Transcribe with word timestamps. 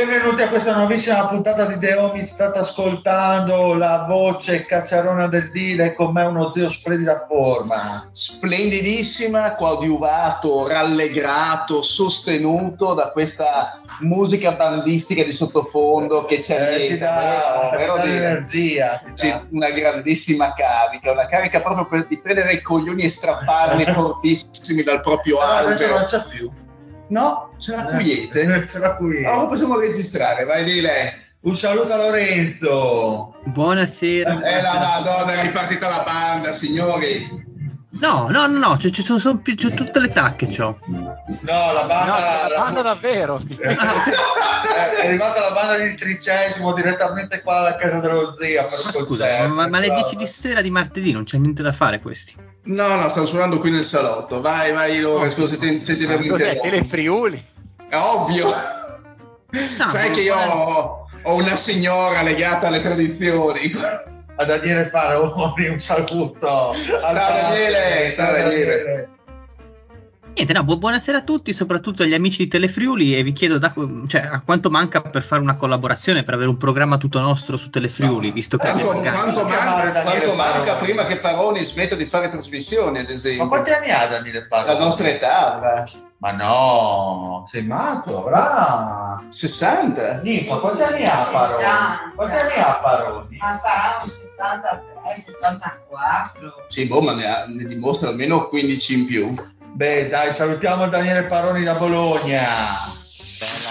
Benvenuti 0.00 0.40
a 0.40 0.48
questa 0.48 0.74
nuovissima 0.74 1.26
puntata 1.26 1.66
di 1.66 1.78
The 1.78 1.94
Omi. 1.96 2.22
State 2.22 2.58
ascoltando 2.58 3.74
la 3.74 4.06
voce 4.08 4.64
cacciarona 4.64 5.26
del 5.26 5.50
Dile 5.50 5.94
con 5.94 6.12
me 6.12 6.24
uno 6.24 6.48
zio 6.48 6.70
splendida 6.70 7.26
forma. 7.28 8.08
Splendidissima, 8.10 9.54
coadiuvato, 9.56 10.66
rallegrato, 10.66 11.82
sostenuto 11.82 12.94
da 12.94 13.10
questa 13.10 13.82
musica 14.00 14.52
bandistica 14.52 15.22
di 15.22 15.32
sottofondo 15.32 16.24
che 16.24 16.38
c'è 16.38 16.76
Eh, 16.76 16.86
ti 16.88 16.96
dà, 16.98 17.70
ti 18.02 18.78
dà 18.78 18.92
ti 19.02 19.10
Sì, 19.12 19.28
dà. 19.28 19.46
una 19.50 19.68
grandissima 19.68 20.54
carica, 20.54 21.10
una 21.12 21.26
carica 21.26 21.60
proprio 21.60 21.86
per, 21.86 22.06
di 22.06 22.18
prendere 22.18 22.54
i 22.54 22.62
coglioni 22.62 23.02
e 23.02 23.10
strapparli 23.10 23.84
fortissimi 23.92 24.82
dal 24.82 25.02
proprio 25.02 25.36
Però 25.36 25.50
adesso 25.50 25.86
non 25.88 25.96
albero. 25.98 26.06
c'è 26.08 26.28
più. 26.30 26.50
No, 27.10 27.54
c'è 27.58 27.74
la 27.74 27.84
quiete. 27.86 28.64
C'è 28.64 28.78
la 28.78 28.94
qui. 28.94 29.24
Allora 29.24 29.48
possiamo 29.48 29.78
registrare, 29.78 30.44
vai 30.44 30.64
di 30.64 30.80
lei. 30.80 31.10
Un 31.40 31.54
saluto 31.56 31.92
a 31.92 31.96
Lorenzo. 31.96 33.34
Buonasera. 33.46 34.42
Eh 34.42 34.62
la 34.62 34.78
madonna, 34.78 35.32
è 35.32 35.42
ripartita 35.42 35.88
la 35.88 36.04
banda, 36.04 36.52
signori. 36.52 37.48
No, 38.00 38.28
no, 38.30 38.46
no, 38.46 38.58
no, 38.58 38.76
c'è- 38.76 38.90
sono, 38.92 39.18
sono 39.18 39.38
più- 39.38 39.54
tutte 39.56 39.98
le 40.00 40.08
tacche, 40.10 40.46
c'ho. 40.46 40.78
No, 40.86 41.72
la 41.72 41.84
banda. 41.84 42.04
No, 42.12 42.18
la 42.18 42.48
la- 42.48 42.58
banda 42.62 42.82
davvero. 42.82 43.40
è 43.58 43.66
è 43.66 45.06
arrivata 45.06 45.40
la 45.40 45.50
banda 45.52 45.76
di 45.84 45.94
tricesimo 45.96 46.72
direttamente 46.72 47.42
qua 47.42 47.58
alla 47.58 47.76
casa 47.76 48.00
dello 48.00 48.30
zio 48.30 48.66
per 48.68 48.78
il 48.78 48.84
Scusa, 48.84 49.26
concerto. 49.26 49.54
ma, 49.54 49.68
ma 49.68 49.76
alle 49.76 49.86
Bravo. 49.88 50.02
10 50.02 50.16
di 50.16 50.26
sera 50.26 50.60
di 50.62 50.70
martedì 50.70 51.12
non 51.12 51.24
c'è 51.24 51.36
niente 51.38 51.62
da 51.62 51.72
fare 51.72 52.00
questi. 52.00 52.34
No, 52.64 52.94
no, 52.96 53.08
stanno 53.08 53.26
suonando 53.26 53.58
qui 53.58 53.70
nel 53.70 53.84
salotto. 53.84 54.40
Vai, 54.40 54.72
vai, 54.72 54.98
loro, 55.00 55.28
scusa 55.30 55.54
se 55.54 55.58
ti, 55.58 55.80
se 55.80 55.96
ti 55.96 56.04
avevo 56.04 56.20
Cos'è? 56.28 56.52
interrotto. 56.52 56.62
Telefriuli? 56.70 57.44
È 57.88 57.96
ovvio. 57.96 58.46
No, 59.50 59.88
Sai 59.88 60.08
ma- 60.08 60.14
che 60.14 60.20
io 60.20 60.36
ho, 60.36 61.06
ho 61.22 61.34
una 61.34 61.56
signora 61.56 62.22
legata 62.22 62.68
alle 62.68 62.80
tradizioni. 62.80 63.70
A 64.40 64.44
Daniele 64.46 64.86
Paroni 64.86 65.66
un 65.68 65.78
saluto. 65.78 66.72
Ciao, 66.72 67.12
Daniele, 67.12 68.12
ciao, 68.14 68.32
Daniele. 68.32 69.08
Niente, 70.32 70.52
no, 70.54 70.64
bu- 70.64 70.78
buonasera 70.78 71.18
a 71.18 71.22
tutti, 71.22 71.52
soprattutto 71.52 72.02
agli 72.02 72.14
amici 72.14 72.44
di 72.44 72.48
Telefriuli 72.48 73.14
e 73.16 73.22
vi 73.22 73.32
chiedo 73.32 73.58
da- 73.58 73.74
cioè, 74.06 74.22
a 74.22 74.40
quanto 74.40 74.70
manca 74.70 75.02
per 75.02 75.22
fare 75.22 75.42
una 75.42 75.54
collaborazione, 75.56 76.22
per 76.22 76.34
avere 76.34 76.48
un 76.48 76.56
programma 76.56 76.96
tutto 76.96 77.20
nostro 77.20 77.56
su 77.58 77.68
Telefriuli, 77.68 78.30
visto 78.30 78.56
che 78.56 78.70
Quanto, 78.70 78.90
abbiamo 78.90 79.18
quanto 79.18 79.44
manca, 79.44 80.02
quanto 80.02 80.34
manca 80.34 80.74
prima 80.74 81.04
che 81.04 81.18
Paroni 81.18 81.62
smetta 81.62 81.94
di 81.94 82.06
fare 82.06 82.28
trasmissioni, 82.28 83.00
ad 83.00 83.10
esempio? 83.10 83.42
Ma 83.42 83.48
quanti 83.50 83.70
anni 83.70 83.90
ha 83.90 84.06
Daniele 84.06 84.46
Paroni? 84.46 84.72
La 84.72 84.78
nostra 84.84 85.08
età 85.08 85.54
avrà 85.56 85.84
Ma 86.18 86.32
no, 86.32 87.42
sei 87.46 87.64
matto, 87.64 88.24
avrà. 88.26 89.22
60. 89.28 90.20
Nì, 90.22 90.46
ma 90.48 90.56
quanti 90.56 90.82
anni 90.82 91.04
ha 91.04 91.28
Paroni? 91.32 91.58
60. 91.58 92.12
Quanti 92.14 92.36
anni 92.36 92.52
ha 92.60 92.80
Paroni? 92.82 93.36
Ma 93.38 93.52
sarà 93.52 93.96
un 94.00 94.06
73, 94.08 95.14
74. 95.16 96.64
Sì, 96.68 96.86
boh, 96.86 97.00
ma 97.02 97.14
ne, 97.14 97.26
ha- 97.26 97.44
ne 97.48 97.64
dimostra 97.64 98.08
almeno 98.08 98.48
15 98.48 98.94
in 98.98 99.06
più. 99.06 99.34
Beh, 99.72 100.08
dai, 100.08 100.32
salutiamo 100.32 100.88
Daniele 100.88 101.26
Paroni 101.26 101.62
da 101.62 101.74
Bologna. 101.74 102.89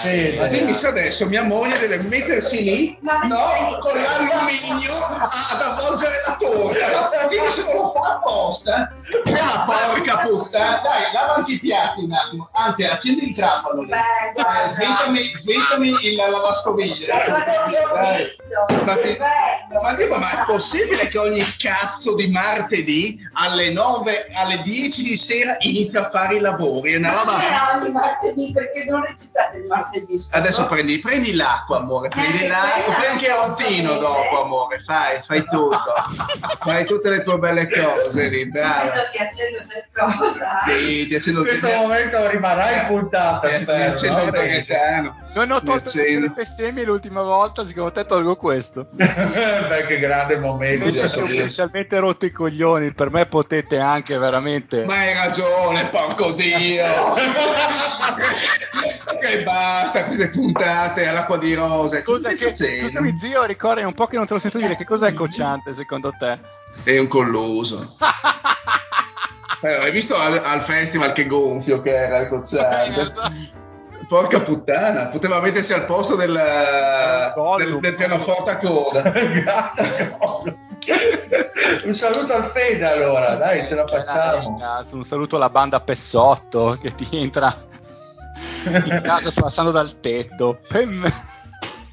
Sì, 0.00 0.36
Ma 0.38 0.46
dai. 0.46 0.58
dimmi 0.58 0.74
se 0.74 0.86
adesso 0.88 1.26
mia 1.26 1.42
moglie 1.42 1.78
deve 1.78 1.98
mettersi 2.08 2.62
lì, 2.62 2.98
Ma 3.02 3.18
no, 3.24 3.78
con 3.80 3.92
l'alluminio 3.94 4.94
ad 4.94 5.60
avvolgere 5.60 6.14
la 6.26 6.36
torta. 6.38 7.26
Quindi 7.26 7.50
se 7.52 7.64
non 7.64 7.74
lo 7.74 7.90
fa 7.92 8.14
apposta, 8.14 8.92
è 9.24 9.30
la 9.30 9.64
porca 9.66 10.16
puttana. 10.18 10.80
Dai, 10.82 11.12
lavati 11.12 11.52
i 11.54 11.58
piatti 11.58 12.00
un 12.00 12.12
attimo. 12.12 12.48
Anzi, 12.52 12.84
accendi 12.84 13.28
il 13.28 13.34
trapano. 13.34 13.84
Beh, 13.84 13.96
Eh, 13.96 14.70
sventami, 14.70 15.32
sventami 15.36 15.88
il 16.06 16.14
lavastoviglie. 16.14 17.06
Ma, 18.84 18.94
ti- 18.96 19.18
ma 20.08 20.18
ma 20.18 20.30
è 20.30 20.44
possibile 20.46 21.08
che 21.08 21.18
ogni 21.18 21.44
cazzo 21.58 22.14
di 22.14 22.28
martedì 22.28 23.18
alle 23.34 23.70
9, 23.70 24.28
alle 24.34 24.60
10 24.62 25.02
di 25.02 25.16
sera 25.16 25.56
inizia 25.60 26.06
a 26.06 26.10
fare 26.10 26.36
i 26.36 26.40
lavori? 26.40 26.92
È 26.94 26.96
una 26.96 27.10
Ma 27.10 27.16
roba... 27.18 27.32
non 27.32 27.42
è 27.42 27.82
ogni 27.82 27.92
martedì 27.92 28.50
perché 28.52 28.84
non 28.88 29.04
recitate 29.04 29.58
il 29.58 29.66
martedì? 29.66 29.89
Adesso 30.32 30.66
prendi, 30.66 30.98
prendi 31.00 31.34
l'acqua, 31.34 31.78
amore, 31.78 32.08
prendi 32.08 32.44
Eh, 32.44 32.48
l'acqua, 32.48 32.92
fai 32.92 33.06
anche 33.06 33.26
il 33.26 33.32
rottino 33.32 33.98
dopo, 33.98 34.44
amore, 34.44 34.80
fai, 34.80 35.20
fai 35.22 35.44
tutto. 35.48 35.78
fai 36.60 36.84
tutte 36.84 37.10
le 37.10 37.22
tue 37.22 37.38
belle 37.38 37.68
cose 37.68 38.28
lì, 38.28 38.48
brava. 38.50 38.90
Ti 39.10 39.18
accendo 39.18 39.62
se 39.62 39.86
cosa. 39.92 40.60
Sì, 40.66 41.06
ti 41.08 41.14
accendo 41.14 41.40
In 41.40 41.46
il 41.46 41.58
questo 41.58 41.78
momento 41.78 42.28
rimarrà 42.28 42.70
in 42.70 42.86
puntata, 42.86 43.48
ti 43.48 43.54
spero. 43.54 43.92
accendo 43.92 44.30
no? 44.30 44.42
il. 44.42 45.14
Non 45.32 45.50
ho 45.52 45.60
Mi 45.60 45.64
tolto 45.64 45.90
le 45.94 46.32
bestemmie 46.34 46.84
l'ultima 46.84 47.22
volta, 47.22 47.64
secondo 47.64 47.92
te 47.92 48.04
tolgo 48.04 48.36
questo. 48.36 48.88
Beh, 48.90 49.84
che 49.86 49.98
grande 50.00 50.38
momento. 50.38 50.90
Sì, 50.90 51.08
sì. 51.08 51.20
ufficialmente 51.20 51.98
rotto 51.98 52.26
i 52.26 52.32
coglioni, 52.32 52.92
per 52.92 53.10
me 53.10 53.26
potete 53.26 53.78
anche 53.78 54.18
veramente... 54.18 54.84
Ma 54.84 54.98
hai 54.98 55.14
ragione, 55.14 55.86
porco 55.86 56.32
dio! 56.32 56.84
che 59.20 59.42
basta 59.80 60.04
queste 60.04 60.30
puntate 60.30 61.06
all'acqua 61.08 61.38
di 61.38 61.54
rose. 61.54 62.02
Cosa 62.02 62.30
Cosa 62.30 62.44
che, 62.44 62.54
scusami 62.54 63.16
zio, 63.16 63.44
ricordi 63.44 63.82
un 63.82 63.94
po' 63.94 64.06
che 64.06 64.16
non 64.16 64.26
te 64.26 64.34
lo 64.34 64.38
sento 64.38 64.58
dire, 64.58 64.76
che 64.76 64.84
cos'è 64.84 65.12
cocciante 65.14 65.74
secondo 65.74 66.12
te? 66.16 66.38
È 66.84 66.98
un 66.98 67.08
colluso. 67.08 67.96
Eh, 69.62 69.74
hai 69.74 69.90
visto 69.90 70.16
al, 70.16 70.40
al 70.42 70.62
festival 70.62 71.12
che 71.12 71.26
gonfio 71.26 71.82
che 71.82 71.94
era 71.94 72.20
il 72.20 72.28
cocciante? 72.28 73.12
Porca 74.08 74.40
puttana, 74.40 75.08
poteva 75.08 75.38
mettersi 75.38 75.74
al 75.74 75.84
posto 75.84 76.16
del, 76.16 76.32
del, 77.58 77.78
del 77.78 77.94
pianoforte 77.94 78.50
a 78.52 78.56
coda. 78.56 79.12
Un 81.84 81.92
saluto 81.92 82.32
al 82.32 82.44
Fede 82.44 82.86
allora, 82.86 83.34
dai, 83.34 83.66
ce 83.66 83.74
la 83.74 83.86
facciamo. 83.86 84.58
Un 84.92 85.04
saluto 85.04 85.36
alla 85.36 85.50
banda 85.50 85.78
Pessotto 85.80 86.78
che 86.80 86.92
ti 86.92 87.06
entra 87.12 87.54
in 88.66 89.00
casa 89.02 89.30
passando 89.40 89.70
dal 89.70 90.00
tetto. 90.00 90.58
Pem. 90.68 91.00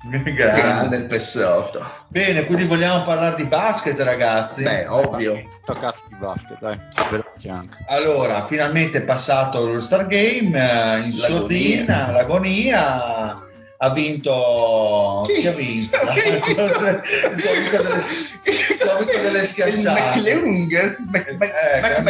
Grande. 0.09 0.33
Grande 0.33 0.95
il 0.95 1.05
pessotto. 1.05 1.85
Bene, 2.07 2.45
quindi 2.45 2.63
vogliamo 2.63 3.03
parlare 3.03 3.35
di 3.35 3.43
basket, 3.43 3.99
ragazzi. 3.99 4.63
Beh, 4.63 4.87
ovvio. 4.87 5.45
Sto 5.63 5.73
cazzo 5.73 6.03
di 6.07 6.15
basket, 6.15 6.57
dai. 6.59 6.79
Allora, 7.87 8.45
finalmente 8.45 8.99
è 8.99 9.03
passato 9.03 9.65
lo 9.65 9.81
Star 9.81 10.07
Game 10.07 10.57
eh, 10.57 10.99
in 10.99 11.17
L'agonia. 11.17 11.27
sordina, 11.27 12.11
l'agonia. 12.11 13.46
Ha 13.79 13.89
vinto. 13.91 15.21
Chi? 15.25 15.45
Ha 15.45 15.51
vinto? 15.51 15.97
Chi? 16.09 16.29
Ho 16.29 16.39
vinto 17.53 19.11
delle- 19.11 19.21
delle 19.21 19.39
Il 19.39 19.45
schiacciate. 19.45 20.01
McLeung. 20.01 20.97
Mac- 21.11 21.31
Mac- 21.37 21.53
Eh, 21.53 21.81
Mac- 21.81 22.01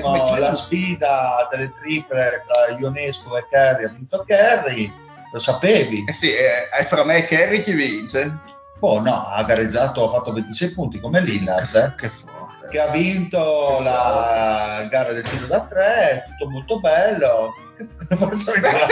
Mac- 0.00 0.38
la 0.38 0.54
sfida 0.54 1.48
delle 1.50 1.72
triple 1.80 2.42
tra 2.46 2.76
Ionesco 2.78 3.36
e 3.36 3.46
Kerry 3.50 3.84
ha 3.84 3.88
vinto 3.88 4.24
Kerry, 4.26 4.90
lo 5.32 5.38
sapevi? 5.38 6.04
Eh 6.08 6.12
sì, 6.14 6.30
eh, 6.32 6.68
è 6.70 6.82
fra 6.84 7.04
me 7.04 7.18
e 7.18 7.26
Kerry 7.26 7.62
chi 7.62 7.72
vince. 7.72 8.38
Oh 8.80 9.00
no, 9.00 9.26
ha 9.28 9.42
gareggiato, 9.44 10.08
ha 10.08 10.10
fatto 10.18 10.32
26 10.32 10.72
punti 10.72 11.00
come 11.00 11.20
Lillard, 11.20 11.74
eh, 11.74 11.94
Che 11.96 12.08
forte. 12.08 12.68
che 12.70 12.80
ha 12.80 12.88
vinto 12.88 13.78
la 13.82 14.86
gara 14.90 15.12
del 15.12 15.22
tiro 15.22 15.46
da 15.46 15.66
tre, 15.66 16.24
tutto 16.28 16.50
molto 16.50 16.80
bello. 16.80 17.52
Faccio 18.08 18.52
ridere. 18.54 18.82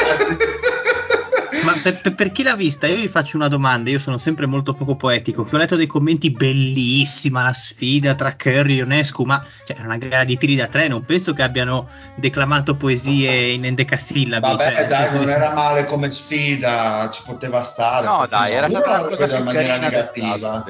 Ma 1.64 1.74
per, 1.82 2.00
per- 2.00 2.14
per 2.14 2.32
chi 2.32 2.42
l'ha 2.42 2.56
vista, 2.56 2.86
io 2.86 2.96
vi 2.96 3.08
faccio 3.08 3.36
una 3.36 3.48
domanda. 3.48 3.90
Io 3.90 3.98
sono 3.98 4.16
sempre 4.18 4.46
molto 4.46 4.72
poco 4.74 4.96
poetico. 4.96 5.44
Che 5.44 5.54
ho 5.54 5.58
letto 5.58 5.76
dei 5.76 5.86
commenti 5.86 6.30
bellissima 6.30 7.42
la 7.42 7.52
sfida 7.52 8.14
tra 8.14 8.34
Curry 8.34 8.74
e 8.74 8.76
Ionescu. 8.78 9.24
Ma 9.24 9.44
cioè, 9.66 9.76
è 9.76 9.84
una 9.84 9.98
gara 9.98 10.24
di 10.24 10.36
tiri 10.38 10.56
da 10.56 10.66
tre. 10.66 10.88
Non 10.88 11.04
penso 11.04 11.32
che 11.32 11.42
abbiano 11.42 11.88
declamato 12.16 12.74
poesie 12.74 13.50
in 13.52 13.64
endecasillabi. 13.66 14.46
Vabbè, 14.46 14.74
cioè, 14.74 14.86
dai, 14.86 15.14
non 15.14 15.28
era 15.28 15.52
male 15.52 15.84
come 15.84 16.08
sfida, 16.10 17.08
ci 17.12 17.22
poteva 17.26 17.62
stare. 17.62 18.06
No, 18.06 18.26
dai, 18.28 18.52
era 18.54 18.68
stata 18.68 19.02
lo 19.02 19.08
cosa 19.08 19.36
in 19.36 19.44
maniera 19.44 19.76
negativa. 19.78 20.64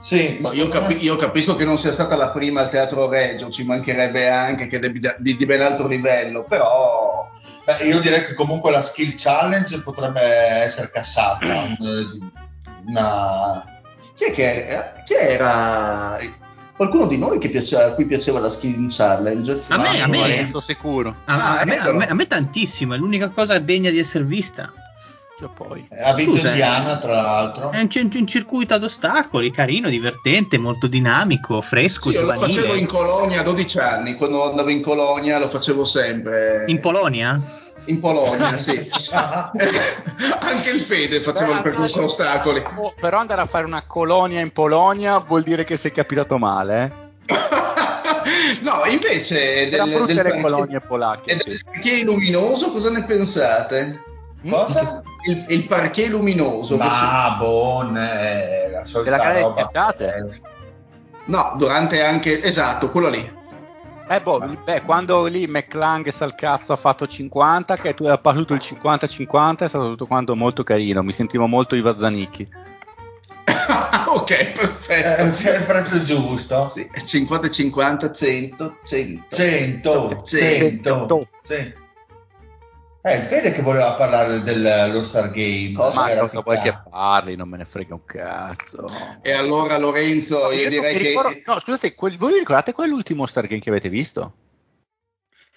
Sì, 0.00 0.40
io, 0.54 0.68
capi- 0.68 1.00
io 1.00 1.14
capisco 1.14 1.54
che 1.54 1.64
non 1.64 1.78
sia 1.78 1.92
stata 1.92 2.16
la 2.16 2.30
prima 2.30 2.60
al 2.62 2.70
Teatro 2.70 3.08
Reggio, 3.08 3.50
ci 3.50 3.64
mancherebbe 3.64 4.28
anche 4.28 4.66
che 4.66 4.80
di, 4.80 4.98
di- 5.18 5.36
di 5.36 5.46
ben 5.46 5.60
altro 5.60 5.86
livello, 5.86 6.44
però 6.44 7.30
Beh, 7.64 7.84
io 7.86 8.00
direi 8.00 8.24
che 8.26 8.34
comunque 8.34 8.70
la 8.70 8.80
skill 8.82 9.12
challenge 9.16 9.82
potrebbe 9.82 10.20
essere 10.20 10.90
cassata. 10.92 11.46
Una... 12.86 13.64
chi, 14.16 14.24
è 14.24 14.32
che 14.32 14.66
era, 14.66 15.02
chi 15.04 15.14
era? 15.14 16.18
Qualcuno 16.74 17.06
di 17.06 17.18
noi 17.18 17.38
che 17.38 17.48
piaceva, 17.50 17.84
a 17.84 17.92
cui 17.94 18.06
piaceva 18.06 18.40
la 18.40 18.48
Skin 18.50 18.88
Challenge? 18.90 19.60
A 19.68 19.76
me- 19.78 20.00
a 20.00 20.06
me- 20.08 20.18
Lorenzo 20.18 20.60
sicuro. 20.60 21.14
A, 21.26 21.34
a 21.34 21.60
Ah, 21.60 21.64
me, 21.64 21.74
eccolo. 21.76 21.90
a 21.90 21.92
me- 21.98 22.08
a 22.08 22.14
me 22.14 22.26
tantissimo. 22.26 22.94
È 22.94 22.96
l'unica 22.96 23.28
cosa 23.28 23.58
degna 23.60 23.90
di 23.90 23.98
essere 24.00 24.24
vista. 24.24 24.72
Io 25.42 25.50
poi. 25.52 25.84
Ha 26.04 26.14
vinto 26.14 26.32
Scusa, 26.36 26.50
Indiana, 26.50 26.98
tra 26.98 27.14
l'altro. 27.20 27.70
È 27.72 27.80
un, 27.80 27.88
c- 27.88 28.08
un 28.14 28.26
circuito 28.28 28.74
ad 28.74 28.84
ostacoli, 28.84 29.50
carino, 29.50 29.88
divertente, 29.88 30.56
molto 30.56 30.86
dinamico, 30.86 31.60
fresco, 31.60 32.10
Sì, 32.10 32.14
io 32.14 32.22
lo 32.22 32.32
giovanile. 32.34 32.54
facevo 32.60 32.74
in 32.74 32.86
Colonia 32.86 33.40
a 33.40 33.42
12 33.42 33.78
anni, 33.80 34.14
quando 34.16 34.48
andavo 34.48 34.68
in 34.70 34.80
Colonia 34.82 35.38
lo 35.40 35.48
facevo 35.48 35.84
sempre. 35.84 36.62
In 36.68 36.78
Polonia? 36.78 37.40
In 37.86 37.98
Polonia, 37.98 38.54
sì. 38.56 38.70
Anche 39.10 40.70
il 40.70 40.80
Fede 40.80 41.20
faceva 41.20 41.50
Beh, 41.50 41.56
il 41.56 41.62
percorso 41.62 42.00
a 42.00 42.04
ostacoli. 42.04 42.62
Oh, 42.76 42.94
però 43.00 43.18
andare 43.18 43.40
a 43.40 43.46
fare 43.46 43.64
una 43.64 43.82
colonia 43.84 44.38
in 44.38 44.52
Polonia 44.52 45.18
vuol 45.18 45.42
dire 45.42 45.64
che 45.64 45.76
sei 45.76 45.90
capitato 45.90 46.38
male, 46.38 46.84
eh? 46.84 47.34
no, 48.62 48.84
invece 48.88 49.68
del, 49.70 50.04
del 50.06 50.14
le 50.14 50.22
parquet- 50.22 50.40
colonie 50.40 50.80
polacche. 50.80 51.30
e 51.30 51.36
del 51.44 51.60
parquet 51.64 52.04
luminoso 52.04 52.70
cosa 52.70 52.90
ne 52.90 53.02
pensate? 53.02 54.04
Cosa? 54.48 55.02
Il, 55.24 55.44
il 55.48 55.66
parquet 55.66 56.08
luminoso. 56.08 56.76
Ma 56.76 57.36
bon, 57.38 57.96
eh, 57.96 58.00
la 58.00 58.66
Della 58.68 58.84
solita 58.84 59.16
gara 59.16 59.34
di 59.34 59.40
roba. 59.42 59.68
si- 60.30 60.42
No, 61.26 61.54
durante 61.56 62.02
anche... 62.02 62.42
Esatto, 62.42 62.90
quello 62.90 63.08
lì. 63.08 63.40
Eh, 64.08 64.20
boh, 64.20 64.40
beh, 64.64 64.82
quando 64.82 65.24
lì 65.26 65.46
McClung 65.46 66.12
al 66.18 66.34
cazzo 66.34 66.72
ha 66.72 66.76
fatto 66.76 67.06
50, 67.06 67.76
che 67.76 67.94
tu 67.94 68.04
hai 68.04 68.18
battuto 68.20 68.52
il 68.52 68.60
50-50, 68.62 69.58
è 69.58 69.68
stato 69.68 69.88
tutto 69.90 70.06
quanto 70.06 70.34
molto 70.34 70.64
carino. 70.64 71.02
Mi 71.02 71.12
sentivo 71.12 71.46
molto 71.46 71.76
Iva 71.76 71.96
Zanicchi. 71.96 72.46
ok, 74.08 74.30
Eh, 74.30 74.52
perfetto. 74.54 75.50
il 75.56 75.62
prezzo 75.64 76.02
giusto. 76.02 76.66
Sì, 76.66 76.88
50 76.92 77.48
50 77.48 78.12
100 78.12 78.76
100 78.82 79.26
100, 79.30 80.16
100, 80.22 80.24
Cento. 80.24 81.28
100. 81.42 81.76
Eh, 83.04 83.16
il 83.16 83.22
Fede 83.22 83.52
che 83.52 83.62
voleva 83.62 83.94
parlare 83.94 84.42
dello 84.42 85.02
Star 85.02 85.30
Game. 85.32 85.72
Cosa? 85.72 86.00
Ma 86.02 86.10
Era 86.10 86.20
cosa 86.20 86.40
vuoi 86.40 86.60
che 86.60 86.80
parli? 86.88 87.34
Non 87.34 87.48
me 87.48 87.56
ne 87.56 87.64
frega 87.64 87.94
un 87.94 88.04
cazzo. 88.04 88.86
E 89.22 89.32
allora 89.32 89.76
Lorenzo, 89.78 90.52
io 90.52 90.62
Io 90.62 90.68
direi 90.68 90.96
che 90.96 91.08
ricordo- 91.08 91.40
No, 91.46 91.58
scusate, 91.60 91.94
quel- 91.94 92.16
voi 92.16 92.32
vi 92.34 92.38
ricordate 92.38 92.72
qual 92.72 92.86
è 92.86 92.90
l'ultimo 92.90 93.26
Stargame 93.26 93.60
che 93.60 93.70
avete 93.70 93.88
visto? 93.88 94.34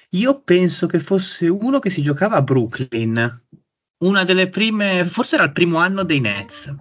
Io 0.10 0.42
penso 0.42 0.88
che 0.88 0.98
fosse 1.00 1.48
uno 1.48 1.78
che 1.78 1.92
si 1.92 2.02
giocava 2.02 2.38
a 2.38 2.42
Brooklyn. 2.42 3.44
Una 4.04 4.24
delle 4.24 4.50
prime, 4.50 5.06
forse 5.06 5.36
era 5.36 5.44
il 5.46 5.52
primo 5.52 5.78
anno 5.78 6.04
dei 6.04 6.20
Nets. 6.22 6.74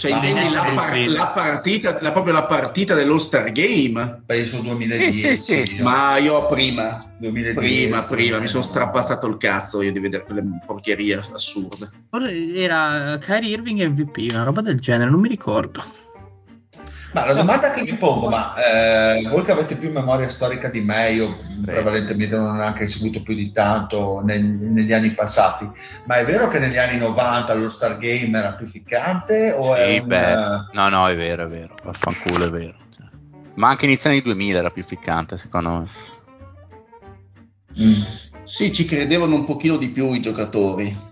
Cioè, 0.00 0.12
intendi 0.12 0.50
la, 0.50 0.72
par- 0.74 1.06
la 1.08 1.26
partita, 1.34 1.98
la- 2.00 2.12
proprio 2.12 2.32
la 2.32 2.46
partita 2.46 2.94
dello 2.94 3.18
Star 3.18 3.52
Game? 3.52 4.22
Penso 4.24 4.60
2010. 4.62 5.12
Sì, 5.12 5.36
sì, 5.36 5.66
sì. 5.66 5.82
Ma 5.82 6.16
io 6.16 6.46
prima, 6.46 6.98
2010, 7.18 7.54
prima, 7.54 8.00
prima, 8.00 8.38
mi 8.38 8.46
sono 8.46 8.64
no. 8.64 8.70
strapazzato 8.70 9.26
il 9.26 9.36
cazzo 9.36 9.82
io 9.82 9.92
di 9.92 10.00
vedere 10.00 10.24
quelle 10.24 10.42
porcherie 10.64 11.22
assurde. 11.32 11.90
Era 12.54 13.18
Kyrie 13.20 13.52
Irving 13.52 13.82
MVP, 13.88 14.30
una 14.32 14.44
roba 14.44 14.62
del 14.62 14.80
genere, 14.80 15.10
non 15.10 15.20
mi 15.20 15.28
ricordo. 15.28 15.84
Ma 17.12 17.26
la 17.26 17.32
domanda 17.32 17.72
che 17.72 17.82
mi 17.82 17.96
pongo, 17.96 18.28
ma 18.28 18.54
eh, 18.54 19.28
voi 19.28 19.42
che 19.42 19.50
avete 19.50 19.76
più 19.76 19.90
memoria 19.90 20.28
storica 20.28 20.68
di 20.68 20.80
me, 20.80 21.10
io 21.10 21.36
prevalentemente 21.64 22.36
non 22.36 22.50
ho 22.50 22.52
neanche 22.58 22.86
seguito 22.86 23.22
più 23.22 23.34
di 23.34 23.50
tanto 23.50 24.20
neg- 24.24 24.68
negli 24.70 24.92
anni 24.92 25.10
passati, 25.10 25.68
ma 26.04 26.16
è 26.16 26.24
vero 26.24 26.46
che 26.48 26.60
negli 26.60 26.78
anni 26.78 26.98
90 26.98 27.54
lo 27.54 27.68
Star 27.68 27.98
Game 27.98 28.38
era 28.38 28.52
più 28.52 28.64
ficcante 28.66 29.52
o 29.52 29.74
è 29.74 29.92
Sì, 29.94 29.98
un, 29.98 30.06
beh, 30.06 30.32
eh, 30.32 30.66
no, 30.72 30.88
no, 30.88 31.08
è 31.08 31.16
vero, 31.16 31.44
è 31.44 31.48
vero. 31.48 31.74
Vaffanculo, 31.82 32.46
è 32.46 32.50
vero. 32.50 32.76
Cioè, 32.96 33.06
Ma 33.54 33.68
anche 33.68 33.86
inizio 33.86 34.10
anni 34.10 34.22
2000 34.22 34.58
era 34.58 34.70
più 34.70 34.84
ficcante, 34.84 35.36
secondo 35.36 35.70
me. 35.70 35.86
mm. 37.80 38.02
Sì, 38.44 38.72
ci 38.72 38.84
credevano 38.84 39.34
un 39.34 39.44
pochino 39.44 39.76
di 39.76 39.88
più 39.88 40.12
i 40.12 40.20
giocatori 40.20 41.08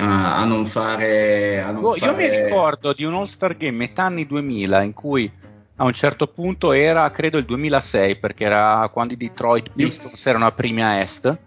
a, 0.00 0.38
a 0.38 0.44
non 0.44 0.66
fare... 0.66 1.60
A 1.60 1.70
non 1.70 1.84
Oh, 1.84 1.96
Io 1.96 2.14
mi 2.14 2.26
fare- 2.26 2.44
ricordo 2.44 2.92
di 2.92 3.04
un 3.04 3.14
All-Star 3.14 3.56
Game 3.56 3.76
metà 3.76 4.04
anni 4.04 4.26
2000 4.26 4.82
in 4.82 4.92
cui 4.92 5.30
a 5.76 5.84
un 5.84 5.92
certo 5.92 6.26
punto 6.26 6.72
era, 6.72 7.10
credo, 7.10 7.38
il 7.38 7.46
2006, 7.46 8.16
perché 8.16 8.44
era 8.44 8.88
quando 8.92 9.14
i 9.14 9.16
Detroit 9.16 9.70
Pistons 9.74 10.26
erano 10.26 10.46
a 10.46 10.52
primi 10.52 10.82
a 10.82 11.00
est, 11.00 11.38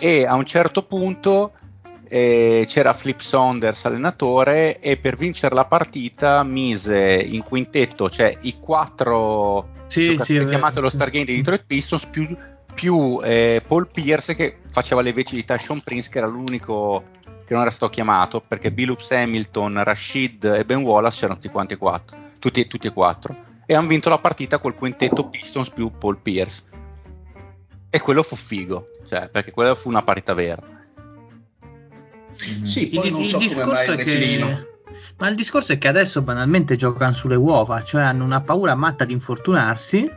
e 0.00 0.24
a 0.24 0.34
un 0.34 0.44
certo 0.44 0.84
punto 0.84 1.52
eh, 2.08 2.64
c'era 2.68 2.92
Flip 2.92 3.18
Saunders 3.18 3.84
allenatore 3.84 4.78
e 4.78 4.96
per 4.98 5.16
vincere 5.16 5.54
la 5.54 5.64
partita 5.64 6.42
mise 6.44 7.26
in 7.28 7.42
quintetto, 7.42 8.08
cioè 8.08 8.36
i 8.42 8.58
quattro 8.60 9.66
Sì, 9.86 10.16
sì, 10.20 10.34
è 10.34 10.38
vero. 10.38 10.50
chiamati 10.50 10.78
allo 10.78 10.90
Star 10.90 11.10
Game 11.10 11.24
dei 11.24 11.36
Detroit 11.36 11.64
Pistons 11.66 12.06
più, 12.06 12.36
più 12.74 13.20
eh, 13.22 13.62
Paul 13.66 13.88
Pierce 13.92 14.34
che 14.36 14.58
faceva 14.68 15.00
le 15.02 15.12
veci 15.12 15.34
di 15.34 15.44
Tashon 15.44 15.80
Prince 15.80 16.08
che 16.08 16.18
era 16.18 16.26
l'unico 16.26 17.04
che 17.52 17.58
non 17.58 17.62
era 17.62 17.70
stato 17.70 17.92
chiamato 17.92 18.40
perché 18.40 18.72
Billups 18.72 19.10
Hamilton, 19.10 19.84
Rashid 19.84 20.44
e 20.44 20.64
Ben 20.64 20.78
Wallace 20.78 21.20
c'erano 21.20 21.38
tutti 21.38 21.52
quanti 21.52 21.74
e 21.74 21.76
quattro 21.76 22.18
tutti, 22.38 22.66
tutti 22.66 22.86
e 22.86 22.92
quattro 22.92 23.36
e 23.66 23.74
hanno 23.74 23.88
vinto 23.88 24.08
la 24.08 24.18
partita 24.18 24.58
col 24.58 24.74
quintetto 24.74 25.28
Pistons 25.28 25.70
più 25.70 25.90
Paul 25.96 26.18
Pierce. 26.18 26.64
E 27.88 28.00
quello 28.00 28.22
fu 28.22 28.36
figo 28.36 28.88
cioè 29.06 29.28
perché 29.28 29.50
quella 29.50 29.74
fu 29.74 29.88
una 29.88 30.02
partita 30.02 30.32
vera. 30.32 30.62
Sì, 32.62 32.88
poi 32.88 33.06
il, 33.08 33.12
non 33.12 33.20
il 33.20 33.26
so 33.26 33.38
come 33.38 33.64
mai 33.66 33.86
discorso 33.86 33.90
il 33.90 33.96
declino. 33.96 34.46
che 34.46 34.70
ma 35.18 35.28
il 35.28 35.36
discorso 35.36 35.72
è 35.72 35.78
che 35.78 35.88
adesso 35.88 36.22
banalmente 36.22 36.74
giocano 36.74 37.12
sulle 37.12 37.36
uova, 37.36 37.82
cioè 37.82 38.02
hanno 38.02 38.24
una 38.24 38.40
paura 38.40 38.74
matta 38.74 39.04
di 39.04 39.12
infortunarsi 39.12 40.10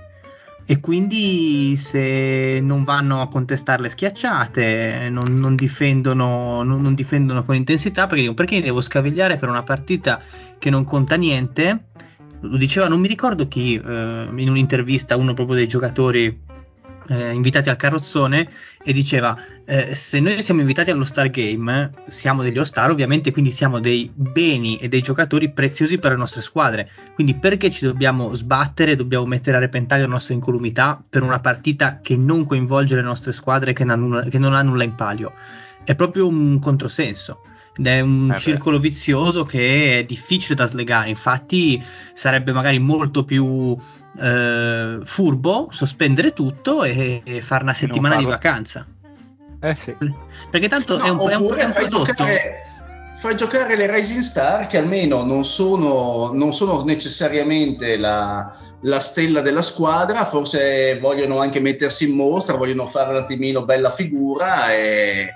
e 0.68 0.80
quindi 0.80 1.76
se 1.76 2.60
non 2.60 2.84
vanno 2.84 3.22
a 3.22 3.28
contestare 3.28 3.84
le 3.84 3.90
schiacciate, 3.90 5.10
non, 5.12 5.38
non 5.38 5.56
difendono, 5.56 6.64
non, 6.64 6.82
non 6.82 6.96
difendono 6.96 7.44
con 7.44 7.56
intensità, 7.56 8.08
perché 8.08 8.24
dico 8.24 8.34
perché 8.34 8.62
devo 8.62 8.82
scavigliare 8.82 9.38
per 9.38 9.50
una 9.50 9.62
partita 9.62 10.20
che 10.58 10.70
non 10.72 10.84
conta 10.84 11.16
niente. 11.16 11.86
Lo 12.42 12.58
diceva, 12.58 12.88
non 12.88 13.00
mi 13.00 13.08
ricordo 13.08 13.48
chi, 13.48 13.76
eh, 13.76 14.28
in 14.36 14.50
un'intervista, 14.50 15.16
uno 15.16 15.34
proprio 15.34 15.56
dei 15.56 15.68
giocatori 15.68 16.36
eh, 17.08 17.32
invitati 17.34 17.70
al 17.70 17.76
carrozzone, 17.76 18.50
e 18.84 18.94
diceva: 18.94 19.38
eh, 19.66 19.96
Se 19.96 20.20
noi 20.20 20.42
siamo 20.42 20.62
invitati 20.62 20.92
allo 20.92 21.04
Star 21.06 21.30
Game, 21.30 21.92
siamo 22.08 22.44
degli 22.44 22.58
All-Star, 22.58 22.90
ovviamente, 22.90 23.32
quindi 23.32 23.52
siamo 23.52 23.80
dei 23.80 24.12
beni 24.14 24.78
e 24.78 24.88
dei 24.88 25.02
giocatori 25.02 25.52
preziosi 25.52 25.98
per 25.98 26.12
le 26.12 26.18
nostre 26.18 26.42
squadre. 26.42 26.90
Quindi, 27.14 27.36
perché 27.36 27.70
ci 27.70 27.86
dobbiamo 27.86 28.34
sbattere, 28.34 28.96
dobbiamo 28.96 29.26
mettere 29.26 29.58
a 29.58 29.60
repentaglio 29.60 30.04
la 30.04 30.14
nostra 30.14 30.34
incolumità 30.34 31.02
per 31.08 31.24
una 31.24 31.40
partita 31.40 32.00
che 32.02 32.16
non 32.16 32.46
coinvolge 32.46 32.96
le 32.96 33.02
nostre 33.02 33.32
squadre, 33.32 33.74
che 33.74 33.84
non 33.84 33.94
ha 33.94 34.02
nulla, 34.02 34.24
che 34.24 34.40
non 34.40 34.54
ha 34.54 34.62
nulla 34.62 34.84
in 34.84 34.96
palio? 34.96 35.34
È 35.84 35.96
proprio 35.96 36.28
un 36.28 36.60
controsenso. 36.60 37.42
Ed 37.78 37.88
è 37.88 38.00
un 38.02 38.32
Eh 38.32 38.40
circolo 38.40 38.80
vizioso 38.80 39.44
che 39.44 40.00
è 40.00 40.04
difficile 40.06 40.56
da 40.56 40.66
slegare. 40.66 41.10
Infatti, 41.10 41.84
sarebbe 42.14 42.52
magari 42.54 42.80
molto 42.80 43.24
più 43.24 43.76
eh, 44.18 45.00
furbo 45.04 45.68
sospendere 45.72 46.32
tutto 46.34 46.84
e, 46.84 47.22
e 47.24 47.42
fare 47.42 47.64
una 47.64 47.74
settimana 47.74 48.16
di 48.16 48.26
vacanza. 48.26 48.86
eh 49.62 49.76
sì 49.76 49.96
Perché 50.50 50.68
tanto 50.70 50.98
No, 50.98 51.04
è 51.04 51.10
un, 51.10 51.20
è 51.30 51.36
un- 51.36 51.56
è 51.58 51.64
un 51.66 51.72
fai 51.72 51.88
prodotto. 51.88 52.14
giocare, 52.14 52.56
fai 53.18 53.36
giocare 53.36 53.76
le 53.76 53.94
Rising 53.94 54.22
Star 54.22 54.68
che 54.68 54.78
almeno 54.78 55.24
non 55.24 55.44
sono, 55.46 56.32
non 56.34 56.54
sono 56.54 56.84
necessariamente 56.84 57.98
la, 57.98 58.56
la 58.82 59.00
stella 59.00 59.42
della 59.42 59.62
squadra, 59.62 60.26
forse 60.26 61.00
vogliono 61.00 61.40
anche 61.40 61.60
mettersi 61.60 62.10
in 62.10 62.16
mostra, 62.16 62.56
vogliono 62.58 62.86
fare 62.88 63.10
un 63.10 63.18
attimino 63.18 63.66
bella 63.66 63.92
figura 63.92 64.72
e 64.74 65.28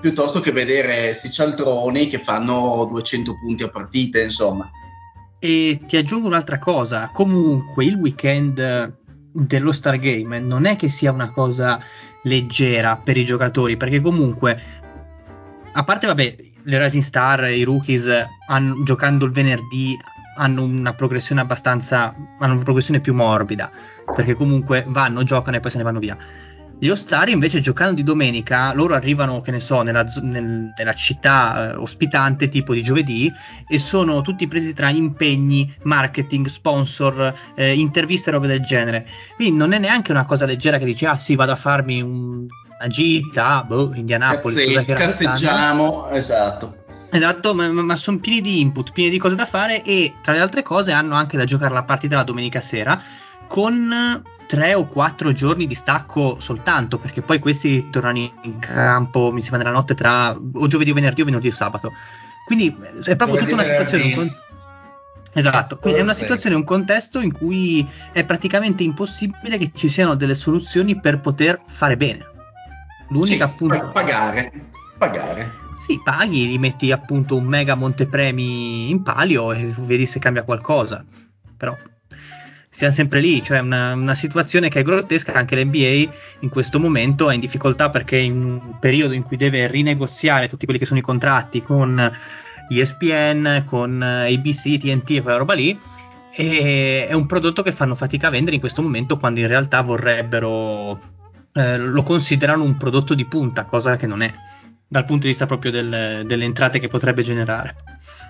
piuttosto 0.00 0.40
che 0.40 0.52
vedere 0.52 1.04
questi 1.06 1.30
cialtroni 1.30 2.08
che 2.08 2.18
fanno 2.18 2.86
200 2.90 3.34
punti 3.34 3.62
a 3.62 3.68
partita, 3.68 4.20
insomma. 4.20 4.70
E 5.38 5.80
ti 5.86 5.96
aggiungo 5.96 6.26
un'altra 6.26 6.58
cosa, 6.58 7.10
comunque 7.12 7.84
il 7.84 7.94
weekend 7.94 8.98
dello 9.32 9.72
Stargame 9.72 10.40
non 10.40 10.66
è 10.66 10.76
che 10.76 10.88
sia 10.88 11.12
una 11.12 11.30
cosa 11.30 11.80
leggera 12.24 12.96
per 12.96 13.16
i 13.16 13.24
giocatori, 13.24 13.76
perché 13.76 14.00
comunque, 14.00 14.60
a 15.72 15.84
parte 15.84 16.06
vabbè, 16.06 16.36
le 16.62 16.78
Rising 16.78 17.02
Star, 17.02 17.50
i 17.50 17.62
rookies, 17.62 18.08
hanno, 18.48 18.82
giocando 18.82 19.24
il 19.24 19.32
venerdì 19.32 19.96
hanno 20.36 20.62
una 20.62 20.94
progressione 20.94 21.42
abbastanza, 21.42 22.14
hanno 22.38 22.54
una 22.54 22.62
progressione 22.62 23.00
più 23.00 23.14
morbida, 23.14 23.70
perché 24.14 24.34
comunque 24.34 24.84
vanno, 24.88 25.22
giocano 25.22 25.56
e 25.56 25.60
poi 25.60 25.70
se 25.70 25.76
ne 25.76 25.84
vanno 25.84 25.98
via. 25.98 26.16
Gli 26.82 26.88
Ostari 26.88 27.32
invece 27.32 27.60
giocando 27.60 27.96
di 27.96 28.02
domenica, 28.02 28.72
loro 28.72 28.94
arrivano, 28.94 29.42
che 29.42 29.50
ne 29.50 29.60
so, 29.60 29.82
nella, 29.82 30.02
nel, 30.22 30.72
nella 30.74 30.94
città 30.94 31.72
eh, 31.72 31.74
ospitante 31.74 32.48
tipo 32.48 32.72
di 32.72 32.82
giovedì 32.82 33.30
e 33.68 33.78
sono 33.78 34.22
tutti 34.22 34.48
presi 34.48 34.72
tra 34.72 34.88
impegni, 34.88 35.70
marketing, 35.82 36.46
sponsor, 36.46 37.34
eh, 37.54 37.74
interviste 37.74 38.30
e 38.30 38.32
robe 38.32 38.46
del 38.46 38.62
genere. 38.62 39.06
Quindi 39.36 39.58
non 39.58 39.72
è 39.72 39.78
neanche 39.78 40.10
una 40.10 40.24
cosa 40.24 40.46
leggera 40.46 40.78
che 40.78 40.86
dici, 40.86 41.04
ah 41.04 41.16
sì, 41.16 41.34
vado 41.34 41.52
a 41.52 41.56
farmi 41.56 42.00
un, 42.00 42.46
una 42.46 42.88
gita, 42.88 43.62
boh, 43.62 43.92
Indianapolis. 43.94 44.74
Cazze, 44.76 44.94
cazzeggiamo, 44.94 46.08
esatto. 46.08 46.76
Esatto, 47.10 47.54
ma, 47.54 47.68
ma 47.68 47.96
sono 47.96 48.20
pieni 48.20 48.40
di 48.40 48.60
input, 48.60 48.92
pieni 48.92 49.10
di 49.10 49.18
cose 49.18 49.34
da 49.34 49.44
fare 49.44 49.82
e 49.82 50.14
tra 50.22 50.32
le 50.32 50.40
altre 50.40 50.62
cose 50.62 50.92
hanno 50.92 51.14
anche 51.14 51.36
da 51.36 51.44
giocare 51.44 51.74
la 51.74 51.82
partita 51.82 52.16
la 52.16 52.22
domenica 52.22 52.60
sera 52.60 53.02
con 53.50 54.22
tre 54.46 54.74
o 54.74 54.86
quattro 54.86 55.32
giorni 55.32 55.66
di 55.66 55.74
stacco 55.74 56.38
soltanto, 56.38 56.98
perché 56.98 57.20
poi 57.20 57.40
questi 57.40 57.90
tornano 57.90 58.18
in 58.18 58.60
campo, 58.60 59.32
mi 59.32 59.42
sembra, 59.42 59.58
nella 59.58 59.74
notte 59.76 59.96
tra 59.96 60.30
o 60.36 60.66
giovedì 60.68 60.92
o 60.92 60.94
venerdì 60.94 61.22
o 61.22 61.24
venerdì 61.24 61.48
o 61.48 61.52
sabato. 61.52 61.90
Quindi 62.46 62.72
è 63.04 63.16
proprio 63.16 63.40
tutta 63.40 63.54
una 63.54 63.64
situazione. 63.64 64.14
Un 64.16 64.30
esatto, 65.32 65.78
quindi 65.78 65.98
è 65.98 66.02
una 66.04 66.14
situazione, 66.14 66.54
un 66.54 66.62
contesto 66.62 67.18
in 67.18 67.32
cui 67.32 67.84
è 68.12 68.24
praticamente 68.24 68.84
impossibile 68.84 69.58
che 69.58 69.72
ci 69.74 69.88
siano 69.88 70.14
delle 70.14 70.36
soluzioni 70.36 71.00
per 71.00 71.18
poter 71.18 71.60
fare 71.66 71.96
bene. 71.96 72.24
L'unica 73.08 73.34
sì, 73.34 73.42
appunto. 73.42 73.90
Pagare, 73.92 74.52
pagare. 74.96 75.58
Sì, 75.80 76.00
paghi, 76.04 76.44
rimetti 76.44 76.92
appunto 76.92 77.34
un 77.34 77.46
mega 77.46 77.74
montepremi 77.74 78.90
in 78.90 79.02
palio 79.02 79.52
e 79.52 79.74
vedi 79.76 80.06
se 80.06 80.20
cambia 80.20 80.44
qualcosa. 80.44 81.04
Però 81.56 81.76
siamo 82.80 82.94
sempre 82.94 83.20
lì, 83.20 83.42
cioè 83.42 83.58
una, 83.58 83.92
una, 83.92 84.14
situazione 84.14 84.70
che 84.70 84.80
è 84.80 84.82
grottesca, 84.82 85.34
anche 85.34 85.54
l'NBA 85.54 86.10
in 86.40 86.48
questo 86.48 86.80
momento 86.80 87.28
è 87.28 87.34
in 87.34 87.40
difficoltà 87.40 87.90
perché 87.90 88.16
in 88.16 88.42
un 88.42 88.78
periodo 88.78 89.12
in 89.12 89.22
cui 89.22 89.36
deve 89.36 89.66
rinegoziare 89.66 90.48
tutti 90.48 90.64
quelli 90.64 90.80
che 90.80 90.86
sono 90.86 90.98
i 90.98 91.02
contratti 91.02 91.62
con 91.62 92.10
ESPN, 92.70 93.64
con 93.66 94.00
ABC, 94.00 94.78
TNT 94.78 95.10
e 95.10 95.20
quella 95.20 95.36
roba 95.36 95.52
lì, 95.52 95.78
e 96.32 97.06
è 97.06 97.12
un 97.12 97.26
prodotto 97.26 97.62
che 97.62 97.72
fanno 97.72 97.94
fatica 97.94 98.28
a 98.28 98.30
vendere 98.30 98.54
in 98.54 98.60
questo 98.60 98.80
momento 98.80 99.18
quando 99.18 99.40
in 99.40 99.46
realtà 99.46 99.82
vorrebbero, 99.82 100.98
eh, 101.52 101.76
lo 101.76 102.02
considerano 102.02 102.64
un 102.64 102.78
prodotto 102.78 103.12
di 103.12 103.26
punta, 103.26 103.66
cosa 103.66 103.96
che 103.96 104.06
non 104.06 104.22
è, 104.22 104.32
dal 104.88 105.04
punto 105.04 105.24
di 105.24 105.28
vista 105.28 105.44
proprio 105.44 105.70
del, 105.70 106.24
delle 106.24 106.44
entrate 106.44 106.78
che 106.78 106.88
potrebbe 106.88 107.22
generare. 107.22 107.76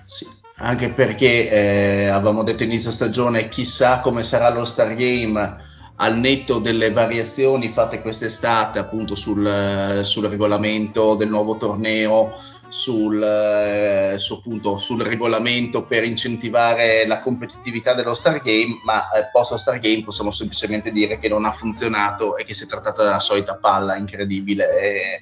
Sì, 0.05 0.25
anche 0.61 0.89
perché 0.89 1.49
eh, 1.49 2.07
avevamo 2.07 2.43
detto 2.43 2.63
inizio 2.63 2.91
stagione 2.91 3.49
chissà 3.49 3.99
come 3.99 4.23
sarà 4.23 4.49
lo 4.49 4.63
Star 4.63 4.95
Game 4.95 5.69
al 5.95 6.17
netto 6.17 6.59
delle 6.59 6.91
variazioni 6.91 7.69
fatte 7.69 8.01
quest'estate 8.01 8.79
appunto 8.79 9.15
sul, 9.15 9.99
sul 10.03 10.25
regolamento 10.25 11.15
del 11.15 11.29
nuovo 11.29 11.57
torneo 11.57 12.33
sul, 12.71 13.21
eh, 13.21 14.17
su, 14.17 14.35
appunto, 14.35 14.77
sul, 14.77 15.03
regolamento 15.03 15.85
per 15.85 16.05
incentivare 16.05 17.05
la 17.05 17.21
competitività 17.21 17.93
dello 17.93 18.13
Star 18.13 18.41
Game, 18.41 18.79
ma 18.85 19.09
eh, 19.11 19.29
post 19.29 19.55
Star 19.55 19.77
Game 19.79 20.03
possiamo 20.05 20.31
semplicemente 20.31 20.89
dire 20.89 21.19
che 21.19 21.27
non 21.27 21.43
ha 21.43 21.51
funzionato 21.51 22.37
e 22.37 22.45
che 22.45 22.53
si 22.53 22.63
è 22.63 22.67
trattata 22.67 23.03
della 23.03 23.19
solita 23.19 23.57
palla 23.57 23.97
incredibile. 23.97 24.79
E, 24.79 25.21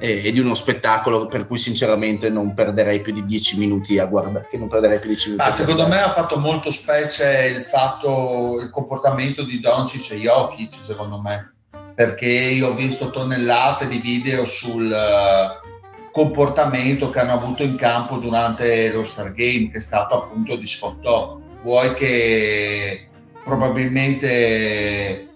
e, 0.00 0.32
di 0.32 0.40
uno 0.40 0.54
spettacolo 0.54 1.26
per 1.26 1.46
cui 1.46 1.58
sinceramente 1.58 2.30
non 2.30 2.54
perderei 2.54 3.00
più 3.02 3.12
di 3.12 3.24
10 3.24 3.58
minuti 3.58 3.98
a 3.98 4.06
guardare 4.06 4.48
che 4.50 4.56
non 4.56 4.68
perderei 4.68 4.98
più 4.98 5.08
di 5.08 5.14
10 5.14 5.30
minuti 5.30 5.48
ah, 5.48 5.52
secondo 5.52 5.86
me 5.86 6.00
ha 6.00 6.10
fatto 6.10 6.38
molto 6.38 6.70
specie 6.72 7.52
il 7.54 7.62
fatto 7.62 8.58
il 8.60 8.70
comportamento 8.70 9.44
di 9.44 9.60
Doncic 9.60 10.12
e 10.12 10.16
Jokic 10.16 10.72
secondo 10.72 11.20
me. 11.20 11.54
Perché 11.94 12.26
io 12.26 12.68
ho 12.68 12.74
visto 12.74 13.10
tonnellate 13.10 13.86
di 13.88 13.98
video 13.98 14.44
sul 14.44 14.90
uh, 14.90 16.10
comportamento 16.12 17.10
che 17.10 17.18
hanno 17.18 17.34
avuto 17.34 17.62
in 17.62 17.76
campo 17.76 18.16
durante 18.16 18.90
lo 18.92 19.04
Star 19.04 19.32
Game 19.34 19.70
che 19.70 19.78
è 19.78 19.82
stato 19.82 20.14
appunto 20.14 20.56
di 20.56 20.66
sfottò. 20.66 21.38
Vuoi 21.62 21.92
che 21.94 23.08
probabilmente 23.44 25.28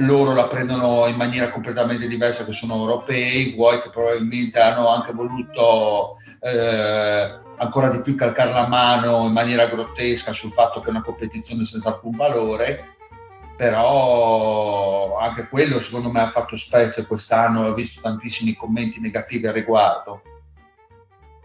loro 0.00 0.34
la 0.34 0.46
prendono 0.46 1.06
in 1.06 1.16
maniera 1.16 1.50
completamente 1.50 2.06
diversa 2.06 2.44
che 2.44 2.52
sono 2.52 2.74
europei, 2.76 3.54
vuoi 3.54 3.80
che 3.80 3.90
probabilmente 3.90 4.60
hanno 4.60 4.88
anche 4.88 5.12
voluto 5.12 6.16
eh, 6.40 7.38
ancora 7.58 7.90
di 7.90 8.00
più 8.00 8.14
calcare 8.14 8.52
la 8.52 8.66
mano 8.66 9.26
in 9.26 9.32
maniera 9.32 9.66
grottesca 9.66 10.32
sul 10.32 10.52
fatto 10.52 10.80
che 10.80 10.86
è 10.86 10.90
una 10.90 11.02
competizione 11.02 11.64
senza 11.64 11.90
alcun 11.90 12.16
valore, 12.16 12.96
però 13.56 15.18
anche 15.18 15.48
quello 15.48 15.80
secondo 15.80 16.10
me 16.10 16.20
ha 16.20 16.30
fatto 16.30 16.56
specie 16.56 17.06
quest'anno, 17.06 17.66
ho 17.66 17.74
visto 17.74 18.00
tantissimi 18.00 18.54
commenti 18.54 19.00
negativi 19.00 19.46
al 19.46 19.54
riguardo. 19.54 20.22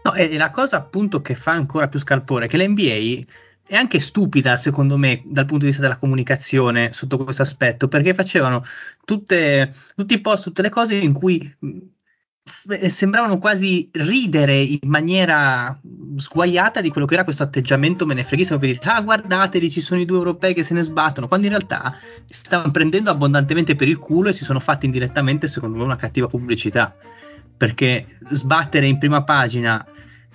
No, 0.02 0.14
e 0.14 0.36
la 0.36 0.50
cosa 0.50 0.76
appunto 0.76 1.20
che 1.20 1.34
fa 1.34 1.50
ancora 1.50 1.88
più 1.88 1.98
scalpore 1.98 2.46
è 2.46 2.48
che 2.48 2.56
l'NBA 2.56 3.20
è 3.66 3.74
anche 3.74 3.98
stupida, 3.98 4.56
secondo 4.56 4.96
me, 4.96 5.22
dal 5.24 5.44
punto 5.44 5.64
di 5.64 5.70
vista 5.70 5.82
della 5.82 5.98
comunicazione 5.98 6.92
sotto 6.92 7.18
questo 7.18 7.42
aspetto, 7.42 7.88
perché 7.88 8.14
facevano 8.14 8.64
tutte, 9.04 9.74
tutti 9.96 10.14
i 10.14 10.20
post, 10.20 10.44
tutte 10.44 10.62
le 10.62 10.68
cose 10.68 10.94
in 10.94 11.12
cui 11.12 11.56
sembravano 12.88 13.38
quasi 13.38 13.88
ridere 13.92 14.56
in 14.60 14.78
maniera 14.84 15.76
sguaiata 16.14 16.80
di 16.80 16.90
quello 16.90 17.06
che 17.06 17.14
era 17.14 17.24
questo 17.24 17.42
atteggiamento 17.42 18.06
menefreghissimo 18.06 18.60
per 18.60 18.68
dire 18.68 18.80
ah 18.84 19.00
guardateli 19.00 19.68
ci 19.68 19.80
sono 19.80 20.00
i 20.00 20.04
due 20.04 20.18
europei 20.18 20.54
che 20.54 20.62
se 20.62 20.72
ne 20.72 20.82
sbattono 20.82 21.26
quando 21.26 21.46
in 21.46 21.52
realtà 21.52 21.96
stavano 22.24 22.70
prendendo 22.70 23.10
abbondantemente 23.10 23.74
per 23.74 23.88
il 23.88 23.98
culo 23.98 24.28
e 24.28 24.32
si 24.32 24.44
sono 24.44 24.60
fatti 24.60 24.86
indirettamente 24.86 25.48
secondo 25.48 25.76
me 25.76 25.82
una 25.82 25.96
cattiva 25.96 26.28
pubblicità. 26.28 26.94
Perché 27.56 28.06
sbattere 28.28 28.86
in 28.86 28.98
prima 28.98 29.24
pagina 29.24 29.84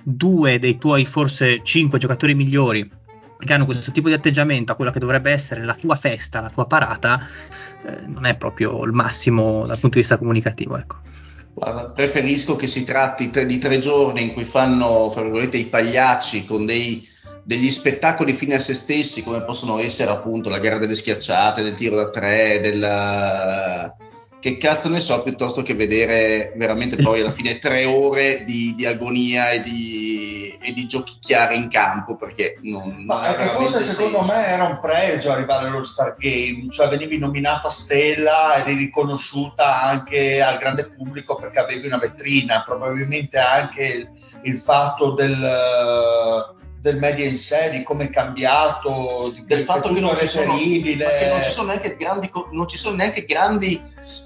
due 0.04 0.60
dei 0.60 0.78
tuoi 0.78 1.06
forse 1.06 1.62
cinque 1.64 2.00
giocatori 2.00 2.34
migliori 2.34 2.90
che 3.46 3.54
hanno 3.54 3.66
questo 3.66 3.92
tipo 3.92 4.08
di 4.08 4.14
atteggiamento 4.14 4.72
a 4.72 4.76
quella 4.76 4.92
che 4.92 5.00
dovrebbe 5.00 5.32
essere 5.32 5.64
la 5.64 5.74
tua 5.74 5.96
festa, 5.96 6.42
la 6.42 6.50
tua 6.50 6.66
parata, 6.66 7.28
eh, 7.86 8.02
non 8.06 8.26
è 8.26 8.36
proprio 8.36 8.84
il 8.84 8.92
massimo 8.92 9.66
dal 9.66 9.80
punto 9.80 9.96
di 9.96 10.02
vista 10.02 10.18
comunicativo. 10.18 10.78
Ecco. 10.78 10.98
Guarda, 11.54 11.86
preferisco 11.90 12.56
che 12.56 12.68
si 12.68 12.84
tratti 12.86 13.30
tre, 13.30 13.46
di 13.46 13.58
tre 13.58 13.78
giorni 13.78 14.22
in 14.22 14.34
cui 14.34 14.46
fanno, 14.46 15.10
fra 15.10 15.22
virgolette, 15.22 15.58
i 15.58 15.66
pagliacci 15.66 16.46
con 16.46 16.66
dei, 16.66 17.06
degli 17.44 17.70
spettacoli 17.70 18.34
fine 18.34 18.56
a 18.56 18.60
se 18.60 18.74
stessi, 18.74 19.24
come 19.24 19.44
possono 19.44 19.80
essere 19.80 20.12
appunto 20.12 20.50
la 20.50 20.60
gara 20.60 20.78
delle 20.78 20.96
schiacciate, 20.96 21.62
del 21.62 21.76
tiro 21.76 21.96
da 21.98 22.10
tre, 22.10 22.60
del 22.62 22.80
che 24.42 24.58
cazzo 24.58 24.90
ne 24.90 25.00
so, 25.02 25.22
piuttosto 25.22 25.62
che 25.62 25.76
vedere 25.76 26.52
veramente 26.56 26.96
poi 26.96 27.22
alla 27.22 27.30
fine 27.30 27.60
tre 27.60 27.86
ore 27.86 28.44
di, 28.44 28.74
di 28.76 28.88
agonia 28.88 29.52
e 29.52 29.62
di, 29.62 30.58
e 30.60 30.74
di, 30.74 30.88
giochicchiare 30.88 31.54
in 31.54 31.70
campo, 31.70 32.16
perché 32.16 32.58
non, 32.64 33.06
non 33.06 33.06
Ma 33.06 33.34
forse 33.34 33.84
secondo 33.84 34.22
me 34.24 34.48
era 34.48 34.66
un 34.66 34.80
pregio 34.82 35.32
arrivare 35.32 35.68
allo 35.68 35.84
Star 35.84 36.16
Game, 36.18 36.70
cioè 36.72 36.88
venivi 36.88 37.20
nominata 37.20 37.70
stella 37.70 38.56
ed 38.56 38.68
eri 38.68 38.78
riconosciuta 38.78 39.84
anche 39.84 40.42
al 40.42 40.58
grande 40.58 40.90
pubblico 40.90 41.36
perché 41.36 41.60
avevi 41.60 41.86
una 41.86 42.00
vetrina, 42.00 42.64
probabilmente 42.66 43.38
anche 43.38 43.84
il, 43.84 44.10
il 44.42 44.58
fatto 44.58 45.12
del 45.14 46.60
del 46.82 46.98
media 46.98 47.28
in 47.28 47.36
sé, 47.36 47.70
di 47.70 47.84
come 47.84 48.06
è 48.06 48.10
cambiato, 48.10 49.32
di, 49.34 49.44
del 49.46 49.62
fatto 49.62 49.94
che 49.94 50.00
non, 50.00 50.18
ci 50.18 50.26
sono, 50.26 50.58
che 50.58 51.28
non 51.30 51.44
ci 51.44 51.52
sono 51.52 51.68
neanche 51.68 51.96
grandi, 51.96 52.32
non 52.52 52.68
ci 52.68 52.76
sono 52.76 52.96
neanche 52.96 53.24
grandi 53.24 53.80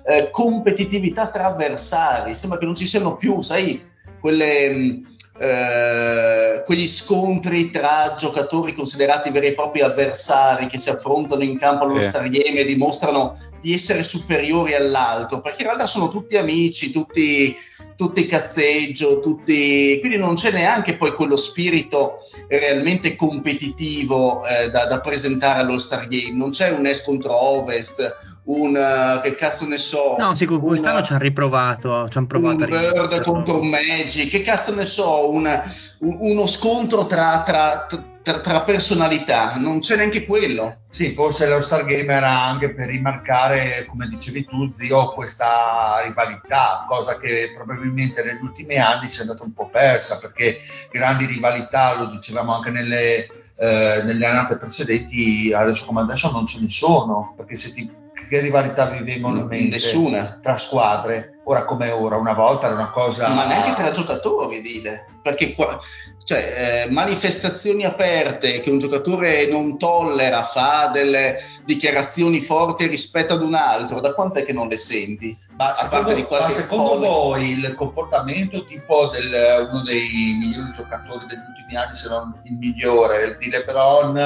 eh, 0.06 0.30
competitività 0.32 1.28
tra 1.28 1.48
avversari, 1.48 2.34
sembra 2.34 2.58
che 2.58 2.66
non 2.66 2.76
ci 2.76 2.88
siano 2.88 3.18
più, 3.18 3.42
sai, 3.42 3.84
quelle, 4.22 4.70
mm, 4.70 5.04
eh, 5.38 6.64
quegli 6.66 6.88
scontri 6.88 7.70
tra 7.70 8.16
giocatori 8.18 8.74
considerati 8.74 9.30
veri 9.32 9.48
e 9.48 9.54
propri 9.54 9.82
avversari 9.82 10.68
che 10.68 10.78
si 10.78 10.90
affrontano 10.90 11.44
in 11.44 11.58
campo 11.58 11.84
allo 11.84 12.00
Sì. 12.00 12.08
Star 12.08 12.30
Game 12.30 12.60
e 12.60 12.66
dimostrano 12.66 13.38
di 13.62 13.74
essere 13.74 14.04
superiori 14.04 14.76
all'altro, 14.76 15.42
perché 15.42 15.64
in 15.64 15.68
realtà 15.68 15.88
sono 15.88 16.10
tutti 16.10 16.38
amici, 16.38 16.92
tutti, 16.92 17.56
tutti 17.96 18.26
cazzeggio, 18.26 19.20
tutti... 19.20 19.98
quindi 20.00 20.18
non 20.18 20.36
c'è 20.36 20.52
neanche 20.52 20.96
poi 20.98 21.12
quello 21.14 21.36
spirito 21.36 22.20
realmente 22.48 23.16
competitivo 23.16 24.46
eh, 24.46 24.70
da, 24.70 24.86
da 24.86 25.00
presentare 25.00 25.62
allo 25.62 25.80
Star 25.80 26.08
Game, 26.08 26.38
non 26.38 26.52
c'è 26.52 26.70
un 26.70 26.86
Est 26.86 27.06
contro 27.06 27.36
Ovest, 27.36 28.35
un 28.46 28.76
eh, 28.76 29.22
che 29.22 29.36
cazzo 29.36 29.66
ne 29.68 29.78
so. 29.78 30.16
No, 30.18 30.34
sì, 30.36 30.46
quest'anno 30.46 30.98
una- 30.98 31.04
ci 31.06 31.12
hanno 31.14 31.22
riprovato, 31.22 32.08
ci 32.10 32.18
hanno 32.18 32.28
provato 32.28 32.64
un 32.64 32.70
Bird 32.70 33.22
contro 33.24 33.60
un 33.60 33.68
Magic, 33.70 34.30
che 34.30 34.42
cazzo 34.42 34.74
ne 34.76 34.86
so, 34.86 35.32
una- 35.32 35.64
un- 36.02 36.18
uno 36.20 36.46
scontro 36.46 37.06
tra, 37.08 37.44
tra- 37.44 37.88
tra- 38.22 38.40
tra 38.40 38.62
personalità, 38.62 39.54
non 39.58 39.80
c'è 39.80 39.96
neanche 39.98 40.26
quello. 40.26 40.78
Sì, 40.88 41.14
forse 41.14 41.48
lo 41.48 41.62
Star 41.62 41.86
Game 41.86 42.12
era 42.12 42.42
anche 42.44 42.74
per 42.74 42.88
rimarcare, 42.88 43.86
come 43.88 44.08
dicevi 44.08 44.46
tu, 44.46 44.68
zio, 44.68 45.14
questa 45.14 46.02
rivalità, 46.06 46.86
cosa 46.88 47.18
che 47.20 47.52
probabilmente 47.56 48.24
negli 48.24 48.42
ultimi 48.42 48.78
anni 48.78 49.10
si 49.10 49.20
è 49.20 49.22
andata 49.22 49.44
un 49.44 49.54
po' 49.54 49.70
persa, 49.70 50.18
perché 50.20 50.58
grandi 50.92 51.26
rivalità, 51.26 51.98
lo 52.00 52.08
dicevamo 52.10 52.56
anche 52.56 52.72
nelle, 52.72 53.26
eh, 53.58 54.02
nelle 54.04 54.26
annate 54.26 54.58
precedenti, 54.58 55.54
adesso 55.54 55.86
come 55.86 56.02
adesso 56.02 56.32
non 56.32 56.46
ce 56.48 56.60
ne 56.62 56.70
sono, 56.70 57.34
perché 57.38 57.56
se 57.56 57.74
ti- 57.74 58.04
che 58.28 58.40
rivalità 58.40 58.86
vi 58.86 59.04
vengono 59.04 59.40
in 59.40 59.48
mente 59.48 59.76
Nessuna. 59.76 60.40
tra 60.42 60.58
squadre, 60.58 61.40
ora 61.46 61.66
come 61.66 61.90
ora, 61.92 62.18
una 62.18 62.34
volta 62.34 62.68
era 62.68 62.76
una 62.76 62.90
cosa... 62.90 63.30
Ma 63.30 63.46
neanche 63.46 63.74
tra 63.74 63.92
giocatori, 63.92 64.62
dile. 64.62 65.08
Perché 65.22 65.54
qua, 65.56 65.80
cioè, 66.24 66.86
eh, 66.88 66.92
manifestazioni 66.92 67.84
aperte 67.84 68.60
che 68.60 68.70
un 68.70 68.78
giocatore 68.78 69.48
non 69.48 69.78
tollera, 69.78 70.44
fa 70.44 70.90
delle 70.94 71.38
dichiarazioni 71.66 72.42
forti 72.42 72.88
rispetto 72.88 73.34
ad 73.34 73.42
un 73.42 73.54
altro, 73.54 74.00
da 74.00 74.14
quanto 74.14 74.40
è 74.40 74.44
che 74.44 74.54
non 74.54 74.68
le 74.68 74.78
senti? 74.78 75.38
Ma 75.58 75.74
secondo, 75.74 76.14
di 76.14 76.26
ma 76.30 76.50
secondo 76.50 77.08
voi 77.08 77.52
il 77.52 77.76
comportamento 77.76 78.66
tipo 78.66 79.08
del 79.08 79.70
uno 79.70 79.84
dei 79.84 80.38
migliori 80.40 80.72
giocatori 80.72 81.26
degli 81.28 81.44
ultimi 81.48 81.76
anni, 81.76 81.94
se 81.94 82.10
non 82.10 82.42
il 82.44 82.58
migliore, 82.58 83.38
di 83.38 83.50
LeBron 83.50 84.18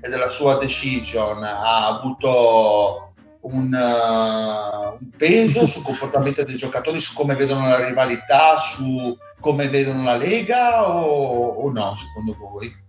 e 0.00 0.08
della 0.08 0.28
sua 0.28 0.56
decision 0.56 1.42
ha 1.42 1.86
avuto 1.86 3.05
un, 3.50 3.72
uh, 3.72 4.98
un 5.00 5.10
peso 5.16 5.66
sul 5.66 5.82
comportamento 5.82 6.42
dei 6.42 6.56
giocatori, 6.56 7.00
su 7.00 7.14
come 7.14 7.34
vedono 7.34 7.68
la 7.68 7.86
rivalità, 7.86 8.56
su 8.58 9.16
come 9.40 9.68
vedono 9.68 10.02
la 10.02 10.16
Lega 10.16 10.88
o, 10.88 11.46
o 11.46 11.70
no, 11.70 11.94
secondo 11.94 12.36
voi? 12.38 12.84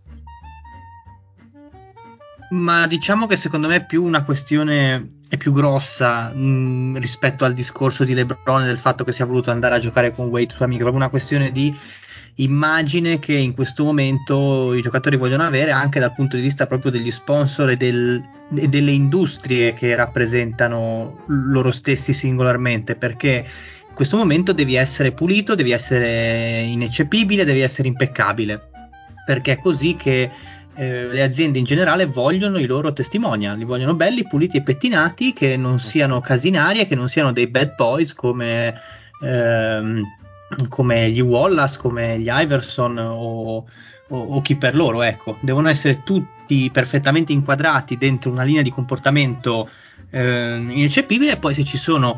Ma 2.49 2.87
diciamo 2.87 3.27
che 3.27 3.35
secondo 3.35 3.67
me 3.67 3.75
è 3.77 3.85
più 3.85 4.03
una 4.03 4.23
questione, 4.23 5.19
è 5.27 5.35
più 5.35 5.51
grossa 5.51 6.33
mh, 6.33 6.97
rispetto 6.99 7.43
al 7.43 7.53
discorso 7.53 8.05
di 8.05 8.13
LeBron 8.13 8.63
del 8.63 8.77
fatto 8.77 9.03
che 9.03 9.11
sia 9.11 9.25
voluto 9.25 9.51
andare 9.51 9.75
a 9.75 9.79
giocare 9.79 10.11
con 10.11 10.27
Wade, 10.27 10.53
suo 10.53 10.63
amico, 10.63 10.83
proprio 10.83 11.01
una 11.01 11.11
questione 11.11 11.51
di 11.51 11.75
immagine 12.37 13.19
che 13.19 13.33
in 13.33 13.53
questo 13.53 13.83
momento 13.83 14.73
i 14.73 14.81
giocatori 14.81 15.15
vogliono 15.15 15.43
avere 15.43 15.71
anche 15.71 15.99
dal 15.99 16.13
punto 16.13 16.35
di 16.35 16.41
vista 16.41 16.67
proprio 16.67 16.91
degli 16.91 17.11
sponsor 17.11 17.71
e, 17.71 17.77
del- 17.77 18.21
e 18.55 18.67
delle 18.67 18.91
industrie 18.91 19.73
che 19.73 19.95
rappresentano 19.95 21.23
loro 21.27 21.71
stessi 21.71 22.13
singolarmente, 22.13 22.95
perché 22.95 23.45
in 23.89 23.95
questo 23.95 24.17
momento 24.17 24.53
devi 24.53 24.75
essere 24.75 25.11
pulito, 25.11 25.55
devi 25.55 25.71
essere 25.71 26.61
ineccepibile, 26.61 27.43
devi 27.43 27.61
essere 27.61 27.87
impeccabile, 27.87 28.69
perché 29.25 29.53
è 29.53 29.59
così 29.59 29.95
che 29.95 30.29
eh, 30.75 31.07
le 31.07 31.23
aziende 31.23 31.57
in 31.57 31.65
generale 31.65 32.05
vogliono 32.05 32.59
i 32.59 32.67
loro 32.67 32.93
testimonial, 32.93 33.57
li 33.57 33.63
vogliono 33.63 33.95
belli, 33.95 34.27
puliti 34.27 34.57
e 34.57 34.61
pettinati, 34.61 35.33
che 35.33 35.57
non 35.57 35.79
siano 35.79 36.21
casinari 36.21 36.81
e 36.81 36.85
che 36.85 36.93
non 36.93 37.09
siano 37.09 37.31
dei 37.31 37.47
bad 37.47 37.73
boys 37.73 38.13
come, 38.13 38.79
ehm, 39.23 40.03
come 40.69 41.09
gli 41.11 41.19
Wallace, 41.19 41.77
come 41.77 42.19
gli 42.19 42.29
Iverson 42.29 42.97
o, 42.97 43.57
o- 43.57 43.65
o 44.07 44.41
chi 44.41 44.55
per 44.55 44.75
loro, 44.75 45.01
ecco. 45.03 45.37
Devono 45.41 45.69
essere 45.69 46.03
tutti 46.03 46.69
perfettamente 46.71 47.33
inquadrati 47.33 47.97
dentro 47.97 48.31
una 48.31 48.43
linea 48.43 48.61
di 48.61 48.69
comportamento 48.71 49.69
eh, 50.09 50.55
ineccepibile 50.55 51.33
e 51.33 51.37
poi 51.37 51.53
se 51.53 51.65
ci 51.65 51.77
sono 51.77 52.17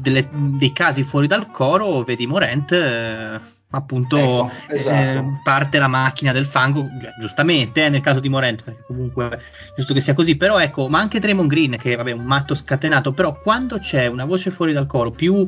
delle- 0.00 0.28
dei 0.32 0.72
casi 0.72 1.02
fuori 1.02 1.26
dal 1.26 1.50
coro, 1.50 2.02
vedi 2.02 2.26
Morent, 2.26 2.72
eh, 2.72 3.38
appunto 3.70 4.16
Ecco, 4.16 4.50
esatto. 4.68 5.18
eh, 5.18 5.24
parte 5.42 5.78
la 5.78 5.88
macchina 5.88 6.32
del 6.32 6.46
fango, 6.46 6.84
gi- 6.84 7.06
giustamente 7.20 7.84
eh, 7.84 7.88
nel 7.90 8.00
caso 8.00 8.18
di 8.20 8.30
Morent, 8.30 8.64
perché 8.64 8.82
comunque 8.86 9.42
giusto 9.76 9.92
che 9.92 10.00
sia 10.00 10.14
così, 10.14 10.36
però 10.36 10.58
ecco, 10.58 10.88
ma 10.88 11.00
anche 11.00 11.18
Draymond 11.18 11.50
Green 11.50 11.76
che 11.76 11.94
vabbè 11.96 12.08
è 12.10 12.14
un 12.14 12.24
matto 12.24 12.54
scatenato, 12.54 13.12
però 13.12 13.38
quando 13.38 13.78
c'è 13.78 14.06
una 14.06 14.24
voce 14.24 14.50
fuori 14.50 14.72
dal 14.72 14.86
coro 14.86 15.10
più 15.10 15.46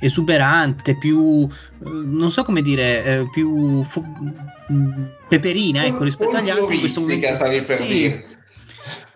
esuberante, 0.00 0.96
più 0.96 1.46
eh, 1.48 1.88
non 1.88 2.30
so 2.30 2.42
come 2.42 2.62
dire, 2.62 3.04
eh, 3.04 3.28
più 3.30 3.82
fu- 3.82 4.04
peperina 5.28 5.84
ecco 5.84 6.04
rispetto 6.04 6.36
agli 6.36 6.50
altri 6.50 6.74
in 6.74 6.80
questo 6.80 7.00
momento 7.00 7.32
stavi 7.32 7.62
per 7.62 7.76
Sì. 7.76 7.86
dire. 7.86 8.24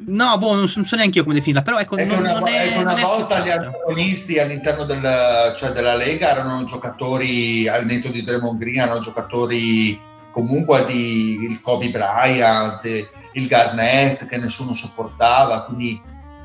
No, 0.07 0.37
boh, 0.37 0.55
non 0.55 0.69
so, 0.69 0.97
neanche 0.97 1.19
io 1.19 1.23
come 1.25 1.37
definirla, 1.37 1.63
però 1.63 1.79
ecco, 1.79 1.97
È 1.97 2.05
non, 2.05 2.19
una, 2.19 2.33
non 2.41 2.49
è, 2.49 2.73
è 2.75 2.77
una 2.79 2.91
non 2.91 2.99
è 2.99 3.03
volta 3.03 3.39
gli 3.39 3.49
accettata. 3.49 3.67
antagonisti 3.69 4.39
all'interno 4.39 4.85
del- 4.85 5.55
cioè 5.57 5.71
della 5.71 5.95
Lega 5.97 6.31
erano 6.31 6.65
giocatori 6.65 7.67
al 7.69 7.87
netto 7.87 8.09
di 8.11 8.23
Draymond 8.23 8.59
Green, 8.59 8.81
erano 8.81 9.01
giocatori 9.01 9.99
comunque 10.33 10.85
di 10.87 11.39
il 11.45 11.61
Kobe 11.63 11.89
Bryant, 11.91 12.85
il 13.33 13.47
Garnett 13.47 14.27
che 14.27 14.37
nessuno 14.37 14.75
sopportava, 14.75 15.63
quindi 15.65 15.99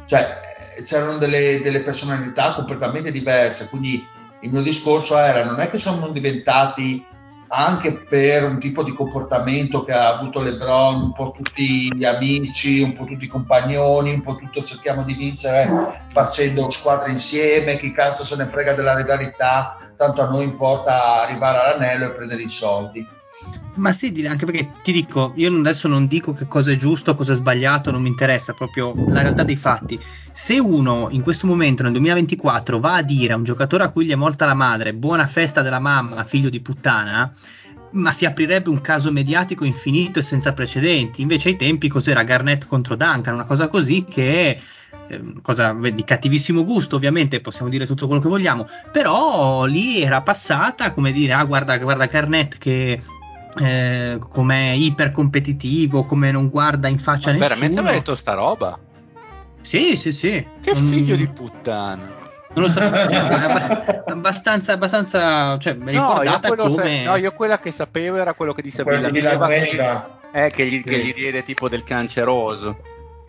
cioè, 0.06 0.26
c'erano 0.86 1.18
delle, 1.18 1.60
delle 1.62 1.82
personalità 1.82 2.54
completamente 2.54 3.12
diverse, 3.12 3.68
quindi 3.70 4.06
il 4.42 4.52
mio 4.52 4.62
discorso 4.62 5.18
era 5.18 5.44
non 5.44 5.60
è 5.60 5.70
che 5.70 5.78
sono 5.78 6.10
diventati 6.10 7.06
anche 7.50 7.94
per 7.94 8.44
un 8.44 8.60
tipo 8.60 8.84
di 8.84 8.94
comportamento 8.94 9.84
che 9.84 9.94
ha 9.94 10.10
avuto 10.10 10.42
LeBron, 10.42 11.02
un 11.02 11.14
po' 11.14 11.32
tutti 11.32 11.96
gli 11.96 12.04
amici, 12.04 12.82
un 12.82 12.94
po' 12.94 13.06
tutti 13.06 13.26
i 13.26 13.30
compagnoni, 13.30 14.14
un 14.14 14.22
po' 14.22 14.36
tutto 14.36 14.64
cerchiamo 14.64 15.04
di 15.04 15.14
vincere 15.14 16.06
facendo 16.12 16.70
squadre 16.70 17.12
insieme, 17.12 17.78
chi 17.78 17.94
cazzo 17.94 18.26
se 18.26 18.36
ne 18.36 18.48
frega 18.48 18.74
della 18.74 18.96
rivalità, 18.96 19.78
tanto 19.96 20.22
a 20.22 20.30
noi 20.30 20.44
importa 20.44 21.22
arrivare 21.22 21.60
all'anello 21.60 22.06
e 22.08 22.16
prendere 22.16 22.42
i 22.42 22.50
soldi. 22.50 23.16
Ma 23.78 23.92
sì, 23.92 24.26
anche 24.28 24.46
perché 24.46 24.72
ti 24.82 24.92
dico, 24.92 25.34
io 25.36 25.56
adesso 25.56 25.88
non 25.88 26.08
dico 26.08 26.34
che 26.34 26.48
cosa 26.48 26.72
è 26.72 26.76
giusto, 26.76 27.14
cosa 27.14 27.34
è 27.34 27.36
sbagliato, 27.36 27.92
non 27.92 28.02
mi 28.02 28.08
interessa, 28.08 28.54
proprio 28.54 28.96
la 29.10 29.22
realtà 29.22 29.44
dei 29.44 29.56
fatti. 29.56 30.00
Se 30.32 30.58
uno 30.58 31.08
in 31.12 31.22
questo 31.22 31.46
momento, 31.46 31.84
nel 31.84 31.92
2024, 31.92 32.80
va 32.80 32.96
a 32.96 33.02
dire 33.04 33.34
a 33.34 33.36
un 33.36 33.44
giocatore 33.44 33.84
a 33.84 33.90
cui 33.90 34.06
gli 34.06 34.12
è 34.12 34.16
morta 34.16 34.46
la 34.46 34.56
madre, 34.56 34.96
buona 34.96 35.28
festa 35.28 35.62
della 35.62 35.80
mamma, 35.80 36.24
figlio 36.24 36.50
di 36.50 36.60
puttana, 36.60 37.32
ma 37.92 38.12
si 38.12 38.26
aprirebbe 38.26 38.70
un 38.70 38.82
caso 38.82 39.12
mediatico 39.12 39.64
infinito 39.64 40.20
e 40.20 40.24
senza 40.24 40.54
precedenti. 40.54 41.22
Invece 41.22 41.50
ai 41.50 41.56
tempi 41.56 41.88
cos'era 41.88 42.24
Garnett 42.24 42.66
contro 42.66 42.96
Duncan, 42.96 43.36
una 43.36 43.46
cosa 43.46 43.68
così 43.68 44.06
che 44.10 44.52
è 44.52 44.60
eh, 45.10 45.22
cosa 45.44 45.74
di 45.74 46.04
cattivissimo 46.04 46.64
gusto, 46.64 46.96
ovviamente 46.96 47.42
possiamo 47.42 47.70
dire 47.70 47.86
tutto 47.86 48.08
quello 48.08 48.22
che 48.22 48.28
vogliamo, 48.28 48.68
però 48.92 49.66
lì 49.66 50.02
era 50.02 50.22
passata 50.22 50.92
come 50.92 51.12
dire, 51.12 51.34
ah 51.34 51.44
guarda, 51.44 51.78
guarda 51.78 52.06
Garnett 52.08 52.58
che 52.58 53.00
eh, 53.60 54.18
com'è 54.20 54.72
iper 54.72 55.12
competitivo, 55.12 56.04
come 56.06 56.32
non 56.32 56.50
guarda 56.50 56.88
in 56.88 57.00
faccia 57.00 57.30
a 57.30 57.34
nessuno. 57.34 57.48
veramente 57.48 57.80
aveva 57.80 57.94
detto 57.96 58.16
sta 58.16 58.34
roba? 58.34 58.80
Sì, 59.62 59.96
sì, 59.98 60.12
sì. 60.14 60.46
Che 60.62 60.74
Non- 60.74 60.84
figlio 60.84 61.16
di 61.16 61.28
puttana. 61.28 62.16
Non 62.54 62.66
lo 62.66 62.70
sapevo, 62.70 63.14
cioè, 63.14 64.02
abbastanza, 64.08 64.74
abbastanza, 64.74 65.58
cioè, 65.60 65.74
No 65.74 66.22
io, 66.24 66.40
come... 66.56 66.84
se- 66.84 67.04
no, 67.04 67.16
io 67.18 67.32
quella 67.34 67.60
che 67.60 67.72
sapevo 67.72 68.18
era 68.18 68.34
quello 68.34 68.54
che 68.54 68.62
disse 68.64 68.84
Quello 68.84 69.10
di 69.12 69.20
che, 69.22 70.46
eh, 70.46 70.50
che 70.50 70.66
gli, 70.66 70.84
che 70.84 70.94
Sì. 70.96 71.02
gli 71.04 71.14
diede 71.14 71.44
tipo 71.44 71.70
del 71.70 71.84
canceroso. 71.84 72.78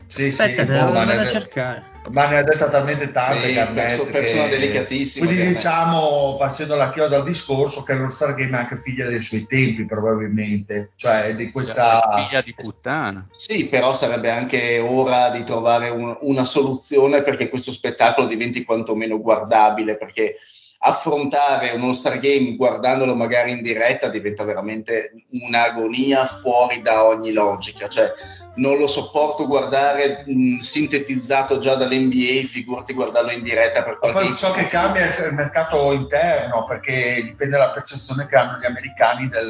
Sì, 0.07 0.33
sì, 0.33 0.41
Aspetta, 0.43 0.65
boh, 0.65 0.73
devo 0.73 0.99
andare 0.99 1.19
a 1.19 1.21
ha 1.21 1.27
cercare. 1.27 1.85
Ma 2.11 2.27
ne 2.29 2.39
ha 2.39 2.43
detta 2.43 2.69
talmente 2.69 3.11
tante 3.13 3.47
Sì, 3.49 3.53
Garnett 3.55 3.75
perso- 3.87 4.07
persona 4.07 4.45
che- 4.45 4.59
delicatissima, 4.59 5.25
Quindi 5.27 5.43
Garnett. 5.43 5.57
diciamo, 5.63 6.37
facendo 6.39 6.75
la 6.77 6.91
chiosa 6.91 7.17
al 7.17 7.25
discorso, 7.25 7.83
che 7.83 7.95
lo 7.95 8.11
Star 8.11 8.35
Game 8.35 8.57
è 8.57 8.61
anche 8.61 8.77
figlia 8.77 9.07
dei 9.07 9.21
suoi 9.23 9.47
tempi 9.47 9.85
probabilmente, 9.87 10.91
cioè 10.97 11.35
di 11.35 11.51
questa... 11.51 12.27
Figlia 12.27 12.43
di 12.43 12.55
puttana. 12.55 13.29
Sì, 13.37 13.67
però 13.67 13.93
sarebbe 13.95 14.31
anche 14.31 14.79
ora 14.81 15.31
di 15.31 15.45
trovare 15.45 15.89
un- 15.91 16.17
una 16.23 16.45
soluzione 16.45 17.23
perché 17.23 17.49
questo 17.49 17.71
spettacolo 17.73 18.27
diventi 18.27 18.65
quantomeno 18.65 19.21
guardabile, 19.21 19.97
perché 19.97 20.37
affrontare 20.81 21.71
uno 21.73 21.93
Star 21.93 22.19
Game 22.21 22.55
guardandolo 22.55 23.15
magari 23.17 23.51
in 23.51 23.63
diretta 23.63 24.09
diventa 24.09 24.45
veramente 24.45 25.13
un'agonia 25.31 26.25
fuori 26.25 26.81
da 26.83 27.05
ogni 27.05 27.33
logica, 27.33 27.89
cioè 27.89 28.13
non 28.59 28.77
lo 28.79 28.87
sopporto 28.87 29.47
guardare 29.47 30.25
mh, 30.27 30.57
sintetizzato 30.57 31.59
già 31.59 31.75
dall'NBA, 31.75 32.47
figurati 32.47 32.93
guardarlo 32.93 33.31
in 33.31 33.43
diretta 33.43 33.83
per 33.83 33.99
Ma 34.01 34.11
qualche 34.11 34.29
poi 34.29 34.37
ciò 34.37 34.53
che 34.53 34.67
cambia 34.67 35.03
è 35.03 35.27
il 35.27 35.35
mercato 35.35 35.93
interno, 35.93 36.67
perché 36.67 37.23
dipende 37.25 37.57
dalla 37.57 37.71
percezione 37.71 38.27
che 38.27 38.37
hanno 38.37 38.59
gli 38.59 38.67
americani 38.67 39.29
del, 39.29 39.49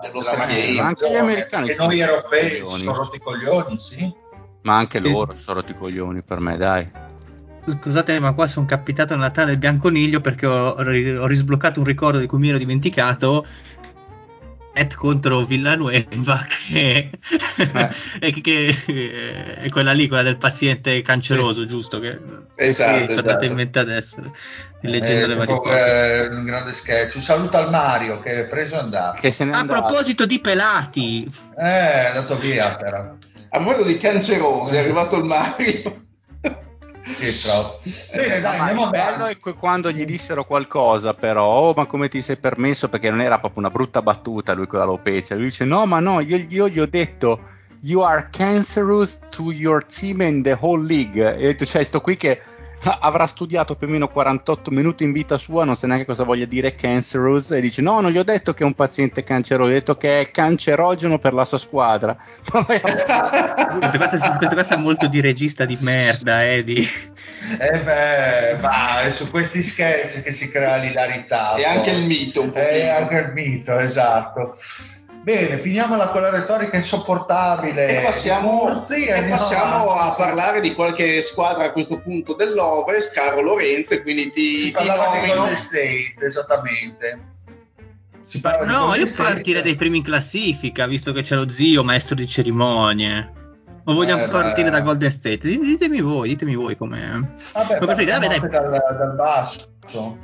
Dello 0.00 0.20
manifestazione, 0.36 0.80
Anche 0.80 1.10
gli 1.10 1.16
americani 1.16 1.66
Perché 1.66 1.82
noi 1.82 2.00
europei 2.00 2.62
sono 2.64 2.94
rotti 2.94 3.16
i 3.16 3.20
coglioni, 3.20 3.78
sì. 3.78 4.14
Ma 4.62 4.76
anche 4.76 4.98
loro 4.98 5.34
sono 5.34 5.60
rotti 5.60 5.72
i 5.72 5.74
coglioni 5.74 6.22
per 6.22 6.40
me, 6.40 6.56
dai. 6.56 6.90
Scusate, 7.66 8.18
ma 8.18 8.32
qua 8.32 8.46
sono 8.46 8.64
capitato 8.64 9.14
nella 9.14 9.30
tana 9.30 9.48
del 9.48 9.58
bianconiglio 9.58 10.20
perché 10.20 10.46
ho, 10.46 10.70
ho 10.70 11.26
risbloccato 11.26 11.78
un 11.78 11.84
ricordo 11.86 12.18
di 12.18 12.26
cui 12.26 12.38
mi 12.38 12.48
ero 12.48 12.58
dimenticato. 12.58 13.46
Et 14.72 14.94
contro 14.94 15.44
Villanueva 15.44 16.46
che, 16.68 17.10
e 18.20 18.40
che, 18.40 18.40
che- 18.86 19.54
è 19.56 19.68
quella 19.68 19.92
lì, 19.92 20.06
quella 20.06 20.22
del 20.22 20.36
paziente 20.36 21.02
canceroso, 21.02 21.66
giusto? 21.66 21.98
Che 21.98 22.18
Esatto, 22.54 23.06
tornata 23.06 23.28
esatto. 23.28 23.44
in 23.46 23.54
mente 23.54 23.78
adesso, 23.80 24.20
Eh, 24.80 24.88
leggendo 24.88 25.26
le 25.26 25.36
varie 25.36 25.56
cose. 25.58 26.24
eh, 26.24 26.26
un 26.28 26.44
grande 26.44 26.72
sketch. 26.72 27.16
Un 27.16 27.22
saluto 27.22 27.56
al 27.56 27.70
Mario 27.70 28.20
che 28.20 28.42
è 28.42 28.46
preso 28.48 28.76
e 28.76 28.78
andato. 28.78 29.20
Che 29.20 29.30
se 29.32 29.44
n'è 29.44 29.52
A 29.52 29.58
andato. 29.58 29.80
proposito 29.82 30.24
di 30.24 30.40
pelati, 30.40 31.24
Eh, 31.58 31.62
è 31.62 32.06
andato 32.08 32.38
via 32.38 32.76
però. 32.76 33.14
A 33.52 33.58
modo 33.58 33.82
di 33.82 33.96
cancerosi 33.96 34.76
è 34.76 34.78
arrivato 34.78 35.16
il 35.16 35.24
Mario. 35.24 35.99
Bene, 37.02 38.36
Eh, 38.36 38.40
dai, 38.40 38.58
andiamo 38.58 38.90
bello 38.90 39.26
è 39.26 39.38
que- 39.38 39.54
quando 39.54 39.90
gli 39.90 40.04
dissero 40.04 40.44
qualcosa, 40.44 41.14
però, 41.14 41.44
oh, 41.46 41.72
ma 41.74 41.86
come 41.86 42.08
ti 42.08 42.20
sei 42.20 42.36
permesso? 42.36 42.88
Perché 42.88 43.10
non 43.10 43.20
era 43.20 43.38
proprio 43.38 43.60
una 43.60 43.70
brutta 43.70 44.02
battuta 44.02 44.52
lui 44.52 44.66
con 44.66 44.78
la 44.78 44.84
alopecia. 44.84 45.34
Lui 45.34 45.44
dice: 45.44 45.64
No, 45.64 45.86
ma 45.86 46.00
no, 46.00 46.20
io, 46.20 46.44
io 46.48 46.68
gli 46.68 46.78
ho 46.78 46.86
detto, 46.86 47.40
You 47.82 48.02
are 48.02 48.28
cancerous 48.30 49.20
to 49.30 49.52
your 49.52 49.82
team 49.82 50.20
and 50.20 50.42
the 50.44 50.56
whole 50.60 50.84
league. 50.84 51.18
E 51.18 51.44
ho 51.44 51.46
detto, 51.48 51.64
cioè, 51.64 51.82
sto 51.82 52.02
qui 52.02 52.18
che 52.18 52.38
avrà 53.00 53.26
studiato 53.26 53.74
più 53.76 53.86
o 53.86 53.90
meno 53.90 54.08
48 54.08 54.70
minuti 54.70 55.04
in 55.04 55.12
vita 55.12 55.36
sua, 55.38 55.64
non 55.64 55.76
sa 55.76 55.86
neanche 55.86 56.06
cosa 56.06 56.24
voglia 56.24 56.46
dire 56.46 56.74
cancerous. 56.74 57.50
E 57.52 57.60
dice: 57.60 57.82
No, 57.82 58.00
non 58.00 58.10
gli 58.10 58.18
ho 58.18 58.24
detto 58.24 58.54
che 58.54 58.62
è 58.62 58.66
un 58.66 58.74
paziente 58.74 59.22
canceroso, 59.22 59.68
gli 59.70 59.74
ho 59.74 59.78
detto 59.78 59.96
che 59.96 60.20
è 60.20 60.30
cancerogeno 60.30 61.18
per 61.18 61.34
la 61.34 61.44
sua 61.44 61.58
squadra. 61.58 62.16
questa 62.50 63.98
cosa, 63.98 64.36
questa 64.36 64.54
cosa 64.54 64.74
è 64.74 64.78
molto 64.78 65.06
di 65.08 65.20
regista 65.20 65.64
di 65.64 65.76
merda, 65.80 66.44
eh, 66.44 66.64
di... 66.64 66.86
Eh 67.58 67.80
beh, 67.80 68.58
ma 68.60 69.00
è 69.02 69.10
su 69.10 69.30
questi 69.30 69.62
sketch 69.62 70.22
che 70.22 70.32
si 70.32 70.50
crea 70.50 70.76
l'ilarità. 70.76 71.54
E 71.54 71.62
poi. 71.62 71.64
anche 71.64 71.90
il 71.90 72.04
mito 72.04 72.42
un 72.42 72.48
E 72.48 72.52
pochino. 72.52 72.92
anche 72.96 73.16
il 73.16 73.32
mito, 73.32 73.78
esatto. 73.78 74.54
Bene, 75.22 75.58
finiamola 75.58 76.06
con 76.08 76.22
la 76.22 76.30
retorica 76.30 76.76
insopportabile. 76.76 77.98
E 77.98 78.02
passiamo, 78.02 78.58
Corsi 78.60 79.04
e 79.04 79.12
andiamo 79.12 79.36
passiamo 79.36 79.90
a 79.92 80.14
parlare 80.16 80.60
di 80.60 80.74
qualche 80.74 81.20
squadra 81.20 81.64
a 81.64 81.72
questo 81.72 82.00
punto 82.00 82.34
dell'Ovest, 82.34 83.14
caro 83.14 83.42
Lorenzo, 83.42 83.94
e 83.94 84.02
quindi 84.02 84.30
ti, 84.30 84.54
Si 84.54 84.64
ti 84.66 84.72
parlava 84.72 85.10
di 85.12 85.16
nomino. 85.18 85.34
Golden 85.36 85.56
State, 85.56 86.14
esattamente. 86.26 87.20
Si 88.20 88.40
parla 88.40 88.64
di 88.64 88.72
No, 88.72 88.78
Golden 88.86 89.00
io 89.00 89.06
State. 89.06 89.32
partirei 89.34 89.62
dai 89.62 89.74
primi 89.76 89.98
in 89.98 90.02
classifica, 90.04 90.86
visto 90.86 91.12
che 91.12 91.22
c'è 91.22 91.34
lo 91.34 91.48
zio, 91.48 91.84
maestro 91.84 92.14
di 92.14 92.26
cerimonie. 92.26 93.32
O 93.84 93.92
vogliamo 93.94 94.24
Eh, 94.24 94.28
partire 94.28 94.70
beh. 94.70 94.76
da 94.78 94.80
Golden 94.80 95.10
State? 95.10 95.36
Dite- 95.48 95.64
Ditemi 95.64 96.00
voi, 96.00 96.28
ditemi 96.30 96.54
voi 96.54 96.76
come... 96.76 97.36
Vabbè, 97.52 97.78
come 97.78 97.94
preferite. 97.94 98.10
partiamo 98.12 98.20
Vabbè, 98.20 98.34
anche 98.34 98.48
dai. 98.48 98.62
dal, 98.70 98.96
dal 98.96 99.14
basso. 99.16 100.18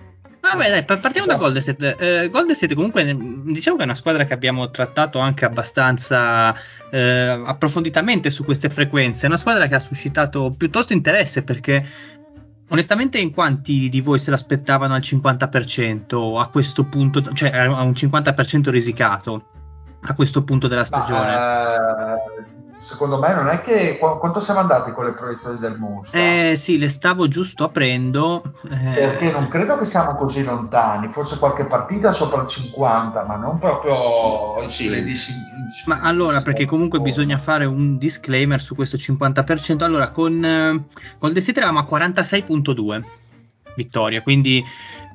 Vabbè, 0.52 0.70
dai, 0.70 0.84
pa- 0.84 0.96
partiamo 0.98 1.26
da 1.26 1.32
Esatto. 1.34 1.38
Golden 1.38 1.62
State. 1.62 1.96
Eh, 1.98 2.28
Golden 2.28 2.54
State 2.54 2.74
comunque 2.74 3.12
mm, 3.12 3.52
diciamo 3.52 3.76
che 3.76 3.82
è 3.82 3.86
una 3.86 3.94
squadra 3.94 4.24
che 4.24 4.34
abbiamo 4.34 4.70
trattato 4.70 5.18
anche 5.18 5.44
abbastanza 5.44 6.54
eh, 6.90 7.42
approfonditamente 7.44 8.30
su 8.30 8.44
queste 8.44 8.70
frequenze. 8.70 9.24
È 9.24 9.28
una 9.28 9.38
squadra 9.38 9.66
che 9.66 9.74
ha 9.74 9.80
suscitato 9.80 10.54
piuttosto 10.56 10.92
interesse 10.92 11.42
perché 11.42 11.84
onestamente 12.68 13.18
in 13.18 13.32
quanti 13.32 13.88
di 13.88 14.00
voi 14.00 14.18
se 14.18 14.30
l'aspettavano 14.30 14.94
al 14.94 15.00
50% 15.00 16.40
a 16.40 16.46
questo 16.48 16.84
punto, 16.84 17.22
cioè 17.32 17.50
a 17.56 17.82
un 17.82 17.92
50% 17.92 18.70
risicato 18.70 19.50
a 20.00 20.14
questo 20.14 20.44
punto 20.44 20.68
della 20.68 20.84
stagione? 20.84 21.20
Ma, 21.20 22.14
eh, 22.14 22.55
secondo 22.78 23.18
me 23.18 23.34
non 23.34 23.48
è 23.48 23.60
che 23.62 23.98
qu- 23.98 24.18
quanto 24.18 24.40
siamo 24.40 24.60
andati 24.60 24.92
con 24.92 25.04
le 25.04 25.12
proiezioni 25.14 25.58
del 25.58 25.76
Mosca? 25.78 26.18
Eh 26.18 26.54
sì, 26.56 26.78
le 26.78 26.88
stavo 26.88 27.28
giusto 27.28 27.64
aprendo. 27.64 28.42
eh, 28.70 28.76
Perché 28.94 29.30
non 29.32 29.48
credo 29.48 29.76
che 29.78 29.84
siamo 29.84 30.14
così 30.14 30.44
lontani, 30.44 31.08
forse 31.08 31.38
qualche 31.38 31.66
partita 31.66 32.12
sopra 32.12 32.42
il 32.42 32.48
50, 32.48 33.24
ma 33.24 33.36
non 33.36 33.58
proprio 33.58 34.62
in 34.62 34.70
Sì. 34.70 34.84
splendissimi- 34.84 35.54
Ma 35.86 36.00
allora, 36.00 36.40
perché 36.40 36.64
comunque 36.64 37.00
bisogna 37.00 37.38
fare 37.38 37.64
un 37.64 37.98
disclaimer 37.98 38.60
su 38.60 38.74
questo 38.74 38.96
50%. 38.96 39.84
Allora, 39.84 40.10
con 40.10 40.44
eh, 40.44 40.84
Golden 41.18 41.42
State 41.42 41.58
eravamo 41.58 41.80
a 41.80 41.84
46.2 41.84 43.02
vittorie, 43.74 44.22
quindi 44.22 44.64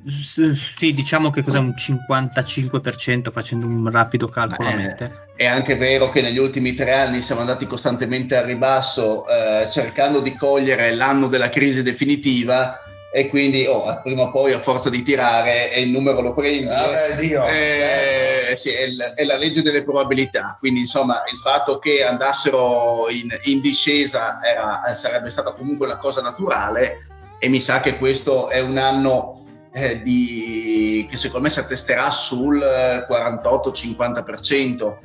sì, 0.07 0.93
diciamo 0.93 1.29
che 1.29 1.43
cos'è 1.43 1.59
un 1.59 1.73
55% 1.75 3.31
facendo 3.31 3.65
un 3.67 3.89
rapido 3.91 4.27
calcolo 4.27 4.67
a 4.67 4.71
Eh, 4.71 4.75
mente. 4.75 5.25
È 5.35 5.45
anche 5.45 5.75
vero 5.75 6.09
che 6.09 6.21
negli 6.21 6.37
ultimi 6.37 6.73
tre 6.73 6.93
anni 6.93 7.21
siamo 7.21 7.41
andati 7.41 7.65
costantemente 7.67 8.35
al 8.35 8.45
ribasso 8.45 9.25
eh, 9.27 9.67
cercando 9.69 10.19
di 10.19 10.35
cogliere 10.35 10.93
l'anno 10.95 11.27
della 11.27 11.49
crisi 11.49 11.83
definitiva 11.83 12.79
e 13.13 13.27
quindi 13.27 13.65
oh, 13.65 13.99
prima 14.01 14.23
o 14.23 14.31
poi 14.31 14.53
a 14.53 14.59
forza 14.59 14.89
di 14.89 15.03
tirare 15.03 15.71
e 15.73 15.81
il 15.81 15.89
numero 15.89 16.21
lo 16.21 16.33
prendi. 16.33 16.65
Vabbè, 16.65 17.15
Dio. 17.17 17.45
Eh, 17.45 18.55
sì, 18.55 18.69
è, 18.69 18.83
il- 18.83 19.13
è 19.15 19.23
la 19.25 19.37
legge 19.37 19.61
delle 19.61 19.83
probabilità, 19.83 20.55
quindi 20.59 20.79
insomma 20.81 21.21
il 21.31 21.37
fatto 21.39 21.77
che 21.79 22.03
andassero 22.05 23.07
in, 23.09 23.27
in 23.43 23.59
discesa 23.61 24.39
era- 24.43 24.83
eh, 24.83 24.95
sarebbe 24.95 25.29
stata 25.29 25.53
comunque 25.53 25.85
una 25.87 25.97
cosa 25.97 26.21
naturale 26.21 27.05
e 27.39 27.49
mi 27.49 27.59
sa 27.59 27.79
che 27.81 27.97
questo 27.97 28.49
è 28.49 28.61
un 28.61 28.77
anno 28.77 29.39
eh, 29.73 30.01
di- 30.01 31.05
che 31.09 31.17
secondo 31.17 31.47
me 31.47 31.51
si 31.51 31.59
attesterà 31.59 32.09
sul 32.11 32.61
eh, 32.61 33.05
48-50%. 33.09 34.97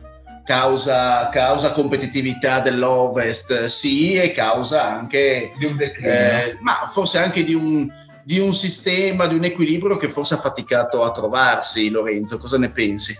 Causa, 0.44 1.28
causa 1.30 1.72
competitività 1.72 2.60
dell'Ovest, 2.60 3.50
eh, 3.50 3.68
sì, 3.68 4.14
e 4.14 4.30
causa 4.30 4.88
anche 4.88 5.52
di 5.56 5.64
un 5.64 5.76
declino. 5.76 6.08
eh, 6.08 6.56
ma 6.60 6.74
forse 6.88 7.18
anche 7.18 7.42
di 7.42 7.54
un, 7.54 7.88
di 8.22 8.38
un 8.38 8.54
sistema, 8.54 9.26
di 9.26 9.34
un 9.34 9.42
equilibrio 9.42 9.96
che 9.96 10.08
forse 10.08 10.34
ha 10.34 10.38
faticato 10.38 11.02
a 11.02 11.10
trovarsi, 11.10 11.90
Lorenzo. 11.90 12.38
Cosa 12.38 12.58
ne 12.58 12.70
pensi? 12.70 13.18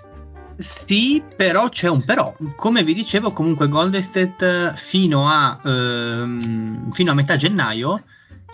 Sì, 0.57 1.23
però 1.37 1.69
c'è 1.69 1.89
un 1.89 2.05
però. 2.05 2.35
Come 2.55 2.83
vi 2.83 2.95
dicevo, 2.95 3.33
comunque 3.33 3.69
Golden 3.69 4.03
State 4.03 4.73
fino 4.75 5.29
a, 5.29 5.59
ehm, 5.65 6.91
fino 6.93 7.11
a 7.11 7.15
metà 7.15 7.37
gennaio 7.37 8.03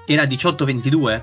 era 0.06 0.24
18-22, 0.24 1.22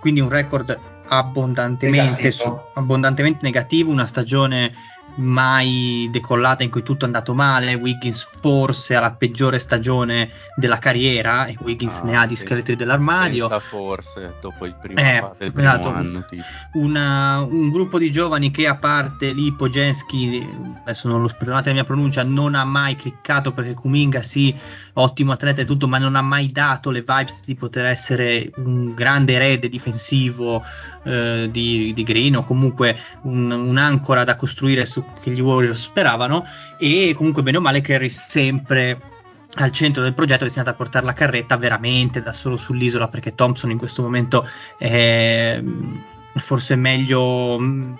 quindi 0.00 0.20
un 0.20 0.28
record 0.28 0.78
abbondantemente, 1.08 2.22
Negativo. 2.22 2.30
su- 2.30 2.78
abbondantemente 2.78 3.38
negativo, 3.42 3.90
una 3.90 4.06
stagione 4.06 4.72
mai 5.16 6.08
decollata 6.10 6.62
in 6.62 6.70
cui 6.70 6.82
tutto 6.82 7.04
è 7.04 7.06
andato 7.06 7.34
male. 7.34 7.74
Wiggins 7.74 8.35
forse 8.46 8.94
ha 8.94 9.00
la 9.00 9.10
peggiore 9.12 9.58
stagione 9.58 10.30
della 10.54 10.78
carriera 10.78 11.46
e 11.46 11.56
Wiggins 11.60 12.00
Ah, 12.00 12.04
ne 12.04 12.16
ha 12.16 12.26
di 12.26 12.36
sì. 12.36 12.44
scheletri 12.44 12.76
dell'armadio. 12.76 13.48
Senza 13.48 13.58
forse, 13.58 14.34
dopo 14.40 14.66
il 14.66 14.76
primo, 14.80 15.00
Eh, 15.00 15.20
del 15.38 15.52
primo 15.52 15.68
esatto. 15.68 15.88
anno. 15.88 16.24
tipo. 16.28 16.44
una- 16.74 17.40
un 17.40 17.70
gruppo 17.70 17.98
di 17.98 18.10
giovani 18.10 18.50
che 18.52 18.66
a 18.68 18.76
parte 18.76 19.32
lì 19.32 19.52
Pogensky, 19.52 20.48
adesso 20.82 21.08
non 21.08 21.22
lo 21.22 21.28
perdonate 21.36 21.68
la 21.70 21.74
mia 21.74 21.84
pronuncia, 21.84 22.22
non 22.22 22.54
ha 22.54 22.64
mai 22.64 22.94
cliccato 22.94 23.52
perché 23.52 23.74
Kuminga 23.74 24.22
sì, 24.22 24.54
ottimo 24.94 25.32
atleta 25.32 25.62
e 25.62 25.64
tutto, 25.64 25.88
ma 25.88 25.98
non 25.98 26.14
ha 26.16 26.22
mai 26.22 26.52
dato 26.52 26.90
le 26.90 27.00
vibes 27.00 27.40
di 27.44 27.54
poter 27.56 27.86
essere 27.86 28.50
un 28.56 28.90
grande 28.90 29.32
erede 29.34 29.68
difensivo 29.68 30.62
eh, 31.04 31.48
di, 31.52 31.92
di 31.94 32.02
Green 32.02 32.36
o 32.36 32.42
comunque 32.44 32.98
un- 33.22 33.50
un'ancora 33.50 34.24
da 34.24 34.34
costruire 34.34 34.84
su, 34.84 35.04
che 35.20 35.30
gli 35.30 35.40
Warriors 35.40 35.80
speravano 35.80 36.44
e 36.78 37.12
comunque 37.14 37.42
bene 37.44 37.58
o 37.58 37.60
male 37.60 37.80
Kerry 37.80 38.08
sempre 38.36 39.00
al 39.54 39.70
centro 39.70 40.02
del 40.02 40.12
progetto 40.12 40.44
destinato 40.44 40.70
a 40.70 40.74
portare 40.74 41.06
la 41.06 41.14
carretta 41.14 41.56
veramente 41.56 42.20
da 42.20 42.32
solo 42.32 42.58
sull'isola 42.58 43.08
perché 43.08 43.34
Thompson 43.34 43.70
in 43.70 43.78
questo 43.78 44.02
momento 44.02 44.46
è 44.76 45.62
forse 46.34 46.76
meglio 46.76 47.58
mh, 47.58 47.98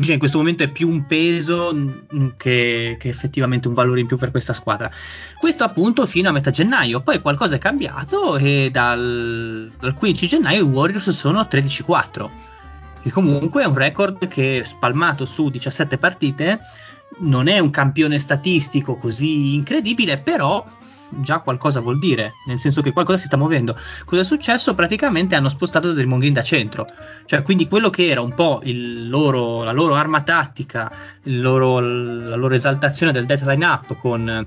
cioè 0.00 0.14
in 0.14 0.18
questo 0.18 0.38
momento 0.38 0.62
è 0.62 0.70
più 0.70 0.88
un 0.88 1.04
peso 1.04 1.74
mh, 1.74 2.36
che, 2.38 2.96
che 2.98 3.08
effettivamente 3.10 3.68
un 3.68 3.74
valore 3.74 4.00
in 4.00 4.06
più 4.06 4.16
per 4.16 4.30
questa 4.30 4.54
squadra. 4.54 4.90
Questo 5.38 5.64
appunto 5.64 6.06
fino 6.06 6.30
a 6.30 6.32
metà 6.32 6.50
gennaio 6.50 7.02
poi 7.02 7.20
qualcosa 7.20 7.56
è 7.56 7.58
cambiato 7.58 8.38
e 8.38 8.70
dal, 8.72 9.70
dal 9.78 9.92
15 9.92 10.26
gennaio 10.26 10.60
i 10.60 10.62
Warriors 10.62 11.10
sono 11.10 11.42
13-4 11.42 12.30
che 13.02 13.10
comunque 13.10 13.64
è 13.64 13.66
un 13.66 13.74
record 13.74 14.28
che 14.28 14.62
spalmato 14.64 15.26
su 15.26 15.50
17 15.50 15.98
partite 15.98 16.60
non 17.18 17.48
è 17.48 17.58
un 17.58 17.70
campione 17.70 18.18
statistico 18.18 18.96
così 18.96 19.54
incredibile 19.54 20.18
però 20.18 20.64
già 21.20 21.40
qualcosa 21.40 21.80
vuol 21.80 21.98
dire, 21.98 22.34
nel 22.46 22.58
senso 22.58 22.82
che 22.82 22.92
qualcosa 22.92 23.18
si 23.18 23.26
sta 23.26 23.36
muovendo. 23.36 23.76
Cosa 24.04 24.22
è 24.22 24.24
successo? 24.24 24.74
Praticamente 24.74 25.34
hanno 25.34 25.48
spostato 25.48 25.92
Draymond 25.92 26.20
Green 26.20 26.34
da 26.34 26.42
centro, 26.42 26.86
cioè 27.26 27.42
quindi 27.42 27.68
quello 27.68 27.90
che 27.90 28.08
era 28.08 28.20
un 28.20 28.34
po' 28.34 28.60
loro, 28.64 29.62
la 29.62 29.72
loro 29.72 29.94
arma 29.94 30.22
tattica, 30.22 30.90
loro- 31.24 31.80
la 31.80 32.36
loro 32.36 32.54
esaltazione 32.54 33.12
del 33.12 33.26
death 33.26 33.42
line 33.42 33.64
up 33.64 33.96
con 33.98 34.46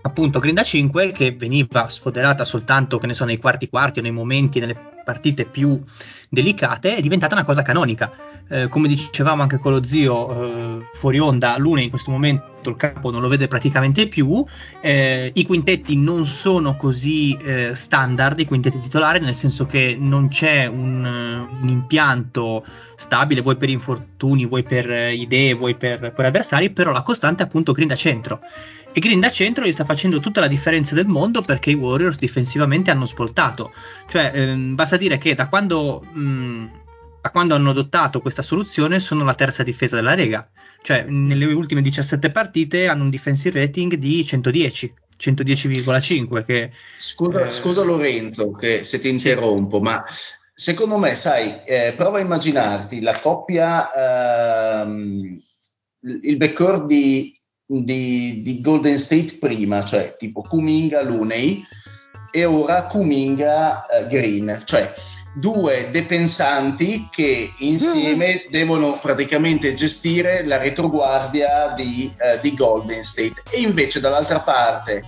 appunto 0.00 0.38
Grinda 0.38 0.62
5 0.62 1.12
che 1.12 1.32
veniva 1.32 1.88
sfoderata 1.88 2.44
soltanto 2.44 2.98
che 2.98 3.06
ne 3.06 3.14
so 3.14 3.24
nei 3.24 3.38
quarti 3.38 3.68
quarti 3.68 3.98
o 3.98 4.02
nei 4.02 4.12
momenti 4.12 4.60
nelle 4.60 4.76
partite 5.04 5.44
più 5.44 5.82
delicate 6.28 6.96
è 6.96 7.00
diventata 7.00 7.34
una 7.34 7.44
cosa 7.44 7.62
canonica 7.62 8.10
eh, 8.48 8.68
come 8.68 8.88
dicevamo 8.88 9.42
anche 9.42 9.58
con 9.58 9.72
lo 9.72 9.82
zio 9.82 10.78
eh, 10.78 10.86
fuori 10.94 11.18
onda 11.18 11.56
Lune 11.58 11.82
in 11.82 11.90
questo 11.90 12.10
momento 12.10 12.70
il 12.70 12.76
campo 12.76 13.10
non 13.10 13.20
lo 13.20 13.28
vede 13.28 13.48
praticamente 13.48 14.08
più 14.08 14.44
eh, 14.80 15.30
i 15.32 15.46
quintetti 15.46 15.96
non 15.96 16.26
sono 16.26 16.76
così 16.76 17.36
eh, 17.36 17.74
standard 17.74 18.38
i 18.38 18.46
quintetti 18.46 18.78
titolari 18.78 19.20
nel 19.20 19.34
senso 19.34 19.66
che 19.66 19.96
non 19.98 20.28
c'è 20.28 20.66
un, 20.66 21.04
un 21.60 21.68
impianto 21.68 22.64
stabile 22.96 23.40
vuoi 23.40 23.56
per 23.56 23.70
infortuni 23.70 24.46
vuoi 24.46 24.64
per 24.64 25.12
idee 25.12 25.54
vuoi 25.54 25.76
per, 25.76 26.12
per 26.12 26.24
avversari 26.24 26.70
però 26.70 26.90
la 26.90 27.02
costante 27.02 27.42
è 27.42 27.46
appunto 27.46 27.72
Green 27.72 27.88
da 27.88 27.94
centro 27.94 28.40
e 28.92 29.00
Green 29.00 29.20
da 29.20 29.30
centro 29.30 29.64
gli 29.64 29.72
sta 29.72 29.84
facendo 29.84 30.18
tutta 30.18 30.40
la 30.40 30.48
differenza 30.48 30.94
del 30.94 31.06
mondo 31.06 31.42
perché 31.42 31.70
i 31.70 31.74
Warriors 31.74 32.18
difensivamente 32.18 32.90
hanno 32.90 33.04
svoltato. 33.04 33.72
Cioè, 34.08 34.32
ehm, 34.34 34.74
basta 34.74 34.96
dire 34.96 35.18
che 35.18 35.34
da 35.34 35.48
quando, 35.48 36.04
mh, 36.10 36.66
da 37.20 37.30
quando 37.30 37.54
hanno 37.54 37.70
adottato 37.70 38.20
questa 38.20 38.42
soluzione 38.42 38.98
sono 39.00 39.24
la 39.24 39.34
terza 39.34 39.62
difesa 39.62 39.96
della 39.96 40.14
Lega. 40.14 40.48
Cioè, 40.82 41.04
nelle 41.08 41.46
ultime 41.46 41.82
17 41.82 42.30
partite 42.30 42.88
hanno 42.88 43.04
un 43.04 43.10
defensive 43.10 43.60
rating 43.60 43.94
di 43.94 44.24
110. 44.24 44.94
110,5 45.18 46.44
che, 46.44 46.70
scusa, 46.96 47.40
eh... 47.40 47.50
scusa, 47.50 47.82
Lorenzo 47.82 48.52
che 48.52 48.84
se 48.84 49.00
ti 49.00 49.08
interrompo 49.08 49.78
sì. 49.78 49.82
ma 49.82 50.04
secondo 50.54 50.96
me 50.96 51.16
sai 51.16 51.64
eh, 51.64 51.92
prova 51.96 52.18
a 52.18 52.20
immaginarti 52.20 53.00
la 53.00 53.18
coppia 53.18 54.82
ehm, 54.84 55.36
il 56.22 56.36
backcourt 56.36 56.86
di 56.86 57.36
di, 57.70 58.42
di, 58.42 58.60
Golden 58.62 58.98
State 58.98 59.36
prima, 59.38 59.84
cioè 59.84 60.14
tipo 60.16 60.40
Kuminga 60.40 61.02
Luney 61.02 61.62
e 62.30 62.44
ora 62.44 62.82
Kuminga 62.82 63.86
uh, 63.88 64.06
Green, 64.06 64.62
cioè 64.64 64.92
due 65.34 65.90
depensanti 65.90 67.08
che 67.10 67.52
insieme 67.58 68.44
mm. 68.46 68.50
devono 68.50 68.98
praticamente 69.00 69.74
gestire 69.74 70.44
la 70.44 70.58
retroguardia 70.58 71.72
di, 71.76 72.12
uh, 72.12 72.40
di 72.40 72.54
Golden 72.54 73.02
State 73.04 73.42
e 73.50 73.60
invece 73.60 74.00
dall'altra 74.00 74.40
parte 74.40 75.02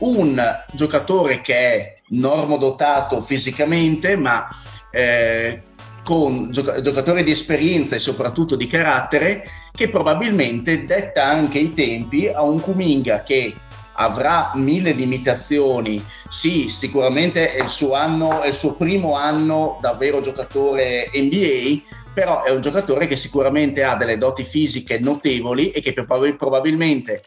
un 0.00 0.40
giocatore 0.72 1.40
che 1.40 1.54
è 1.54 1.94
normodotato 2.08 3.20
fisicamente 3.20 4.16
ma 4.16 4.46
eh, 4.90 5.62
con 6.02 6.50
gioc- 6.50 6.80
giocatori 6.80 7.22
di 7.22 7.32
esperienza 7.32 7.96
e 7.96 7.98
soprattutto 7.98 8.56
di 8.56 8.66
carattere 8.66 9.44
che 9.72 9.88
probabilmente 9.88 10.84
detta 10.84 11.24
anche 11.24 11.58
i 11.58 11.72
tempi 11.72 12.28
a 12.28 12.42
un 12.42 12.60
Kuminga 12.60 13.22
che 13.22 13.54
avrà 13.98 14.52
mille 14.54 14.92
limitazioni. 14.92 16.02
Sì, 16.28 16.68
sicuramente 16.68 17.54
è 17.54 17.62
il 17.62 17.68
suo 17.68 17.94
anno, 17.94 18.42
è 18.42 18.48
il 18.48 18.54
suo 18.54 18.74
primo 18.74 19.16
anno 19.16 19.78
davvero 19.80 20.20
giocatore 20.20 21.10
NBA, 21.12 21.82
però 22.14 22.44
è 22.44 22.50
un 22.50 22.60
giocatore 22.60 23.06
che 23.06 23.16
sicuramente 23.16 23.82
ha 23.84 23.96
delle 23.96 24.16
doti 24.16 24.44
fisiche 24.44 24.98
notevoli 24.98 25.70
e 25.70 25.80
che 25.80 25.92
probabilmente 25.92 27.24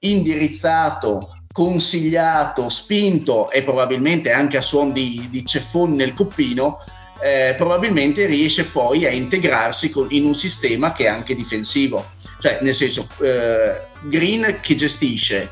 indirizzato, 0.00 1.36
consigliato, 1.52 2.68
spinto 2.68 3.50
e 3.50 3.62
probabilmente 3.62 4.30
anche 4.32 4.56
a 4.56 4.62
suon 4.62 4.92
di, 4.92 5.26
di 5.30 5.44
ceffoni 5.44 5.96
nel 5.96 6.14
coppino 6.14 6.78
eh, 7.22 7.54
probabilmente 7.56 8.24
riesce 8.26 8.66
poi 8.66 9.04
a 9.04 9.10
integrarsi 9.10 9.90
con, 9.90 10.06
in 10.10 10.24
un 10.24 10.34
sistema 10.34 10.92
che 10.92 11.04
è 11.04 11.08
anche 11.08 11.34
difensivo. 11.34 12.08
Cioè, 12.38 12.60
nel 12.62 12.74
senso, 12.74 13.06
eh, 13.20 13.88
Green 14.08 14.60
che 14.62 14.74
gestisce, 14.74 15.50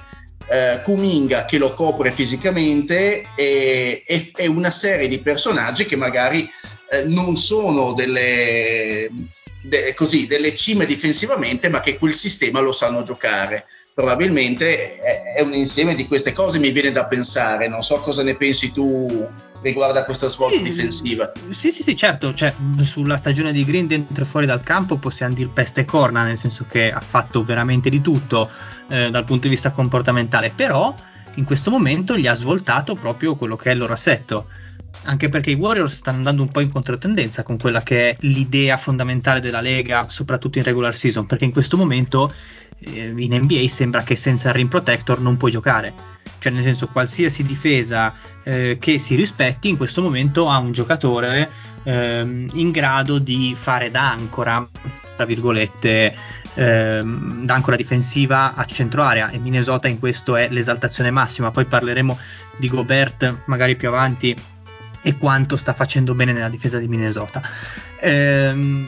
eh, 0.51 0.81
Kuminga 0.83 1.45
che 1.45 1.59
lo 1.59 1.73
copre 1.75 2.11
fisicamente 2.11 3.23
e, 3.35 4.03
e, 4.07 4.31
e, 4.35 4.47
una 4.47 4.71
serie 4.71 5.09
di 5.09 5.19
personaggi 5.19 5.85
che 5.85 5.97
magari 5.97 6.49
eh, 6.91 7.05
non 7.05 7.37
sono 7.37 7.93
delle, 7.93 9.11
de, 9.63 9.95
così, 9.95 10.27
delle 10.27 10.55
cime 10.55 10.87
difensivamente, 10.87 11.69
ma 11.69 11.81
che 11.81 11.99
quel 11.99 12.15
sistema 12.15 12.61
lo 12.61 12.73
sanno 12.73 13.03
giocare 13.03 13.67
probabilmente 13.99 15.01
è, 15.01 15.35
è, 15.39 15.41
un 15.41 15.55
insieme 15.55 15.97
di 15.97 16.07
queste 16.07 16.33
cose, 16.33 16.61
mi 16.61 16.71
viene 16.71 16.93
da 16.93 17.07
pensare. 17.07 17.67
Non 17.67 17.83
so 17.83 18.01
cosa 18.01 18.23
ne 18.23 18.37
pensi 18.37 18.71
tu 18.71 19.29
riguardo 19.61 19.99
a 19.99 20.05
questa 20.05 20.29
svolta 20.29 20.57
sì, 20.57 20.63
difensiva. 20.63 21.33
Sì, 21.51 21.73
sì, 21.73 21.83
sì, 21.83 21.97
certo. 21.97 22.33
Cioè, 22.33 22.55
sulla 22.83 23.17
stagione 23.17 23.51
di 23.51 23.65
Green 23.65 23.89
dentro 23.89 24.23
e 24.23 24.27
fuori 24.27 24.47
dal 24.47 24.63
campo 24.63 24.99
possiamo 24.99 25.35
dire 25.35 25.51
peste 25.53 25.81
e 25.81 25.85
corna, 25.85 26.23
nel 26.23 26.39
senso 26.39 26.65
che 26.69 26.93
ha 26.93 27.01
fatto 27.01 27.43
veramente 27.43 27.91
di 27.91 28.01
tutto 28.01 28.49
eh, 28.89 29.11
dal 29.11 29.25
punto 29.25 29.43
di 29.43 29.51
vista 29.51 29.71
comportamentale, 29.71 30.53
però 30.55 30.95
in 31.35 31.45
questo 31.45 31.71
momento 31.71 32.17
gli 32.17 32.27
ha 32.27 32.35
svoltato 32.35 32.95
proprio 32.95 33.37
quello 33.37 33.57
che 33.57 33.71
è 33.71 33.73
il 33.73 33.79
loro 33.79 33.93
assetto 33.93 34.47
anche 35.05 35.29
perché 35.29 35.51
i 35.51 35.55
Warriors 35.55 35.95
stanno 35.95 36.19
andando 36.19 36.43
un 36.43 36.51
po' 36.51 36.61
in 36.61 36.71
controtendenza 36.71 37.43
con 37.43 37.57
quella 37.59 37.83
che 37.83 38.11
è 38.11 38.17
l'idea 38.21 38.77
fondamentale 38.77 39.41
della 39.41 39.61
Lega, 39.61 40.07
soprattutto 40.09 40.59
in 40.59 40.65
regular 40.65 40.95
season, 40.95 41.27
perché 41.27 41.45
in 41.45 41.53
questo 41.53 41.77
momento 41.77 42.33
eh, 42.81 43.13
in 43.17 43.35
NBA 43.35 43.69
sembra 43.69 44.03
che 44.03 44.17
senza 44.17 44.53
rim 44.53 44.69
protector 44.69 45.21
non 45.21 45.37
puoi 45.37 45.51
giocare. 45.51 46.17
Cioè, 46.39 46.53
nel 46.53 46.63
senso, 46.63 46.89
qualsiasi 46.89 47.43
difesa 47.43 48.15
eh, 48.45 48.77
che 48.79 48.99
si 48.99 49.15
rispetti 49.15 49.69
in 49.69 49.77
questo 49.77 50.03
momento 50.03 50.49
ha 50.49 50.59
un 50.59 50.73
giocatore 50.73 51.49
eh, 51.85 52.47
in 52.53 52.71
grado 52.71 53.19
di 53.19 53.55
fare 53.57 53.91
da 53.91 54.11
ancora, 54.11 54.67
tra 55.17 55.25
virgolette, 55.25 56.15
ehm, 56.55 57.45
da 57.45 57.55
ancora 57.55 57.77
difensiva 57.77 58.55
a 58.55 58.65
centro 58.65 59.03
area. 59.03 59.31
E 59.31 59.39
Minnesota 59.39 59.89
in 59.89 59.99
questo 59.99 60.37
è 60.37 60.49
l'esaltazione 60.51 61.11
massima. 61.11 61.51
Poi 61.51 61.65
parleremo 61.65 62.19
di 62.57 62.69
Gobert 62.69 63.43
magari 63.47 63.77
più 63.77 63.89
avanti 63.89 64.37
e 65.01 65.15
quanto 65.17 65.57
sta 65.57 65.73
facendo 65.75 66.15
bene 66.15 66.33
nella 66.33 66.49
difesa 66.49 66.79
di 66.79 66.89
Minnesota. 66.89 67.43
Ehm, 68.01 68.87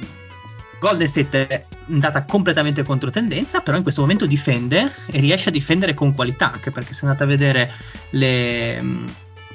Golden 0.80 1.06
State 1.06 1.46
è 1.46 1.64
andata 1.90 2.24
completamente 2.24 2.82
contro 2.82 3.10
tendenza, 3.10 3.60
però 3.60 3.76
in 3.76 3.82
questo 3.82 4.00
momento 4.00 4.24
difende 4.24 4.90
e 5.06 5.20
riesce 5.20 5.50
a 5.50 5.52
difendere 5.52 5.92
con 5.92 6.14
qualità, 6.14 6.52
anche 6.52 6.70
perché 6.70 6.94
se 6.94 7.04
andate 7.04 7.24
a 7.24 7.26
vedere 7.26 7.70
le, 8.10 8.82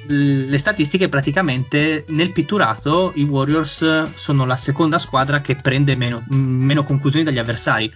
le 0.07 0.57
statistiche, 0.57 1.09
praticamente 1.09 2.05
nel 2.09 2.31
pitturato 2.31 3.11
i 3.15 3.23
Warriors 3.23 4.13
sono 4.15 4.45
la 4.45 4.55
seconda 4.55 4.97
squadra 4.97 5.41
che 5.41 5.55
prende 5.55 5.95
meno, 5.95 6.23
meno 6.29 6.83
conclusioni 6.83 7.25
dagli 7.25 7.39
avversari. 7.39 7.91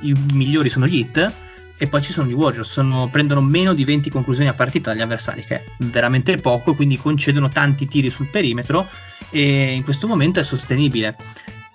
I 0.00 0.14
migliori 0.32 0.68
sono 0.68 0.86
gli 0.86 0.98
Heat 0.98 1.32
e 1.76 1.86
poi 1.88 2.02
ci 2.02 2.12
sono 2.12 2.28
gli 2.28 2.32
Warriors, 2.32 2.70
sono, 2.70 3.08
prendono 3.08 3.40
meno 3.40 3.74
di 3.74 3.84
20 3.84 4.10
conclusioni 4.10 4.48
a 4.48 4.54
partita 4.54 4.92
dagli 4.92 5.02
avversari, 5.02 5.44
che 5.44 5.56
è 5.56 5.64
veramente 5.78 6.36
poco, 6.36 6.74
quindi 6.74 6.96
concedono 6.96 7.48
tanti 7.48 7.88
tiri 7.88 8.10
sul 8.10 8.28
perimetro 8.28 8.88
e 9.30 9.72
in 9.74 9.82
questo 9.82 10.06
momento 10.06 10.40
è 10.40 10.44
sostenibile. 10.44 11.16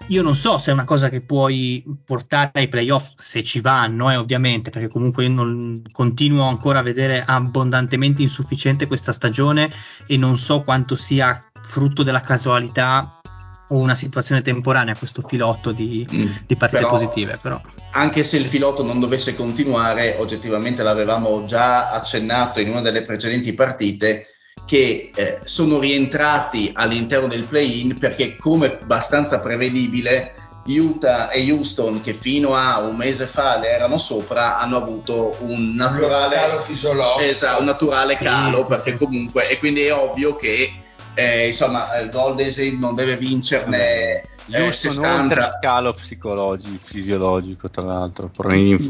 Io 0.10 0.22
non 0.22 0.36
so 0.36 0.58
se 0.58 0.72
è 0.72 0.74
una 0.74 0.86
cosa 0.86 1.10
che 1.10 1.20
puoi 1.20 1.84
portare 2.06 2.52
ai 2.54 2.70
playoff, 2.70 3.12
se 3.18 3.44
ci 3.44 3.60
vanno, 3.60 4.10
eh, 4.10 4.16
ovviamente, 4.16 4.70
perché 4.70 4.88
comunque 4.88 5.26
io 5.26 5.34
non, 5.34 5.82
continuo 5.92 6.48
ancora 6.48 6.80
a 6.80 6.82
vedere 6.82 7.24
abbondantemente 7.26 8.22
insufficiente 8.22 8.88
questa 8.88 9.12
stagione 9.12 9.70
e 10.06 10.16
non 10.16 10.38
so 10.38 10.62
quanto 10.62 10.96
sia 10.96 11.38
frutto 11.62 12.04
della 12.04 12.22
casualità 12.22 13.20
o 13.70 13.80
una 13.80 13.96
situazione 13.96 14.42
temporanea 14.42 14.96
questo 14.96 15.22
filotto 15.22 15.74
di, 15.74 16.08
mm, 16.10 16.32
di 16.46 16.56
partite 16.56 16.84
però, 16.84 16.90
positive. 16.94 17.38
Però. 17.42 17.60
Anche 17.92 18.24
se 18.24 18.38
il 18.38 18.46
filotto 18.46 18.84
non 18.84 19.02
dovesse 19.02 19.36
continuare, 19.36 20.16
oggettivamente 20.20 20.84
l'avevamo 20.84 21.44
già 21.44 21.92
accennato 21.92 22.62
in 22.62 22.70
una 22.70 22.80
delle 22.80 23.02
precedenti 23.02 23.54
partite, 23.54 24.26
che 24.68 25.12
eh, 25.16 25.40
sono 25.46 25.80
rientrati 25.80 26.70
all'interno 26.74 27.28
del 27.28 27.46
play-in 27.46 27.98
perché 27.98 28.36
come 28.36 28.80
abbastanza 28.82 29.40
prevedibile 29.40 30.34
Utah 30.66 31.30
e 31.30 31.50
Houston 31.50 32.02
che 32.02 32.14
fino 32.14 32.54
a 32.54 32.80
un 32.80 32.98
mese 32.98 33.26
fa 33.26 33.58
le 33.58 33.70
erano 33.70 33.98
sopra 33.98 34.60
hanno 34.60 34.76
avuto 34.76 35.38
un 35.40 35.74
naturale 35.74 36.36
calo 36.36 36.60
fisiologico. 36.60 37.20
Esatto, 37.22 37.60
un 37.60 37.66
naturale 37.66 38.16
calo 38.18 38.58
sì, 38.58 38.66
perché 38.68 38.98
comunque 38.98 39.50
e 39.50 39.58
quindi 39.58 39.86
è 39.86 39.94
ovvio 39.94 40.36
che 40.36 40.82
eh, 41.14 41.48
insomma 41.48 41.98
il 42.00 42.10
Golden 42.10 42.52
State 42.52 42.76
non 42.78 42.96
deve 42.96 43.16
vincerne 43.16 44.24
eh, 44.50 44.72
60 44.72 45.58
scalo 45.60 45.94
psicologico 45.94 46.78
fisiologico 46.78 47.70
tra 47.70 47.84
l'altro 47.84 48.30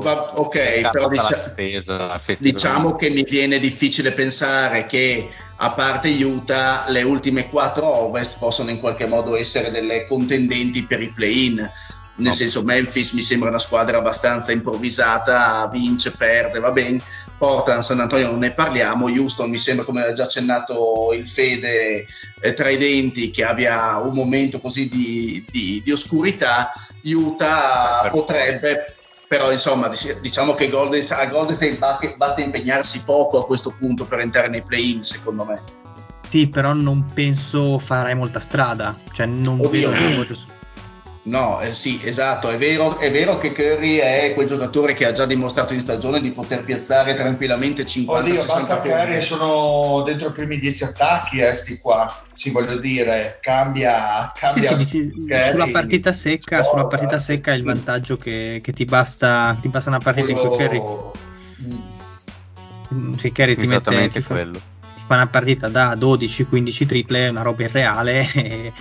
Va, 0.02 0.40
ok 0.40 0.90
però 0.92 1.10
dicia- 1.10 1.50
spesa, 1.50 2.22
diciamo 2.38 2.96
che 2.96 3.10
mi 3.10 3.24
viene 3.24 3.60
difficile 3.60 4.12
pensare 4.12 4.86
che 4.86 5.30
a 5.58 5.72
parte 5.72 6.10
Utah 6.24 6.86
le 6.90 7.02
ultime 7.04 7.50
quattro 7.50 7.86
ovest 7.86 8.38
possono 8.38 8.70
in 8.70 8.80
qualche 8.80 9.08
modo 9.08 9.36
essere 9.36 9.72
delle 9.72 10.06
contendenti 10.06 10.84
per 10.84 11.02
i 11.02 11.12
play-in 11.12 11.72
nel 12.18 12.30
no. 12.30 12.34
senso 12.34 12.64
Memphis 12.64 13.12
mi 13.12 13.22
sembra 13.22 13.50
una 13.50 13.60
squadra 13.60 13.98
abbastanza 13.98 14.52
improvvisata 14.52 15.68
vince, 15.72 16.12
perde, 16.12 16.60
va 16.60 16.72
bene 16.72 17.02
Portland, 17.38 17.84
San 17.84 18.00
Antonio 18.00 18.32
non 18.32 18.40
ne 18.40 18.52
parliamo, 18.52 19.06
Houston 19.06 19.50
mi 19.50 19.60
sembra 19.60 19.86
come 19.86 20.02
ha 20.02 20.14
già 20.14 20.24
accennato 20.24 21.14
il 21.14 21.28
Fede 21.28 22.06
eh, 22.42 22.54
tra 22.54 22.70
i 22.70 22.78
denti 22.78 23.30
che 23.30 23.44
abbia 23.44 23.98
un 23.98 24.16
momento 24.16 24.60
così 24.60 24.88
di, 24.88 25.46
di, 25.50 25.82
di 25.84 25.92
oscurità, 25.92 26.72
Utah 27.04 28.10
potrebbe, 28.10 28.96
però 29.28 29.52
insomma 29.52 29.90
diciamo 30.22 30.56
che 30.56 30.70
Golden, 30.70 31.04
a 31.10 31.26
Golden 31.28 31.56
State 31.56 32.16
basta 32.18 32.42
impegnarsi 32.42 33.04
poco 33.04 33.40
a 33.40 33.46
questo 33.46 33.74
punto 33.78 34.06
per 34.06 34.20
entrare 34.20 34.48
nei 34.48 34.64
play-in 34.64 35.04
secondo 35.04 35.46
me. 35.46 35.62
Sì, 36.28 36.48
però 36.48 36.74
non 36.74 37.06
penso 37.14 37.78
farai 37.78 38.16
molta 38.16 38.40
strada, 38.40 38.98
cioè 39.14 39.28
non 39.28 39.60
Oddio. 39.60 39.92
vedo 39.92 40.36
No, 41.28 41.60
eh, 41.60 41.74
sì, 41.74 42.00
esatto, 42.04 42.50
è 42.50 42.58
vero, 42.58 43.00
è 43.00 43.12
vero, 43.12 43.38
che 43.38 43.52
Curry 43.52 43.98
è 43.98 44.32
quel 44.34 44.48
giocatore 44.48 44.94
che 44.94 45.06
ha 45.06 45.12
già 45.12 45.26
dimostrato 45.26 45.74
in 45.74 45.82
stagione 45.82 46.22
di 46.22 46.32
poter 46.32 46.64
piazzare 46.64 47.16
tranquillamente 47.16 47.86
50 47.86 48.30
Oddio, 48.30 48.46
basta. 48.46 48.80
Curry 48.80 49.20
sono 49.22 50.04
dentro 50.04 50.30
i 50.30 50.32
primi 50.32 50.58
10 50.58 50.86
attacchi, 50.86 51.40
eh, 51.40 51.52
sti 51.52 51.80
qua, 51.80 52.24
sì, 52.34 52.50
voglio 52.52 52.78
dire, 52.78 53.40
cambia, 53.42 54.32
cambia 54.34 54.78
sì, 54.78 54.88
sì, 54.88 55.26
Curry, 55.28 55.50
sulla 55.50 55.68
partita 55.70 56.14
secca, 56.14 56.60
sport, 56.60 56.70
sulla 56.70 56.86
partita 56.88 57.20
secca 57.20 57.52
è 57.52 57.56
il 57.56 57.64
vantaggio 57.64 58.16
che, 58.16 58.62
che 58.64 58.72
ti, 58.72 58.86
basta, 58.86 59.58
ti 59.60 59.68
basta 59.68 59.90
una 59.90 60.00
partita 60.00 60.32
quello... 60.32 60.42
in 60.42 60.48
cui 60.48 60.58
Curry... 60.58 60.82
Mm. 62.94 63.14
Sì, 63.16 63.32
Curry 63.34 63.56
ti 63.58 63.68
mette... 63.68 64.08
Ti 64.08 64.22
fa, 64.22 64.36
ti 64.46 65.04
fa 65.06 65.16
una 65.16 65.28
partita 65.28 65.68
da 65.68 65.94
12-15 65.96 66.86
triple, 66.86 67.28
una 67.28 67.42
roba 67.42 67.64
irreale 67.64 68.32
e 68.32 68.74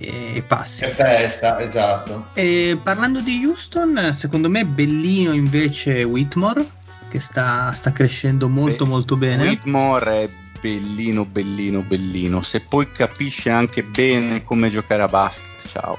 e 0.00 0.42
passi. 0.46 0.84
Che 0.84 0.90
festa, 0.90 1.60
esatto. 1.60 2.28
E 2.32 2.78
parlando 2.82 3.20
di 3.20 3.44
Houston, 3.44 4.14
secondo 4.14 4.48
me 4.48 4.64
bellino 4.64 5.32
invece 5.32 6.02
Whitmore, 6.04 6.66
che 7.10 7.20
sta, 7.20 7.70
sta 7.72 7.92
crescendo 7.92 8.48
molto 8.48 8.84
Beh, 8.84 8.90
molto 8.90 9.16
bene. 9.16 9.46
Whitmore 9.46 10.22
è 10.22 10.28
bellino, 10.58 11.26
bellino, 11.26 11.82
bellino. 11.82 12.40
Se 12.40 12.60
poi 12.60 12.90
capisce 12.90 13.50
anche 13.50 13.82
bene 13.82 14.42
come 14.42 14.70
giocare 14.70 15.02
a 15.02 15.08
basket, 15.08 15.68
ciao. 15.68 15.98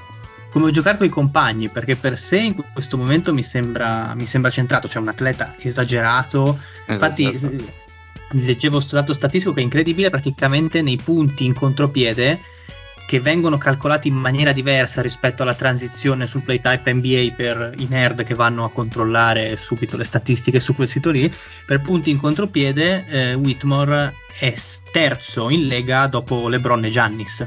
Come 0.50 0.72
giocare 0.72 0.98
con 0.98 1.06
i 1.06 1.10
compagni, 1.10 1.68
perché 1.68 1.94
per 1.94 2.18
sé 2.18 2.38
in 2.38 2.62
questo 2.72 2.98
momento 2.98 3.32
mi 3.32 3.44
sembra, 3.44 4.14
mi 4.16 4.26
sembra 4.26 4.50
centrato, 4.50 4.88
cioè 4.88 5.00
un 5.00 5.08
atleta 5.08 5.54
esagerato. 5.58 6.58
Infatti, 6.88 7.32
esatto. 7.32 7.64
leggevo 8.30 8.74
questo 8.74 8.96
dato 8.96 9.12
statistico 9.12 9.54
che 9.54 9.60
è 9.60 9.62
incredibile, 9.62 10.10
praticamente 10.10 10.82
nei 10.82 10.96
punti 10.96 11.44
in 11.44 11.54
contropiede 11.54 12.40
che 13.12 13.20
vengono 13.20 13.58
calcolati 13.58 14.08
in 14.08 14.14
maniera 14.14 14.52
diversa 14.52 15.02
rispetto 15.02 15.42
alla 15.42 15.52
transizione 15.52 16.24
sul 16.24 16.40
playtype 16.40 16.94
NBA 16.94 17.34
per 17.36 17.74
i 17.76 17.86
nerd 17.86 18.24
che 18.24 18.32
vanno 18.32 18.64
a 18.64 18.70
controllare 18.70 19.54
subito 19.58 19.98
le 19.98 20.04
statistiche 20.04 20.60
su 20.60 20.74
quel 20.74 20.88
sito 20.88 21.10
lì. 21.10 21.30
Per 21.66 21.82
punti 21.82 22.08
in 22.08 22.16
contropiede, 22.16 23.04
eh, 23.06 23.34
Whitmore 23.34 24.14
è 24.38 24.54
terzo 24.90 25.50
in 25.50 25.66
lega 25.66 26.06
dopo 26.06 26.48
LeBron 26.48 26.86
e 26.86 26.90
Giannis. 26.90 27.46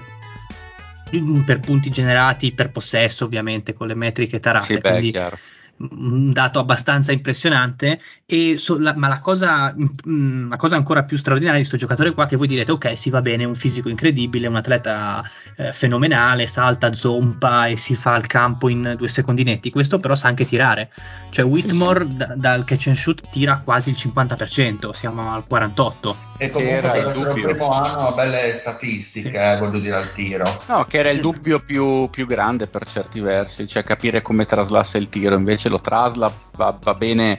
Per 1.43 1.60
punti 1.62 1.89
generati 1.89 2.51
per 2.51 2.69
possesso, 2.69 3.25
ovviamente, 3.25 3.73
con 3.73 3.88
le 3.88 3.95
metriche 3.95 4.39
tarate. 4.39 4.65
Sì, 4.65 4.78
beh, 4.78 4.89
quindi, 4.89 5.10
chiaro 5.10 5.39
un 5.77 6.31
dato 6.31 6.59
abbastanza 6.59 7.11
impressionante 7.11 7.99
e 8.25 8.57
so, 8.57 8.79
la, 8.79 8.93
ma 8.95 9.07
la 9.07 9.19
cosa, 9.19 9.73
mh, 9.75 10.09
mm, 10.09 10.49
la 10.49 10.55
cosa, 10.55 10.75
ancora 10.75 11.03
più 11.03 11.17
straordinaria 11.17 11.59
di 11.59 11.67
questo 11.67 11.85
giocatore 11.85 12.13
qua 12.13 12.25
che 12.25 12.38
voi 12.38 12.47
direte 12.47 12.71
ok 12.71 12.97
si 12.97 13.09
va 13.09 13.21
bene, 13.21 13.43
è 13.43 13.45
un 13.45 13.55
fisico 13.55 13.89
incredibile, 13.89 14.47
un 14.47 14.55
atleta 14.55 15.23
eh, 15.57 15.73
fenomenale, 15.73 16.47
salta, 16.47 16.93
zompa 16.93 17.67
e 17.67 17.77
si 17.77 17.95
fa 17.95 18.13
al 18.13 18.25
campo 18.27 18.69
in 18.69 18.95
due 18.97 19.07
secondinetti, 19.07 19.69
questo 19.69 19.99
però 19.99 20.15
sa 20.15 20.27
anche 20.29 20.45
tirare, 20.45 20.91
cioè 21.29 21.45
Whitmore 21.45 22.05
sì, 22.05 22.11
sì. 22.11 22.17
Da, 22.17 22.33
dal 22.35 22.63
catch 22.63 22.88
and 22.88 22.95
shoot 22.95 23.29
tira 23.29 23.61
quasi 23.63 23.89
il 23.89 23.97
50%, 23.99 24.91
siamo 24.91 25.33
al 25.33 25.43
48%. 25.49 26.15
E 26.38 26.49
comunque 26.49 26.77
era 26.77 26.95
il, 26.97 27.15
il 27.15 27.27
primo 27.31 27.71
anno 27.71 28.13
belle 28.13 28.53
statistiche, 28.53 29.29
sì. 29.29 29.35
eh, 29.35 29.57
voglio 29.57 29.79
dire 29.79 29.95
al 29.95 30.11
tiro. 30.11 30.43
No, 30.67 30.83
che 30.83 30.97
era 30.97 31.09
il 31.09 31.21
dubbio 31.21 31.59
più, 31.59 32.09
più 32.09 32.25
grande 32.25 32.67
per 32.67 32.85
certi 32.85 33.21
versi, 33.21 33.65
cioè 33.65 33.83
capire 33.83 34.21
come 34.21 34.43
traslasse 34.43 34.97
il 34.97 35.07
tiro, 35.07 35.38
invece 35.38 35.64
invece 35.65 35.69
lo 35.69 35.80
trasla, 35.80 36.32
va, 36.56 36.78
va 36.82 36.93
bene, 36.93 37.38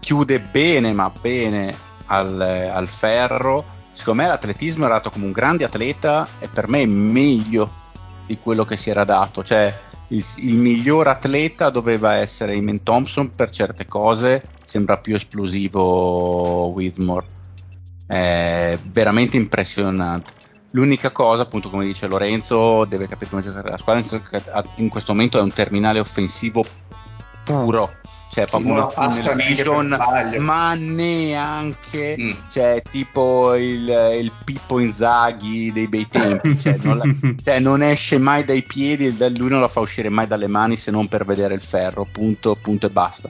chiude 0.00 0.40
bene, 0.40 0.92
ma 0.92 1.10
bene 1.20 1.74
al, 2.06 2.40
al, 2.40 2.88
ferro. 2.88 3.64
Secondo 3.92 4.22
me 4.22 4.28
l'atletismo 4.28 4.86
è 4.86 4.88
dato 4.88 5.10
come 5.10 5.26
un 5.26 5.32
grande 5.32 5.64
atleta 5.64 6.26
e 6.38 6.48
per 6.48 6.68
me 6.68 6.82
è 6.82 6.86
meglio 6.86 7.80
di 8.26 8.36
quello 8.38 8.64
che 8.64 8.76
si 8.76 8.90
era 8.90 9.04
dato. 9.04 9.42
Cioè, 9.42 9.74
il, 10.08 10.24
il 10.38 10.56
miglior 10.56 11.08
atleta 11.08 11.70
doveva 11.70 12.14
essere 12.14 12.56
Iman 12.56 12.82
Thompson 12.82 13.30
per 13.30 13.50
certe 13.50 13.86
cose, 13.86 14.42
sembra 14.64 14.98
più 14.98 15.14
esplosivo 15.14 16.70
Whitmore. 16.72 17.26
È 18.06 18.78
veramente 18.90 19.36
impressionante. 19.36 20.40
L'unica 20.74 21.10
cosa, 21.10 21.42
appunto, 21.42 21.68
come 21.68 21.84
dice 21.84 22.06
Lorenzo, 22.06 22.86
deve 22.86 23.06
capire 23.06 23.28
come 23.28 23.42
giocare 23.42 23.68
la 23.68 23.76
squadra. 23.76 24.02
In 24.76 24.88
questo 24.88 25.12
momento 25.12 25.38
è 25.38 25.42
un 25.42 25.52
terminale 25.52 25.98
offensivo 25.98 26.64
puro. 27.44 27.90
Cioè 28.32 28.46
proprio 28.46 28.72
una, 28.72 28.88
una 28.96 29.34
vision 29.34 29.98
ma 30.38 30.72
neanche 30.72 32.16
mm. 32.18 32.30
cioè 32.50 32.80
tipo 32.90 33.54
il, 33.54 33.86
il 34.22 34.32
Pippo 34.42 34.78
Inzaghi 34.78 35.70
dei 35.70 35.86
bei 35.86 36.08
tempi 36.08 36.56
cioè 36.58 36.78
non, 36.80 36.96
la, 36.96 37.04
cioè 37.44 37.60
non, 37.60 37.82
esce 37.82 38.16
mai 38.16 38.42
dai 38.44 38.62
piedi 38.62 39.14
lui 39.36 39.50
non 39.50 39.60
la 39.60 39.68
fa 39.68 39.80
uscire 39.80 40.08
mai 40.08 40.26
dalle 40.26 40.46
mani 40.46 40.76
se 40.76 40.90
non 40.90 41.08
per 41.08 41.26
vedere 41.26 41.52
il 41.52 41.60
ferro 41.60 42.06
punto, 42.10 42.56
punto 42.56 42.86
e 42.86 42.88
basta. 42.90 43.28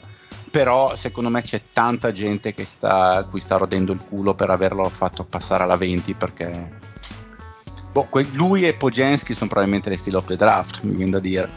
Però 0.53 0.95
secondo 0.95 1.31
me 1.31 1.43
c'è 1.43 1.61
tanta 1.73 2.13
gente 2.13 2.55
che 2.55 2.65
sta, 2.65 3.27
cui 3.29 3.41
sta 3.41 3.57
rodendo 3.57 3.93
il 3.93 4.01
culo 4.07 4.35
per 4.35 4.51
averlo 4.51 4.89
fatto 4.89 5.25
passare 5.25 5.65
alla 5.65 5.77
20 5.77 6.15
perché 6.15 6.79
boh, 7.91 8.09
lui 8.35 8.69
e 8.69 8.75
Pojenski 8.75 9.35
sono 9.35 9.49
probabilmente 9.49 9.91
le 9.91 9.97
stile 9.97 10.19
of 10.19 10.27
the 10.27 10.37
draft 10.37 10.83
mi 10.83 10.95
viene 10.95 11.11
da 11.11 11.19
dire 11.19 11.51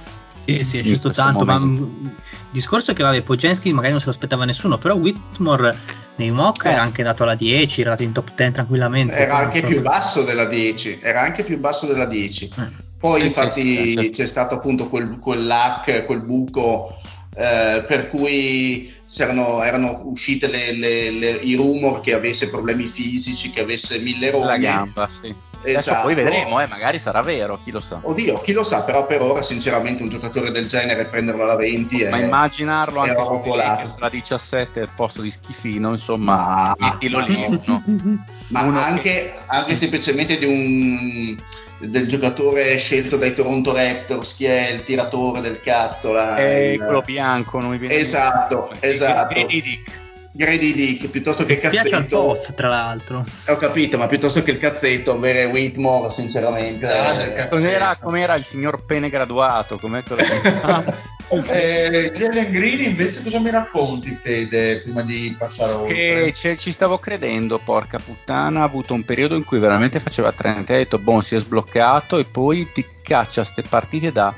sì, 0.45 0.63
sì, 0.63 0.77
è 0.77 0.83
sceso 0.83 1.11
tanto, 1.11 1.45
momento. 1.45 1.81
ma 1.81 2.09
il 2.09 2.51
discorso 2.51 2.91
è 2.91 2.93
che 2.93 3.03
vabbè, 3.03 3.21
Pojenski 3.21 3.73
magari 3.73 3.91
non 3.91 3.99
se 3.99 4.05
lo 4.05 4.11
aspettava 4.11 4.45
nessuno, 4.45 4.77
però 4.77 4.95
Whitmore 4.95 5.77
nei 6.15 6.31
mock 6.31 6.65
eh. 6.65 6.71
era 6.71 6.81
anche 6.81 7.03
dato 7.03 7.23
alla 7.23 7.35
10, 7.35 7.81
era 7.81 7.91
andato 7.91 8.07
in 8.07 8.13
top 8.13 8.31
10 8.35 8.51
tranquillamente. 8.51 9.15
Era 9.15 9.35
anche 9.37 9.61
più 9.61 9.81
basso 9.81 10.23
della 10.23 10.45
10, 10.45 10.99
era 11.01 11.21
anche 11.21 11.43
più 11.43 11.59
basso 11.59 11.85
della 11.85 12.05
10. 12.05 12.51
Eh. 12.57 12.83
Poi 12.97 13.19
sì, 13.19 13.25
infatti 13.25 13.61
sì, 13.61 13.97
sì, 13.99 14.09
c'è 14.09 14.25
stato 14.25 14.55
appunto 14.55 14.87
quel, 14.87 15.19
quel 15.19 15.45
lac, 15.45 16.05
quel 16.05 16.21
buco 16.21 16.97
eh, 17.35 17.83
per 17.85 18.07
cui 18.07 18.93
erano, 19.17 19.63
erano 19.63 20.01
uscite 20.05 20.47
le, 20.47 20.71
le, 20.71 21.11
le, 21.11 21.29
i 21.31 21.55
rumor 21.55 22.01
che 22.01 22.13
avesse 22.13 22.49
problemi 22.49 22.85
fisici, 22.85 23.51
che 23.51 23.61
avesse 23.61 23.99
mille 23.99 24.31
rogne. 24.31 24.45
La 24.45 24.57
gamba, 24.57 25.07
sì. 25.07 25.33
Esatto. 25.65 26.03
poi 26.03 26.13
vedremo, 26.13 26.61
eh, 26.61 26.67
magari 26.67 26.99
sarà 26.99 27.21
vero, 27.21 27.59
chi 27.63 27.71
lo 27.71 27.79
sa. 27.79 27.99
Oddio, 28.01 28.41
chi 28.41 28.51
lo 28.51 28.63
sa, 28.63 28.83
però 28.83 29.07
per 29.07 29.21
ora 29.21 29.41
sinceramente 29.41 30.03
un 30.03 30.09
giocatore 30.09 30.51
del 30.51 30.67
genere 30.67 31.05
prenderlo 31.05 31.43
alla 31.43 31.55
20 31.55 32.01
è... 32.03 32.09
Ma 32.09 32.19
immaginarlo 32.19 32.99
anche 32.99 33.89
su 33.89 33.97
la 33.97 34.09
17 34.09 34.81
al 34.81 34.89
posto 34.95 35.21
di 35.21 35.31
Schifino, 35.31 35.89
insomma, 35.89 36.35
ma, 36.35 36.75
mettilo 36.77 37.19
lì 37.19 37.45
uno. 37.47 37.83
Ma 38.47 38.61
anche, 38.85 39.01
che... 39.01 39.33
anche 39.47 39.75
semplicemente 39.75 40.37
di 40.37 40.45
un 40.45 41.37
del 41.77 42.07
giocatore 42.07 42.77
scelto 42.77 43.17
dai 43.17 43.33
Toronto 43.33 43.73
Raptors, 43.73 44.35
chi 44.35 44.45
è 44.45 44.69
il 44.69 44.83
tiratore 44.83 45.41
del 45.41 45.59
cazzo? 45.59 46.13
Là, 46.13 46.37
è 46.37 46.53
il... 46.71 46.77
quello 46.79 47.01
bianco, 47.01 47.59
non 47.59 47.71
mi 47.71 47.77
viene 47.77 47.95
Esatto, 47.95 48.71
esatto. 48.79 49.45
Dick. 49.45 50.03
Grady 50.35 50.73
Dick 50.73 51.09
piuttosto 51.09 51.45
che 51.45 51.53
il 51.53 51.59
cazzetto. 51.59 51.81
Piace 51.81 51.95
al 51.95 52.07
post, 52.07 52.53
tra 52.55 52.67
l'altro. 52.67 53.25
Ho 53.47 53.55
capito, 53.55 53.97
ma 53.97 54.07
piuttosto 54.07 54.43
che 54.43 54.51
il 54.51 54.57
cazzetto, 54.57 55.13
avere 55.13 55.45
Whitmore, 55.45 56.09
sinceramente. 56.09 57.47
Com'era, 57.49 57.95
com'era, 57.95 58.35
il 58.35 58.43
signor 58.43 58.83
Pene 58.83 59.09
graduato? 59.09 59.77
Com'è 59.77 60.03
quello 60.03 60.21
eh, 61.47 62.11
Jalen 62.13 62.51
Green 62.51 62.81
invece 62.81 63.23
cosa 63.23 63.39
mi 63.39 63.49
racconti 63.49 64.11
Fede 64.21 64.81
prima 64.81 65.01
di 65.03 65.33
passare 65.37 65.71
oltre? 65.71 66.31
Che 66.33 66.57
ci 66.57 66.71
stavo 66.71 66.99
credendo 66.99 67.57
porca 67.57 67.97
puttana 67.97 68.61
ha 68.61 68.63
avuto 68.63 68.93
un 68.93 69.03
periodo 69.03 69.35
in 69.35 69.43
cui 69.43 69.57
veramente 69.57 69.99
faceva 69.99 70.31
30 70.31 70.73
e 70.73 70.75
ha 70.75 70.79
detto 70.79 70.99
boh 70.99 71.21
si 71.21 71.35
è 71.35 71.39
sbloccato 71.39 72.17
e 72.17 72.25
poi 72.25 72.71
ti 72.71 72.85
caccia 73.01 73.43
ste 73.43 73.63
partite 73.63 74.11
da 74.11 74.33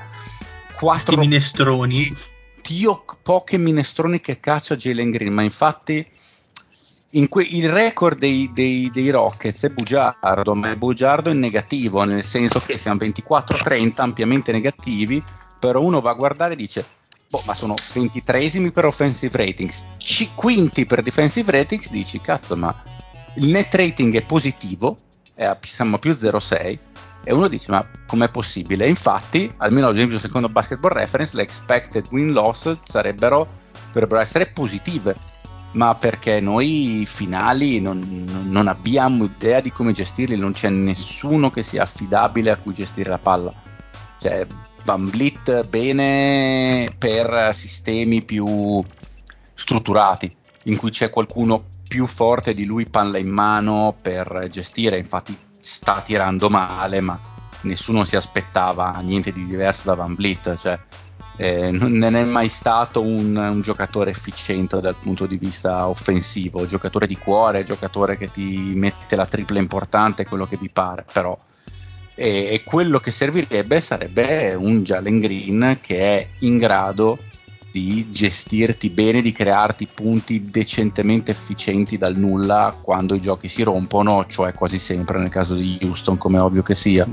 4 0.78 1.16
minestroni 1.16 2.14
Dio 2.68 3.02
poche 3.22 3.56
minestroni 3.56 4.20
che 4.20 4.40
caccia 4.40 4.76
Jalen 4.76 5.10
Green, 5.10 5.32
ma 5.32 5.40
infatti 5.40 6.06
que- 7.30 7.46
il 7.48 7.70
record 7.70 8.18
dei, 8.18 8.50
dei, 8.52 8.90
dei, 8.92 9.08
Rockets 9.08 9.64
è 9.64 9.68
bugiardo, 9.68 10.54
ma 10.54 10.70
è 10.70 10.76
bugiardo 10.76 11.30
in 11.30 11.38
negativo, 11.38 12.04
nel 12.04 12.22
senso 12.22 12.60
che 12.60 12.76
siamo 12.76 12.98
24-30 12.98 14.02
ampiamente 14.02 14.52
negativi, 14.52 15.22
però 15.58 15.80
uno 15.80 16.02
va 16.02 16.10
a 16.10 16.14
guardare 16.14 16.52
e 16.52 16.56
dice, 16.56 16.84
boh, 17.30 17.42
ma 17.46 17.54
sono 17.54 17.72
23esimi 17.74 18.70
per 18.70 18.84
offensive 18.84 19.34
ratings, 19.38 19.86
c- 19.96 20.28
per 20.86 21.02
defensive 21.02 21.50
ratings, 21.50 21.90
dici, 21.90 22.20
cazzo, 22.20 22.54
ma 22.54 22.74
il 23.36 23.46
net 23.46 23.74
rating 23.74 24.14
è 24.14 24.22
positivo, 24.22 24.98
è 25.34 25.44
a, 25.44 25.58
siamo 25.62 25.96
a 25.96 25.98
più 25.98 26.10
0,6, 26.10 26.78
e 27.28 27.32
uno 27.34 27.46
dice 27.46 27.70
ma 27.70 27.86
com'è 28.06 28.30
possibile? 28.30 28.88
infatti, 28.88 29.52
almeno 29.58 29.88
ad 29.88 29.94
esempio 29.94 30.18
secondo 30.18 30.48
Basketball 30.48 30.92
Reference, 30.92 31.36
le 31.36 31.42
expected 31.42 32.06
win-loss 32.10 32.78
sarebbero, 32.84 33.46
dovrebbero 33.88 34.22
essere 34.22 34.46
positive, 34.46 35.14
ma 35.72 35.94
perché 35.94 36.40
noi 36.40 37.04
finali 37.06 37.82
non, 37.82 38.24
non, 38.46 38.66
abbiamo 38.66 39.24
idea 39.24 39.60
di 39.60 39.70
come 39.70 39.92
gestirli, 39.92 40.38
non 40.38 40.52
c'è 40.52 40.70
nessuno 40.70 41.50
che 41.50 41.62
sia 41.62 41.82
affidabile 41.82 42.50
a 42.50 42.56
cui 42.56 42.72
gestire 42.72 43.10
la 43.10 43.18
palla. 43.18 43.52
Cioè, 44.18 44.46
Van 44.84 45.10
Blit 45.10 45.68
bene 45.68 46.88
per 46.96 47.50
sistemi 47.52 48.24
più 48.24 48.82
strutturati, 49.52 50.34
in 50.62 50.78
cui 50.78 50.88
c'è 50.88 51.10
qualcuno 51.10 51.62
più 51.86 52.06
forte 52.06 52.54
di 52.54 52.64
lui 52.64 52.86
palla 52.88 53.18
in 53.18 53.28
mano 53.28 53.94
per 54.00 54.46
gestire, 54.48 54.98
infatti 54.98 55.36
sta 55.58 56.00
tirando 56.00 56.48
male, 56.48 57.00
ma 57.00 57.18
nessuno 57.62 58.04
si 58.04 58.16
aspettava 58.16 58.98
niente 59.02 59.32
di 59.32 59.44
diverso 59.44 59.88
da 59.88 59.94
Van 59.94 60.14
Vliet, 60.14 60.56
cioè 60.56 60.78
eh, 61.36 61.70
non 61.70 62.14
è 62.14 62.24
mai 62.24 62.48
stato 62.48 63.00
un, 63.00 63.36
un, 63.36 63.60
giocatore 63.60 64.10
efficiente 64.10 64.80
dal 64.80 64.96
punto 64.96 65.26
di 65.26 65.36
vista 65.36 65.88
offensivo, 65.88 66.66
giocatore 66.66 67.06
di 67.06 67.16
cuore, 67.16 67.64
giocatore 67.64 68.16
che 68.16 68.28
ti 68.28 68.72
mette 68.74 69.14
la 69.14 69.26
tripla 69.26 69.58
importante, 69.58 70.26
quello 70.26 70.46
che 70.46 70.56
vi 70.60 70.68
pare, 70.68 71.04
però 71.10 71.36
e 72.20 72.62
quello 72.64 72.98
che 72.98 73.12
servirebbe 73.12 73.80
sarebbe 73.80 74.52
un 74.58 74.82
Jalen 74.82 75.20
Green 75.20 75.78
che 75.80 76.00
è 76.00 76.28
in 76.40 76.58
grado 76.58 77.16
di 77.78 78.10
gestirti 78.10 78.90
bene, 78.90 79.22
di 79.22 79.30
crearti 79.30 79.86
punti 79.92 80.50
decentemente 80.50 81.30
efficienti 81.30 81.96
dal 81.96 82.16
nulla 82.16 82.76
quando 82.80 83.14
i 83.14 83.20
giochi 83.20 83.46
si 83.46 83.62
rompono, 83.62 84.26
cioè 84.26 84.52
quasi 84.52 84.78
sempre 84.78 85.18
nel 85.18 85.30
caso 85.30 85.54
di 85.54 85.78
Houston, 85.82 86.18
come 86.18 86.38
ovvio 86.38 86.62
che 86.62 86.74
sia. 86.74 87.06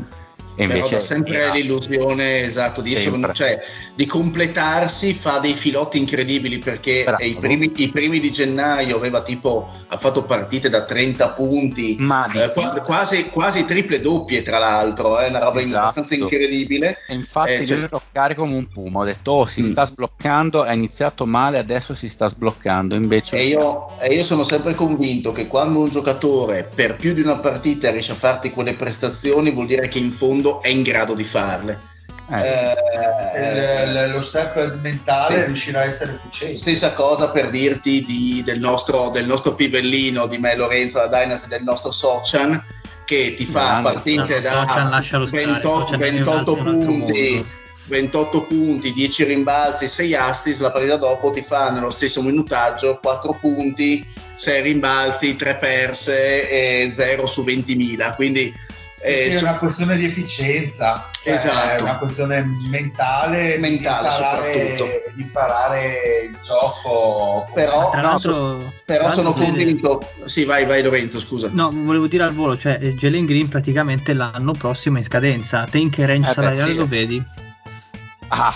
E 0.56 0.64
invece 0.64 0.96
Però 0.96 1.02
sempre 1.02 1.38
era... 1.38 1.54
l'illusione 1.54 2.44
esatto 2.44 2.82
di, 2.82 2.96
essere, 2.96 3.34
cioè, 3.34 3.60
di, 3.94 4.06
completarsi, 4.06 5.14
fa 5.14 5.40
dei 5.40 5.54
filotti 5.54 5.98
incredibili 5.98 6.60
perché 6.60 7.06
i 7.20 7.36
primi, 7.36 7.72
i 7.76 7.90
primi, 7.90 8.20
di 8.20 8.32
gennaio 8.32 8.96
aveva 8.96 9.22
tipo 9.22 9.70
ha 9.88 9.98
fatto 9.98 10.24
partite 10.24 10.70
da 10.70 10.84
30 10.84 11.30
punti, 11.32 11.98
eh, 11.98 12.82
quasi, 12.82 13.26
quasi, 13.26 13.66
triple 13.66 14.00
doppie 14.00 14.42
tra 14.42 14.58
l'altro, 14.58 15.18
è 15.18 15.26
eh, 15.26 15.30
una 15.30 15.40
roba 15.40 15.60
esatto. 15.60 15.78
abbastanza 15.78 16.16
incredibile. 16.16 17.00
E 17.08 17.14
infatti 17.16 17.54
eh, 17.54 17.66
cioè... 17.66 17.90
carico 18.12 18.44
come 18.44 18.56
un 18.56 18.68
puma, 18.68 19.00
ho 19.00 19.06
detto 19.06 19.32
oh 19.32 19.46
si 19.46 19.62
mm. 19.62 19.66
sta 19.66 19.86
sbloccando, 19.86 20.64
è 20.64 20.74
iniziato 20.74 21.26
male, 21.26 21.58
adesso 21.58 21.94
si 21.94 22.08
sta 22.08 22.28
sbloccando. 22.28 22.96
Invece... 22.96 23.36
E 23.36 23.48
io, 23.48 23.98
e 24.00 24.14
io 24.14 24.24
sono 24.24 24.44
sempre 24.44 24.74
convinto 24.74 25.32
che 25.32 25.48
quando 25.48 25.80
un 25.80 25.90
giocatore 25.90 26.70
per 26.74 26.96
più 26.96 27.14
di 27.14 27.22
una 27.22 27.38
partita 27.38 27.92
riesce 27.92 28.14
a 28.14 28.16
farti 28.16 28.52
quelle 28.52 28.74
prestazioni 28.76 29.52
vuol 29.52 29.66
dire 29.66 29.88
che 29.88 30.00
in 30.00 30.12
fondo 30.12 30.45
mondo 30.46 30.62
è 30.62 30.68
in 30.68 30.84
grado 30.84 31.16
di 31.16 31.24
farle. 31.24 31.94
Eh. 32.28 32.76
Eh, 33.36 34.08
lo 34.10 34.22
step 34.24 34.80
mentale 34.82 35.40
sì. 35.40 35.46
riuscirà 35.46 35.82
a 35.82 35.86
essere 35.86 36.14
efficiente. 36.14 36.58
Stessa 36.58 36.94
cosa 36.94 37.30
per 37.30 37.50
dirti 37.50 38.06
di, 38.06 38.42
del, 38.46 38.60
nostro, 38.60 39.10
del, 39.10 39.26
nostro, 39.26 39.56
pivellino 39.56 40.28
di 40.28 40.38
me 40.38 40.56
Lorenzo 40.56 41.00
da 41.00 41.08
Dynasty, 41.08 41.50
del 41.50 41.64
nostro 41.64 41.92
Sochan, 41.92 42.64
che 43.06 43.36
ti 43.36 43.46
fa 43.46 43.82
Grande, 43.82 43.92
partite 43.92 44.42
da 44.42 44.66
Sochan, 44.68 45.30
28, 45.30 45.98
28 45.98 46.54
punti. 46.56 47.46
28 47.88 48.46
punti, 48.46 48.94
10 48.94 49.26
rimbalzi, 49.26 49.88
6 49.88 50.16
assist, 50.16 50.62
la 50.62 50.72
partita 50.72 50.98
dopo 50.98 51.30
ti 51.30 51.44
fa 51.44 51.70
nello 51.70 51.92
stesso 51.92 52.24
minutaggio 52.24 52.98
4 53.00 53.38
punti, 53.40 54.04
6 54.34 54.62
rimbalzi, 54.64 55.36
3 55.36 55.58
perse 55.58 56.50
e 56.50 56.92
0 56.92 57.28
su 57.28 57.44
20.000. 57.44 58.16
Quindi 58.16 58.52
eh, 59.06 59.30
è 59.30 59.42
una 59.42 59.58
questione 59.58 59.98
di 59.98 60.06
efficienza, 60.06 61.10
cioè 61.22 61.34
esatto. 61.34 61.78
è 61.78 61.82
una 61.82 61.98
questione 61.98 62.44
mentale, 62.70 63.58
mentale 63.60 63.68
di, 63.70 63.76
imparare, 63.76 65.04
di 65.14 65.22
imparare 65.22 66.30
il 66.30 66.38
gioco. 66.42 67.48
Però, 67.54 67.92
tra 67.92 68.02
l'altro, 68.02 68.74
però 68.84 69.12
sono 69.12 69.32
convinto. 69.34 70.02
Sì, 70.26 70.44
vai, 70.44 70.66
vai 70.66 70.82
Lorenzo, 70.82 71.20
scusa. 71.20 71.50
No, 71.52 71.70
volevo 71.72 72.08
dire 72.08 72.24
al 72.24 72.34
volo, 72.34 72.58
cioè 72.58 72.80
Jalen 72.80 73.26
Green 73.26 73.48
praticamente 73.48 74.14
l'anno 74.14 74.54
prossimo 74.54 74.96
è 74.96 75.00
in 75.00 75.06
scadenza. 75.06 75.66
Te 75.66 75.78
in 75.78 75.92
che 75.92 76.06
range 76.06 76.32
eh 76.32 76.34
salariale 76.34 76.72
sì. 76.72 76.78
lo 76.78 76.88
vedi? 76.88 77.24
Ah, 78.30 78.56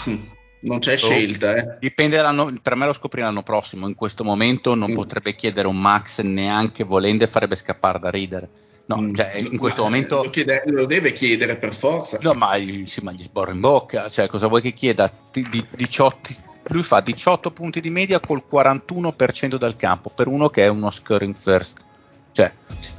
non 0.61 0.79
c'è 0.79 0.93
oh. 0.93 0.97
scelta, 0.97 1.55
eh. 1.55 1.77
Dipende 1.79 2.15
dall'anno, 2.15 2.57
per 2.61 2.75
me 2.75 2.87
lo 2.87 2.93
scoprirà 2.93 3.27
l'anno 3.27 3.43
prossimo. 3.43 3.87
In 3.87 3.93
questo 3.93 4.23
momento 4.23 4.73
non 4.73 4.91
mm. 4.91 4.95
potrebbe 4.95 5.33
chiedere 5.33 5.67
un 5.67 5.79
max 5.79 6.21
neanche 6.21 6.83
volendo 6.83 7.23
e 7.23 7.27
farebbe 7.27 7.55
scappare 7.55 7.99
da 7.99 8.09
ridere. 8.09 8.49
No, 8.89 9.01
mm. 9.01 9.13
cioè, 9.13 9.35
in 9.35 9.57
questo 9.57 9.83
momento 9.83 10.23
lo, 10.23 10.29
chiede, 10.31 10.63
lo, 10.65 10.87
deve 10.87 11.13
chiedere 11.13 11.57
per 11.57 11.75
forza. 11.75 12.17
No, 12.21 12.33
ma, 12.33 12.53
sì, 12.83 13.01
ma 13.01 13.11
gli 13.11 13.21
sborra 13.21 13.51
in 13.51 13.59
bocca. 13.59 14.09
Cioè, 14.09 14.27
cosa 14.27 14.47
vuoi 14.47 14.61
che 14.61 14.73
chieda? 14.73 15.11
Di, 15.31 15.47
di, 15.47 15.63
18, 15.75 16.29
lui 16.69 16.81
fa 16.81 16.99
18 16.99 17.51
punti 17.51 17.81
di 17.81 17.91
media 17.91 18.19
col 18.19 18.43
41% 18.51 19.57
dal 19.57 19.75
campo 19.75 20.09
per 20.09 20.27
uno 20.27 20.49
che 20.49 20.63
è 20.63 20.67
uno 20.67 20.89
scoring 20.89 21.35
first. 21.35 21.85
Cioè. 22.31 22.51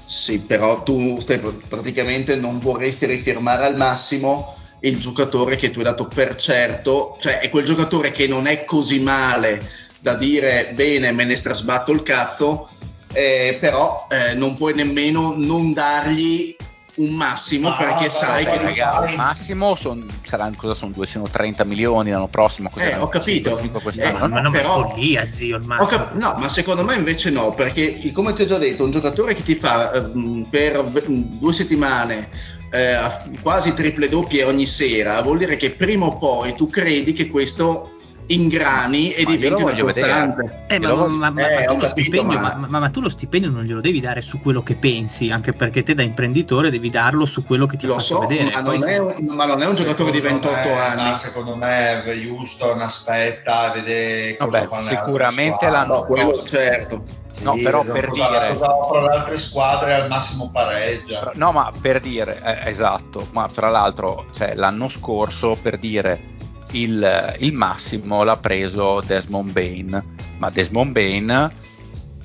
Sì, 0.05 0.43
però 0.43 0.84
tu 0.84 1.18
stai, 1.18 1.41
praticamente 1.41 2.36
non 2.36 2.61
vorresti 2.61 3.07
rifirmare 3.07 3.64
al 3.64 3.76
massimo 3.76 4.57
il 4.80 4.99
giocatore 4.99 5.57
che 5.57 5.70
tu 5.70 5.78
hai 5.78 5.84
dato 5.84 6.07
per 6.07 6.36
certo, 6.36 7.16
cioè 7.20 7.41
è 7.41 7.51
quel 7.51 7.64
giocatore 7.64 8.12
che 8.12 8.28
non 8.28 8.47
è 8.47 8.64
così 8.64 9.01
male 9.01 9.68
da 10.01 10.14
dire 10.14 10.72
bene 10.74 11.12
me 11.12 11.24
ne 11.24 11.36
strasbatto 11.36 11.93
il 11.93 12.03
cazzo, 12.03 12.68
eh, 13.12 13.58
però 13.61 14.06
eh, 14.08 14.34
non 14.34 14.54
puoi 14.56 14.74
nemmeno 14.74 15.34
non 15.36 15.72
dargli 15.72 16.56
un 16.96 17.14
massimo 17.14 17.68
ah, 17.70 17.76
perché 17.76 18.04
no, 18.04 18.11
sai 18.11 18.44
che 18.44 18.56
ragazzi, 18.58 19.11
il 19.11 19.16
massimo 19.16 19.74
son, 19.76 20.06
saranno, 20.22 20.54
cosa 20.56 20.74
sono 20.74 20.92
230 20.92 21.64
milioni 21.64 22.11
l'anno 22.11 22.28
prossimo 22.28 22.70
eh, 22.76 22.96
ho 22.96 23.08
capito. 23.08 23.56
5, 23.56 23.80
5 23.80 24.02
eh, 24.02 24.12
ma 24.12 24.26
non 24.26 24.42
no, 24.42 24.50
però, 24.50 24.90
follia 24.90 25.28
zio 25.28 25.56
il 25.56 25.64
massimo. 25.64 25.88
Cap- 25.88 26.14
no 26.14 26.34
ma 26.38 26.48
secondo 26.48 26.84
me 26.84 26.96
invece 26.96 27.30
no 27.30 27.54
perché 27.54 28.11
come 28.12 28.32
ti 28.32 28.42
ho 28.42 28.46
già 28.46 28.58
detto 28.58 28.84
un 28.84 28.90
giocatore 28.90 29.34
che 29.34 29.42
ti 29.42 29.54
fa 29.54 29.92
eh, 29.92 30.46
per 30.50 30.82
due 30.82 31.52
settimane 31.52 32.28
eh, 32.70 32.96
quasi 33.40 33.72
triple 33.74 34.08
doppie 34.08 34.44
ogni 34.44 34.66
sera 34.66 35.20
vuol 35.22 35.38
dire 35.38 35.56
che 35.56 35.70
prima 35.70 36.06
o 36.06 36.16
poi 36.16 36.54
tu 36.54 36.68
credi 36.68 37.12
che 37.12 37.28
questo 37.28 37.89
ingrani 38.30 39.12
e 39.12 39.24
diventi 39.24 39.62
una 39.62 39.78
costante. 39.80 40.64
Eh, 40.68 40.78
ma, 40.78 41.06
ma, 41.06 41.30
ma, 41.30 41.48
eh, 41.48 41.66
tu 41.66 41.76
capito, 41.76 42.22
ma, 42.22 42.90
tu 42.90 43.00
lo 43.00 43.08
stipendio 43.08 43.50
non 43.50 43.64
glielo 43.64 43.80
devi 43.80 44.00
dare 44.00 44.20
su 44.20 44.40
quello 44.40 44.62
che 44.62 44.76
pensi, 44.76 45.30
anche 45.30 45.52
perché 45.52 45.82
te 45.82 45.94
da 45.94 46.02
imprenditore 46.02 46.70
devi 46.70 46.90
darlo 46.90 47.26
su 47.26 47.44
quello 47.44 47.66
che 47.66 47.76
ti 47.76 47.86
lo 47.86 47.94
ha 47.94 47.98
fatto 47.98 48.14
so, 48.14 48.26
vedere. 48.26 48.50
Ma 48.50 48.60
non, 48.60 48.88
è, 48.88 49.00
ma 49.22 49.44
non, 49.46 49.62
è, 49.62 49.66
un 49.66 49.74
giocatore 49.74 50.10
di 50.12 50.20
28 50.20 50.56
me, 50.56 50.78
anni. 50.78 51.16
secondo 51.16 51.56
me 51.56 52.02
Houston 52.28 52.80
aspetta, 52.80 53.72
vede 53.72 54.36
Vabbè, 54.38 54.68
sicuramente 54.80 55.68
l'hanno 55.68 56.04
quello, 56.04 56.42
certo. 56.44 57.18
Sì, 57.30 57.44
no, 57.44 57.54
però 57.62 57.84
per 57.84 58.08
cosa, 58.08 58.28
dire 58.28 58.58
cosa 58.58 59.00
le 59.00 59.08
altre 59.08 59.38
squadre 59.38 59.94
al 59.94 60.08
massimo 60.08 60.50
pareggia. 60.52 61.30
No, 61.34 61.52
ma 61.52 61.70
per 61.80 62.00
dire, 62.00 62.40
eh, 62.42 62.70
esatto, 62.70 63.28
ma 63.30 63.48
tra 63.52 63.68
l'altro, 63.68 64.26
cioè, 64.32 64.54
l'anno 64.54 64.88
scorso 64.88 65.56
per 65.60 65.78
dire 65.78 66.38
il, 66.72 67.36
il 67.38 67.52
massimo 67.52 68.22
l'ha 68.22 68.36
preso 68.36 69.00
Desmond 69.04 69.52
Bain, 69.52 70.16
ma 70.38 70.50
Desmond 70.50 70.92
Bain 70.92 71.52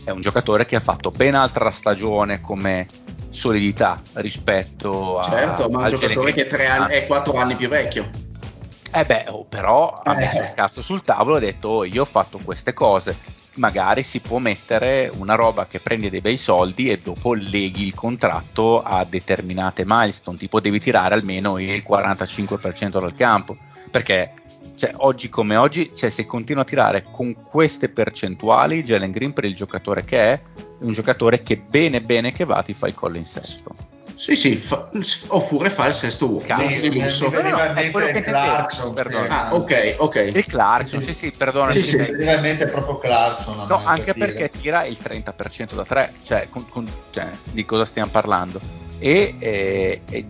è 0.03 0.11
un 0.11 0.21
giocatore 0.21 0.65
che 0.65 0.75
ha 0.75 0.79
fatto 0.79 1.09
ben 1.09 1.35
altra 1.35 1.71
stagione 1.71 2.41
come 2.41 2.85
solidità 3.31 3.99
rispetto 4.13 5.17
a 5.17 5.23
certo, 5.23 5.69
ma 5.69 5.83
un 5.83 5.89
giocatore 5.89 6.31
che 6.31 6.47
è, 6.47 6.65
anni, 6.65 6.93
è 6.93 7.07
4 7.07 7.33
anni 7.33 7.55
più 7.55 7.67
vecchio. 7.67 8.07
Eh 8.93 9.05
beh, 9.05 9.25
oh, 9.27 9.43
però 9.45 9.89
ha 9.91 10.13
eh. 10.13 10.15
messo 10.15 10.39
il 10.39 10.53
cazzo 10.55 10.81
sul 10.81 11.01
tavolo 11.01 11.35
e 11.35 11.37
ha 11.39 11.41
detto 11.41 11.67
oh, 11.67 11.83
io 11.83 12.03
ho 12.03 12.05
fatto 12.05 12.39
queste 12.43 12.71
cose, 12.71 13.17
magari 13.55 14.03
si 14.03 14.19
può 14.19 14.37
mettere 14.37 15.11
una 15.15 15.35
roba 15.35 15.67
che 15.67 15.79
prende 15.79 16.09
dei 16.09 16.21
bei 16.21 16.37
soldi 16.37 16.89
e 16.89 16.99
dopo 16.99 17.33
leghi 17.33 17.85
il 17.85 17.93
contratto 17.93 18.81
a 18.81 19.03
determinate 19.05 19.83
milestone, 19.85 20.37
tipo 20.37 20.59
devi 20.59 20.79
tirare 20.79 21.15
almeno 21.15 21.57
il 21.59 21.83
45% 21.87 22.99
dal 22.99 23.13
campo 23.13 23.57
perché 23.89 24.33
cioè, 24.75 24.91
oggi 24.97 25.29
come 25.29 25.55
oggi, 25.55 25.91
cioè, 25.95 26.09
se 26.09 26.25
continua 26.25 26.63
a 26.63 26.65
tirare 26.65 27.05
con 27.09 27.33
queste 27.41 27.87
percentuali, 27.89 28.83
Jalen 28.83 29.11
Green 29.11 29.31
per 29.31 29.45
il 29.45 29.55
giocatore 29.55 30.03
che 30.03 30.17
è, 30.17 30.33
è 30.33 30.41
un 30.79 30.91
giocatore 30.91 31.41
che 31.43 31.55
bene 31.57 32.01
bene 32.01 32.33
che 32.33 32.43
va 32.43 32.61
ti 32.61 32.73
fa 32.73 32.87
il 32.87 32.93
collo 32.93 33.17
in 33.17 33.25
sesto. 33.25 33.94
Sì, 34.15 34.35
sì, 34.35 34.55
fa, 34.55 34.89
oppure 35.27 35.69
fa 35.69 35.87
il 35.87 35.93
sesto 35.93 36.29
uomo. 36.29 36.45
Di 36.79 36.91
lusso. 36.91 37.29
No, 37.29 37.41
no, 37.41 37.57
è 37.73 37.91
quello 37.91 38.07
che 38.07 38.21
Clarkson. 38.21 38.95
Ah, 39.29 39.53
ok, 39.53 39.95
ok. 39.97 40.31
Il 40.33 40.45
Clarkson, 40.45 41.01
sì, 41.01 41.13
sì, 41.13 41.31
perdona. 41.31 41.71
Sì, 41.71 41.81
sì, 41.81 41.97
è 41.97 42.67
proprio 42.67 42.97
Clarkson. 42.97 43.65
No, 43.67 43.81
anche 43.83 44.13
per 44.13 44.25
perché 44.35 44.49
tira 44.59 44.85
il 44.85 44.97
30% 45.01 45.75
da 45.75 45.83
3, 45.85 46.13
cioè, 46.23 46.47
con, 46.49 46.67
con, 46.69 46.89
cioè, 47.11 47.29
di 47.51 47.65
cosa 47.65 47.85
stiamo 47.85 48.09
parlando? 48.11 48.59
E, 48.97 49.35
e, 49.39 50.01
e 50.09 50.25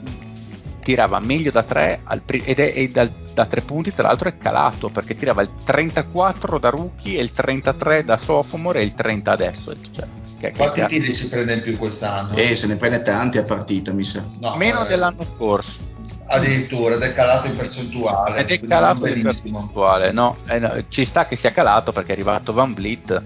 tirava 0.81 1.19
meglio 1.19 1.51
da 1.51 1.63
3 1.63 2.01
pri- 2.23 2.43
ed 2.45 2.59
è, 2.59 2.71
e 2.75 2.89
dal, 2.89 3.11
da 3.33 3.45
3 3.45 3.61
punti 3.61 3.93
tra 3.93 4.07
l'altro 4.07 4.29
è 4.29 4.37
calato 4.37 4.89
perché 4.89 5.15
tirava 5.15 5.41
il 5.41 5.49
34 5.63 6.59
da 6.59 6.69
rookie 6.69 7.17
e 7.17 7.23
il 7.23 7.31
33 7.31 8.03
da 8.03 8.17
sophomore 8.17 8.81
e 8.81 8.83
il 8.83 8.93
30 8.93 9.31
adesso 9.31 9.75
cioè, 9.91 10.05
che, 10.51 10.57
quanti 10.57 10.81
che 10.81 10.87
tiri 10.87 11.11
si 11.11 11.29
prende 11.29 11.53
in 11.53 11.61
più 11.61 11.77
quest'anno? 11.77 12.35
eh 12.35 12.55
se 12.55 12.67
ne 12.67 12.75
prende 12.75 13.01
tanti 13.01 13.37
a 13.37 13.43
partita 13.43 13.93
mi 13.93 14.03
sa. 14.03 14.25
No, 14.39 14.55
meno 14.55 14.85
eh, 14.85 14.87
dell'anno 14.87 15.23
scorso. 15.35 15.79
addirittura 16.27 16.95
ed 16.95 17.01
è 17.01 17.13
calato 17.13 17.47
in 17.47 17.55
percentuale 17.55 18.39
ed 18.39 18.49
è 18.49 18.59
calato 18.59 19.05
in 19.05 19.21
percentuale 19.21 20.11
no, 20.11 20.37
eh, 20.47 20.57
no, 20.57 20.71
ci 20.89 21.05
sta 21.05 21.27
che 21.27 21.35
sia 21.35 21.51
calato 21.51 21.91
perché 21.91 22.09
è 22.09 22.13
arrivato 22.13 22.51
Van 22.51 22.73
Vliet 22.73 23.23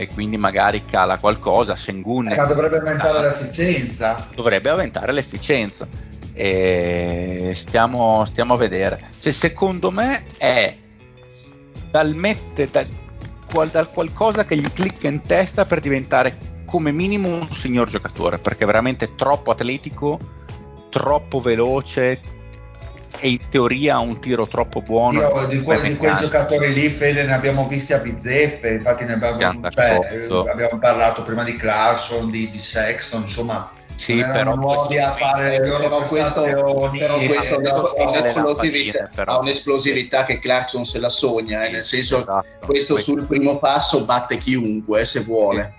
e 0.00 0.08
quindi 0.08 0.38
magari 0.38 0.86
cala 0.86 1.18
qualcosa 1.18 1.76
Sengun 1.76 2.30
eh, 2.30 2.46
dovrebbe 2.46 2.78
aumentare 2.78 3.20
l'efficienza. 3.20 4.28
Dovrebbe 4.34 4.70
aumentare 4.70 5.12
l'efficienza. 5.12 5.86
E 6.32 7.52
stiamo, 7.54 8.24
stiamo 8.24 8.54
a 8.54 8.56
vedere. 8.56 8.98
Cioè, 9.18 9.30
secondo 9.30 9.90
me 9.90 10.24
è 10.38 10.74
dal 11.90 12.14
mette, 12.14 12.70
da, 12.70 12.86
qual- 13.52 13.68
dal 13.68 13.90
qualcosa 13.90 14.46
che 14.46 14.56
gli 14.56 14.72
clicca 14.72 15.06
in 15.06 15.20
testa 15.20 15.66
per 15.66 15.80
diventare 15.80 16.38
come 16.70 16.92
minimo 16.92 17.28
un 17.28 17.52
signor 17.52 17.88
giocatore, 17.88 18.38
perché 18.38 18.62
è 18.62 18.66
veramente 18.66 19.16
troppo 19.16 19.50
atletico, 19.50 20.18
troppo 20.88 21.40
veloce 21.40 22.20
e 23.18 23.28
in 23.28 23.48
teoria 23.48 23.96
ha 23.96 23.98
un 23.98 24.18
tiro 24.20 24.46
troppo 24.46 24.80
buono. 24.80 25.20
Io 25.20 25.46
di, 25.46 25.62
que- 25.62 25.74
di 25.80 25.96
quei 25.96 26.10
meccanico. 26.10 26.16
giocatori 26.16 26.72
lì, 26.72 26.88
Fede, 26.88 27.24
ne 27.24 27.34
abbiamo 27.34 27.66
visti 27.66 27.92
a 27.92 27.98
bizzeffe, 27.98 28.68
infatti 28.70 29.04
ne 29.04 29.14
abbiamo, 29.14 29.68
cioè, 29.68 29.98
eh, 30.30 30.48
abbiamo 30.48 30.78
parlato 30.78 31.24
prima 31.24 31.42
di 31.42 31.56
Clarkson, 31.56 32.30
di, 32.30 32.48
di 32.48 32.58
Sexton, 32.58 33.22
insomma, 33.24 33.72
Sì, 33.96 34.14
però 34.14 34.54
nuovi 34.54 34.98
a 34.98 35.10
fare 35.10 35.50
le 35.58 35.66
loro 35.66 35.88
però 35.88 36.02
questo, 36.04 36.42
però 36.42 37.18
questo 37.18 37.54
ha 37.56 39.08
però. 39.12 39.32
ha 39.34 39.38
un'esplosività 39.38 40.24
che 40.24 40.38
Clarkson 40.38 40.86
se 40.86 40.98
la 41.00 41.10
sogna, 41.10 41.64
eh, 41.64 41.70
nel 41.70 41.84
senso 41.84 42.18
Esatto. 42.20 42.46
questo 42.64 42.96
sul 42.96 43.26
primo 43.26 43.58
passo 43.58 44.04
batte 44.04 44.38
chiunque 44.38 45.04
se 45.04 45.20
vuole. 45.20 45.74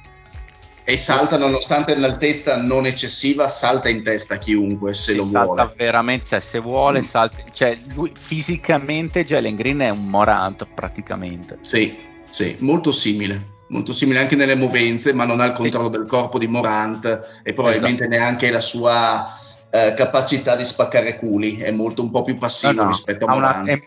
E 0.84 0.98
salta 0.98 1.38
nonostante 1.38 1.96
l'altezza 1.96 2.58
non 2.58 2.86
eccessiva, 2.86 3.48
salta 3.48 3.88
in 3.88 4.04
testa 4.04 4.38
chiunque 4.38 4.94
se 4.94 5.14
lo 5.14 5.24
salta 5.24 5.44
vuole. 5.46 5.74
veramente, 5.78 6.26
cioè, 6.26 6.40
se 6.40 6.60
vuole, 6.60 7.00
Mm. 7.00 7.04
salta, 7.04 7.38
cioè, 7.52 7.78
lui 7.94 8.12
fisicamente 8.18 9.24
Jalen 9.24 9.56
Green 9.56 9.80
è 9.80 9.90
un 9.90 10.08
Morant 10.08 10.66
praticamente. 10.74 11.60
Sì, 11.62 11.96
sì, 12.30 12.56
molto 12.60 12.92
simile. 12.92 13.50
Molto 13.68 13.94
simile 13.94 14.20
anche 14.20 14.36
nelle 14.36 14.56
movenze, 14.56 15.14
ma 15.14 15.24
non 15.24 15.40
ha 15.40 15.46
il 15.46 15.54
controllo 15.54 15.88
del 15.88 16.06
corpo 16.06 16.38
di 16.38 16.48
Morant 16.48 17.06
e 17.44 17.54
probabilmente 17.54 18.04
Esatto. 18.04 18.18
neanche 18.20 18.52
la 18.52 18.60
sua 18.60 19.36
eh, 19.74 19.94
capacità 19.96 20.58
di 20.58 20.66
spaccare 20.66 21.16
culi. 21.18 21.56
È 21.56 21.72
molto 21.72 22.02
un 22.02 22.12
po' 22.12 22.24
più 22.24 22.38
passivo 22.38 22.74
No, 22.74 22.82
no, 22.84 22.88
rispetto 22.90 23.24
a 23.26 23.32
ha 23.32 23.36
una- 23.38 23.48
Morant. 23.48 23.68
è 23.70 23.80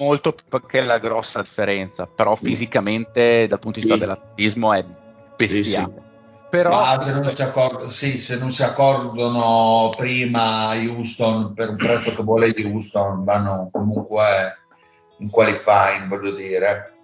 molto 0.00 0.34
perché 0.48 0.80
è 0.80 0.82
la 0.82 0.98
grossa 0.98 1.40
differenza, 1.42 2.06
però 2.06 2.34
fisicamente 2.34 3.46
dal 3.46 3.60
punto 3.60 3.78
di 3.78 3.86
vista 3.86 3.94
Sì. 3.94 4.00
dell'atletismo 4.00 4.72
è 4.72 4.84
bestiale. 5.36 5.92
Sì, 5.96 6.07
Però 6.50 6.70
Ma 6.70 6.98
se 7.00 7.12
non, 7.12 7.30
si 7.30 7.42
accor- 7.42 7.86
sì, 7.88 8.18
se 8.18 8.38
non 8.38 8.50
si 8.50 8.62
accordono 8.62 9.90
prima 9.96 10.70
Houston 10.74 11.52
per 11.52 11.70
un 11.70 11.76
prezzo 11.76 12.14
che 12.14 12.22
vuole 12.22 12.54
Houston, 12.64 13.22
vanno 13.24 13.68
comunque 13.70 14.56
in 15.18 15.28
qualifying, 15.28 16.08
voglio 16.08 16.32
dire. 16.32 16.94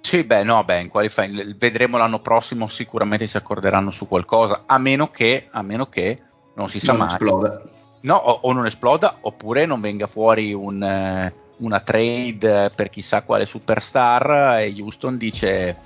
Sì, 0.00 0.24
beh, 0.24 0.42
no, 0.42 0.62
beh, 0.64 0.80
in 0.80 0.88
qualifying 0.88 1.56
vedremo 1.56 1.96
l'anno 1.96 2.20
prossimo, 2.20 2.68
sicuramente 2.68 3.26
si 3.26 3.36
accorderanno 3.36 3.90
su 3.90 4.06
qualcosa, 4.06 4.64
a 4.66 4.76
meno 4.76 5.10
che, 5.10 5.46
a 5.50 5.62
meno 5.62 5.86
che 5.86 6.18
non 6.54 6.68
si 6.68 6.80
sa 6.80 6.92
non 6.92 7.06
mai. 7.06 7.12
esploda. 7.12 7.62
No, 8.00 8.16
o, 8.16 8.40
o 8.42 8.52
non 8.52 8.66
esploda, 8.66 9.18
oppure 9.20 9.64
non 9.64 9.80
venga 9.80 10.06
fuori 10.06 10.52
un, 10.52 11.32
una 11.58 11.80
trade 11.80 12.70
per 12.74 12.90
chissà 12.90 13.22
quale 13.22 13.46
superstar 13.46 14.58
e 14.58 14.74
Houston 14.76 15.16
dice 15.16 15.78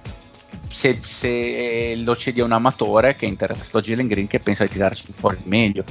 se, 0.69 0.99
se 1.01 1.95
lo 1.97 2.15
cedi 2.17 2.41
a 2.41 2.45
un 2.45 2.53
amatore 2.53 3.17
che 3.17 3.27
è 3.27 3.29
interessato 3.29 3.79
a 3.79 3.81
Jalen 3.81 4.07
Green 4.07 4.27
che 4.27 4.39
pensa 4.39 4.65
di 4.65 4.71
tirarci 4.71 5.13
fuori 5.13 5.37
il 5.37 5.49
meglio. 5.49 5.85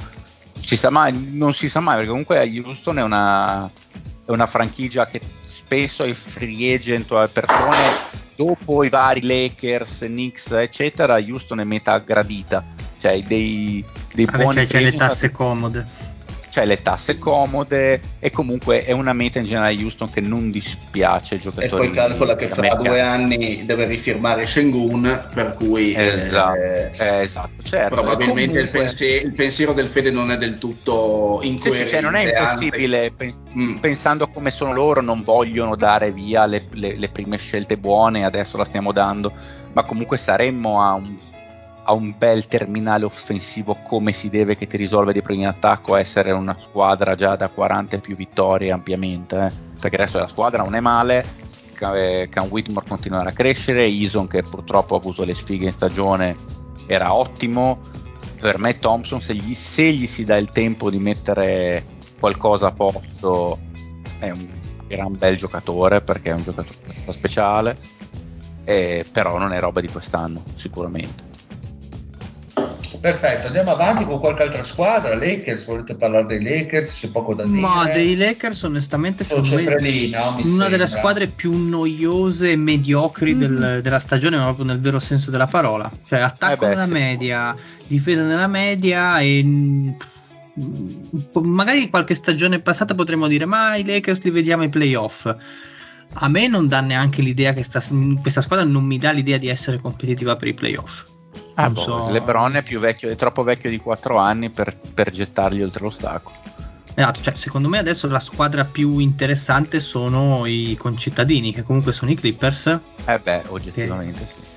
Si 0.58 0.76
sa 0.76 0.90
mai, 0.90 1.12
non 1.32 1.52
si 1.52 1.68
sa 1.68 1.80
mai, 1.80 1.96
perché 1.96 2.10
comunque 2.10 2.40
Houston 2.40 2.98
è 2.98 3.02
una, 3.02 3.70
è 4.24 4.30
una 4.30 4.46
franchigia 4.46 5.06
che 5.06 5.20
spesso 5.44 6.02
ai 6.02 6.14
free 6.14 6.74
agent 6.74 7.10
o 7.12 7.28
persone 7.28 8.24
dopo 8.36 8.84
i 8.84 8.88
vari 8.88 9.22
Lakers, 9.22 9.98
Knicks, 10.00 10.50
eccetera, 10.52 11.16
Houston 11.16 11.60
è 11.60 11.64
meta 11.64 11.98
gradita, 11.98 12.64
cioè 12.98 13.22
dei, 13.22 13.84
dei 14.14 14.24
Vabbè, 14.24 14.38
buoni 14.38 14.60
c'è, 14.60 14.66
c'è 14.66 14.80
le 14.80 14.92
tasse 14.92 15.30
comode. 15.30 15.86
C'è 16.56 16.64
le 16.64 16.80
tasse 16.80 17.18
comode 17.18 18.00
e 18.18 18.30
comunque 18.30 18.82
è 18.82 18.92
una 18.92 19.12
meta 19.12 19.38
in 19.38 19.44
generale 19.44 19.74
Houston 19.74 20.08
che 20.10 20.22
non 20.22 20.50
dispiace 20.50 21.34
ai 21.34 21.40
E 21.40 21.42
giocatori 21.42 21.88
poi 21.88 21.90
calcola 21.90 22.34
che 22.34 22.48
fra 22.48 22.74
due 22.76 22.98
anni 22.98 23.66
deve 23.66 23.84
rifirmare 23.84 24.46
Shengun, 24.46 25.28
per 25.34 25.52
cui 25.52 25.92
eh, 25.92 26.06
Esatto, 26.06 26.58
eh, 26.58 26.90
esatto, 27.24 27.62
certo. 27.62 27.94
probabilmente 27.96 28.40
il, 28.60 28.70
Comunque- 28.70 28.78
pensiero, 28.80 29.26
il 29.26 29.34
pensiero 29.34 29.72
del 29.74 29.86
Fede 29.88 30.10
non 30.10 30.30
è 30.30 30.38
del 30.38 30.56
tutto 30.56 31.40
Sì, 31.42 31.48
sì, 31.48 31.52
incoerente. 31.52 31.90
cioè, 31.90 32.00
non 32.00 32.14
è 32.14 32.26
impossibile, 32.26 33.12
pens- 33.14 33.38
Mm. 33.54 33.76
pensando 33.76 34.28
come 34.28 34.50
sono 34.50 34.72
loro, 34.72 35.02
non 35.02 35.22
vogliono 35.22 35.76
dare 35.76 36.10
via 36.10 36.46
le, 36.46 36.68
le- 36.72 36.96
le 36.96 37.08
prime 37.10 37.36
scelte 37.36 37.76
buone, 37.76 38.24
adesso 38.24 38.56
la 38.56 38.64
stiamo 38.64 38.92
dando, 38.92 39.30
ma 39.74 39.84
comunque 39.84 40.16
saremmo 40.16 40.80
a 40.82 40.94
un, 40.94 41.16
a 41.86 41.92
un 41.92 42.14
bel 42.18 42.48
terminale 42.48 43.04
offensivo 43.04 43.76
come 43.82 44.12
si 44.12 44.28
deve 44.28 44.56
che 44.56 44.66
ti 44.66 44.76
risolve 44.76 45.12
dei 45.12 45.22
problemi 45.22 45.48
in 45.48 45.54
attacco 45.54 45.94
a 45.94 46.00
essere 46.00 46.32
una 46.32 46.56
squadra 46.60 47.14
già 47.14 47.36
da 47.36 47.48
40 47.48 47.96
e 47.96 48.00
più 48.00 48.16
vittorie 48.16 48.72
ampiamente, 48.72 49.36
eh. 49.38 49.52
perché 49.80 49.96
adesso 49.96 50.18
la 50.18 50.26
squadra 50.26 50.62
non 50.62 50.74
è 50.74 50.80
male, 50.80 51.24
eh, 51.78 52.28
Can 52.28 52.48
Whitmore 52.50 52.86
continuerà 52.88 53.30
a 53.30 53.32
crescere, 53.32 53.86
Ison 53.86 54.26
che 54.26 54.42
purtroppo 54.42 54.94
ha 54.96 54.98
avuto 54.98 55.24
le 55.24 55.34
sfighe 55.34 55.66
in 55.66 55.72
stagione 55.72 56.36
era 56.86 57.14
ottimo, 57.14 57.78
per 58.40 58.58
me 58.58 58.78
Thompson 58.78 59.20
se 59.20 59.34
gli, 59.34 59.54
se 59.54 59.92
gli 59.92 60.06
si 60.06 60.24
dà 60.24 60.36
il 60.36 60.50
tempo 60.50 60.90
di 60.90 60.98
mettere 60.98 61.94
qualcosa 62.18 62.68
a 62.68 62.72
posto 62.72 63.58
è 64.18 64.30
un 64.30 64.48
gran 64.88 65.16
bel 65.16 65.36
giocatore 65.36 66.00
perché 66.00 66.30
è 66.30 66.34
un 66.34 66.42
giocatore 66.42 66.78
speciale 67.10 67.76
eh, 68.64 69.04
però 69.10 69.38
non 69.38 69.52
è 69.52 69.60
roba 69.60 69.80
di 69.80 69.88
quest'anno 69.88 70.42
sicuramente 70.54 71.25
Perfetto, 73.00 73.46
andiamo 73.48 73.72
avanti 73.72 74.04
con 74.04 74.18
qualche 74.20 74.42
altra 74.42 74.62
squadra. 74.62 75.14
Lakers, 75.14 75.66
volete 75.66 75.96
parlare 75.96 76.26
dei 76.26 76.42
Lakers? 76.42 77.00
C'è 77.00 77.10
poco 77.10 77.34
da 77.34 77.44
dire. 77.44 77.60
Ma 77.60 77.88
dei 77.88 78.16
Lakers, 78.16 78.62
onestamente, 78.62 79.24
secondo 79.24 79.54
me, 79.56 79.80
lì, 79.80 80.10
no? 80.10 80.34
Mi 80.36 80.42
una 80.48 80.64
delle 80.68 80.84
sembra. 80.86 80.86
squadre 80.98 81.26
più 81.28 81.52
noiose 81.52 82.52
e 82.52 82.56
mediocri 82.56 83.34
Mm. 83.34 83.38
del- 83.38 83.80
della 83.82 83.98
stagione, 83.98 84.36
ma 84.36 84.44
proprio 84.44 84.64
nel 84.66 84.80
vero 84.80 84.98
senso 85.00 85.30
della 85.30 85.46
parola. 85.46 85.90
Cioè, 86.06 86.20
attacco 86.20 86.64
Eh 86.64 86.68
beh, 86.68 86.74
nella 86.74 86.86
sì. 86.86 86.92
media, 86.92 87.56
difesa 87.86 88.22
nella 88.22 88.46
media 88.46 89.18
e. 89.20 89.42
mm, 89.44 89.90
Magari 91.34 91.90
qualche 91.90 92.14
stagione 92.14 92.60
passata 92.60 92.94
potremmo 92.94 93.26
dire, 93.26 93.44
ma 93.44 93.76
i 93.76 93.84
Lakers 93.84 94.22
li 94.22 94.30
vediamo 94.30 94.62
ai 94.62 94.68
playoff. 94.70 95.30
A 96.18 96.28
me 96.28 96.48
non 96.48 96.66
dà 96.66 96.80
neanche 96.80 97.20
l'idea 97.20 97.52
che 97.52 97.62
sta- 97.62 97.82
questa 98.22 98.40
squadra 98.40 98.64
non 98.64 98.84
mi 98.84 98.96
dà 98.96 99.10
l'idea 99.10 99.36
di 99.36 99.48
essere 99.48 99.78
competitiva 99.78 100.34
per 100.36 100.48
i 100.48 100.54
playoff. 100.54 101.04
Ah, 101.56 101.70
boh, 101.70 101.80
so- 101.80 102.10
LeBron 102.10 102.56
è 102.56 102.62
più 102.62 102.78
vecchio 102.78 103.10
è 103.10 103.16
troppo 103.16 103.42
vecchio 103.42 103.68
di 103.68 103.78
4 103.78 104.16
anni 104.16 104.50
per, 104.50 104.76
per 104.94 105.10
gettargli 105.10 105.62
oltre 105.62 105.82
l'ostacolo 105.84 106.36
Esatto, 106.98 107.20
cioè, 107.20 107.34
secondo 107.34 107.68
me 107.68 107.76
adesso 107.76 108.08
la 108.08 108.20
squadra 108.20 108.64
più 108.64 109.00
interessante 109.00 109.80
sono 109.80 110.46
i 110.46 110.74
concittadini, 110.78 111.52
che 111.52 111.62
comunque 111.62 111.92
sono 111.92 112.10
i 112.10 112.14
Clippers, 112.14 112.78
eh 113.04 113.18
beh 113.18 113.42
oggettivamente 113.48 114.26
sì 114.26 114.56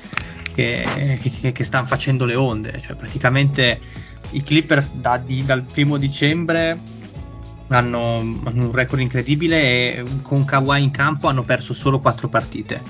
che, 0.59 1.19
che, 1.21 1.51
che 1.51 1.63
stanno 1.63 1.85
facendo 1.85 2.25
le 2.25 2.35
onde. 2.35 2.79
Cioè, 2.81 2.95
praticamente 2.95 3.79
i 4.31 4.43
Clippers 4.43 4.91
da- 4.91 5.17
di- 5.17 5.45
dal 5.45 5.63
primo 5.63 5.97
dicembre 5.97 6.77
hanno, 7.69 8.19
hanno 8.19 8.65
un 8.65 8.71
record 8.71 9.01
incredibile 9.01 9.61
e 9.61 10.03
con 10.21 10.43
Kawhi 10.43 10.81
in 10.81 10.91
campo 10.91 11.27
hanno 11.27 11.43
perso 11.43 11.73
solo 11.73 11.99
quattro 11.99 12.27
partite. 12.27 12.81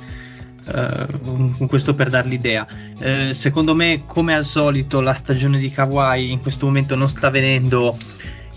Con 0.72 1.68
questo 1.68 1.96
per 1.96 2.10
dar 2.10 2.26
l'idea. 2.26 2.68
Eh, 3.00 3.34
secondo 3.34 3.76
me, 3.76 4.04
come 4.06 4.36
al 4.36 4.46
solito, 4.46 5.02
la 5.02 5.14
stagione 5.14 5.58
di 5.58 5.70
Kawhi 5.70 6.32
in 6.32 6.42
questo 6.42 6.66
momento 6.66 6.96
non 6.96 7.08
sta 7.08 7.30
venendo 7.30 7.98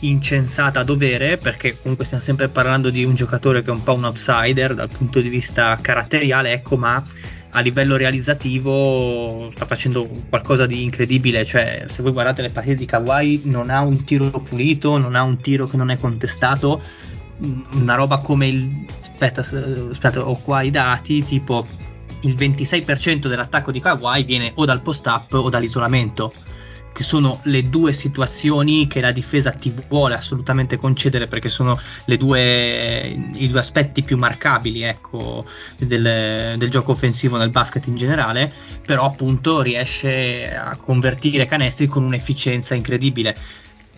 incensata 0.01 0.81
a 0.81 0.85
dovere 0.85 1.37
perché 1.37 1.79
comunque 1.81 2.05
stiamo 2.05 2.23
sempre 2.23 2.49
parlando 2.49 2.91
di 2.91 3.05
un 3.05 3.15
giocatore 3.15 3.63
che 3.63 3.71
è 3.71 3.73
un 3.73 3.85
po' 3.85 3.95
un 3.95 4.05
outsider 4.05 4.75
dal 4.75 4.89
punto 4.89 5.21
di 5.21 5.29
vista 5.29 5.79
caratteriale, 5.81 6.53
ecco, 6.53 6.77
ma 6.77 7.03
a 7.55 7.61
livello 7.61 7.97
realizzativo 7.97 9.51
sta 9.55 9.67
facendo 9.67 10.09
qualcosa 10.29 10.67
di 10.67 10.83
incredibile, 10.83 11.45
cioè 11.45 11.85
se 11.87 12.03
voi 12.03 12.13
guardate 12.13 12.43
le 12.43 12.51
partite 12.51 12.77
di 12.77 12.87
Kawhi 12.87 13.43
non 13.45 13.71
ha 13.71 13.81
un 13.81 14.05
tiro 14.05 14.31
pulito, 14.31 14.99
non 14.99 15.15
ha 15.15 15.23
un 15.23 15.41
tiro 15.41 15.67
che 15.67 15.77
non 15.77 15.91
è 15.91 15.99
contestato, 15.99 16.83
una 17.75 17.95
roba 17.95 18.19
come 18.19 18.49
il 18.49 18.87
aspetta, 19.23 19.41
aspetta 19.41 20.27
ho 20.27 20.39
qua 20.41 20.63
i 20.63 20.71
dati, 20.71 21.25
tipo 21.25 21.67
il 22.23 22.35
26% 22.35 23.29
dell'attacco 23.29 23.71
di 23.71 23.81
Kawhi 23.81 24.25
viene 24.25 24.53
o 24.57 24.65
dal 24.65 24.83
post 24.83 25.07
up 25.07 25.33
o 25.33 25.49
dall'isolamento 25.49 26.33
che 26.93 27.03
sono 27.03 27.41
le 27.45 27.69
due 27.69 27.93
situazioni 27.93 28.87
che 28.87 29.01
la 29.01 29.13
difesa 29.13 29.51
ti 29.51 29.75
vuole 29.89 30.15
assolutamente 30.15 30.77
concedere 30.77 31.27
perché 31.27 31.49
sono 31.49 31.81
due, 32.05 33.31
i 33.35 33.49
due 33.49 33.59
aspetti 33.59 34.03
più 34.03 34.19
marcabili 34.19 34.83
ecco, 34.83 35.45
del, 35.79 36.55
del 36.59 36.71
gioco 36.71 36.93
offensivo 36.93 37.39
nel 37.39 37.51
basket 37.51 37.87
in 37.87 37.97
generale, 37.97 38.53
però 38.85 39.07
appunto 39.07 39.63
riesce 39.63 40.55
a 40.55 40.77
convertire 40.77 41.47
canestri 41.47 41.87
con 41.87 42.05
un'efficienza 42.05 42.75
incredibile. 42.75 43.35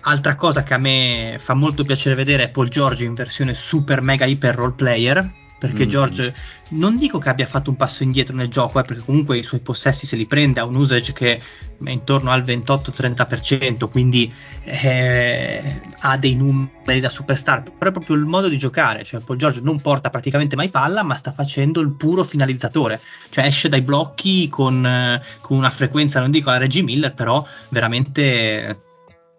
Altra 0.06 0.34
cosa 0.36 0.62
che 0.62 0.74
a 0.74 0.78
me 0.78 1.36
fa 1.38 1.54
molto 1.54 1.82
piacere 1.82 2.14
vedere 2.14 2.44
è 2.44 2.50
Paul 2.50 2.68
George 2.68 3.04
in 3.04 3.14
versione 3.14 3.54
super 3.54 4.02
mega 4.02 4.26
iper 4.26 4.54
role 4.54 4.74
player, 4.76 5.32
perché 5.58 5.86
Mm. 5.86 5.88
George 5.88 6.34
non 6.70 6.96
dico 6.96 7.18
che 7.18 7.28
abbia 7.28 7.46
fatto 7.46 7.70
un 7.70 7.76
passo 7.76 8.02
indietro 8.02 8.34
nel 8.36 8.48
gioco, 8.48 8.80
eh, 8.80 8.82
perché 8.82 9.02
comunque 9.02 9.38
i 9.38 9.42
suoi 9.42 9.60
possessi 9.60 10.06
se 10.06 10.16
li 10.16 10.26
prende 10.26 10.60
a 10.60 10.64
un 10.64 10.74
usage 10.74 11.12
che 11.12 11.40
è 11.82 11.90
intorno 11.90 12.30
al 12.30 12.42
28-30%, 12.42 13.88
quindi 13.88 14.32
eh, 14.64 15.80
ha 16.00 16.16
dei 16.18 16.34
numeri 16.34 17.00
da 17.00 17.08
superstar, 17.08 17.62
però 17.62 17.90
è 17.90 17.92
proprio 17.92 18.16
il 18.16 18.24
modo 18.24 18.48
di 18.48 18.58
giocare, 18.58 19.04
cioè 19.04 19.20
Paul 19.20 19.38
George 19.38 19.60
non 19.62 19.80
porta 19.80 20.10
praticamente 20.10 20.56
mai 20.56 20.68
palla, 20.68 21.02
ma 21.02 21.14
sta 21.14 21.32
facendo 21.32 21.80
il 21.80 21.92
puro 21.92 22.24
finalizzatore, 22.24 23.00
cioè 23.30 23.44
esce 23.46 23.68
dai 23.68 23.82
blocchi 23.82 24.48
con, 24.48 24.84
eh, 24.84 25.22
con 25.40 25.56
una 25.56 25.70
frequenza, 25.70 26.20
non 26.20 26.30
dico 26.30 26.50
alla 26.50 26.58
Reggie 26.58 26.82
Miller, 26.82 27.14
però 27.14 27.46
veramente... 27.70 28.22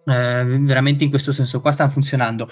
eh, 0.04 0.44
veramente 0.60 1.04
in 1.04 1.10
questo 1.10 1.32
senso 1.32 1.60
qua 1.60 1.72
stanno 1.72 1.90
funzionando. 1.90 2.48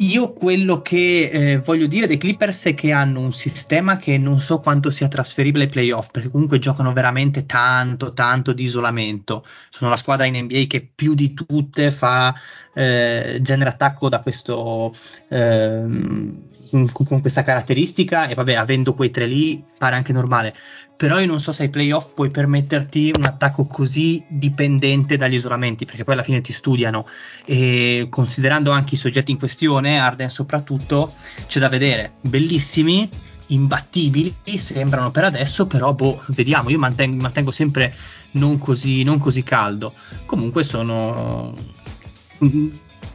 Io 0.00 0.32
quello 0.32 0.80
che 0.80 1.28
eh, 1.28 1.58
voglio 1.58 1.88
dire 1.88 2.06
dei 2.06 2.18
Clippers 2.18 2.66
è 2.66 2.74
che 2.74 2.92
hanno 2.92 3.18
un 3.18 3.32
sistema 3.32 3.96
che 3.96 4.16
non 4.16 4.38
so 4.38 4.58
quanto 4.58 4.92
sia 4.92 5.08
trasferibile 5.08 5.64
ai 5.64 5.70
playoff, 5.70 6.10
perché 6.12 6.30
comunque 6.30 6.60
giocano 6.60 6.92
veramente 6.92 7.46
tanto, 7.46 8.12
tanto 8.12 8.52
di 8.52 8.62
isolamento. 8.62 9.44
Sono 9.70 9.90
la 9.90 9.96
squadra 9.96 10.24
in 10.26 10.36
NBA 10.36 10.66
che 10.68 10.88
più 10.94 11.14
di 11.14 11.34
tutte 11.34 11.90
fa 11.90 12.32
eh, 12.74 13.38
genere 13.42 13.70
attacco 13.70 14.08
da 14.08 14.20
questo, 14.20 14.94
ehm, 15.30 16.42
con, 16.70 16.92
con 16.92 17.20
questa 17.20 17.42
caratteristica 17.42 18.28
e 18.28 18.34
vabbè, 18.34 18.54
avendo 18.54 18.94
quei 18.94 19.10
tre 19.10 19.26
lì 19.26 19.60
pare 19.76 19.96
anche 19.96 20.12
normale. 20.12 20.54
Però 20.98 21.20
io 21.20 21.26
non 21.26 21.40
so 21.40 21.52
se 21.52 21.62
ai 21.62 21.68
playoff 21.68 22.12
puoi 22.12 22.28
permetterti 22.28 23.12
un 23.16 23.22
attacco 23.22 23.66
così 23.66 24.24
dipendente 24.26 25.16
dagli 25.16 25.34
isolamenti, 25.34 25.84
perché 25.84 26.02
poi 26.02 26.14
alla 26.14 26.24
fine 26.24 26.40
ti 26.40 26.52
studiano 26.52 27.06
e 27.44 28.08
considerando 28.10 28.72
anche 28.72 28.96
i 28.96 28.98
soggetti 28.98 29.30
in 29.30 29.38
questione, 29.38 30.00
Arden 30.00 30.28
soprattutto, 30.28 31.14
c'è 31.46 31.60
da 31.60 31.68
vedere, 31.68 32.14
bellissimi, 32.22 33.08
imbattibili, 33.46 34.34
sembrano 34.56 35.12
per 35.12 35.22
adesso, 35.22 35.68
però 35.68 35.94
boh, 35.94 36.24
vediamo, 36.30 36.68
io 36.68 36.80
mantengo, 36.80 37.22
mantengo 37.22 37.52
sempre 37.52 37.94
non 38.32 38.58
così, 38.58 39.04
non 39.04 39.18
così 39.18 39.44
caldo. 39.44 39.94
Comunque 40.26 40.64
sono 40.64 41.54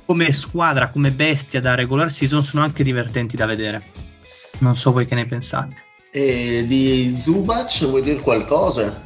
come 0.05 0.31
squadra, 0.31 0.87
come 0.87 1.11
bestia 1.11 1.59
da 1.59 1.75
regular 1.75 2.09
season, 2.09 2.43
sono 2.43 2.63
anche 2.63 2.85
divertenti 2.85 3.35
da 3.35 3.45
vedere. 3.45 3.83
Non 4.59 4.77
so 4.77 4.93
voi 4.93 5.05
che 5.05 5.15
ne 5.15 5.25
pensate. 5.25 5.91
E 6.15 6.65
di 6.67 7.15
Zubac 7.17 7.87
vuoi 7.87 8.03
dire 8.03 8.21
qualcosa? 8.21 9.01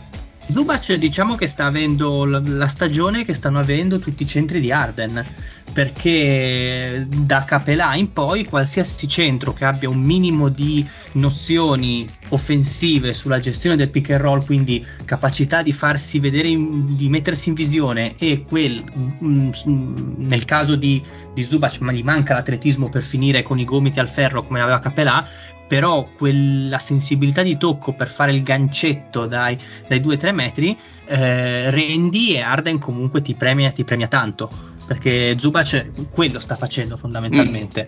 Zubac 0.50 0.94
diciamo 0.96 1.36
che 1.36 1.48
sta 1.48 1.64
avendo 1.64 2.26
la 2.26 2.68
stagione 2.68 3.24
che 3.24 3.34
stanno 3.34 3.60
avendo 3.60 3.98
tutti 4.00 4.24
i 4.24 4.28
centri 4.28 4.60
di 4.60 4.74
Arden 4.74 5.26
perché 5.72 7.08
da 7.10 7.46
Capelà 7.46 7.96
in 7.96 8.12
poi 8.12 8.44
qualsiasi 8.44 9.08
centro 9.08 9.54
che 9.54 9.64
abbia 9.64 9.88
un 9.88 10.02
minimo 10.02 10.50
di 10.50 10.86
nozioni 11.14 12.06
offensive 12.30 13.14
sulla 13.14 13.40
gestione 13.40 13.78
del 13.78 13.90
pick 13.90 14.10
and 14.10 14.22
roll 14.22 14.44
quindi 14.44 14.86
capacità 15.06 15.62
di 15.62 15.72
farsi 15.72 16.20
vedere 16.20 16.50
in- 16.50 16.94
di 16.96 17.08
mettersi 17.08 17.50
in 17.50 17.56
visione 17.56 18.16
e 18.18 18.44
quel 18.46 18.84
mm, 18.94 19.50
mm, 19.70 20.14
nel 20.18 20.44
caso 20.44 20.76
di, 20.76 21.02
di 21.34 21.46
Zubac 21.46 21.80
ma 21.80 21.94
gli 21.94 22.04
manca 22.04 22.34
l'atletismo 22.34 22.90
per 22.90 23.04
finire 23.04 23.44
con 23.44 23.60
i 23.60 23.64
gomiti 23.66 24.00
al 24.00 24.10
ferro 24.10 24.44
come 24.44 24.60
aveva 24.60 24.80
Capelà 24.80 25.56
però 25.68 26.10
quella 26.16 26.80
sensibilità 26.80 27.44
di 27.44 27.58
tocco 27.58 27.94
per 27.94 28.08
fare 28.08 28.32
il 28.32 28.44
gancetto 28.44 29.26
dai, 29.26 29.58
dai 29.88 30.00
2-3 30.00 30.34
metri 30.34 30.78
eh, 31.06 31.70
rendi 31.70 32.36
e 32.36 32.42
Arden 32.42 32.80
comunque 32.80 33.22
ti 33.22 33.36
premia, 33.36 33.72
ti 33.72 33.84
premia 33.84 34.08
tanto 34.08 34.50
perché 34.88 35.38
Zubac 35.38 36.10
quello 36.10 36.40
sta 36.40 36.56
facendo 36.56 36.96
fondamentalmente 36.96 37.88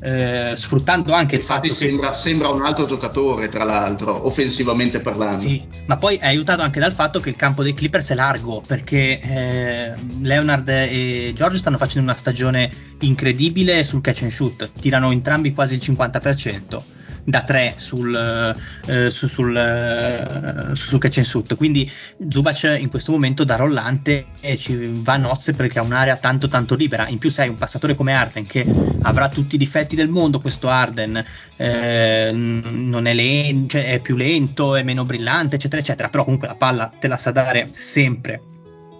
eh, 0.00 0.52
sfruttando 0.54 1.12
anche 1.12 1.36
il 1.36 1.42
fatto 1.42 1.66
Infatti 1.66 1.84
che 1.84 1.90
sembra, 1.90 2.12
sembra 2.12 2.48
un 2.48 2.64
altro 2.64 2.86
giocatore, 2.86 3.48
tra 3.48 3.64
l'altro, 3.64 4.26
offensivamente 4.26 5.00
parlando. 5.00 5.38
sì, 5.38 5.62
ma 5.86 5.96
poi 5.96 6.16
è 6.16 6.26
aiutato 6.26 6.62
anche 6.62 6.80
dal 6.80 6.92
fatto 6.92 7.20
che 7.20 7.28
il 7.30 7.36
campo 7.36 7.62
dei 7.62 7.74
Clippers 7.74 8.10
è 8.10 8.14
largo 8.14 8.62
perché 8.66 9.18
eh, 9.18 9.94
Leonard 10.20 10.68
e 10.68 11.32
George 11.34 11.58
stanno 11.58 11.78
facendo 11.78 12.08
una 12.08 12.18
stagione 12.18 12.70
incredibile 13.00 13.82
sul 13.84 14.00
catch 14.00 14.22
and 14.22 14.30
shoot, 14.30 14.70
tirano 14.80 15.10
entrambi 15.10 15.52
quasi 15.52 15.74
il 15.74 15.80
50% 15.82 16.96
da 17.28 17.42
3 17.42 17.74
sul, 17.76 18.56
eh, 18.86 19.10
su- 19.10 19.26
sul, 19.26 19.54
eh, 19.54 20.74
sul 20.74 20.98
catch 20.98 21.18
and 21.18 21.26
shoot. 21.26 21.56
Quindi 21.56 21.90
Zubac 22.28 22.76
in 22.78 22.88
questo 22.88 23.12
momento 23.12 23.44
da 23.44 23.56
rollante 23.56 24.28
eh, 24.40 24.56
ci 24.56 24.90
va 24.92 25.14
a 25.14 25.16
nozze 25.18 25.52
perché 25.52 25.78
ha 25.78 25.82
un'area 25.82 26.16
tanto 26.16 26.48
tanto 26.48 26.74
libera. 26.74 27.06
In 27.08 27.18
più 27.18 27.30
sei 27.30 27.50
un 27.50 27.56
passatore 27.56 27.94
come 27.94 28.14
Arden 28.14 28.46
che 28.46 28.66
avrà 29.02 29.28
tutti 29.28 29.56
i 29.56 29.58
difetti 29.58 29.87
del 29.96 30.08
mondo 30.08 30.40
questo 30.40 30.68
Arden, 30.68 31.24
eh, 31.56 32.30
non 32.32 33.06
è, 33.06 33.14
len- 33.14 33.68
cioè 33.68 33.92
è 33.92 34.00
più 34.00 34.16
lento, 34.16 34.74
è 34.74 34.82
meno 34.82 35.04
brillante, 35.04 35.56
eccetera, 35.56 35.80
eccetera. 35.80 36.08
Però 36.08 36.24
comunque 36.24 36.48
la 36.48 36.54
palla 36.54 36.92
te 36.98 37.08
la 37.08 37.16
sa 37.16 37.30
dare 37.30 37.70
sempre 37.72 38.42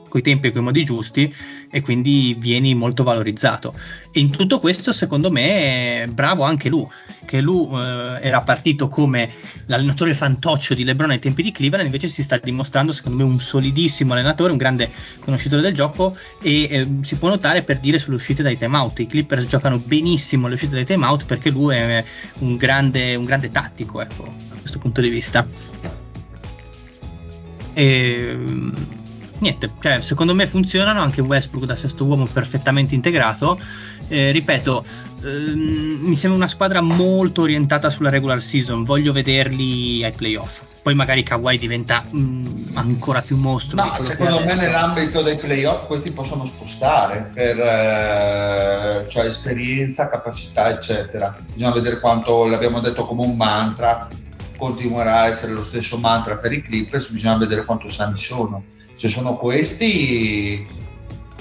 coi 0.09 0.23
tempi 0.23 0.49
e 0.49 0.53
coi 0.53 0.63
modi 0.63 0.85
giusti 0.85 1.33
e 1.71 1.81
quindi 1.81 2.37
vieni 2.39 2.75
molto 2.75 3.03
valorizzato. 3.03 3.75
E 4.13 4.21
in 4.21 4.31
tutto 4.31 4.59
questo, 4.59 4.93
secondo 4.93 5.31
me, 5.31 6.03
è 6.03 6.07
bravo 6.07 6.45
anche 6.45 6.69
lui, 6.69 6.87
che 7.25 7.41
lui 7.41 7.69
eh, 7.73 8.19
era 8.23 8.41
partito 8.43 8.89
come 8.89 9.31
l'allenatore 9.67 10.15
fantoccio 10.15 10.75
di 10.75 10.85
LeBron 10.85 11.11
ai 11.11 11.19
tempi 11.19 11.43
di 11.43 11.53
Cleveland, 11.53 11.87
invece 11.87 12.09
si 12.09 12.23
sta 12.23 12.39
dimostrando, 12.39 12.93
secondo 12.93 13.19
me, 13.19 13.31
un 13.31 13.41
solidissimo 13.41 14.13
allenatore, 14.15 14.53
un 14.53 14.59
grande 14.59 14.91
conoscitore 15.21 15.63
del 15.63 15.75
gioco 15.75 16.17
e 16.41 16.63
eh, 16.71 16.89
si 17.01 17.17
può 17.17 17.29
notare 17.29 17.63
per 17.63 17.79
dire 17.79 17.99
sulle 17.99 18.17
uscite 18.17 18.43
dai 18.43 18.57
timeout. 18.57 19.01
I 19.01 19.07
Clippers 19.07 19.47
giocano 19.47 19.79
benissimo 19.79 20.49
le 20.49 20.55
uscite 20.55 20.75
dai 20.75 20.85
timeout 20.85 21.25
perché 21.27 21.51
lui 21.51 21.75
è 21.75 22.05
un 22.39 22.57
grande, 22.57 23.15
un 23.15 23.25
grande 23.25 23.51
tattico, 23.51 24.01
ecco, 24.01 24.25
da 24.49 24.57
questo 24.61 24.79
punto 24.79 25.01
di 25.01 25.09
vista. 25.09 25.47
E 27.75 28.37
niente, 29.41 29.71
cioè, 29.81 30.01
secondo 30.01 30.35
me 30.35 30.47
funzionano 30.47 31.01
anche 31.01 31.21
Westbrook 31.21 31.65
da 31.65 31.77
sesto 31.77 32.05
uomo 32.05 32.27
perfettamente 32.27 32.95
integrato. 32.95 33.59
Eh, 34.09 34.31
ripeto, 34.31 34.85
ehm, 35.23 35.99
mi 36.01 36.17
sembra 36.17 36.39
una 36.39 36.49
squadra 36.49 36.81
molto 36.81 37.43
orientata 37.43 37.91
sulla 37.91 38.11
regular 38.11 38.41
season. 38.41 38.85
Voglio 38.85 39.13
vederli 39.13 40.03
ai 40.05 40.13
playoff. 40.13 40.63
Poi 40.83 40.95
magari 40.95 41.23
Kawhi 41.23 41.59
diventa 41.59 42.05
mm, 42.15 42.77
ancora 42.77 43.21
più 43.21 43.37
mostro. 43.37 43.77
No, 43.77 43.97
secondo 44.01 44.41
me 44.45 44.55
nell'ambito 44.55 45.23
dei 45.23 45.37
playoff 45.37 45.87
questi 45.87 46.13
possono 46.13 46.47
spostare 46.47 47.31
per 47.35 47.59
eh, 47.59 49.07
cioè 49.09 49.27
esperienza, 49.27 50.09
capacità, 50.09 50.71
eccetera. 50.71 51.37
Bisogna 51.53 51.73
vedere 51.73 52.01
quanto 52.01 52.47
l'abbiamo 52.47 52.81
detto 52.81 53.05
come 53.05 53.23
un 53.23 53.37
mantra, 53.37 54.09
continuerà 54.57 55.21
a 55.21 55.27
essere 55.27 55.53
lo 55.53 55.65
stesso 55.65 55.99
mantra 55.99 56.39
per 56.39 56.53
i 56.53 56.63
Clippers, 56.63 57.11
bisogna 57.11 57.37
vedere 57.37 57.65
quanto 57.65 57.89
sani 57.89 58.19
sono. 58.19 58.63
Se 58.99 59.09
sono 59.09 59.37
questi 59.37 60.67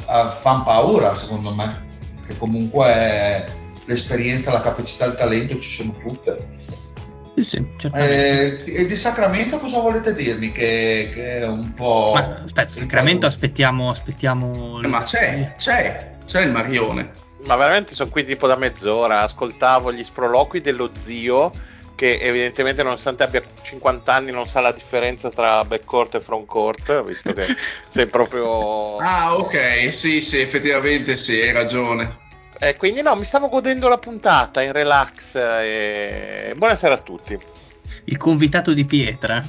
eh, 0.08 0.30
fanno 0.42 0.64
paura 0.64 1.16
secondo 1.16 1.56
me, 1.56 1.86
perché 2.18 2.38
comunque 2.38 3.46
l'esperienza, 3.86 4.52
la 4.52 4.62
capacità, 4.62 5.06
il 5.06 5.16
talento 5.16 5.58
ci 5.58 5.68
sono 5.68 5.98
tutte. 5.98 6.56
Sì, 7.34 7.44
sì. 7.44 7.68
Eh, 7.94 8.64
e 8.64 8.86
di 8.86 8.96
Sacramento 8.96 9.58
cosa 9.58 9.80
volete 9.80 10.14
dirmi? 10.14 10.52
Che, 10.52 11.12
che 11.12 11.38
è 11.40 11.48
un 11.48 11.74
po'. 11.74 12.12
Ma 12.14 12.42
aspetta, 12.44 12.68
Sacramento 12.68 13.26
aspettiamo, 13.26 13.90
aspettiamo. 13.90 14.80
Eh, 14.84 14.88
Ma 14.88 15.02
c'è, 15.02 15.56
c'è, 15.58 16.18
c'è 16.26 16.44
il 16.44 16.52
Marione. 16.52 17.14
Ma 17.46 17.56
veramente 17.56 17.96
sono 17.96 18.12
qui 18.12 18.24
tipo 18.24 18.46
da 18.46 18.56
mezz'ora. 18.56 19.22
Ascoltavo 19.22 19.92
gli 19.92 20.04
sproloqui 20.04 20.62
dello 20.62 20.92
zio. 20.94 21.52
Che 21.98 22.20
evidentemente, 22.22 22.84
nonostante 22.84 23.24
abbia 23.24 23.42
50 23.64 24.14
anni, 24.14 24.30
non 24.32 24.46
sa 24.48 24.60
la 24.62 24.72
differenza 24.72 25.32
tra 25.32 25.66
backcourt 25.66 26.14
e 26.14 26.20
frontcourt. 26.22 27.04
Visto 27.04 27.34
che 27.34 27.48
sei 27.90 28.06
proprio. 28.06 28.98
Ah, 28.98 29.36
ok, 29.36 29.92
sì, 29.92 30.22
sì, 30.22 30.40
effettivamente 30.40 31.16
sì, 31.16 31.34
hai 31.42 31.52
ragione. 31.54 32.20
Eh, 32.60 32.76
quindi, 32.78 33.02
no, 33.02 33.16
mi 33.16 33.26
stavo 33.26 33.50
godendo 33.50 33.88
la 33.88 33.98
puntata 33.98 34.62
in 34.62 34.74
relax. 34.74 35.36
E... 35.36 36.54
Buonasera 36.56 36.94
a 36.94 36.98
tutti. 37.00 37.36
Il 38.04 38.18
convitato 38.18 38.74
di 38.74 38.86
Pietra. 38.86 39.44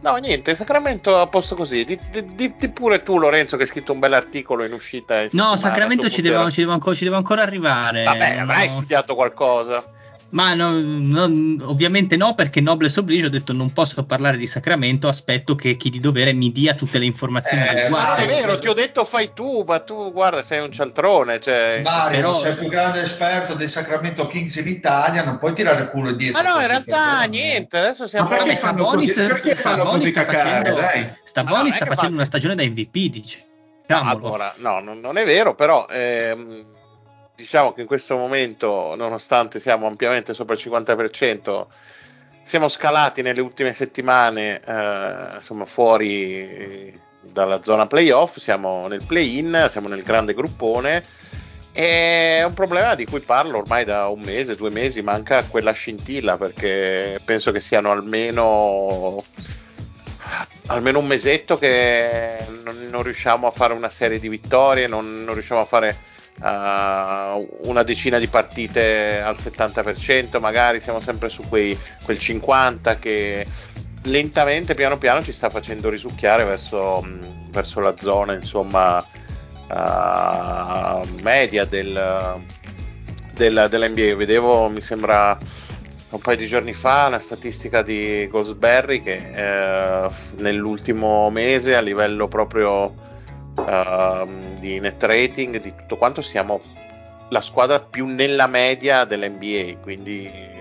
No, 0.00 0.16
niente, 0.16 0.54
Sacramento 0.54 1.18
a 1.18 1.26
posto 1.28 1.54
così. 1.56 1.84
Di, 1.86 1.98
di- 2.34 2.52
di- 2.58 2.68
pure 2.68 3.02
tu, 3.02 3.18
Lorenzo, 3.18 3.56
che 3.56 3.62
hai 3.62 3.68
scritto 3.68 3.92
un 3.92 3.98
bell'articolo 4.00 4.64
in 4.64 4.72
uscita. 4.74 5.22
in 5.22 5.28
No, 5.32 5.56
Sacramento 5.56 6.10
ci 6.10 6.20
deve, 6.20 6.34
Putera. 6.34 6.50
ci 6.52 6.60
deve 6.60 6.72
ancora, 6.72 6.94
ci 6.94 7.04
deve 7.04 7.16
ancora 7.16 7.40
arrivare. 7.42 8.04
Vabbè, 8.04 8.34
No. 8.36 8.42
avrai 8.42 8.68
studiato 8.68 9.14
qualcosa. 9.14 9.92
Ma 10.30 10.52
no, 10.52 10.78
no, 10.78 11.22
ovviamente 11.70 12.16
no, 12.18 12.34
perché 12.34 12.60
Nobles 12.60 12.98
Oblige 12.98 13.26
ho 13.26 13.30
detto 13.30 13.54
non 13.54 13.72
posso 13.72 14.04
parlare 14.04 14.36
di 14.36 14.46
Sacramento, 14.46 15.08
aspetto 15.08 15.54
che 15.54 15.76
chi 15.78 15.88
di 15.88 16.00
dovere 16.00 16.34
mi 16.34 16.52
dia 16.52 16.74
tutte 16.74 16.98
le 16.98 17.06
informazioni 17.06 17.62
Eh, 17.66 17.84
riguardo. 17.84 18.22
è 18.22 18.26
vero, 18.26 18.58
ti 18.58 18.68
ho 18.68 18.74
detto 18.74 19.04
fai 19.04 19.32
tu, 19.32 19.64
ma 19.66 19.78
tu 19.80 20.12
guarda, 20.12 20.42
sei 20.42 20.60
un 20.60 20.70
cialtrone. 20.70 21.40
Cioè... 21.40 21.80
Mario, 21.82 22.16
Però- 22.18 22.34
sei 22.36 22.52
il 22.52 22.58
più 22.58 22.68
grande 22.68 23.00
esperto 23.00 23.54
dei 23.54 23.68
Sacramento 23.68 24.26
Kings 24.26 24.56
in 24.56 24.66
Italia, 24.68 25.24
non 25.24 25.38
puoi 25.38 25.54
tirare 25.54 25.88
culo 25.88 26.12
dietro. 26.12 26.42
Ma 26.42 26.52
no, 26.54 26.60
in 26.60 26.66
realtà 26.66 27.22
niente, 27.24 27.78
adesso 27.78 28.06
siamo... 28.06 28.28
Ma 28.28 28.36
perché 28.36 28.50
Vabbè, 28.52 28.60
fanno 28.60 28.82
Sabonis, 28.84 29.14
così- 29.14 29.26
perché 29.28 29.54
fanno 29.54 29.82
Sabonis 29.84 29.98
così 30.00 30.10
sta 30.10 30.24
cacare, 30.26 30.50
facendo- 30.58 30.80
dai? 30.80 31.12
Sabonis 31.24 31.62
Ma 31.70 31.74
sta 31.74 31.84
facendo 31.86 31.96
fa- 32.10 32.14
una 32.16 32.24
stagione 32.26 32.54
da 32.54 32.62
MVP, 32.64 32.92
dice. 33.08 33.46
Allora, 33.86 34.52
no, 34.58 34.80
non, 34.80 35.00
non 35.00 35.16
è 35.16 35.24
vero, 35.24 35.54
però 35.54 35.86
ehm, 35.88 36.64
diciamo 37.38 37.72
che 37.72 37.82
in 37.82 37.86
questo 37.86 38.16
momento, 38.16 38.96
nonostante 38.96 39.60
siamo 39.60 39.86
ampiamente 39.86 40.34
sopra 40.34 40.56
il 40.56 40.60
50%, 40.60 41.66
siamo 42.42 42.66
scalati 42.66 43.22
nelle 43.22 43.40
ultime 43.40 43.72
settimane, 43.72 44.60
eh, 44.60 45.36
insomma, 45.36 45.64
fuori 45.64 47.00
dalla 47.20 47.62
zona 47.62 47.86
playoff, 47.86 48.38
siamo 48.38 48.88
nel 48.88 49.04
play-in, 49.06 49.68
siamo 49.70 49.86
nel 49.86 50.02
grande 50.02 50.34
gruppone. 50.34 51.00
È 51.70 52.42
un 52.44 52.54
problema 52.54 52.96
di 52.96 53.06
cui 53.06 53.20
parlo 53.20 53.58
ormai 53.58 53.84
da 53.84 54.08
un 54.08 54.20
mese, 54.20 54.56
due 54.56 54.70
mesi, 54.70 55.00
manca 55.02 55.44
quella 55.44 55.70
scintilla 55.70 56.36
perché 56.36 57.20
penso 57.24 57.52
che 57.52 57.60
siano 57.60 57.92
almeno, 57.92 59.22
almeno 60.66 60.98
un 60.98 61.06
mesetto 61.06 61.56
che 61.56 62.44
non, 62.64 62.88
non, 62.90 63.04
riusciamo 63.04 63.46
a 63.46 63.52
fare 63.52 63.74
una 63.74 63.90
serie 63.90 64.18
di 64.18 64.28
vittorie, 64.28 64.88
non, 64.88 65.22
non 65.22 65.34
riusciamo 65.34 65.60
a 65.60 65.66
fare 65.66 66.16
uh, 66.40 67.68
una 67.68 67.82
decina 67.82 68.18
di 68.18 68.28
partite 68.28 69.20
al 69.20 69.36
70%, 69.36 70.40
magari 70.40 70.80
siamo 70.80 71.00
sempre 71.00 71.28
su 71.28 71.42
quei, 71.48 71.78
quel 72.04 72.16
50% 72.16 72.98
che 72.98 73.46
lentamente, 74.04 74.74
piano 74.74 74.98
piano 74.98 75.22
ci 75.22 75.32
sta 75.32 75.50
facendo 75.50 75.88
risucchiare 75.88 76.44
verso, 76.44 77.06
verso 77.50 77.80
la 77.80 77.96
zona, 77.98 78.34
insomma, 78.34 78.98
uh, 79.68 81.06
media 81.22 81.64
del, 81.64 82.42
del, 83.34 83.66
dell'NBA. 83.68 84.16
Vedevo, 84.16 84.68
mi 84.68 84.80
sembra 84.80 85.36
un 86.10 86.20
paio 86.20 86.36
di 86.36 86.46
giorni 86.46 86.72
fa, 86.72 87.06
una 87.06 87.18
statistica 87.18 87.82
di 87.82 88.26
Goldsberry 88.30 89.02
che 89.02 89.32
eh, 89.34 90.08
nell'ultimo 90.36 91.28
mese 91.30 91.74
a 91.74 91.80
livello 91.80 92.28
proprio 92.28 92.94
uh, 93.54 94.47
di 94.58 94.80
net 94.80 95.02
rating, 95.02 95.60
di 95.60 95.74
tutto 95.74 95.96
quanto, 95.96 96.22
siamo 96.22 96.60
la 97.30 97.40
squadra 97.40 97.80
più 97.80 98.06
nella 98.06 98.46
media 98.46 99.04
dell'NBA, 99.04 99.78
quindi 99.82 100.56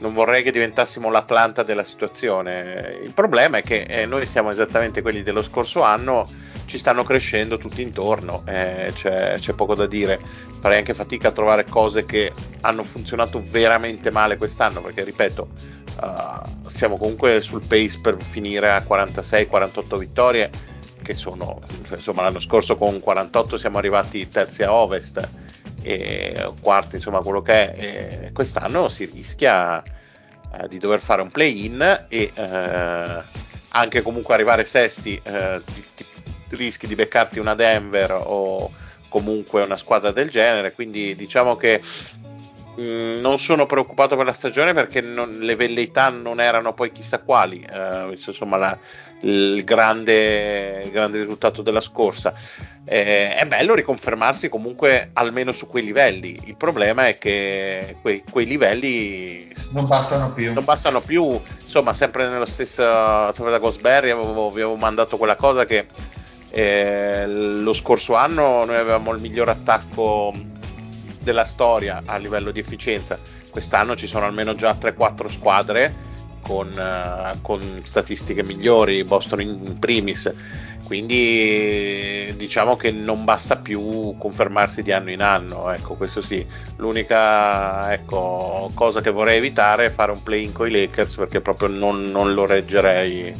non 0.00 0.14
vorrei 0.14 0.42
che 0.42 0.50
diventassimo 0.50 1.10
l'Atlanta 1.10 1.62
della 1.62 1.84
situazione. 1.84 2.98
Il 3.02 3.12
problema 3.12 3.58
è 3.58 3.62
che 3.62 3.82
eh, 3.82 4.06
noi 4.06 4.26
siamo 4.26 4.50
esattamente 4.50 5.02
quelli 5.02 5.22
dello 5.22 5.42
scorso 5.42 5.82
anno, 5.82 6.28
ci 6.64 6.78
stanno 6.78 7.02
crescendo 7.02 7.58
tutti 7.58 7.82
intorno, 7.82 8.42
eh, 8.46 8.90
c'è, 8.94 9.34
c'è, 9.38 9.52
poco 9.52 9.74
da 9.74 9.86
dire. 9.86 10.18
Farei 10.60 10.78
anche 10.78 10.94
fatica 10.94 11.28
a 11.28 11.32
trovare 11.32 11.64
cose 11.64 12.04
che 12.04 12.32
hanno 12.62 12.82
funzionato 12.82 13.42
veramente 13.44 14.10
male 14.10 14.36
quest'anno, 14.36 14.80
perché 14.80 15.04
ripeto, 15.04 15.48
uh, 16.00 16.68
siamo 16.68 16.96
comunque 16.96 17.40
sul 17.40 17.62
pace 17.66 17.98
per 18.00 18.16
finire 18.22 18.70
a 18.70 18.78
46-48 18.78 19.98
vittorie, 19.98 20.50
che 21.02 21.14
sono, 21.14 21.60
insomma, 21.90 22.22
l'anno 22.22 22.40
scorso 22.40 22.76
con 22.76 23.00
48 23.00 23.58
siamo 23.58 23.78
arrivati 23.78 24.28
terzi 24.28 24.62
a 24.62 24.72
ovest 24.72 25.28
e 25.82 26.52
quarti, 26.60 26.96
insomma, 26.96 27.20
quello 27.20 27.42
che 27.42 27.72
è. 27.72 28.24
E 28.26 28.32
quest'anno 28.32 28.88
si 28.88 29.06
rischia 29.06 29.82
eh, 29.82 30.68
di 30.68 30.78
dover 30.78 31.00
fare 31.00 31.22
un 31.22 31.30
play-in 31.30 32.06
e 32.08 32.30
eh, 32.34 33.24
anche 33.68 34.02
comunque 34.02 34.34
arrivare 34.34 34.64
sesti, 34.64 35.20
eh, 35.22 35.62
ti, 35.64 35.84
ti 35.94 36.06
rischi 36.56 36.86
di 36.86 36.94
beccarti 36.94 37.38
una 37.38 37.54
Denver 37.54 38.20
o 38.24 38.72
comunque 39.08 39.62
una 39.62 39.76
squadra 39.76 40.10
del 40.10 40.30
genere. 40.30 40.72
Quindi 40.72 41.14
diciamo 41.14 41.56
che 41.56 41.80
mh, 42.76 42.82
mm, 42.82 43.20
non 43.20 43.38
sono 43.38 43.66
preoccupato 43.66 44.16
per 44.16 44.26
la 44.26 44.32
stagione 44.32 44.72
perché 44.72 45.00
non, 45.00 45.38
le 45.40 45.56
velleità 45.56 46.08
non 46.08 46.40
erano 46.40 46.72
poi 46.74 46.92
chissà 46.92 47.20
quali, 47.20 47.60
eh, 47.60 48.18
insomma 48.26 48.56
la, 48.56 48.78
il, 49.22 49.62
grande, 49.64 50.82
il 50.84 50.90
grande 50.90 51.18
risultato 51.18 51.62
della 51.62 51.80
scorsa. 51.80 52.34
Eh, 52.84 53.34
è 53.34 53.46
bello 53.46 53.74
riconfermarsi 53.74 54.48
comunque 54.48 55.10
almeno 55.12 55.52
su 55.52 55.66
quei 55.66 55.84
livelli. 55.84 56.40
Il 56.44 56.56
problema 56.56 57.06
è 57.06 57.18
che 57.18 57.96
quei, 58.00 58.24
quei 58.28 58.46
livelli 58.46 59.52
non 59.72 59.86
bastano 59.86 60.32
più. 60.32 60.52
Non 60.52 60.64
bastano 60.64 61.00
più. 61.00 61.40
Insomma, 61.62 61.92
sempre 61.92 62.28
nello 62.28 62.46
stesso, 62.46 62.82
sempre 63.32 63.50
da 63.52 63.58
Gosberry 63.58 64.10
avevo, 64.10 64.48
avevo 64.48 64.76
mandato 64.76 65.16
quella 65.16 65.36
cosa 65.36 65.64
che 65.64 65.86
eh, 66.50 67.26
lo 67.28 67.72
scorso 67.72 68.14
anno 68.16 68.64
noi 68.64 68.76
avevamo 68.76 69.12
il 69.12 69.20
miglior 69.20 69.48
attacco 69.50 70.32
della 71.30 71.44
storia 71.44 72.02
a 72.04 72.16
livello 72.16 72.50
di 72.50 72.58
efficienza. 72.58 73.18
Quest'anno 73.50 73.94
ci 73.94 74.06
sono 74.06 74.26
almeno 74.26 74.54
già 74.54 74.72
3-4 74.72 75.28
squadre 75.28 76.08
con, 76.42 76.72
uh, 76.76 77.40
con 77.40 77.80
statistiche 77.84 78.44
migliori, 78.44 79.04
Boston 79.04 79.40
in 79.40 79.78
primis. 79.78 80.32
Quindi 80.84 82.34
diciamo 82.36 82.76
che 82.76 82.90
non 82.90 83.24
basta 83.24 83.58
più 83.58 84.16
confermarsi 84.18 84.82
di 84.82 84.90
anno 84.90 85.12
in 85.12 85.22
anno, 85.22 85.70
ecco, 85.70 85.94
questo 85.94 86.20
sì. 86.20 86.44
L'unica 86.76 87.92
ecco, 87.92 88.72
cosa 88.74 89.00
che 89.00 89.10
vorrei 89.10 89.36
evitare 89.36 89.86
è 89.86 89.90
fare 89.90 90.10
un 90.10 90.24
play-in 90.24 90.50
con 90.50 90.66
i 90.66 90.72
Lakers 90.72 91.14
perché 91.14 91.40
proprio 91.40 91.68
non, 91.68 92.10
non 92.10 92.34
lo 92.34 92.44
reggerei 92.44 93.32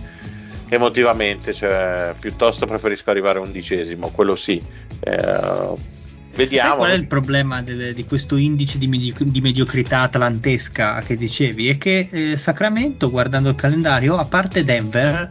emotivamente, 0.68 1.52
cioè, 1.52 2.14
piuttosto 2.20 2.66
preferisco 2.66 3.10
arrivare 3.10 3.40
undicesimo, 3.40 4.10
quello 4.10 4.36
sì. 4.36 4.62
Eh, 5.00 5.98
vediamo. 6.34 6.76
Qual 6.76 6.90
è 6.90 6.94
il 6.94 7.06
problema 7.06 7.62
del, 7.62 7.94
di 7.94 8.04
questo 8.04 8.36
indice 8.36 8.78
di, 8.78 8.86
medi- 8.86 9.14
di, 9.18 9.40
mediocrità 9.40 10.02
atlantesca 10.02 11.00
che 11.00 11.16
dicevi? 11.16 11.68
È 11.68 11.78
che 11.78 12.08
eh, 12.10 12.36
Sacramento, 12.36 13.10
guardando 13.10 13.48
il 13.50 13.54
calendario, 13.54 14.16
a 14.16 14.24
parte 14.24 14.64
Denver, 14.64 15.30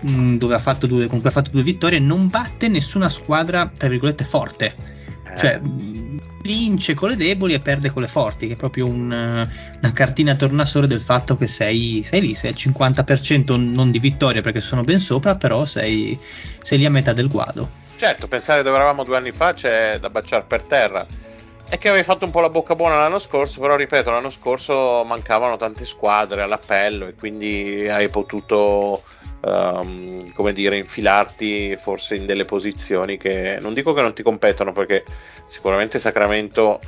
mh, 0.00 0.10
mm, 0.10 0.36
dove 0.36 0.54
ha 0.54 0.58
fatto 0.58 0.86
due, 0.86 1.06
comunque 1.06 1.30
ha 1.30 1.32
fatto 1.32 1.50
due 1.50 1.62
vittorie, 1.62 1.98
non 1.98 2.28
batte 2.28 2.68
nessuna 2.68 3.08
squadra, 3.08 3.70
tra 3.76 3.88
virgolette, 3.88 4.24
forte. 4.24 4.66
Eh. 4.66 5.38
Cioè, 5.38 5.60
vince 6.46 6.94
con 6.94 7.08
le 7.08 7.16
deboli 7.16 7.54
e 7.54 7.58
perde 7.58 7.90
con 7.90 8.02
le 8.02 8.08
forti, 8.08 8.46
che 8.46 8.54
è 8.54 8.56
proprio 8.56 8.86
un, 8.86 9.10
una 9.10 9.92
cartina 9.92 10.36
tornasole 10.36 10.86
del 10.86 11.00
fatto 11.00 11.36
che 11.36 11.46
sei, 11.46 12.02
sei, 12.04 12.20
lì, 12.20 12.34
sei 12.34 12.50
al 12.50 12.56
50% 12.56 13.56
non 13.56 13.90
di 13.90 13.98
vittoria 13.98 14.40
perché 14.40 14.60
sono 14.60 14.82
ben 14.82 15.00
sopra, 15.00 15.34
però 15.34 15.64
sei, 15.64 16.18
sei 16.62 16.78
lì 16.78 16.84
a 16.86 16.90
metà 16.90 17.12
del 17.12 17.28
guado. 17.28 17.84
Certo, 17.96 18.28
pensare 18.28 18.62
dove 18.62 18.76
eravamo 18.76 19.04
due 19.04 19.16
anni 19.16 19.32
fa 19.32 19.54
c'è 19.54 19.98
da 19.98 20.10
baciare 20.10 20.44
per 20.46 20.62
terra. 20.62 21.06
È 21.68 21.78
che 21.78 21.88
avevi 21.88 22.04
fatto 22.04 22.26
un 22.26 22.30
po' 22.30 22.40
la 22.40 22.50
bocca 22.50 22.76
buona 22.76 22.96
l'anno 22.96 23.18
scorso, 23.18 23.58
però 23.58 23.74
ripeto, 23.74 24.10
l'anno 24.10 24.30
scorso 24.30 25.02
mancavano 25.04 25.56
tante 25.56 25.84
squadre 25.86 26.42
all'appello 26.42 27.06
e 27.06 27.14
quindi 27.14 27.88
hai 27.88 28.08
potuto, 28.08 29.02
um, 29.40 30.30
come 30.32 30.52
dire, 30.52 30.76
infilarti 30.76 31.76
forse 31.76 32.16
in 32.16 32.26
delle 32.26 32.44
posizioni 32.44 33.16
che 33.16 33.58
non 33.60 33.72
dico 33.72 33.94
che 33.94 34.02
non 34.02 34.12
ti 34.12 34.22
competono 34.22 34.72
perché 34.72 35.02
sicuramente 35.46 35.98
Sacramento 35.98 36.78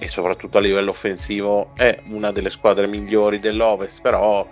e 0.00 0.08
soprattutto 0.08 0.58
a 0.58 0.60
livello 0.60 0.90
offensivo 0.90 1.70
è 1.76 2.00
una 2.08 2.32
delle 2.32 2.50
squadre 2.50 2.88
migliori 2.88 3.38
dell'Ovest, 3.38 4.02
però 4.02 4.46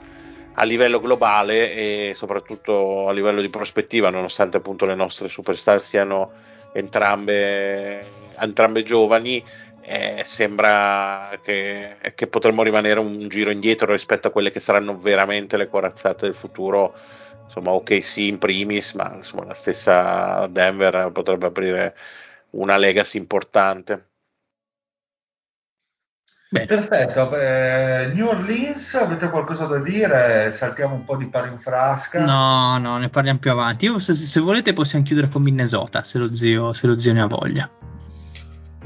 a 0.58 0.64
livello 0.64 1.00
globale 1.00 1.72
e 1.72 2.12
soprattutto 2.14 3.08
a 3.08 3.12
livello 3.12 3.40
di 3.40 3.48
prospettiva, 3.48 4.10
nonostante 4.10 4.56
appunto 4.56 4.86
le 4.86 4.94
nostre 4.94 5.28
superstar 5.28 5.80
siano 5.80 6.32
entrambe, 6.72 8.00
entrambe 8.38 8.82
giovani, 8.82 9.42
eh, 9.82 10.22
sembra 10.24 11.30
che, 11.42 11.96
che, 12.14 12.26
potremmo 12.26 12.62
rimanere 12.62 13.00
un 13.00 13.28
giro 13.28 13.50
indietro 13.50 13.92
rispetto 13.92 14.28
a 14.28 14.30
quelle 14.30 14.50
che 14.50 14.60
saranno 14.60 14.96
veramente 14.96 15.56
le 15.56 15.68
corazzate 15.68 16.26
del 16.26 16.34
futuro. 16.34 16.94
Insomma, 17.44 17.70
ok, 17.70 18.02
sì, 18.02 18.28
in 18.28 18.38
primis, 18.38 18.94
ma 18.94 19.14
insomma, 19.14 19.44
la 19.44 19.54
stessa 19.54 20.46
Denver 20.48 21.10
potrebbe 21.12 21.46
aprire 21.46 21.96
una 22.50 22.76
legacy 22.76 23.18
importante. 23.18 24.06
Bene. 26.48 26.66
Perfetto, 26.66 27.36
eh, 27.36 28.12
New 28.14 28.28
Orleans, 28.28 28.94
avete 28.94 29.28
qualcosa 29.30 29.66
da 29.66 29.80
dire? 29.80 30.52
Saltiamo 30.52 30.94
un 30.94 31.04
po' 31.04 31.16
di 31.16 31.26
pari 31.28 31.50
in 31.50 31.58
frasca. 31.58 32.24
No, 32.24 32.78
no, 32.78 32.98
ne 32.98 33.08
parliamo 33.08 33.40
più 33.40 33.50
avanti. 33.50 33.86
Io, 33.86 33.98
se, 33.98 34.14
se 34.14 34.38
volete 34.38 34.72
possiamo 34.72 35.04
chiudere 35.04 35.28
con 35.28 35.42
Minnesota, 35.42 36.04
se 36.04 36.18
lo 36.18 36.32
zio, 36.34 36.72
se 36.72 36.86
lo 36.86 36.96
zio 36.98 37.12
ne 37.12 37.20
ha 37.20 37.26
voglia. 37.26 37.68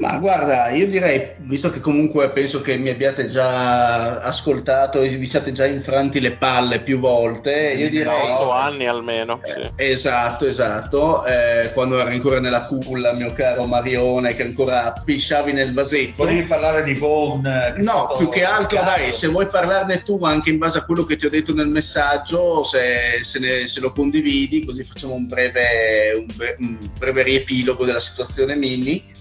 Ma 0.01 0.17
guarda, 0.17 0.69
io 0.69 0.87
direi, 0.87 1.33
visto 1.41 1.69
che 1.69 1.79
comunque 1.79 2.31
penso 2.31 2.63
che 2.63 2.75
mi 2.75 2.89
abbiate 2.89 3.27
già 3.27 4.19
ascoltato 4.21 4.99
e 4.99 5.09
vi 5.09 5.27
siate 5.27 5.51
già 5.51 5.67
infranti 5.67 6.19
le 6.19 6.31
palle 6.31 6.81
più 6.81 6.97
volte, 6.97 7.73
io 7.77 7.87
direi... 7.87 8.31
8 8.31 8.51
anni 8.51 8.87
almeno. 8.87 9.39
Eh, 9.43 9.61
sì. 9.61 9.69
Esatto, 9.91 10.47
esatto. 10.47 11.23
Eh, 11.23 11.71
quando 11.73 11.99
eri 11.99 12.15
ancora 12.15 12.39
nella 12.39 12.65
culla, 12.65 13.13
mio 13.13 13.31
caro 13.33 13.67
Marione, 13.67 14.33
che 14.33 14.41
ancora 14.41 14.91
pisciavi 15.05 15.53
nel 15.53 15.71
vasetto. 15.71 16.23
Volevi 16.23 16.45
parlare 16.45 16.81
di 16.81 16.95
Bone? 16.95 17.75
No, 17.77 18.15
più 18.17 18.27
che 18.29 18.43
altro 18.43 18.79
cazzo. 18.79 19.03
dai, 19.03 19.11
se 19.11 19.27
vuoi 19.27 19.45
parlarne 19.45 20.01
tu 20.01 20.17
anche 20.23 20.49
in 20.49 20.57
base 20.57 20.79
a 20.79 20.83
quello 20.83 21.05
che 21.05 21.15
ti 21.15 21.27
ho 21.27 21.29
detto 21.29 21.53
nel 21.53 21.67
messaggio, 21.67 22.63
se, 22.63 23.21
se, 23.21 23.37
ne, 23.37 23.67
se 23.67 23.79
lo 23.79 23.91
condividi, 23.91 24.65
così 24.65 24.83
facciamo 24.83 25.13
un 25.13 25.27
breve, 25.27 26.25
un, 26.27 26.27
un 26.57 26.89
breve 26.97 27.21
riepilogo 27.21 27.85
della 27.85 27.99
situazione 27.99 28.55
mini 28.55 29.19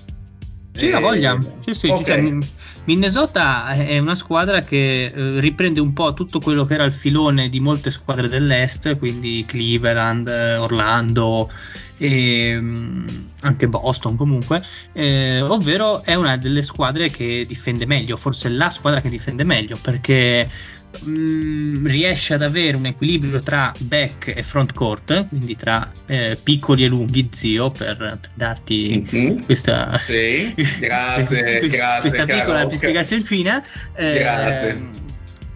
sì, 0.72 0.90
la 0.90 1.00
voglia. 1.00 1.38
Sì, 1.64 1.74
sì, 1.74 1.88
okay. 1.88 2.04
cioè, 2.04 2.48
Minnesota 2.84 3.68
è 3.72 3.98
una 3.98 4.14
squadra 4.14 4.60
che 4.60 5.04
eh, 5.04 5.40
riprende 5.40 5.80
un 5.80 5.92
po' 5.92 6.14
tutto 6.14 6.40
quello 6.40 6.64
che 6.64 6.74
era 6.74 6.84
il 6.84 6.92
filone 6.92 7.48
di 7.48 7.60
molte 7.60 7.90
squadre 7.90 8.28
dell'est, 8.28 8.96
quindi 8.98 9.44
Cleveland, 9.46 10.28
Orlando, 10.58 11.50
e, 11.98 12.58
mm, 12.58 13.06
anche 13.42 13.68
Boston 13.68 14.16
comunque, 14.16 14.64
eh, 14.92 15.42
ovvero 15.42 16.02
è 16.02 16.14
una 16.14 16.36
delle 16.38 16.62
squadre 16.62 17.10
che 17.10 17.44
difende 17.46 17.84
meglio, 17.84 18.16
forse 18.16 18.48
la 18.48 18.70
squadra 18.70 19.02
che 19.02 19.10
difende 19.10 19.44
meglio, 19.44 19.76
perché 19.80 20.48
mh, 21.04 21.10
mm, 21.10 21.86
riesce 21.86 22.34
ad 22.34 22.42
avere 22.42 22.76
un 22.76 22.86
equilibrio 22.86 23.38
tra 23.40 23.72
back 23.80 24.32
e 24.36 24.42
front 24.42 24.72
court, 24.72 25.28
quindi 25.28 25.56
tra 25.56 25.90
eh, 26.06 26.38
piccoli 26.42 26.84
e 26.84 26.88
lunghi, 26.88 27.28
zio, 27.32 27.70
per, 27.70 27.96
per 27.96 28.30
darti 28.34 29.06
Mhm. 29.10 29.44
questa, 29.44 29.98
Sì, 30.02 30.52
grazie, 30.78 31.24
questa, 31.60 31.76
grazie, 31.76 32.00
questa 32.00 32.24
piccola 32.24 32.68
spiegazione 32.70 33.22
eh, 33.94 34.18
Grazie. 34.18 34.88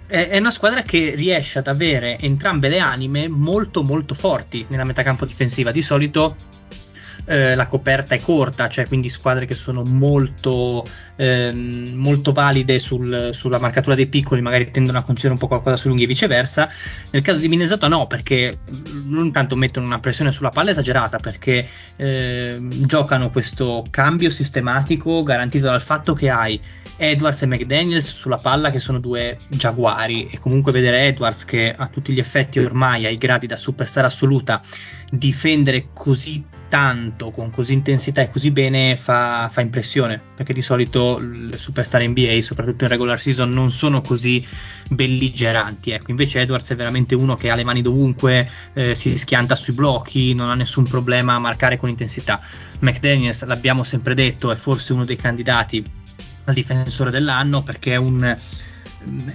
è, 0.06 0.28
è 0.28 0.38
una 0.38 0.50
squadra 0.50 0.82
che 0.82 1.14
riesce 1.16 1.58
ad 1.58 1.66
avere 1.66 2.18
entrambe 2.18 2.68
le 2.68 2.78
anime 2.78 3.28
molto 3.28 3.82
molto 3.82 4.14
forti 4.14 4.64
nella 4.68 4.84
metacampo 4.84 5.24
difensiva. 5.24 5.70
Di 5.70 5.82
solito 5.82 6.36
eh, 7.26 7.54
la 7.54 7.66
coperta 7.66 8.14
è 8.14 8.20
corta, 8.20 8.68
cioè 8.68 8.86
quindi 8.86 9.08
squadre 9.08 9.46
che 9.46 9.54
sono 9.54 9.82
molto, 9.82 10.84
ehm, 11.16 11.92
molto 11.94 12.32
valide 12.32 12.78
sul- 12.78 13.30
sulla 13.32 13.58
marcatura 13.58 13.94
dei 13.94 14.06
piccoli, 14.06 14.40
magari 14.40 14.70
tendono 14.70 14.98
a 14.98 15.02
concedere 15.02 15.32
un 15.34 15.38
po' 15.38 15.48
qualcosa 15.48 15.76
sui 15.76 15.88
lunghi 15.88 16.04
e 16.04 16.08
viceversa. 16.08 16.68
Nel 17.10 17.22
caso 17.22 17.40
di 17.40 17.48
Minnesota 17.48 17.88
no, 17.88 18.06
perché 18.06 18.58
non 19.06 19.32
tanto 19.32 19.56
mettono 19.56 19.86
una 19.86 20.00
pressione 20.00 20.32
sulla 20.32 20.50
palla 20.50 20.70
esagerata, 20.70 21.18
perché 21.18 21.66
ehm, 21.96 22.86
giocano 22.86 23.30
questo 23.30 23.84
cambio 23.90 24.30
sistematico 24.30 25.22
garantito 25.22 25.66
dal 25.66 25.82
fatto 25.82 26.12
che 26.12 26.30
hai 26.30 26.60
Edwards 26.96 27.42
e 27.42 27.46
McDaniels 27.46 28.12
sulla 28.12 28.36
palla 28.36 28.70
che 28.70 28.78
sono 28.78 29.00
due 29.00 29.36
giaguari 29.48 30.28
e 30.30 30.38
comunque 30.38 30.72
vedere 30.72 31.06
Edwards 31.06 31.44
che 31.44 31.74
a 31.76 31.88
tutti 31.88 32.12
gli 32.12 32.20
effetti 32.20 32.60
ormai 32.60 33.06
ai 33.06 33.16
gradi 33.16 33.46
da 33.46 33.56
superstar 33.56 34.04
assoluta 34.04 34.62
difendere 35.10 35.88
così 35.92 36.44
tanto 36.74 37.30
con 37.30 37.52
così 37.52 37.72
intensità 37.72 38.20
e 38.20 38.28
così 38.28 38.50
bene 38.50 38.96
fa, 38.96 39.48
fa 39.48 39.60
impressione 39.60 40.20
perché 40.34 40.52
di 40.52 40.60
solito 40.60 41.18
le 41.20 41.56
superstar 41.56 42.04
NBA 42.04 42.40
soprattutto 42.40 42.82
in 42.82 42.90
regular 42.90 43.20
season 43.20 43.48
non 43.50 43.70
sono 43.70 44.00
così 44.00 44.44
belligeranti 44.90 45.92
ecco. 45.92 46.10
Invece 46.10 46.40
Edwards 46.40 46.72
è 46.72 46.74
veramente 46.74 47.14
uno 47.14 47.36
che 47.36 47.48
ha 47.48 47.54
le 47.54 47.62
mani 47.62 47.80
dovunque 47.80 48.50
eh, 48.72 48.96
si 48.96 49.16
schianta 49.16 49.54
sui 49.54 49.72
blocchi 49.72 50.34
non 50.34 50.50
ha 50.50 50.56
nessun 50.56 50.82
problema 50.82 51.34
a 51.34 51.38
marcare 51.38 51.76
con 51.76 51.90
intensità. 51.90 52.40
McDaniels 52.80 53.44
l'abbiamo 53.44 53.84
sempre 53.84 54.16
detto 54.16 54.50
è 54.50 54.56
forse 54.56 54.94
uno 54.94 55.04
dei 55.04 55.14
candidati 55.14 55.80
al 56.46 56.54
difensore 56.54 57.12
dell'anno 57.12 57.62
perché 57.62 57.92
è 57.92 57.98
un, 57.98 58.36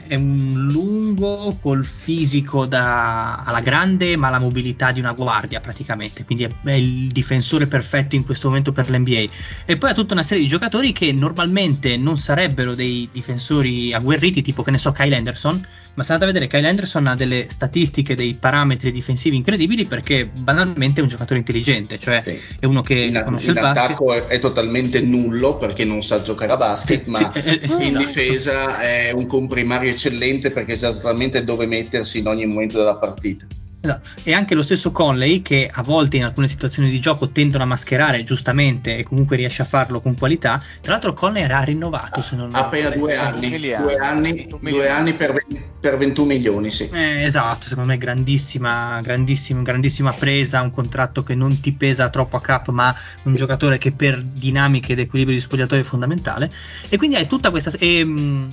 è 0.07 0.15
un 0.15 0.67
lungo 0.72 1.57
col 1.61 1.86
fisico 1.86 2.65
da, 2.65 3.43
alla 3.43 3.59
grande 3.61 4.15
ma 4.17 4.30
la 4.30 4.39
mobilità 4.39 4.91
di 4.91 4.99
una 4.99 5.13
guardia 5.13 5.59
praticamente. 5.59 6.26
Quindi 6.26 6.43
è, 6.45 6.49
è 6.63 6.74
il 6.74 7.07
difensore 7.09 7.67
perfetto 7.67 8.15
in 8.15 8.26
questo 8.26 8.47
momento 8.47 8.72
per 8.72 8.89
l'NBA 8.89 9.26
e 9.65 9.78
poi 9.78 9.89
ha 9.91 9.93
tutta 9.93 10.13
una 10.13 10.24
serie 10.24 10.43
di 10.43 10.49
giocatori 10.49 10.91
che 10.91 11.11
normalmente 11.11 11.97
non 11.97 12.17
sarebbero 12.17 12.76
dei 12.76 13.07
difensori 13.11 13.93
agguerriti 13.93 14.41
tipo 14.41 14.63
che 14.63 14.72
ne 14.72 14.78
so 14.78 14.91
Kyle 14.91 15.15
Anderson. 15.15 15.61
Ma 15.95 16.05
se 16.05 16.13
andate 16.13 16.30
a 16.30 16.34
vedere 16.34 16.49
Kyle 16.49 16.70
Anderson 16.70 17.07
ha 17.07 17.15
delle 17.15 17.45
statistiche 17.49 18.15
dei 18.15 18.34
parametri 18.39 18.89
difensivi 18.91 19.36
incredibili 19.36 19.86
perché 19.86 20.30
banalmente 20.34 20.99
è 21.01 21.03
un 21.03 21.09
giocatore 21.09 21.39
intelligente. 21.39 21.99
Cioè 21.99 22.22
Sì. 22.26 22.39
è 22.59 22.65
uno 22.65 22.82
che 22.82 22.93
In, 22.95 23.22
conosce 23.26 23.49
in 23.49 23.55
il 23.55 23.61
basket. 23.61 23.84
attacco 23.86 24.13
è, 24.13 24.26
è 24.28 24.39
totalmente 24.39 25.01
nullo 25.01 25.57
perché 25.57 25.84
non 25.84 26.01
sa 26.01 26.22
giocare 26.22 26.53
a 26.53 26.57
basket, 26.57 27.03
Sì, 27.03 27.09
ma 27.09 27.34
sì, 27.36 27.49
in 27.49 27.82
esatto. 27.82 28.05
difesa 28.05 28.80
è 28.80 29.11
un 29.13 29.26
comprimario 29.60 29.91
eccellente 29.91 30.51
perché 30.51 30.78
sa 30.78 30.89
esattamente 30.89 31.43
dove 31.43 31.66
mettersi 31.66 32.20
in 32.20 32.28
ogni 32.28 32.45
momento 32.45 32.78
della 32.78 32.95
partita. 32.95 33.45
Esatto. 33.82 34.10
E 34.24 34.34
anche 34.34 34.55
lo 34.55 34.62
stesso 34.62 34.91
Conley, 34.91 35.41
che 35.41 35.70
a 35.72 35.82
volte 35.84 36.18
in 36.18 36.26
alcune 36.26 36.49
situazioni 36.49 36.89
di 36.89 36.99
gioco 36.99 37.30
tendono 37.30 37.64
a 37.64 37.68
mascherare 37.68 38.24
giustamente 38.24 38.97
e 38.97 39.03
comunque 39.03 39.38
riesce 39.38 39.62
a 39.62 39.66
farlo 39.66 40.01
con 40.01 40.18
qualità. 40.18 40.62
Tra 40.82 40.93
l'altro, 40.93 41.14
Conley 41.14 41.43
era 41.43 41.62
rinnovato. 41.62 42.22
Se 42.22 42.36
non 42.36 42.53
Appena 42.53 42.89
due 42.89 43.16
anni, 43.16 43.49
due 43.49 43.95
anni, 43.95 44.47
due 44.60 44.89
anni 44.89 45.14
per, 45.14 45.45
per 45.80 45.97
21 45.97 46.28
milioni, 46.28 46.72
sì. 46.72 46.89
Eh, 46.91 47.24
esatto, 47.24 47.68
secondo 47.68 47.89
me 47.89 47.97
grandissima, 47.97 48.99
grandissima, 49.01 49.62
grandissima 49.62 50.12
presa, 50.12 50.62
un 50.62 50.72
contratto 50.72 51.24
che 51.24 51.36
non 51.36 51.60
ti 51.62 51.72
pesa 51.72 52.10
troppo 52.10 52.36
a 52.36 52.41
cap, 52.41 52.68
ma 52.70 52.93
un 53.24 53.36
giocatore 53.36 53.78
che 53.78 53.93
per 53.93 54.22
dinamiche 54.22 54.91
ed 54.91 54.99
equilibrio 54.99 55.38
di 55.38 55.41
spogliatoio 55.41 55.82
è 55.82 55.86
fondamentale. 55.86 56.51
E 56.89 56.97
quindi 56.97 57.16
hai 57.16 57.28
tutta 57.28 57.49
questa... 57.49 57.72
e, 57.80 58.03
mh, 58.03 58.47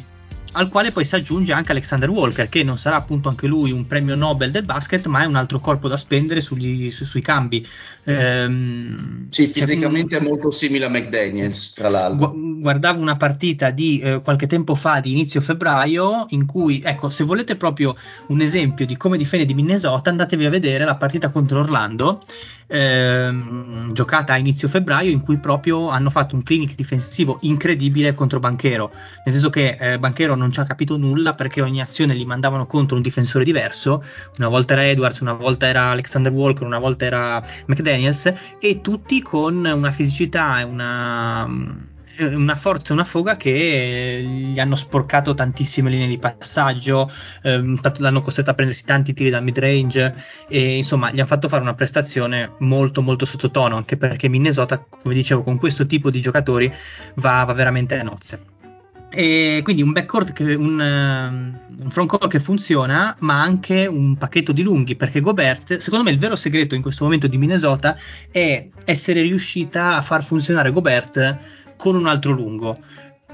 al 0.57 0.69
quale 0.69 0.91
poi 0.91 1.05
si 1.05 1.15
aggiunge 1.15 1.53
anche 1.53 1.73
Alexander 1.73 2.09
Walker, 2.09 2.49
che 2.49 2.63
non 2.63 2.79
sarà 2.79 2.97
appunto 2.97 3.29
anche 3.29 3.47
lui 3.47 3.73
un 3.73 3.87
premio 3.87 4.17
Nobel 4.17 4.51
del 4.51 4.65
basket, 4.65 5.07
ma 5.07 5.23
è 5.23 5.27
un 5.27 5.37
altro 5.37 5.59
corpo 5.59 5.87
da 5.89 5.97
spendere 5.97 6.41
sugli- 6.41 6.91
su- 6.91 7.05
sui 7.05 7.21
cambi. 7.21 7.65
Ehm, 8.05 9.27
Sì, 9.31 9.47
fisicamente 9.49 10.17
è 10.17 10.21
molto 10.21 10.51
simile 10.51 10.87
a 10.87 10.89
McDaniels, 10.89 11.73
tra 11.75 11.89
l'altro. 11.89 12.31
Gu- 12.33 12.61
guardavo 12.61 13.01
una 13.01 13.17
partita 13.17 13.71
di 13.71 13.99
eh, 14.01 14.21
qualche 14.23 14.47
tempo 14.47 14.75
fa 14.75 15.01
di 15.01 15.13
inizio 15.13 15.41
febbraio 15.41 16.27
in 16.31 16.47
cui 16.47 16.81
ecco 16.83 17.11
se 17.11 17.25
volete 17.25 17.57
proprio 17.57 17.95
un 18.29 18.41
esempio 18.41 18.87
di 18.87 18.97
come 18.97 19.17
difende 19.19 19.45
di 19.45 19.55
Minnesota 19.55 20.11
andatevi 20.11 20.47
a 20.47 20.51
vedere 20.51 20.85
la 20.85 20.97
partita 20.97 21.29
contro 21.31 21.61
Orlando 21.61 22.25
ehm, 22.67 23.93
giocata 23.93 24.33
a 24.33 24.37
inizio 24.37 24.69
febbraio 24.69 25.11
in 25.11 25.21
cui 25.21 25.39
proprio 25.39 25.89
hanno 25.89 26.11
fatto 26.11 26.35
un 26.35 26.43
clinic 26.43 26.75
difensivo 26.75 27.39
incredibile 27.43 28.15
contro 28.15 28.41
Banchero. 28.41 28.91
Nel 29.25 29.35
senso 29.35 29.51
che 29.51 29.77
eh, 29.79 29.99
Banchero 29.99 30.35
non 30.35 30.53
ci 30.53 30.61
ha 30.61 30.65
capito 30.65 30.97
nulla 30.97 31.35
perché 31.35 31.61
ogni 31.61 31.81
azione 31.81 32.17
gli 32.17 32.27
mandavano 32.27 32.67
contro 32.67 32.97
un 32.97 33.03
difensore 33.03 33.45
diverso. 33.45 34.03
Una 34.39 34.49
volta 34.49 34.75
era 34.75 34.87
Edwards 34.87 35.21
una 35.21 35.33
volta 35.33 35.67
era 35.67 35.91
Alexander 35.91 36.33
Walker 36.33 36.67
una 36.67 36.79
volta 36.79 37.05
era 37.05 37.43
McDaniels 37.67 38.33
e 38.59 38.81
tutti 38.81 39.23
con 39.23 39.65
una 39.65 39.91
fisicità 39.91 40.61
e 40.61 40.63
una, 40.65 41.49
una 42.19 42.57
forza 42.57 42.91
e 42.91 42.93
una 42.95 43.05
foga 43.05 43.37
che 43.37 44.23
gli 44.25 44.59
hanno 44.59 44.77
sporcato 44.77 45.35
tantissime 45.35 45.91
linee 45.91 46.09
di 46.09 46.19
passaggio, 46.19 47.11
ehm, 47.43 47.79
l'hanno 47.99 48.21
costretto 48.21 48.51
a 48.51 48.55
prendersi 48.55 48.85
tanti 48.85 49.13
tiri 49.13 49.31
dal 49.31 49.43
mid 49.43 49.59
range 49.59 50.15
e 50.49 50.77
insomma 50.77 51.11
gli 51.11 51.19
hanno 51.19 51.27
fatto 51.27 51.49
fare 51.49 51.63
una 51.63 51.75
prestazione 51.75 52.53
molto 52.59 53.03
molto 53.03 53.25
sottotono 53.25 53.77
anche 53.77 53.97
perché 53.97 54.29
Minnesota 54.29 54.79
come 54.79 55.15
dicevo 55.15 55.43
con 55.43 55.59
questo 55.59 55.87
tipo 55.87 56.11
di 56.11 56.21
giocatori 56.21 56.73
va, 57.17 57.45
va 57.45 57.53
veramente 57.53 57.99
a 57.99 58.03
nozze. 58.03 58.55
E 59.09 59.61
quindi 59.63 59.83
un 59.83 59.93
backcourt 59.93 60.33
che 60.33 60.55
un, 60.55 60.81
ehm, 60.81 61.61
un 61.85 61.91
frontcourt 61.91 62.29
che 62.29 62.39
funziona, 62.39 63.17
ma 63.21 63.41
anche 63.41 63.87
un 63.87 64.17
pacchetto 64.17 64.53
di 64.53 64.63
lunghi. 64.63 64.95
Perché 64.95 65.21
Gobert, 65.21 65.77
secondo 65.77 66.05
me, 66.05 66.11
il 66.11 66.19
vero 66.19 66.37
segreto 66.37 66.75
in 66.75 66.83
questo 66.83 67.05
momento 67.05 67.27
di 67.27 67.39
Minnesota 67.39 67.97
è 68.31 68.69
essere 68.85 69.23
riuscita 69.23 69.97
a 69.97 70.03
far 70.03 70.23
funzionare 70.23 70.71
Gobert 70.71 71.39
con 71.77 71.95
un 71.97 72.07
altro 72.07 72.33
lungo. 72.33 72.79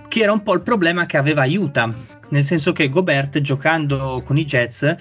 Che 0.08 0.20
era 0.20 0.32
un 0.32 0.42
po' 0.42 0.54
il 0.54 0.62
problema 0.62 1.06
che 1.06 1.16
aveva 1.16 1.44
Utah. 1.46 1.92
Nel 2.28 2.44
senso 2.44 2.72
che 2.72 2.88
Gobert, 2.88 3.40
giocando 3.40 4.22
con 4.24 4.36
i 4.38 4.44
Jets, 4.44 4.96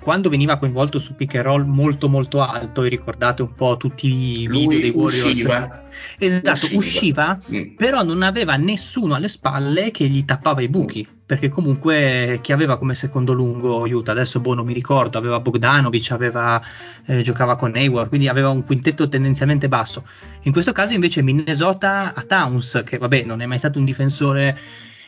quando 0.00 0.28
veniva 0.28 0.56
coinvolto 0.56 0.98
su 0.98 1.14
pick 1.14 1.36
and 1.36 1.44
roll 1.44 1.64
molto 1.64 2.08
molto 2.08 2.42
alto, 2.42 2.82
e 2.82 2.88
ricordate 2.88 3.42
un 3.42 3.54
po' 3.54 3.76
tutti 3.76 4.08
i 4.08 4.46
video 4.48 4.64
Lui 4.64 4.80
dei 4.80 4.90
Warriors. 4.90 5.24
usciva. 5.32 5.82
Esatto, 6.18 6.50
Usciva. 6.76 6.78
usciva 6.78 7.38
Mm. 7.52 7.74
però 7.76 8.02
non 8.02 8.22
aveva 8.22 8.56
nessuno 8.56 9.14
alle 9.14 9.28
spalle 9.28 9.90
che 9.92 10.08
gli 10.08 10.24
tappava 10.24 10.60
i 10.62 10.68
buchi 10.68 11.06
perché 11.32 11.48
comunque 11.48 12.40
chi 12.42 12.52
aveva 12.52 12.76
come 12.76 12.94
secondo 12.94 13.32
lungo 13.32 13.86
Utah 13.86 14.12
adesso 14.12 14.38
boh 14.38 14.52
non 14.52 14.66
mi 14.66 14.74
ricordo 14.74 15.16
aveva 15.16 15.40
Bogdanovic 15.40 16.10
aveva, 16.10 16.62
eh, 17.06 17.22
giocava 17.22 17.56
con 17.56 17.74
Hayward 17.74 18.08
quindi 18.10 18.28
aveva 18.28 18.50
un 18.50 18.62
quintetto 18.66 19.08
tendenzialmente 19.08 19.66
basso. 19.66 20.04
In 20.42 20.52
questo 20.52 20.72
caso 20.72 20.92
invece 20.92 21.22
Minnesota 21.22 22.12
a 22.12 22.20
Towns 22.20 22.82
che 22.84 22.98
vabbè 22.98 23.24
non 23.24 23.40
è 23.40 23.46
mai 23.46 23.56
stato 23.56 23.78
un 23.78 23.86
difensore 23.86 24.58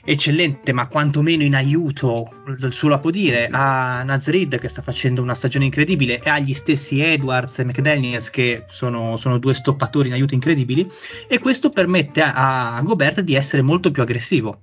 eccellente 0.02 0.72
ma 0.72 0.88
quantomeno 0.88 1.42
in 1.42 1.54
aiuto 1.54 2.42
del 2.58 2.72
suo 2.72 2.88
la 2.88 2.98
può 2.98 3.10
dire 3.10 3.48
a 3.50 4.02
Nazrid 4.02 4.58
che 4.58 4.68
sta 4.68 4.80
facendo 4.80 5.20
una 5.20 5.34
stagione 5.34 5.66
incredibile 5.66 6.22
e 6.22 6.30
agli 6.30 6.54
stessi 6.54 7.02
Edwards 7.02 7.58
e 7.58 7.64
McDaniels 7.64 8.30
che 8.30 8.64
sono, 8.68 9.18
sono 9.18 9.36
due 9.36 9.52
stoppatori 9.52 10.08
in 10.08 10.14
aiuto 10.14 10.32
incredibili. 10.32 10.88
E 11.28 11.38
questo 11.38 11.68
permette 11.68 12.22
a, 12.22 12.76
a 12.76 12.80
Gobert 12.80 13.20
di 13.20 13.34
essere 13.34 13.60
molto 13.60 13.90
più 13.90 14.00
aggressivo 14.00 14.60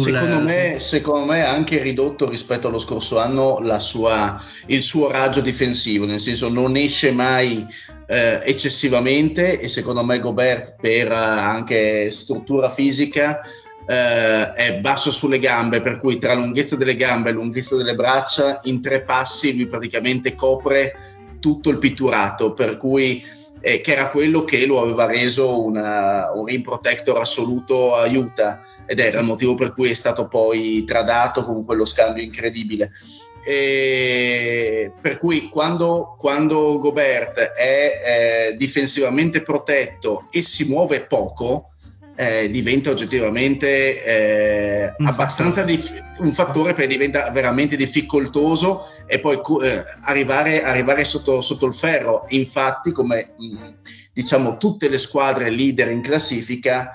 sul- 0.00 0.12
Secondo 0.12 0.40
me, 0.40 0.76
secondo 0.80 1.26
me 1.26 1.44
anche 1.44 1.80
ridotto 1.80 2.28
rispetto 2.28 2.68
allo 2.68 2.78
scorso 2.78 3.18
anno 3.20 3.60
sua- 3.78 4.42
il 4.66 4.82
suo 4.82 5.10
raggio 5.10 5.40
difensivo, 5.40 6.04
nel 6.04 6.20
senso 6.20 6.48
non 6.48 6.76
esce 6.76 7.12
mai 7.12 7.66
eh, 8.06 8.40
eccessivamente 8.44 9.58
e 9.60 9.68
secondo 9.68 10.04
me 10.04 10.18
Gobert 10.18 10.74
per 10.80 11.10
eh, 11.10 11.14
anche 11.14 12.10
struttura 12.10 12.68
fisica 12.68 13.40
eh, 13.86 14.52
è 14.52 14.80
basso 14.80 15.10
sulle 15.10 15.38
gambe, 15.38 15.80
per 15.80 16.00
cui 16.00 16.18
tra 16.18 16.34
lunghezza 16.34 16.76
delle 16.76 16.96
gambe 16.96 17.30
e 17.30 17.32
lunghezza 17.32 17.76
delle 17.76 17.94
braccia 17.94 18.60
in 18.64 18.82
tre 18.82 19.04
passi 19.04 19.54
lui 19.56 19.66
praticamente 19.66 20.34
copre 20.34 20.92
tutto 21.40 21.70
il 21.70 21.78
pitturato, 21.78 22.52
per 22.52 22.76
cui 22.78 23.24
eh, 23.64 23.80
che 23.80 23.92
era 23.92 24.10
quello 24.10 24.44
che 24.44 24.66
lo 24.66 24.82
aveva 24.82 25.06
reso 25.06 25.64
una- 25.64 26.30
un 26.34 26.44
rim 26.44 26.60
protector 26.60 27.18
assoluto 27.18 27.96
a 27.96 28.06
Utah 28.06 28.62
ed 28.86 28.98
era 28.98 29.20
il 29.20 29.26
motivo 29.26 29.54
per 29.54 29.72
cui 29.72 29.88
è 29.88 29.94
stato 29.94 30.28
poi 30.28 30.84
tradato 30.84 31.42
con 31.42 31.64
quello 31.64 31.86
scambio 31.86 32.22
incredibile. 32.22 32.90
E 33.46 34.92
per 35.00 35.18
cui 35.18 35.48
quando, 35.48 36.14
quando 36.18 36.78
Gobert 36.78 37.38
è 37.38 38.50
eh, 38.50 38.56
difensivamente 38.56 39.42
protetto 39.42 40.26
e 40.30 40.42
si 40.42 40.68
muove 40.68 41.06
poco, 41.06 41.70
eh, 42.16 42.50
diventa 42.50 42.90
oggettivamente 42.90 44.04
eh, 44.04 44.94
abbastanza 45.04 45.62
dif- 45.62 46.04
un 46.18 46.32
fattore 46.32 46.74
perché 46.74 46.88
diventa 46.88 47.30
veramente 47.30 47.76
difficoltoso 47.76 48.86
e 49.06 49.20
poi 49.20 49.40
eh, 49.62 49.84
arrivare, 50.04 50.62
arrivare 50.62 51.04
sotto, 51.04 51.42
sotto 51.42 51.66
il 51.66 51.74
ferro. 51.74 52.24
Infatti, 52.28 52.92
come 52.92 53.34
mh, 53.36 53.68
diciamo 54.12 54.56
tutte 54.56 54.88
le 54.88 54.98
squadre 54.98 55.50
leader 55.50 55.90
in 55.90 56.02
classifica, 56.02 56.92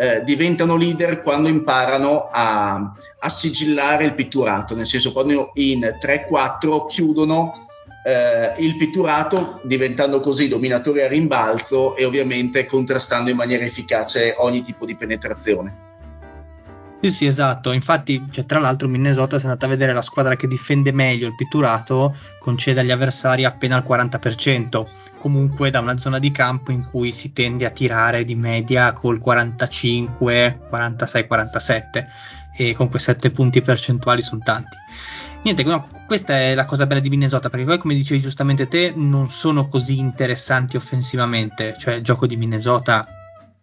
eh, 0.00 0.24
diventano 0.24 0.76
leader 0.76 1.22
quando 1.22 1.48
imparano 1.48 2.28
a, 2.32 2.94
a 3.18 3.28
sigillare 3.28 4.04
il 4.04 4.14
pitturato, 4.14 4.74
nel 4.74 4.86
senso 4.86 5.12
quando 5.12 5.50
in 5.54 5.80
3-4 5.80 6.86
chiudono 6.86 7.66
eh, 8.02 8.54
il 8.62 8.76
pitturato 8.76 9.60
diventando 9.64 10.20
così 10.20 10.48
dominatori 10.48 11.02
a 11.02 11.08
rimbalzo 11.08 11.96
e 11.96 12.04
ovviamente 12.04 12.64
contrastando 12.64 13.30
in 13.30 13.36
maniera 13.36 13.64
efficace 13.64 14.34
ogni 14.38 14.62
tipo 14.62 14.86
di 14.86 14.96
penetrazione. 14.96 15.89
Sì, 17.02 17.10
sì, 17.10 17.24
esatto. 17.24 17.72
Infatti, 17.72 18.22
cioè, 18.30 18.44
tra 18.44 18.58
l'altro, 18.58 18.86
Minnesota, 18.86 19.38
se 19.38 19.46
andate 19.46 19.64
a 19.64 19.68
vedere 19.68 19.94
la 19.94 20.02
squadra 20.02 20.36
che 20.36 20.46
difende 20.46 20.92
meglio 20.92 21.28
il 21.28 21.34
pitturato, 21.34 22.14
concede 22.38 22.80
agli 22.80 22.90
avversari 22.90 23.46
appena 23.46 23.78
il 23.78 23.84
40%, 23.88 24.86
comunque 25.18 25.70
da 25.70 25.80
una 25.80 25.96
zona 25.96 26.18
di 26.18 26.30
campo 26.30 26.72
in 26.72 26.84
cui 26.84 27.10
si 27.10 27.32
tende 27.32 27.64
a 27.64 27.70
tirare 27.70 28.24
di 28.24 28.34
media 28.34 28.92
col 28.92 29.18
45, 29.18 30.66
46, 30.68 31.26
47 31.26 32.06
e 32.54 32.74
con 32.74 32.88
quei 32.88 33.00
7 33.00 33.30
punti 33.30 33.62
percentuali 33.62 34.20
sono 34.20 34.42
tanti. 34.44 34.76
Niente, 35.42 35.62
no, 35.62 35.88
questa 36.06 36.38
è 36.38 36.54
la 36.54 36.66
cosa 36.66 36.84
bella 36.84 37.00
di 37.00 37.08
Minnesota, 37.08 37.48
perché 37.48 37.64
poi, 37.64 37.78
come 37.78 37.94
dicevi 37.94 38.20
giustamente 38.20 38.68
te, 38.68 38.92
non 38.94 39.30
sono 39.30 39.68
così 39.68 39.98
interessanti 39.98 40.76
offensivamente, 40.76 41.74
cioè 41.78 41.94
il 41.94 42.02
gioco 42.02 42.26
di 42.26 42.36
Minnesota 42.36 43.08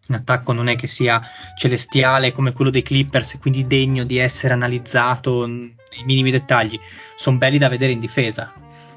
in 0.07 0.15
attacco 0.15 0.53
non 0.53 0.67
è 0.67 0.75
che 0.75 0.87
sia 0.87 1.21
celestiale 1.55 2.31
come 2.31 2.53
quello 2.53 2.71
dei 2.71 2.81
Clippers 2.81 3.33
e 3.33 3.39
quindi 3.39 3.67
degno 3.67 4.03
di 4.03 4.17
essere 4.17 4.53
analizzato 4.53 5.45
nei 5.45 5.75
minimi 6.05 6.31
dettagli. 6.31 6.79
Sono 7.15 7.37
belli 7.37 7.57
da 7.57 7.69
vedere 7.69 7.91
in 7.91 7.99
difesa, 7.99 8.53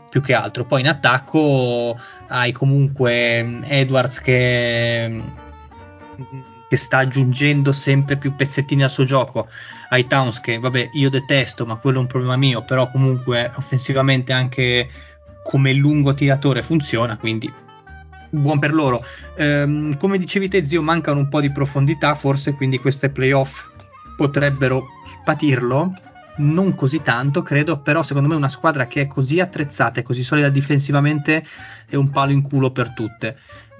più 0.08 0.20
che 0.20 0.34
altro. 0.34 0.64
Poi 0.64 0.80
in 0.80 0.88
attacco 0.88 1.98
hai 2.28 2.52
comunque 2.52 3.42
mm, 3.42 3.62
Edwards 3.64 4.20
che, 4.20 5.08
mm, 5.08 5.20
che 6.68 6.76
sta 6.76 6.98
aggiungendo 6.98 7.72
sempre 7.72 8.16
più 8.16 8.34
pezzettini 8.34 8.82
al 8.82 8.90
suo 8.90 9.04
gioco. 9.04 9.48
Hai 9.88 10.06
Towns 10.06 10.40
che, 10.40 10.58
vabbè, 10.58 10.90
io 10.92 11.11
detesto, 11.11 11.66
ma 11.66 11.76
quello 11.76 11.98
è 11.98 12.00
un 12.02 12.06
problema 12.06 12.36
mio, 12.36 12.62
però 12.62 12.88
comunque 12.88 13.50
offensivamente 13.56 14.32
anche 14.32 14.88
come 15.42 15.72
lungo 15.72 16.14
tiratore 16.14 16.62
funziona, 16.62 17.16
quindi 17.16 17.52
buon 18.31 18.59
per 18.59 18.72
loro. 18.72 19.05
Ehm, 19.37 19.97
come 19.97 20.18
dicevi 20.18 20.49
te, 20.49 20.64
zio, 20.64 20.83
mancano 20.83 21.18
un 21.18 21.28
po' 21.28 21.41
di 21.41 21.51
profondità, 21.51 22.14
forse 22.14 22.55
quindi 22.55 22.78
queste 22.78 23.11
playoff 23.11 23.68
potrebbero 24.16 24.87
spatirlo. 25.05 25.93
Non 26.37 26.74
così 26.74 27.03
tanto, 27.03 27.43
credo, 27.43 27.81
però 27.81 28.03
secondo 28.03 28.28
me 28.28 28.35
una 28.35 28.49
squadra 28.49 28.87
che 28.87 29.03
è 29.03 29.07
così 29.07 29.41
attrezzata 29.41 30.01
e 30.01 30.03
così 30.03 30.22
solida 30.22 30.49
difensivamente 30.49 31.45
è 31.87 31.97
un 31.97 32.09
palo 32.11 32.33
in 32.33 32.41
culo 32.41 32.70
per 32.70 32.95
tutte. 32.95 33.37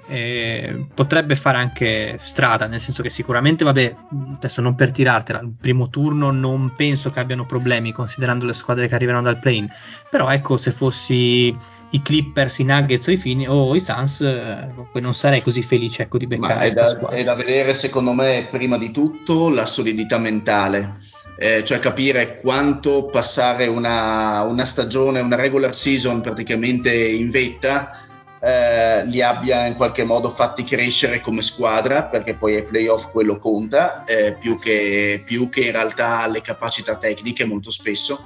Eh, 0.07 0.87
potrebbe 0.93 1.35
fare 1.35 1.57
anche 1.57 2.19
strada, 2.21 2.67
nel 2.67 2.81
senso 2.81 3.01
che 3.01 3.09
sicuramente, 3.09 3.63
vabbè, 3.63 3.95
adesso 4.35 4.61
non 4.61 4.75
per 4.75 4.91
tirartela, 4.91 5.39
il 5.39 5.53
primo 5.59 5.89
turno 5.89 6.31
non 6.31 6.73
penso 6.75 7.09
che 7.11 7.19
abbiano 7.19 7.45
problemi 7.45 7.93
considerando 7.93 8.45
le 8.45 8.53
squadre 8.53 8.87
che 8.87 8.95
arrivano 8.95 9.21
dal 9.21 9.39
play-in, 9.39 9.67
però 10.09 10.29
ecco, 10.29 10.57
se 10.57 10.71
fossi 10.71 11.55
i 11.91 12.01
Clippers, 12.01 12.59
i 12.59 12.63
Nuggets 12.63 13.07
o 13.07 13.11
i, 13.11 13.17
Fini, 13.17 13.47
o 13.47 13.75
i 13.75 13.79
Suns, 13.79 14.21
eh, 14.21 14.67
non 14.99 15.13
sarei 15.13 15.41
così 15.41 15.61
felice 15.61 16.03
ecco, 16.03 16.17
di 16.17 16.25
Ma 16.25 16.35
beccare 16.37 16.67
è 16.67 16.71
da, 16.71 17.09
è 17.09 17.23
da 17.23 17.35
vedere, 17.35 17.73
secondo 17.73 18.13
me, 18.13 18.47
prima 18.49 18.77
di 18.77 18.91
tutto 18.91 19.49
la 19.49 19.65
solidità 19.65 20.17
mentale, 20.17 20.97
eh, 21.37 21.63
cioè 21.63 21.79
capire 21.79 22.39
quanto 22.39 23.09
passare 23.11 23.67
una, 23.67 24.41
una 24.43 24.65
stagione, 24.65 25.19
una 25.19 25.35
regular 25.35 25.75
season 25.75 26.21
praticamente 26.21 26.93
in 26.93 27.29
vetta, 27.29 28.01
eh, 28.39 29.05
li 29.05 29.21
abbia 29.21 29.65
in 29.67 29.75
qualche 29.75 30.03
modo 30.03 30.29
fatti 30.29 30.63
crescere 30.63 31.19
come 31.19 31.41
squadra, 31.41 32.05
perché 32.05 32.35
poi 32.35 32.55
ai 32.55 32.63
playoff 32.63 33.11
quello 33.11 33.37
conta, 33.37 34.03
eh, 34.05 34.37
più, 34.39 34.57
che, 34.57 35.21
più 35.25 35.49
che 35.49 35.65
in 35.65 35.71
realtà 35.73 36.25
le 36.27 36.41
capacità 36.41 36.95
tecniche 36.95 37.45
molto 37.45 37.69
spesso. 37.69 38.23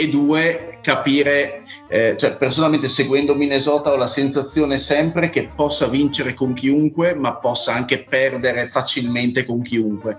E 0.00 0.08
due, 0.10 0.78
capire, 0.80 1.64
eh, 1.88 2.14
cioè 2.16 2.36
personalmente 2.36 2.86
seguendo 2.86 3.34
Minnesota 3.34 3.90
ho 3.90 3.96
la 3.96 4.06
sensazione 4.06 4.78
sempre 4.78 5.28
che 5.28 5.50
possa 5.52 5.88
vincere 5.88 6.34
con 6.34 6.54
chiunque, 6.54 7.16
ma 7.16 7.38
possa 7.38 7.74
anche 7.74 8.04
perdere 8.04 8.68
facilmente 8.68 9.44
con 9.44 9.60
chiunque. 9.60 10.16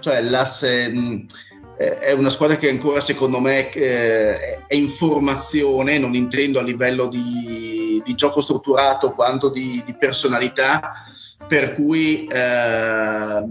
Cioè 0.00 0.22
la, 0.22 0.46
se, 0.46 0.88
mh, 0.88 1.26
è 1.76 2.12
una 2.12 2.30
squadra 2.30 2.56
che 2.56 2.70
ancora 2.70 3.02
secondo 3.02 3.38
me 3.38 3.70
eh, 3.70 4.64
è 4.66 4.74
in 4.74 4.88
formazione, 4.88 5.98
non 5.98 6.14
intendo 6.14 6.58
a 6.58 6.62
livello 6.62 7.06
di, 7.06 8.02
di 8.02 8.14
gioco 8.14 8.40
strutturato 8.40 9.12
quanto 9.12 9.50
di, 9.50 9.82
di 9.84 9.94
personalità, 9.94 11.04
per 11.46 11.74
cui 11.74 12.26
eh, 12.26 13.44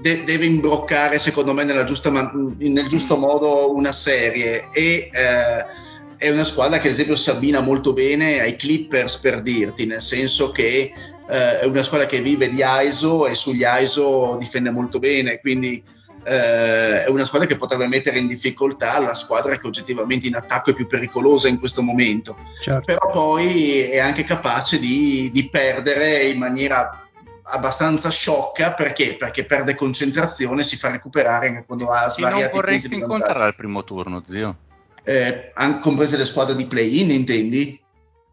de- 0.00 0.24
deve 0.24 0.44
imbroccare 0.44 1.18
secondo 1.18 1.52
me 1.52 1.64
nella 1.64 1.84
giusta 1.84 2.10
man- 2.10 2.56
nel 2.58 2.88
giusto 2.88 3.16
modo 3.16 3.74
una 3.74 3.92
serie 3.92 4.68
e 4.72 5.08
eh, 5.12 5.84
è 6.16 6.30
una 6.30 6.44
squadra 6.44 6.78
che 6.78 6.88
ad 6.88 6.94
esempio 6.94 7.16
si 7.16 7.30
abbina 7.30 7.60
molto 7.60 7.92
bene 7.92 8.40
ai 8.40 8.56
Clippers 8.56 9.18
per 9.18 9.42
dirti, 9.42 9.86
nel 9.86 10.00
senso 10.00 10.50
che 10.50 10.92
eh, 11.28 11.60
è 11.60 11.64
una 11.64 11.82
squadra 11.82 12.06
che 12.06 12.20
vive 12.20 12.48
di 12.48 12.62
ISO 12.62 13.26
e 13.26 13.34
sugli 13.34 13.64
ISO 13.66 14.36
difende 14.38 14.70
molto 14.70 14.98
bene, 14.98 15.40
quindi 15.40 15.82
eh, 16.24 17.04
è 17.04 17.08
una 17.08 17.24
squadra 17.24 17.46
che 17.46 17.56
potrebbe 17.56 17.86
mettere 17.86 18.18
in 18.18 18.26
difficoltà 18.26 18.98
la 18.98 19.14
squadra 19.14 19.56
che 19.58 19.66
oggettivamente 19.66 20.26
in 20.26 20.34
attacco 20.34 20.70
è 20.70 20.74
più 20.74 20.86
pericolosa 20.86 21.48
in 21.48 21.58
questo 21.58 21.82
momento. 21.82 22.36
Certo. 22.60 22.84
Però 22.84 23.10
poi 23.10 23.82
è 23.82 23.98
anche 23.98 24.24
capace 24.24 24.78
di, 24.78 25.30
di 25.32 25.48
perdere 25.48 26.24
in 26.24 26.38
maniera 26.38 27.05
abbastanza 27.48 28.10
sciocca 28.10 28.72
perché? 28.74 29.16
perché 29.16 29.44
perde 29.44 29.74
concentrazione 29.74 30.62
si 30.62 30.76
fa 30.76 30.90
recuperare 30.90 31.64
quando 31.66 31.90
ha 31.90 32.00
non 32.00 32.10
svariati 32.10 32.54
vorresti 32.54 32.88
punti 32.88 32.94
di 32.94 33.02
incontrare 33.02 33.32
vantaggio. 33.32 33.48
al 33.48 33.54
primo 33.54 33.84
turno, 33.84 34.22
zio? 34.26 34.56
Eh, 35.04 35.52
anche 35.54 35.80
comprese 35.80 36.16
le 36.16 36.24
squadre 36.24 36.56
di 36.56 36.66
play-in 36.66 37.10
intendi? 37.10 37.80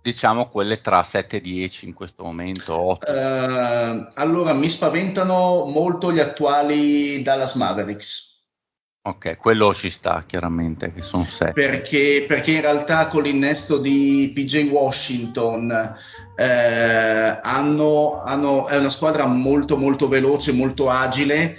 Diciamo 0.01 0.49
quelle 0.49 0.81
tra 0.81 1.01
7 1.01 1.37
e 1.37 1.41
10 1.41 1.85
in 1.85 1.93
questo 1.93 2.23
momento, 2.23 2.77
8. 2.77 3.05
Eh, 3.07 4.07
allora 4.15 4.53
mi 4.53 4.67
spaventano 4.67 5.65
molto 5.65 6.11
gli 6.11 6.19
attuali 6.19 7.21
Dallas 7.21 7.53
Mavericks 7.53 8.32
Ok, 9.05 9.35
quello 9.35 9.73
ci 9.73 9.89
sta 9.89 10.23
chiaramente, 10.25 10.93
che 10.93 11.01
sono 11.01 11.25
7. 11.25 11.51
perché, 11.51 12.23
perché 12.25 12.51
in 12.53 12.61
realtà 12.61 13.07
con 13.07 13.23
l'innesto 13.23 13.77
di 13.79 14.31
PJ 14.33 14.69
Washington 14.71 15.69
eh, 16.37 17.39
hanno, 17.41 18.21
hanno- 18.23 18.65
è 18.69 18.77
una 18.77 18.89
squadra 18.89 19.25
molto 19.25 19.77
molto 19.77 20.07
veloce, 20.07 20.53
molto 20.53 20.89
agile. 20.89 21.57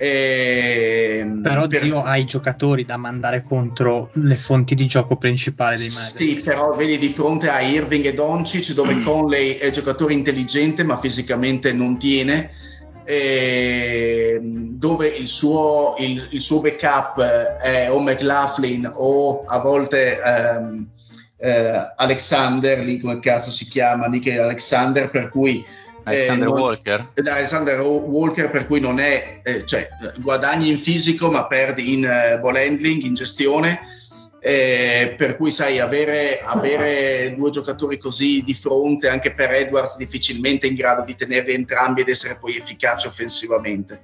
ehm, 0.00 1.42
Però 1.42 1.66
per- 1.66 1.82
zio 1.82 2.02
ha 2.02 2.16
i 2.16 2.24
giocatori 2.24 2.84
da 2.86 2.96
mandare 2.96 3.42
contro 3.42 4.10
le 4.14 4.36
fonti 4.36 4.74
di 4.74 4.86
gioco 4.86 5.16
principali 5.16 5.76
dei 5.76 5.88
Mavericks. 5.88 6.16
Sì, 6.16 6.40
però 6.42 6.74
vedi 6.74 6.96
di 6.98 7.08
fronte 7.10 7.48
a 7.50 7.60
Irving 7.60 8.06
e 8.06 8.14
Doncic 8.14 8.72
dove 8.72 8.94
Mm. 8.94 9.04
Conley 9.04 9.56
è 9.56 9.70
giocatore 9.70 10.12
intelligente 10.14 10.84
ma 10.84 10.96
fisicamente 10.98 11.72
non 11.72 11.98
tiene, 11.98 12.52
e 13.10 14.38
dove 14.42 15.08
il 15.08 15.26
suo, 15.26 15.94
il, 15.98 16.28
il 16.32 16.42
suo 16.42 16.60
backup 16.60 17.18
è 17.22 17.90
o 17.90 18.02
McLaughlin 18.02 18.86
o 18.92 19.44
a 19.46 19.60
volte 19.60 20.20
ehm, 20.20 20.86
eh, 21.38 21.94
Alexander, 21.96 22.80
lì 22.80 23.00
come 23.00 23.18
cazzo 23.18 23.50
si 23.50 23.66
chiama, 23.66 24.08
Nick 24.08 24.28
Alexander, 24.38 25.08
per 25.08 25.30
cui 25.30 25.64
Alexander 26.02 26.48
eh, 26.48 26.50
non- 26.50 26.60
Walker? 26.60 27.08
da 27.14 27.34
Alexander 27.36 27.80
Walker 27.80 28.50
per 28.50 28.66
cui 28.66 28.80
non 28.80 28.98
è 28.98 29.40
eh, 29.42 29.64
cioè 29.64 29.88
guadagni 30.20 30.68
in 30.68 30.78
fisico 30.78 31.30
ma 31.30 31.46
perdi 31.46 31.94
in 31.94 32.04
eh, 32.04 32.38
ball 32.40 32.56
handling 32.56 33.04
in 33.04 33.14
gestione 33.14 33.97
eh, 34.40 35.14
per 35.16 35.36
cui 35.36 35.50
sai 35.50 35.80
avere, 35.80 36.40
avere 36.40 37.34
due 37.36 37.50
giocatori 37.50 37.98
così 37.98 38.42
di 38.44 38.54
fronte 38.54 39.08
anche 39.08 39.34
per 39.34 39.50
Edwards 39.50 39.96
difficilmente 39.96 40.66
in 40.66 40.74
grado 40.74 41.04
di 41.04 41.16
tenerli 41.16 41.52
entrambi 41.52 42.02
ed 42.02 42.08
essere 42.08 42.38
poi 42.38 42.56
efficaci 42.56 43.06
offensivamente 43.06 44.02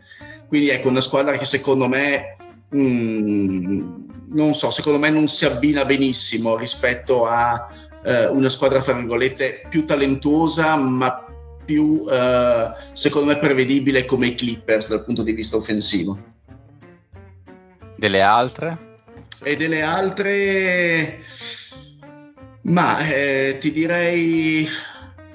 quindi 0.49 0.71
ecco 0.71 0.89
una 0.89 1.01
squadra 1.01 1.37
che 1.37 1.45
secondo 1.45 1.89
me 1.89 2.37
mm, 2.75 4.03
non 4.31 4.55
so 4.55 4.71
secondo 4.71 4.99
me 4.99 5.11
non 5.11 5.29
si 5.29 5.45
abbina 5.45 5.85
benissimo 5.85 6.57
rispetto 6.57 7.27
a 7.27 7.69
eh, 8.05 8.27
una 8.27 8.49
squadra 8.49 8.83
fra 8.83 8.95
virgolette 8.95 9.67
più 9.69 9.85
talentuosa 9.85 10.77
ma 10.77 11.25
più 11.65 12.03
eh, 12.11 12.73
secondo 12.93 13.29
me 13.29 13.39
prevedibile 13.39 14.05
come 14.05 14.27
i 14.29 14.35
Clippers 14.35 14.91
dal 14.91 15.05
punto 15.05 15.23
di 15.23 15.33
vista 15.33 15.57
offensivo. 15.57 16.33
Delle 17.97 18.21
altre? 18.21 18.94
E 19.45 19.57
delle 19.57 19.83
altre... 19.83 21.23
Ma 22.63 22.99
eh, 23.07 23.59
ti 23.61 23.71
direi... 23.73 24.67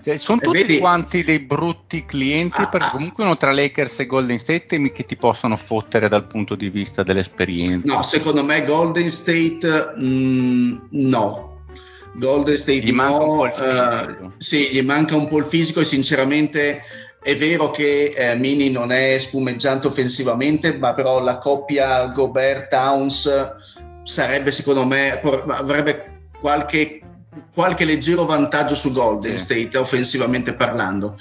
Cioè, 0.04 0.18
sono 0.18 0.40
Eh, 0.42 0.46
tutti 0.46 0.58
vedi? 0.62 0.78
quanti 0.80 1.24
dei 1.24 1.40
brutti 1.40 2.06
clienti, 2.06 2.62
Ah, 2.62 2.70
perché 2.70 2.88
ah. 2.88 2.92
comunque 2.92 3.24
uno 3.24 3.38
tra 3.38 3.52
Lakers 3.52 4.00
e 4.00 4.06
Golden 4.08 4.40
State 4.40 4.78
mi- 4.80 4.92
che 4.92 5.06
ti 5.06 5.16
possono 5.18 5.56
fottere 5.58 6.08
dal 6.08 6.26
punto 6.26 6.56
di 6.56 6.70
vista 6.70 7.04
dell'esperienza. 7.04 7.94
No, 7.94 8.02
secondo 8.02 8.44
me 8.44 8.66
Golden 8.66 9.10
State 9.10 9.94
mm, 10.00 10.76
no. 10.92 11.48
Golden 12.16 12.58
State 12.58 12.80
Gli 12.80 12.92
no, 12.92 13.44
fisico. 13.52 14.34
sì, 14.38 14.70
gli 14.72 14.82
manca 14.82 15.16
un 15.16 15.28
po' 15.28 15.38
il 15.38 15.46
fisico 15.46 15.82
e 15.82 15.86
sinceramente 15.86 16.82
è 17.22 17.36
vero 17.36 17.70
che 17.70 18.06
eh, 18.16 18.36
Mini 18.38 18.72
non 18.72 18.92
è 18.92 19.20
spumeggiante 19.20 19.86
offensivamente, 19.88 20.78
ma 20.80 20.94
però 20.96 21.22
la 21.22 21.38
coppia 21.38 22.08
Gobert-Towns 22.08 23.30
sarebbe 24.04 24.52
secondo 24.52 24.86
me, 24.86 25.20
avrebbe 25.20 26.30
qualche, 26.40 27.02
qualche 27.54 27.86
leggero 27.86 28.26
vantaggio 28.26 28.76
su 28.76 28.92
Golden. 28.92 29.38
State 29.38 29.78
offensivamente 29.78 30.54
parlando. 30.54 31.18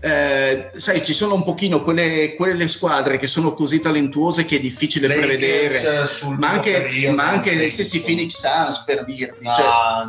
Eh, 0.00 0.70
sai, 0.76 1.04
ci 1.04 1.12
sono 1.12 1.34
un 1.34 1.42
pochino 1.42 1.82
quelle, 1.82 2.36
quelle 2.36 2.68
squadre 2.68 3.18
che 3.18 3.26
sono 3.26 3.52
così 3.52 3.80
talentuose 3.80 4.44
che 4.44 4.58
è 4.58 4.60
difficile 4.60 5.08
Lakers, 5.08 5.26
prevedere 5.26 6.36
ma 6.38 6.50
anche, 6.50 7.10
ma 7.12 7.28
anche 7.28 7.52
gli 7.56 7.68
stessi. 7.68 8.02
Phoenix 8.02 8.38
Suns 8.40 8.84
per 8.84 9.04
dirti 9.04 9.42
No, 9.42 9.52
cioè, 9.54 9.64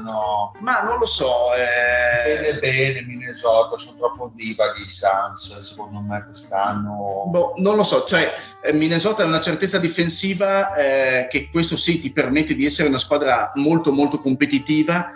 no. 0.06 0.52
ma 0.60 0.82
non 0.84 1.00
lo 1.00 1.08
so 1.08 1.26
eh, 1.56 2.36
Bene, 2.40 2.60
bene, 2.60 3.02
Minnesota, 3.08 3.78
sono 3.78 3.98
troppo 3.98 4.32
diva 4.36 4.76
gli 4.78 4.86
Suns, 4.86 5.58
secondo 5.60 6.02
me 6.02 6.24
quest'anno. 6.24 7.26
boh, 7.28 7.54
non 7.58 7.76
lo 7.76 7.84
so 7.84 8.06
cioè 8.06 8.32
eh, 8.62 8.74
Minnesota 8.74 9.24
ha 9.24 9.26
una 9.26 9.42
certezza 9.42 9.80
difensiva 9.80 10.76
eh, 10.76 11.28
che 11.32 11.50
questo 11.52 11.76
sì 11.76 12.00
ti 12.00 12.12
permette 12.12 12.54
di 12.54 12.64
essere 12.64 12.90
una 12.90 13.00
squadra 13.00 13.52
molto 13.56 13.92
molto 13.92 14.20
competitiva 14.20 15.14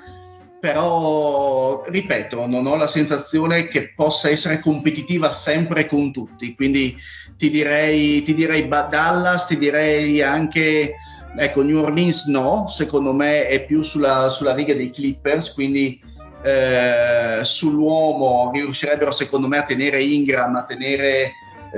però 0.63 1.83
ripeto 1.87 2.47
non 2.47 2.65
ho 2.67 2.77
la 2.77 2.87
sensazione 2.87 3.67
che 3.67 3.91
possa 3.93 4.29
essere 4.29 4.61
competitiva 4.61 5.29
sempre 5.29 5.85
con 5.87 6.13
tutti 6.13 6.55
quindi 6.55 6.95
ti 7.35 7.49
direi, 7.49 8.23
ti 8.23 8.33
direi 8.33 8.69
Dallas 8.69 9.47
ti 9.47 9.57
direi 9.57 10.21
anche 10.21 10.95
ecco 11.35 11.63
New 11.63 11.79
Orleans 11.79 12.27
no 12.27 12.69
secondo 12.69 13.13
me 13.13 13.45
è 13.47 13.65
più 13.65 13.81
sulla, 13.81 14.29
sulla 14.29 14.53
riga 14.53 14.73
dei 14.73 14.89
Clippers 14.89 15.51
quindi 15.51 16.01
eh, 16.41 17.41
sull'uomo 17.43 18.49
riuscirebbero 18.53 19.11
secondo 19.11 19.49
me 19.49 19.57
a 19.57 19.63
tenere 19.63 20.01
Ingram 20.01 20.55
a 20.55 20.63
tenere 20.63 21.33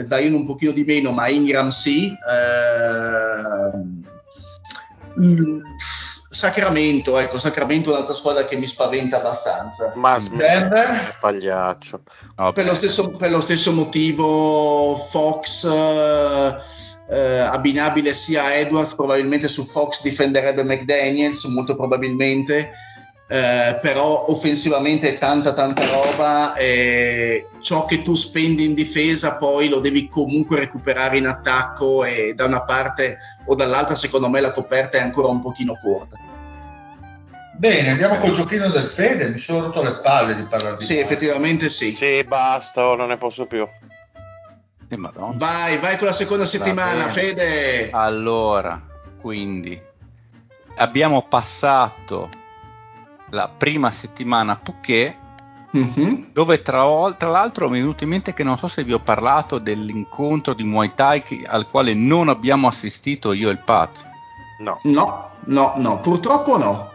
Zion 0.06 0.34
un 0.34 0.46
pochino 0.46 0.72
di 0.72 0.84
meno 0.84 1.12
ma 1.12 1.28
Ingram 1.28 1.70
sì 1.70 2.06
Eh, 2.06 3.72
mm, 5.20 5.60
Sacramento 6.36 7.18
ecco 7.18 7.40
Sacramento 7.40 7.90
è 7.90 7.94
un'altra 7.94 8.14
squadra 8.14 8.46
che 8.46 8.58
mi 8.58 8.68
spaventa 8.68 9.18
abbastanza 9.18 9.94
Ma 9.96 10.20
Denver? 10.20 11.18
pagliaccio. 11.18 12.02
No, 12.36 12.52
per 12.52 12.66
lo, 12.66 12.76
stesso, 12.76 13.12
per 13.12 13.32
lo 13.32 13.40
stesso 13.40 13.72
motivo 13.72 14.98
Fox 14.98 15.64
eh, 15.64 16.56
eh, 17.10 17.38
abbinabile 17.38 18.14
sia 18.14 18.44
a 18.44 18.54
Edwards 18.54 18.96
probabilmente 18.96 19.48
su 19.48 19.64
Fox 19.64 20.02
difenderebbe 20.02 20.66
McDaniels 20.66 21.46
molto 21.46 21.74
probabilmente 21.74 22.74
eh, 23.28 23.80
però 23.82 24.26
offensivamente 24.28 25.16
è 25.16 25.18
tanta 25.18 25.54
tanta 25.54 25.84
roba 25.88 26.54
e 26.56 27.48
ciò 27.60 27.86
che 27.86 28.02
tu 28.02 28.14
spendi 28.14 28.66
in 28.66 28.74
difesa 28.76 29.38
poi 29.38 29.70
lo 29.70 29.80
devi 29.80 30.10
comunque 30.10 30.60
recuperare 30.60 31.18
in 31.18 31.28
attacco 31.28 32.04
e 32.04 32.34
da 32.36 32.46
una 32.46 32.66
parte 32.66 33.18
o 33.46 33.56
dall'altra 33.56 33.96
secondo 33.96 34.30
me 34.30 34.42
la 34.42 34.52
coperta 34.52 34.98
è 34.98 35.02
ancora 35.02 35.30
un 35.30 35.40
pochino 35.40 35.76
corta 35.82 36.25
Bene, 37.58 37.92
andiamo 37.92 38.18
col 38.18 38.32
giochino 38.34 38.68
del 38.70 38.84
Fede. 38.84 39.30
Mi 39.30 39.38
sono 39.40 39.66
rotto 39.66 39.82
le 39.82 40.00
palle 40.04 40.36
di 40.36 40.44
parlare 40.44 40.78
di 40.78 40.84
sì 40.84 40.96
basket. 40.96 41.12
effettivamente 41.18 41.70
sì 41.70 41.96
Sì, 41.96 42.24
basta, 42.28 42.96
non 42.96 43.08
ne 43.08 43.18
posso 43.18 43.46
più. 43.46 43.68
eh, 44.88 44.98
madonna. 44.98 45.36
vai 45.38 45.80
vai 45.80 45.98
con 45.98 46.08
la 46.08 46.14
seconda 46.14 46.46
settimana. 46.46 47.04
Fede 47.10 47.90
Allora, 47.92 48.82
quindi 49.22 49.82
abbiamo 50.76 51.24
passato 51.24 52.30
la 53.30 53.50
prima 53.50 53.90
settimana 53.92 54.54
a 54.54 54.58
Phuket 54.58 55.16
Mhm. 55.72 56.32
dove 56.32 56.62
tra, 56.62 56.86
tra 57.18 57.30
l'altro 57.30 57.68
mi 57.70 57.78
è 57.80 57.82
venuto 57.82 58.04
in 58.04 58.10
mente 58.12 58.34
che 58.34 58.44
non 58.44 58.58
so 58.58 58.68
se 58.70 58.84
vi 58.86 58.94
ho 58.94 59.00
parlato 59.00 59.58
dell'incontro 59.60 60.54
di 60.54 60.64
Muay 60.64 60.94
Thai 60.94 61.22
che- 61.22 61.44
al 61.46 61.68
quale 61.68 61.94
non 61.94 62.30
abbiamo 62.30 62.68
assistito 62.68 63.34
io 63.34 63.50
e 63.50 63.54
il 63.54 63.60
Pat. 63.60 64.08
No. 64.60 64.80
No, 64.84 65.32
no, 65.46 65.74
no, 65.78 66.00
purtroppo 66.00 66.58
no. 66.58 66.94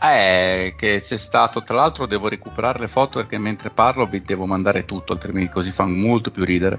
Eh, 0.00 0.74
che 0.76 1.00
c'è 1.02 1.16
stato, 1.16 1.60
tra 1.62 1.74
l'altro 1.74 2.06
devo 2.06 2.28
recuperare 2.28 2.78
le 2.78 2.88
foto 2.88 3.18
perché 3.18 3.36
mentre 3.36 3.70
parlo 3.70 4.06
vi 4.06 4.22
devo 4.22 4.46
mandare 4.46 4.84
tutto, 4.84 5.12
altrimenti 5.12 5.50
così 5.50 5.72
fa 5.72 5.86
molto 5.86 6.30
più 6.30 6.44
ridere. 6.44 6.78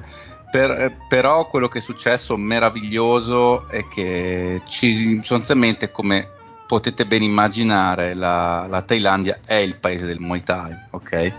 Per- 0.49 0.71
eh, 0.71 0.97
però 1.07 1.47
quello 1.47 1.67
che 1.67 1.79
è 1.79 1.81
successo 1.81 2.37
meraviglioso 2.37 3.67
è 3.67 3.85
che 3.87 4.61
ci, 4.65 5.17
sostanzialmente 5.17 5.91
come 5.91 6.27
potete 6.65 7.05
ben 7.05 7.23
immaginare 7.23 8.13
la, 8.13 8.67
la 8.67 8.81
Thailandia 8.83 9.39
è 9.43 9.55
il 9.55 9.77
paese 9.77 10.05
del 10.05 10.19
Muay 10.19 10.43
Thai, 10.43 10.75
ok? 10.91 11.11
E 11.11 11.33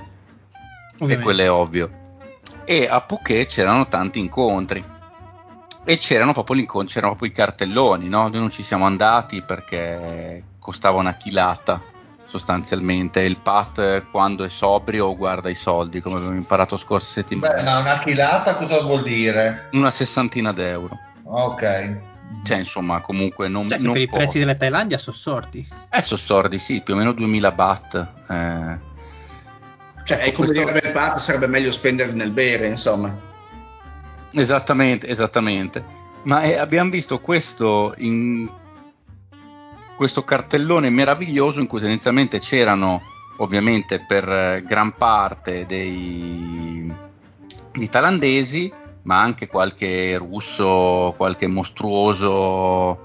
Ovviamente. 0.95 1.23
quello 1.23 1.43
è 1.43 1.51
ovvio. 1.51 1.91
E 2.65 2.87
a 2.89 3.01
Phuket 3.01 3.49
c'erano 3.49 3.89
tanti 3.89 4.19
incontri. 4.19 4.85
E 5.85 5.97
c'erano 5.97 6.33
proprio, 6.33 6.67
c'erano 6.85 7.15
proprio 7.15 7.31
i 7.31 7.33
cartelloni, 7.33 8.09
no? 8.09 8.29
Noi 8.29 8.39
non 8.39 8.51
ci 8.51 8.63
siamo 8.63 8.85
andati 8.85 9.41
perché 9.43 10.43
costava 10.61 10.99
una 10.99 11.15
chilata 11.17 11.83
sostanzialmente. 12.23 13.21
Il 13.23 13.39
Pat 13.39 14.05
quando 14.13 14.45
è 14.45 14.49
sobrio 14.49 15.17
guarda 15.17 15.49
i 15.51 15.57
soldi, 15.57 16.01
come 16.01 16.17
abbiamo 16.17 16.37
imparato 16.37 16.77
scorsa 16.77 17.07
Beh, 17.07 17.27
settimana. 17.27 17.63
ma 17.63 17.81
una 17.81 17.99
chilata 17.99 18.55
cosa 18.55 18.81
vuol 18.83 19.03
dire? 19.03 19.69
Una 19.73 19.91
sessantina 19.91 20.53
d'euro. 20.53 20.97
Ok. 21.25 22.09
Cioè, 22.45 22.59
insomma, 22.59 23.01
comunque 23.01 23.49
non, 23.49 23.69
Cioè, 23.69 23.79
non 23.79 23.95
per 23.95 24.03
i 24.03 24.09
prezzi 24.09 24.39
della 24.39 24.55
Thailandia 24.55 24.99
sono 24.99 25.17
sorti. 25.17 25.67
Eh, 25.91 26.03
sono 26.03 26.21
sordi, 26.21 26.59
sì, 26.61 26.81
più 26.81 26.95
o 26.95 26.97
meno 26.97 27.13
2000 27.13 27.51
baht. 27.51 27.95
eh. 28.29 28.79
Cioè, 30.05 30.19
è 30.19 30.33
come 30.33 30.47
Questo- 30.49 30.65
direbbe 30.67 30.87
il 30.87 30.93
Pat, 30.93 31.19
sarebbe 31.19 31.49
meglio 31.49 31.73
spenderli 31.73 32.15
nel 32.15 32.31
bere, 32.31 32.69
insomma. 32.69 33.13
Esattamente, 34.33 35.09
esattamente. 35.09 35.85
Ma 36.25 36.43
eh, 36.43 36.57
abbiamo 36.57 36.91
visto 36.91 37.19
questo, 37.19 37.95
in, 37.99 38.49
questo 40.01 40.25
cartellone 40.25 40.89
meraviglioso 40.89 41.61
in 41.61 41.67
cui 41.67 41.79
tendenzialmente 41.79 42.39
c'erano 42.39 43.03
ovviamente 43.37 44.01
per 44.01 44.27
eh, 44.27 44.65
gran 44.67 44.97
parte 44.97 45.67
dei, 45.67 46.91
dei 47.71 47.89
thailandesi, 47.91 48.73
ma 49.03 49.21
anche 49.21 49.47
qualche 49.47 50.17
russo, 50.17 51.13
qualche 51.19 51.47
mostruoso 51.49 52.99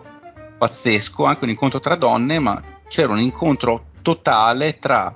pazzesco, 0.58 1.26
anche 1.26 1.44
un 1.44 1.50
incontro 1.50 1.82
tra 1.82 1.96
donne, 1.96 2.40
ma 2.40 2.64
c'era 2.88 3.12
un 3.12 3.20
incontro 3.20 3.88
totale 4.02 4.80
tra 4.80 5.14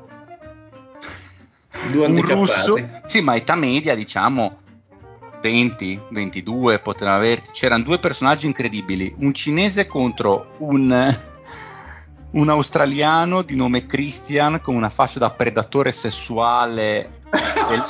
Due 1.93 2.07
un 2.07 2.21
russo, 2.23 2.75
sì, 3.05 3.21
ma 3.21 3.37
età 3.37 3.55
media, 3.55 3.95
diciamo 3.95 4.57
20, 5.41 6.01
22, 6.09 6.79
potevano 6.79 7.15
averti. 7.15 7.51
C'erano 7.53 7.83
due 7.83 7.99
personaggi 7.99 8.47
incredibili: 8.47 9.15
un 9.19 9.33
cinese 9.33 9.87
contro 9.87 10.55
un, 10.57 10.91
un 12.31 12.49
australiano 12.49 13.41
di 13.41 13.55
nome 13.55 13.85
Christian 13.85 14.61
con 14.61 14.75
una 14.75 14.89
faccia 14.89 15.19
da 15.19 15.31
predatore 15.31 15.91
sessuale 15.91 17.09
del, 17.69 17.83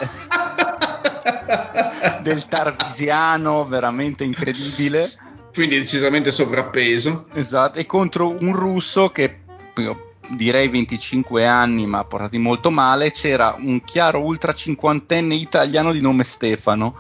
del 2.24 2.48
tarvisiano, 2.48 3.66
veramente 3.66 4.24
incredibile. 4.24 5.12
Quindi 5.54 5.78
decisamente 5.80 6.32
sovrappeso. 6.32 7.28
Esatto, 7.34 7.80
e 7.80 7.86
contro 7.86 8.30
un 8.30 8.54
russo 8.54 9.10
che 9.10 9.42
direi 10.36 10.68
25 10.68 11.46
anni, 11.46 11.86
ma 11.86 12.06
portati 12.06 12.38
molto 12.38 12.70
male, 12.72 13.12
c'era 13.12 13.56
un 13.58 13.84
chiaro 13.84 14.22
ultra 14.22 14.54
cinquantenne 14.54 15.34
italiano 15.36 15.92
di 15.92 16.02
nome 16.02 16.24
Stefano. 16.24 16.96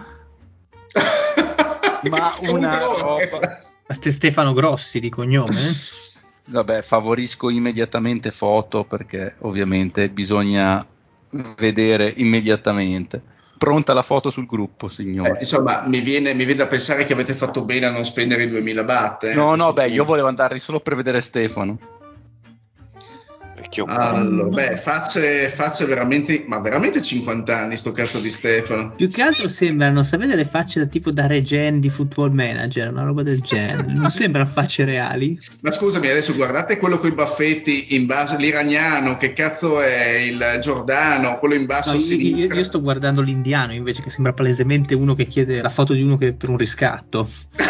Ma 2.09 2.31
una 2.49 2.79
roba. 2.79 3.63
Ste 3.87 4.11
Stefano 4.11 4.53
Grossi 4.53 4.99
di 4.99 5.09
cognome. 5.09 5.55
eh? 6.49 6.51
Vabbè, 6.51 6.81
favorisco 6.81 7.49
immediatamente 7.49 8.31
foto 8.31 8.83
perché 8.83 9.35
ovviamente 9.41 10.09
bisogna 10.09 10.85
vedere 11.57 12.11
immediatamente. 12.17 13.21
Pronta 13.57 13.93
la 13.93 14.01
foto 14.01 14.29
sul 14.29 14.45
gruppo, 14.45 14.87
Eh, 14.87 14.89
signore. 14.89 15.35
insomma, 15.39 15.83
mi 15.85 15.99
viene, 15.99 16.33
mi 16.33 16.45
viene 16.45 16.63
da 16.63 16.67
pensare 16.67 17.05
che 17.05 17.13
avete 17.13 17.33
fatto 17.33 17.65
bene 17.65 17.87
a 17.87 17.91
non 17.91 18.05
spendere 18.05 18.43
i 18.43 18.47
2000 18.47 18.83
baht. 18.83 19.23
eh, 19.25 19.33
No, 19.33 19.55
no, 19.55 19.73
beh, 19.73 19.87
io 19.89 20.05
volevo 20.05 20.27
andare 20.27 20.59
solo 20.59 20.79
per 20.79 20.95
vedere 20.95 21.19
Stefano. 21.19 21.77
Vecchio. 23.61 23.85
Allora, 23.85 24.47
beh, 24.49 24.77
facce, 24.77 25.49
facce 25.49 25.85
veramente, 25.85 26.45
ma 26.47 26.59
veramente 26.59 27.01
50 27.01 27.57
anni 27.57 27.75
sto 27.77 27.91
cazzo 27.91 28.19
di 28.19 28.29
Stefano. 28.29 28.93
Più 28.95 29.09
che 29.09 29.21
altro 29.21 29.49
sembrano, 29.49 30.03
sapete 30.03 30.35
le 30.35 30.45
facce 30.45 30.79
da 30.79 30.85
tipo 30.85 31.11
da 31.11 31.27
regen 31.27 31.79
di 31.79 31.89
football 31.89 32.31
manager, 32.31 32.89
una 32.91 33.03
roba 33.03 33.23
del 33.23 33.41
genere. 33.41 33.91
Non 33.99 34.11
sembrano 34.11 34.47
facce 34.49 34.85
reali. 34.85 35.37
Ma 35.61 35.71
scusami, 35.71 36.07
adesso 36.07 36.33
guardate 36.35 36.77
quello 36.77 36.97
con 36.99 37.09
i 37.09 37.13
baffetti 37.13 37.95
in 37.95 38.05
basso, 38.05 38.37
l'iraniano, 38.37 39.17
che 39.17 39.33
cazzo 39.33 39.81
è 39.81 40.15
il 40.19 40.41
Giordano, 40.61 41.37
quello 41.39 41.55
in 41.55 41.65
basso 41.65 41.91
No, 41.91 41.97
a 41.97 41.99
io, 41.99 42.05
io- 42.05 42.17
sinistra. 42.17 42.57
io 42.57 42.63
sto 42.63 42.81
guardando 42.81 43.21
l'indiano 43.21 43.73
invece 43.73 44.01
che 44.01 44.09
sembra 44.09 44.31
palesemente 44.33 44.93
uno 44.95 45.13
che 45.15 45.25
chiede 45.25 45.61
la 45.61 45.69
foto 45.69 45.93
di 45.93 46.01
uno 46.01 46.17
che 46.17 46.33
per 46.33 46.49
un 46.49 46.57
riscatto. 46.57 47.29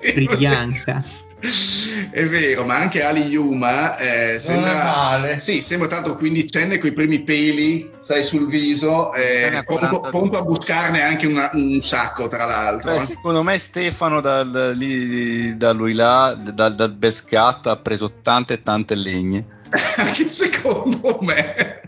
Tribianca. 0.00 1.04
È 1.38 2.24
vero, 2.24 2.64
ma 2.64 2.76
anche 2.76 3.02
Ali 3.02 3.26
Yuma 3.26 3.96
eh, 3.98 4.38
sembra, 4.38 5.38
sì, 5.38 5.60
sembra 5.60 5.86
tanto 5.86 6.16
quindicenne 6.16 6.78
con 6.78 6.88
i 6.88 6.92
primi 6.94 7.20
peli, 7.20 7.90
sai, 8.00 8.22
sul 8.22 8.48
viso, 8.48 9.12
eh, 9.12 9.62
pronto, 9.66 9.88
42. 10.00 10.08
pronto 10.08 10.38
a 10.38 10.42
buscarne 10.42 11.02
anche 11.02 11.26
una- 11.26 11.50
un 11.52 11.80
sacco, 11.82 12.26
tra 12.26 12.46
l'altro. 12.46 12.96
Beh, 12.96 13.04
secondo 13.04 13.42
me 13.42 13.58
Stefano 13.58 14.22
dal, 14.22 14.72
lì, 14.76 15.56
da 15.58 15.72
lui 15.72 15.92
là, 15.92 16.34
dal, 16.34 16.74
dal 16.74 16.92
Bescat 16.92 17.66
ha 17.66 17.76
preso 17.76 18.14
tante 18.22 18.54
e 18.54 18.62
tante 18.62 18.94
legne. 18.94 19.44
anche 19.96 20.28
secondo 20.28 21.18
me, 21.20 21.80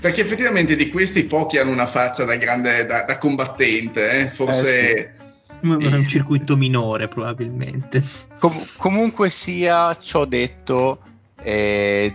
perché 0.00 0.22
effettivamente 0.22 0.74
di 0.74 0.88
questi 0.88 1.24
pochi 1.26 1.58
hanno 1.58 1.70
una 1.70 1.86
faccia 1.86 2.24
da 2.24 2.34
grande, 2.36 2.86
da, 2.86 3.04
da 3.04 3.18
combattente, 3.18 4.20
eh, 4.20 4.26
forse... 4.26 5.12
È 5.60 5.66
un 5.66 6.06
circuito 6.06 6.56
minore 6.56 7.08
probabilmente. 7.08 8.02
Com- 8.38 8.64
comunque 8.76 9.30
sia, 9.30 9.94
ciò 9.94 10.24
detto, 10.24 11.00
eh, 11.42 12.14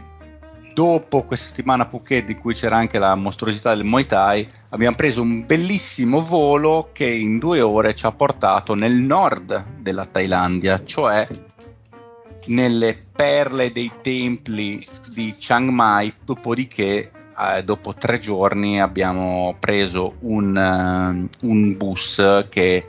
dopo 0.73 1.23
questa 1.23 1.47
settimana 1.47 1.85
Phuket 1.85 2.25
di 2.25 2.35
cui 2.35 2.53
c'era 2.53 2.77
anche 2.77 2.99
la 2.99 3.15
mostruosità 3.15 3.75
del 3.75 3.83
Muay 3.83 4.05
Thai, 4.05 4.47
abbiamo 4.69 4.95
preso 4.95 5.21
un 5.21 5.45
bellissimo 5.45 6.19
volo 6.19 6.89
che 6.93 7.05
in 7.05 7.39
due 7.39 7.61
ore 7.61 7.93
ci 7.93 8.05
ha 8.05 8.11
portato 8.11 8.73
nel 8.73 8.93
nord 8.93 9.79
della 9.79 10.05
Thailandia, 10.05 10.83
cioè 10.83 11.27
nelle 12.45 12.97
perle 13.13 13.71
dei 13.71 13.91
templi 14.01 14.83
di 15.13 15.35
Chiang 15.37 15.69
Mai, 15.69 16.13
dopodiché 16.23 17.11
eh, 17.37 17.63
dopo 17.63 17.93
tre 17.93 18.17
giorni 18.17 18.81
abbiamo 18.81 19.55
preso 19.59 20.15
un, 20.19 20.57
eh, 20.57 21.45
un 21.45 21.77
bus 21.77 22.45
che 22.49 22.87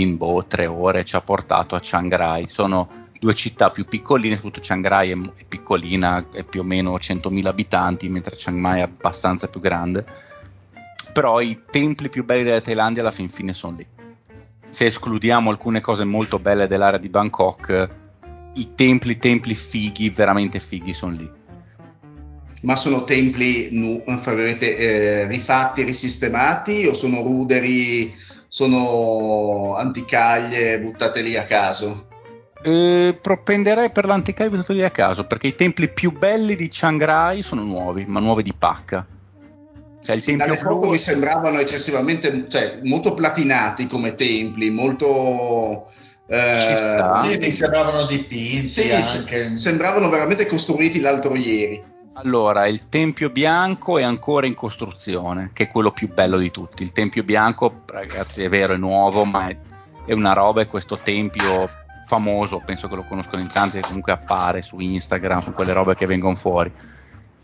in 0.00 0.16
boh, 0.16 0.44
tre 0.46 0.66
ore 0.66 1.04
ci 1.04 1.16
ha 1.16 1.20
portato 1.20 1.74
a 1.74 1.80
Chiang 1.80 2.14
Rai. 2.14 2.48
Sono 2.48 3.08
due 3.18 3.34
città 3.34 3.70
più 3.70 3.84
piccoline, 3.84 4.36
soprattutto 4.36 4.64
Chiang 4.64 4.86
Rai 4.86 5.10
è, 5.10 5.16
è 5.16 5.44
piccolina, 5.46 6.26
è 6.32 6.44
più 6.44 6.60
o 6.60 6.64
meno 6.64 6.94
100.000 6.94 7.46
abitanti, 7.46 8.08
mentre 8.08 8.34
Chiang 8.34 8.58
Mai 8.58 8.80
è 8.80 8.82
abbastanza 8.82 9.48
più 9.48 9.60
grande. 9.60 10.04
Però 11.12 11.40
i 11.40 11.62
templi 11.70 12.08
più 12.08 12.24
belli 12.24 12.42
della 12.42 12.60
Thailandia 12.60 13.02
alla 13.02 13.10
fin 13.10 13.28
fine 13.28 13.52
sono 13.52 13.76
lì. 13.76 13.86
Se 14.68 14.86
escludiamo 14.86 15.50
alcune 15.50 15.80
cose 15.80 16.04
molto 16.04 16.38
belle 16.38 16.66
dell'area 16.66 16.98
di 16.98 17.10
Bangkok, 17.10 17.90
i 18.54 18.74
templi, 18.74 19.18
templi 19.18 19.54
fighi, 19.54 20.10
veramente 20.10 20.58
fighi, 20.58 20.92
sono 20.92 21.12
lì. 21.12 21.30
Ma 22.62 22.76
sono 22.76 23.04
templi 23.04 23.68
nu- 23.72 24.02
eh, 24.06 25.26
rifatti, 25.26 25.82
risistemati 25.82 26.86
o 26.86 26.94
sono 26.94 27.22
ruderi, 27.22 28.14
sono 28.52 29.76
anticaglie 29.76 30.78
buttate 30.78 31.22
lì 31.22 31.38
a 31.38 31.44
caso? 31.44 32.08
Eh, 32.62 33.18
propenderei 33.18 33.90
per 33.90 34.04
l'antica 34.04 34.46
buttato 34.46 34.74
lì 34.74 34.82
a 34.82 34.90
caso 34.90 35.24
perché 35.24 35.46
i 35.46 35.54
templi 35.54 35.88
più 35.90 36.12
belli 36.12 36.54
di 36.54 36.68
Chiang 36.68 37.02
Rai 37.02 37.40
sono 37.40 37.62
nuovi, 37.62 38.04
ma 38.04 38.20
nuovi 38.20 38.42
di 38.42 38.52
pacca. 38.52 39.06
Cioè 40.04 40.16
il 40.16 40.20
Sì, 40.20 40.36
tempio 40.36 40.54
foto 40.56 40.90
mi 40.90 40.98
sembravano 40.98 41.60
eccessivamente, 41.60 42.44
cioè 42.48 42.80
molto 42.82 43.14
platinati 43.14 43.86
come 43.86 44.14
templi, 44.14 44.68
molto... 44.68 45.86
eh, 46.26 46.58
Ci 46.58 46.76
sta. 46.76 47.22
Sì, 47.24 47.38
mi 47.38 47.50
sembravano 47.50 48.04
dipinti 48.04 48.68
sì, 48.68 48.90
anche. 48.90 49.56
sembravano 49.56 50.10
veramente 50.10 50.44
costruiti 50.44 51.00
l'altro 51.00 51.34
ieri. 51.34 51.82
Allora, 52.14 52.66
il 52.66 52.88
Tempio 52.88 53.30
Bianco 53.30 53.96
è 53.96 54.02
ancora 54.02 54.46
in 54.46 54.54
costruzione, 54.54 55.50
che 55.54 55.64
è 55.64 55.68
quello 55.68 55.92
più 55.92 56.12
bello 56.12 56.36
di 56.36 56.50
tutti. 56.50 56.82
Il 56.82 56.92
Tempio 56.92 57.22
Bianco, 57.22 57.82
ragazzi, 57.86 58.42
è 58.42 58.48
vero, 58.50 58.74
è 58.74 58.76
nuovo, 58.76 59.24
ma 59.24 59.48
è, 59.48 59.56
è 60.04 60.12
una 60.12 60.34
roba, 60.34 60.60
è 60.60 60.68
questo 60.68 60.98
tempio 60.98 61.68
famoso, 62.06 62.62
penso 62.64 62.88
che 62.88 62.96
lo 62.96 63.04
conoscono 63.08 63.40
in 63.40 63.48
tanti, 63.48 63.80
che 63.80 63.86
comunque 63.86 64.12
appare 64.12 64.60
su 64.60 64.78
Instagram, 64.78 65.52
quelle 65.54 65.72
robe 65.72 65.94
che 65.94 66.04
vengono 66.04 66.34
fuori. 66.34 66.70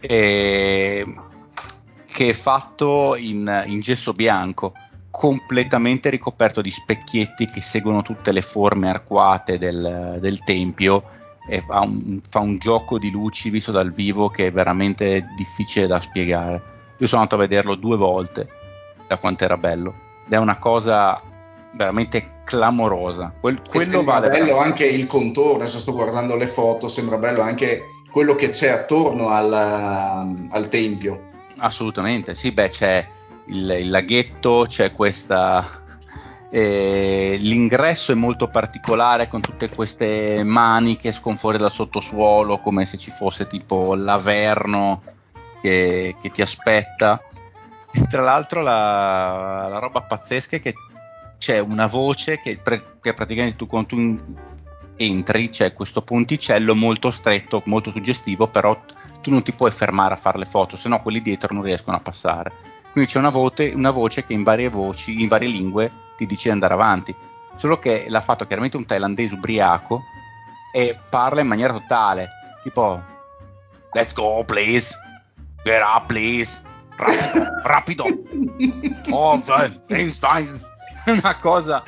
E- 0.00 1.14
che 2.04 2.28
è 2.28 2.32
fatto 2.32 3.14
in, 3.16 3.64
in 3.66 3.80
gesso 3.80 4.12
bianco, 4.12 4.72
completamente 5.10 6.10
ricoperto 6.10 6.60
di 6.60 6.70
specchietti 6.70 7.46
che 7.46 7.60
seguono 7.60 8.02
tutte 8.02 8.32
le 8.32 8.42
forme 8.42 8.90
arcuate 8.90 9.56
del, 9.56 10.18
del 10.20 10.42
tempio 10.44 11.04
e 11.48 11.62
fa 11.62 11.80
un, 11.80 12.20
fa 12.24 12.40
un 12.40 12.58
gioco 12.58 12.98
di 12.98 13.10
luci 13.10 13.48
visto 13.48 13.72
dal 13.72 13.90
vivo 13.90 14.28
che 14.28 14.46
è 14.46 14.52
veramente 14.52 15.26
difficile 15.34 15.86
da 15.86 15.98
spiegare. 15.98 16.76
Io 16.98 17.06
sono 17.06 17.22
andato 17.22 17.40
a 17.40 17.46
vederlo 17.46 17.74
due 17.74 17.96
volte 17.96 18.48
da 19.08 19.16
quanto 19.16 19.44
era 19.44 19.56
bello 19.56 19.94
ed 20.26 20.34
è 20.34 20.36
una 20.36 20.58
cosa 20.58 21.20
veramente 21.74 22.42
clamorosa. 22.44 23.34
Quel- 23.40 23.62
quello 23.68 24.04
vale 24.04 24.28
bello 24.28 24.44
veramente. 24.44 24.82
anche 24.82 24.86
il 24.86 25.06
contorno, 25.06 25.62
adesso 25.62 25.78
sto 25.78 25.92
guardando 25.92 26.36
le 26.36 26.46
foto, 26.46 26.86
sembra 26.88 27.16
bello 27.16 27.40
anche 27.40 27.82
quello 28.10 28.34
che 28.34 28.50
c'è 28.50 28.68
attorno 28.68 29.28
al, 29.28 29.52
al 29.52 30.68
tempio. 30.68 31.26
Assolutamente, 31.58 32.34
sì, 32.34 32.52
beh, 32.52 32.68
c'è 32.68 33.06
il, 33.46 33.76
il 33.80 33.90
laghetto, 33.90 34.64
c'è 34.66 34.92
questa. 34.92 35.77
Eh, 36.50 37.36
l'ingresso 37.40 38.12
è 38.12 38.14
molto 38.14 38.48
particolare 38.48 39.28
con 39.28 39.40
tutte 39.40 39.68
queste 39.68 40.42
mani 40.44 40.96
che 40.96 41.08
escono 41.08 41.36
fuori 41.36 41.58
dal 41.58 41.70
sottosuolo, 41.70 42.58
come 42.58 42.86
se 42.86 42.96
ci 42.96 43.10
fosse 43.10 43.46
tipo 43.46 43.94
l'averno 43.94 45.02
che, 45.60 46.16
che 46.20 46.30
ti 46.30 46.42
aspetta. 46.42 47.22
E 47.92 48.06
tra 48.06 48.22
l'altro, 48.22 48.62
la, 48.62 49.68
la 49.68 49.78
roba 49.78 50.02
pazzesca 50.02 50.56
è 50.56 50.60
che 50.60 50.74
c'è 51.38 51.58
una 51.58 51.86
voce 51.86 52.38
che, 52.38 52.58
pre- 52.58 52.98
che 53.00 53.14
praticamente 53.14 53.56
tu 53.56 53.66
quando 53.66 53.88
tu 53.88 53.96
in- 53.96 54.20
entri 54.96 55.48
c'è 55.50 55.72
questo 55.72 56.02
ponticello 56.02 56.74
molto 56.74 57.10
stretto, 57.10 57.62
molto 57.66 57.90
suggestivo, 57.90 58.48
però 58.48 58.78
tu 59.20 59.30
non 59.30 59.42
ti 59.42 59.52
puoi 59.52 59.70
fermare 59.70 60.14
a 60.14 60.16
fare 60.16 60.38
le 60.38 60.44
foto, 60.44 60.76
se 60.76 60.88
no 60.88 61.00
quelli 61.02 61.20
dietro 61.20 61.54
non 61.54 61.62
riescono 61.62 61.96
a 61.96 62.00
passare. 62.00 62.52
Quindi 62.90 63.10
c'è 63.10 63.18
una, 63.18 63.30
voce, 63.30 63.72
una 63.74 63.90
voce 63.90 64.24
che 64.24 64.32
in 64.32 64.42
varie 64.42 64.68
voci, 64.68 65.20
in 65.20 65.28
varie 65.28 65.48
lingue, 65.48 65.90
ti 66.18 66.26
dice 66.26 66.48
di 66.48 66.50
andare 66.54 66.74
avanti. 66.74 67.14
Solo 67.54 67.78
che 67.78 68.06
l'ha 68.08 68.20
fatto 68.20 68.44
chiaramente 68.44 68.76
un 68.76 68.84
thailandese 68.84 69.34
ubriaco 69.34 70.02
e 70.74 70.98
parla 71.08 71.40
in 71.40 71.46
maniera 71.46 71.72
totale, 71.72 72.28
tipo 72.60 73.00
Let's 73.92 74.12
go 74.12 74.44
please, 74.44 74.94
get 75.62 75.80
up 75.80 76.06
please, 76.06 76.60
Rapido, 76.96 77.46
rapido, 77.62 78.04
oh, 79.10 79.40
una 81.06 81.36
cosa... 81.36 81.82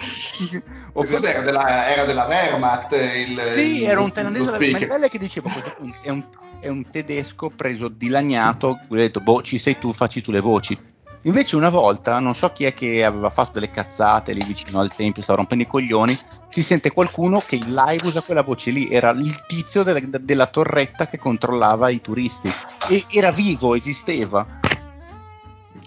Cos'era 0.93 1.41
della, 1.43 1.89
era 1.89 2.05
della 2.05 2.27
Wehrmacht? 2.27 2.93
Il, 2.93 3.39
Sì, 3.39 3.77
il- 3.83 3.85
era 3.85 4.01
un 4.01 4.13
thailandese, 4.13 4.57
è 4.57 5.09
che 5.09 5.19
diceva 5.19 5.51
questo 5.51 5.77
è 5.77 5.81
un- 5.83 5.95
è 6.03 6.09
un, 6.09 6.25
è 6.61 6.69
un 6.69 6.89
tedesco 6.89 7.51
preso 7.51 7.89
dilaniato, 7.89 8.81
gli 8.89 8.95
ho 8.95 8.97
detto, 8.97 9.21
boh, 9.21 9.43
ci 9.43 9.59
sei 9.59 9.79
tu, 9.79 9.93
facci 9.93 10.23
tu 10.23 10.31
le 10.31 10.41
voci. 10.41 10.79
Invece 11.23 11.57
una 11.57 11.69
volta, 11.69 12.19
non 12.19 12.35
so 12.35 12.51
chi 12.51 12.65
è 12.65 12.73
che 12.73 13.05
aveva 13.05 13.29
fatto 13.29 13.53
delle 13.55 13.69
cazzate 13.69 14.33
lì 14.33 14.43
vicino 14.43 14.81
al 14.81 14.95
tempio, 14.95 15.23
stava 15.23 15.39
rompendo 15.39 15.65
i 15.65 15.67
coglioni, 15.67 16.19
si 16.49 16.63
sente 16.63 16.91
qualcuno 16.91 17.41
che 17.41 17.57
in 17.57 17.75
live 17.75 18.07
usa 18.07 18.23
quella 18.23 18.43
voce 18.43 18.71
lì, 18.71 18.89
era 18.89 19.11
il 19.11 19.45
tizio 19.45 19.83
della, 19.83 20.01
della 20.19 20.47
torretta 20.47 21.07
che 21.07 21.19
controllava 21.19 21.91
i 21.91 22.01
turisti. 22.01 22.51
E 22.89 23.05
era 23.11 23.31
vivo, 23.31 23.75
esisteva. 23.75 24.47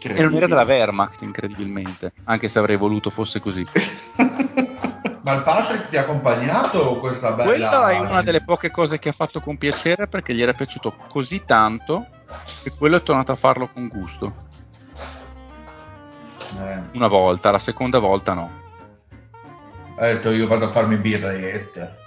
E 0.04 0.22
non 0.22 0.36
era 0.36 0.46
della 0.46 0.66
Wehrmacht, 0.66 1.24
incredibilmente, 1.24 2.12
anche 2.26 2.48
se 2.48 2.60
avrei 2.60 2.78
voluto 2.78 3.10
fosse 3.10 3.40
così. 3.40 3.66
Ma 5.24 5.34
il 5.34 5.44
Patrick 5.44 5.90
ti 5.90 5.98
ha 5.98 6.02
accompagnato 6.02 7.00
questa 7.00 7.32
bella... 7.32 7.50
Quella 7.50 7.90
è 7.90 7.98
una 7.98 8.22
delle 8.22 8.44
poche 8.44 8.70
cose 8.70 9.00
che 9.00 9.10
ha 9.10 9.14
fatto 9.14 9.40
con 9.40 9.58
piacere 9.58 10.08
perché 10.08 10.36
gli 10.36 10.42
era 10.42 10.54
piaciuto 10.54 10.94
così 11.10 11.44
tanto 11.46 12.06
che 12.62 12.72
quello 12.78 12.98
è 12.98 13.02
tornato 13.02 13.32
a 13.32 13.36
farlo 13.36 13.70
con 13.74 13.88
gusto. 13.88 14.52
Eh, 16.60 16.84
Una 16.98 17.08
volta, 17.08 17.52
la 17.52 17.58
seconda 17.60 18.00
volta 18.00 18.34
no. 18.34 18.52
ha 19.98 20.06
detto 20.06 20.32
io 20.32 20.48
vado 20.48 20.66
a 20.66 20.70
farmi 20.70 20.98
birrette. 20.98 22.02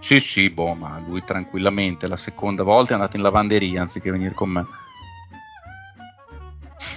Sì, 0.00 0.18
sì, 0.20 0.48
boh, 0.50 0.74
ma 0.74 1.00
lui 1.06 1.22
tranquillamente. 1.24 2.06
La 2.08 2.16
seconda 2.16 2.62
volta 2.62 2.92
è 2.92 2.94
andato 2.94 3.16
in 3.16 3.22
lavanderia 3.22 3.82
anziché 3.82 4.10
venire 4.10 4.34
con 4.34 4.48
me. 4.50 4.66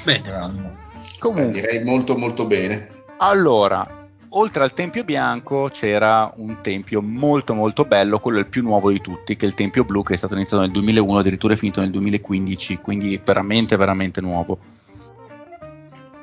Bene, 0.06 0.82
Comunque, 1.20 1.52
direi 1.52 1.84
molto 1.84 2.18
molto 2.18 2.45
bene. 2.45 3.03
allora, 3.18 3.86
oltre 4.30 4.64
al 4.64 4.74
Tempio 4.74 5.03
Bianco 5.03 5.68
c'era 5.72 6.32
un 6.38 6.60
tempio 6.61 7.02
molto 7.02 7.53
molto 7.53 7.84
bello, 7.86 8.20
quello 8.20 8.40
il 8.40 8.48
più 8.48 8.61
nuovo 8.64 8.90
di 8.91 9.02
tutti, 9.02 9.36
che 9.36 9.45
è 9.45 9.48
il 9.49 9.53
Tempio 9.56 9.84
Blu, 9.84 10.03
che 10.03 10.14
è 10.14 10.18
stato 10.18 10.36
iniziato 10.36 10.64
nel 10.64 10.72
2001, 10.72 11.18
addirittura 11.18 11.53
è 11.53 11.57
finito 11.57 11.82
nel 11.82 11.91
2015, 11.91 12.78
quindi 12.78 13.20
veramente 13.24 13.76
veramente 13.76 14.22
nuovo. 14.22 14.57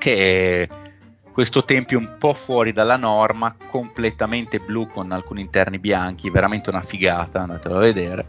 Che 0.01 0.63
è 0.63 0.69
questo 1.31 1.63
tempio 1.63 1.99
un 1.99 2.17
po' 2.19 2.33
fuori 2.33 2.73
dalla 2.73 2.97
norma, 2.97 3.55
completamente 3.71 4.59
blu 4.59 4.87
con 4.87 5.13
alcuni 5.13 5.43
interni 5.43 5.79
bianchi, 5.79 6.31
veramente 6.31 6.71
una 6.71 6.81
figata, 6.81 7.43
andatelo 7.43 7.77
a 7.77 7.81
vedere, 7.81 8.27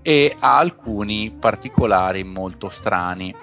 e 0.00 0.36
ha 0.38 0.58
alcuni 0.58 1.34
particolari 1.36 2.22
molto 2.22 2.68
strani. 2.68 3.34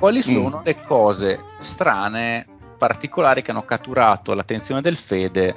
Quali 0.00 0.20
sono 0.20 0.58
mm. 0.58 0.64
le 0.64 0.80
cose 0.80 1.38
strane, 1.60 2.44
particolari 2.76 3.42
che 3.42 3.52
hanno 3.52 3.64
catturato 3.64 4.34
l'attenzione 4.34 4.80
del 4.80 4.96
Fede 4.96 5.54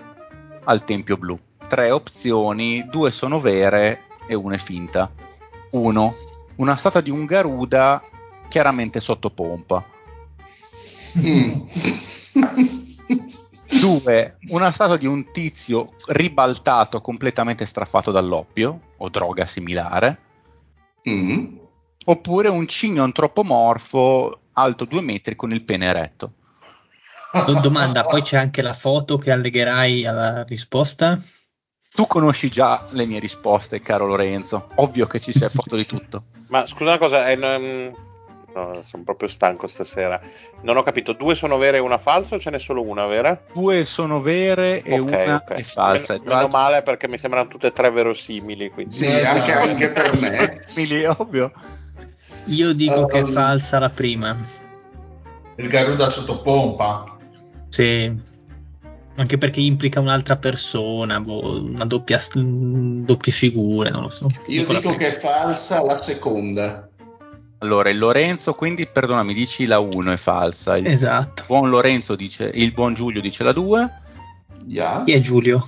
al 0.66 0.84
Tempio 0.84 1.18
Blu? 1.18 1.36
Tre 1.68 1.90
opzioni, 1.90 2.86
due 2.92 3.10
sono 3.10 3.40
vere 3.40 4.02
e 4.28 4.36
una 4.36 4.54
è 4.54 4.60
finta. 4.60 5.12
Uno, 5.72 6.14
una 6.58 6.76
statua 6.76 7.02
di 7.02 7.10
un 7.10 7.26
Garuda 7.26 8.00
chiaramente 8.48 9.00
sotto 9.00 9.32
pompa. 9.32 9.94
Mm. 11.18 11.62
Due, 13.82 14.38
una 14.50 14.72
statua 14.72 14.98
di 14.98 15.06
un 15.06 15.32
tizio 15.32 15.94
ribaltato 16.08 17.02
completamente 17.02 17.66
straffato 17.66 18.12
dall'oppio 18.12 18.80
o 18.98 19.10
droga 19.10 19.46
similare. 19.46 20.20
Mm 21.10 21.64
oppure 22.06 22.48
un 22.48 22.68
cigno 22.68 23.04
antropomorfo 23.04 24.40
alto 24.54 24.86
due 24.86 25.02
metri 25.02 25.36
con 25.36 25.52
il 25.52 25.64
pene 25.64 25.88
eretto. 25.88 26.34
Domanda, 27.62 28.04
poi 28.04 28.22
c'è 28.22 28.38
anche 28.38 28.62
la 28.62 28.74
foto 28.74 29.18
che 29.18 29.32
allegherai 29.32 30.06
alla 30.06 30.44
risposta? 30.44 31.22
Tu 31.94 32.08
conosci 32.08 32.50
già 32.50 32.86
le 32.92 33.06
mie 33.06 33.20
risposte, 33.20 33.80
caro 33.80 34.06
Lorenzo. 34.06 34.70
Ovvio 34.76 35.06
che 35.08 35.20
ci 35.20 35.34
c'è 35.34 35.50
foto 35.50 35.76
di 35.76 35.86
tutto. 35.86 36.26
Ma 36.48 36.66
scusa 36.66 36.92
una 36.92 36.98
cosa, 36.98 37.28
eh, 37.28 37.94
no, 38.56 38.84
sono 38.84 39.04
proprio 39.04 39.28
stanco 39.28 39.68
stasera. 39.68 40.20
Non 40.62 40.78
ho 40.78 40.84
capito, 40.84 41.14
due 41.14 41.36
sono 41.36 41.58
vere 41.58 41.78
e 41.78 41.82
una 41.82 41.98
falsa 41.98 42.36
o 42.36 42.40
ce 42.40 42.50
n'è 42.50 42.60
solo 42.60 42.82
una 42.82 43.06
vera? 43.06 43.40
Due 43.54 43.86
sono 43.86 44.22
vere 44.22 44.82
e 44.82 45.00
okay, 45.00 45.26
una 45.26 45.36
okay. 45.36 45.60
è 45.60 45.64
falsa. 45.64 46.14
Meno, 46.14 46.36
meno 46.36 46.48
male 46.48 46.82
perché 46.82 47.08
mi 47.08 47.18
sembrano 47.18 47.48
tutte 47.48 47.68
e 47.68 47.72
tre 47.72 47.92
verosimili. 47.92 48.70
Quindi. 48.70 48.94
Sì, 48.94 49.08
anche, 49.08 49.52
anche 49.52 49.90
per 49.90 50.20
me. 50.22 50.48
Simili, 50.68 51.06
ovvio. 51.06 51.52
Io 52.46 52.74
dico 52.74 53.02
uh, 53.02 53.08
che 53.08 53.18
è 53.18 53.22
ehm, 53.22 53.32
falsa 53.32 53.80
la 53.80 53.90
prima. 53.90 54.38
Il 55.56 55.68
Garuda 55.68 56.10
sotto 56.10 56.42
pompa. 56.42 57.18
Sì. 57.70 58.34
Anche 59.18 59.38
perché 59.38 59.62
implica 59.62 60.02
un'altra 60.02 60.36
persona, 60.36 61.22
boh, 61.22 61.62
una 61.62 61.86
doppia, 61.86 62.20
doppia 62.34 63.32
figura, 63.32 63.90
non 63.90 64.04
lo 64.04 64.10
so. 64.10 64.28
Io 64.48 64.66
dico, 64.66 64.74
dico 64.74 64.96
che 64.96 65.08
è 65.08 65.12
falsa 65.12 65.82
la 65.82 65.96
seconda. 65.96 66.90
Allora, 67.66 67.90
il 67.90 67.98
Lorenzo, 67.98 68.54
quindi, 68.54 68.86
perdonami, 68.86 69.34
dici 69.34 69.66
la 69.66 69.80
1 69.80 70.12
è 70.12 70.18
falsa. 70.18 70.76
Il 70.76 70.86
esatto. 70.86 71.46
buon 71.48 71.70
Lorenzo 71.72 72.16
dice, 72.16 72.46
il 72.54 72.72
buon 72.74 72.94
Giulio 72.94 73.22
dice 73.22 73.44
la 73.44 73.54
2. 73.54 74.02
Yeah. 74.68 75.02
Chi 75.04 75.14
è 75.14 75.20
Giulio? 75.20 75.68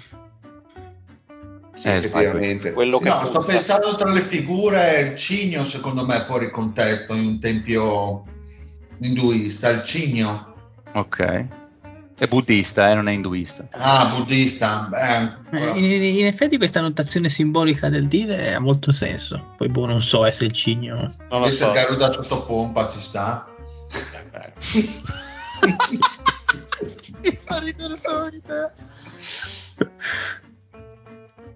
Sì, 1.74 1.88
eh, 1.88 1.96
effettivamente. 1.96 2.74
Quello 2.74 3.00
sì, 3.00 3.06
no, 3.06 3.26
sto 3.26 3.44
pensando 3.44 3.96
tra 3.96 4.12
le 4.12 4.22
figure, 4.22 5.10
il 5.12 5.16
cigno 5.16 5.66
secondo 5.66 6.06
me 6.06 6.18
è 6.18 6.24
fuori 6.24 6.52
contesto 6.52 7.16
in 7.16 7.26
un 7.26 7.40
tempio 7.40 8.26
induista, 9.00 9.70
il 9.70 9.84
cigno. 9.84 10.54
Ok. 10.94 11.48
È 12.20 12.26
buddista, 12.26 12.90
eh, 12.90 12.96
non 12.96 13.08
è 13.08 13.12
induista. 13.12 13.68
Ah, 13.74 14.08
buddista. 14.08 14.88
Beh, 14.90 15.56
eh, 15.56 15.78
in, 15.78 16.02
in, 16.02 16.26
effetti 16.26 16.58
questa 16.58 16.82
notazione 16.82 17.30
simbolica 17.30 17.90
del 17.90 18.08
dire 18.08 18.56
ha 18.56 18.60
molto 18.60 18.92
senso. 18.92 19.54
Poi 19.56 19.68
boh, 19.70 19.86
non 19.86 20.02
so 20.02 20.26
eh, 20.26 20.32
se 20.32 20.46
il 20.46 20.52
cigno... 20.52 21.14
Non 21.30 21.42
lo 21.42 21.48
so. 21.48 21.68
il 21.68 21.74
Garuda 21.74 22.12
sotto 22.12 22.44
pompa 22.48 22.90
ci 22.90 23.00
sta. 23.00 23.48
Mi 27.22 27.38
fa 27.38 27.60
ridere 27.60 27.96
solo 27.96 28.30
di 28.32 28.42
te. 28.42 28.72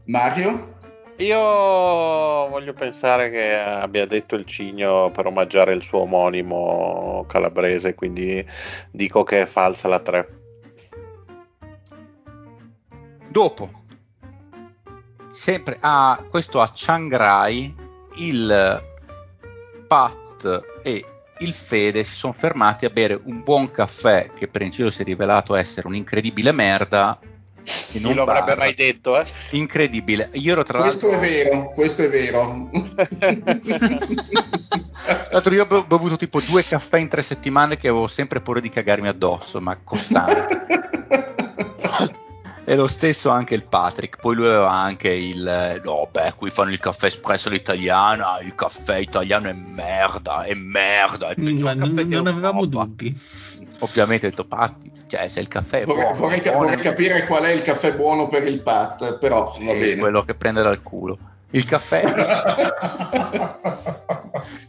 Mario? 0.06 0.78
Io 1.18 1.40
voglio 1.40 2.74
pensare 2.74 3.32
che 3.32 3.56
abbia 3.56 4.06
detto 4.06 4.36
il 4.36 4.46
cigno 4.46 5.10
per 5.10 5.26
omaggiare 5.26 5.74
il 5.74 5.82
suo 5.82 6.02
omonimo 6.02 7.26
calabrese, 7.28 7.96
quindi 7.96 8.46
dico 8.92 9.24
che 9.24 9.42
è 9.42 9.46
falsa 9.48 9.88
la 9.88 10.00
3. 10.00 10.41
Dopo, 13.32 13.70
sempre 15.32 15.78
a 15.80 16.22
questo 16.30 16.60
a 16.60 16.70
Chiang 16.70 17.16
Rai, 17.16 17.74
il 18.18 18.84
Pat 19.88 20.64
e 20.84 21.06
il 21.40 21.54
Fede 21.54 22.04
si 22.04 22.14
sono 22.14 22.34
fermati 22.34 22.84
a 22.84 22.90
bere 22.90 23.18
un 23.24 23.42
buon 23.42 23.72
caffè 23.72 24.32
che 24.36 24.50
per 24.50 24.64
inciso 24.64 24.90
si 24.90 25.04
è 25.04 25.06
rivelato 25.06 25.56
essere 25.56 25.88
un'incredibile 25.88 26.52
merda 26.52 27.18
chi 27.64 28.02
lo 28.02 28.24
avrebbe 28.24 28.58
mai 28.58 28.74
detto, 28.74 29.18
eh? 29.18 29.26
Incredibile. 29.52 30.30
Io 30.34 30.52
ero 30.52 30.64
tra 30.64 30.82
questo 30.82 31.08
l'altro... 31.08 31.26
è 31.26 31.32
vero, 31.32 31.70
questo 31.70 32.04
è 32.04 32.10
vero. 32.10 32.70
tra 33.18 33.32
l'altro 35.32 35.54
io 35.54 35.66
ho 35.70 35.86
bevuto 35.86 36.18
tipo 36.18 36.42
due 36.42 36.66
caffè 36.66 37.00
in 37.00 37.08
tre 37.08 37.22
settimane 37.22 37.78
che 37.78 37.88
avevo 37.88 38.08
sempre 38.08 38.42
paura 38.42 38.60
di 38.60 38.68
cagarmi 38.68 39.08
addosso, 39.08 39.62
ma 39.62 39.78
costante. 39.78 40.66
e 42.72 42.76
lo 42.78 42.88
stesso 42.88 43.30
anche 43.30 43.54
il 43.54 43.66
Patrick. 43.66 44.22
Poi 44.22 44.34
lui 44.34 44.46
aveva 44.46 44.72
anche 44.72 45.10
il 45.10 45.82
no, 45.84 46.08
beh, 46.10 46.36
qui 46.38 46.50
fanno 46.50 46.72
il 46.72 46.80
caffè 46.80 47.08
espresso 47.08 47.50
all'italiano. 47.50 48.24
Il 48.42 48.56
caffè 48.56 48.96
italiano 48.96 49.50
è 49.50 49.54
merda, 49.54 50.44
è 50.44 50.54
merda. 50.54 51.32
È 51.32 51.42
ma 51.42 51.74
non, 51.74 51.92
non 51.92 52.28
avevamo 52.28 52.64
dubbi 52.66 53.14
ovviamente 53.80 54.28
ho 54.28 54.30
detto 54.30 54.46
Patti, 54.46 54.92
cioè 55.08 55.28
se 55.28 55.40
il 55.40 55.48
caffè 55.48 55.82
è 55.82 55.86
vorrei, 55.86 56.04
buono, 56.04 56.20
vorrei, 56.20 56.42
buono, 56.42 56.60
vorrei 56.60 56.78
capire 56.78 57.26
qual 57.26 57.44
è 57.44 57.52
il 57.52 57.64
caffè 57.64 57.96
buono 57.96 58.28
per 58.30 58.46
il 58.48 58.62
Pat, 58.62 59.18
però 59.18 59.52
va 59.60 59.74
bene. 59.74 59.98
quello 59.98 60.24
che 60.24 60.36
prende 60.36 60.62
dal 60.62 60.82
culo. 60.84 61.18
Il 61.50 61.66
caffè 61.66 62.04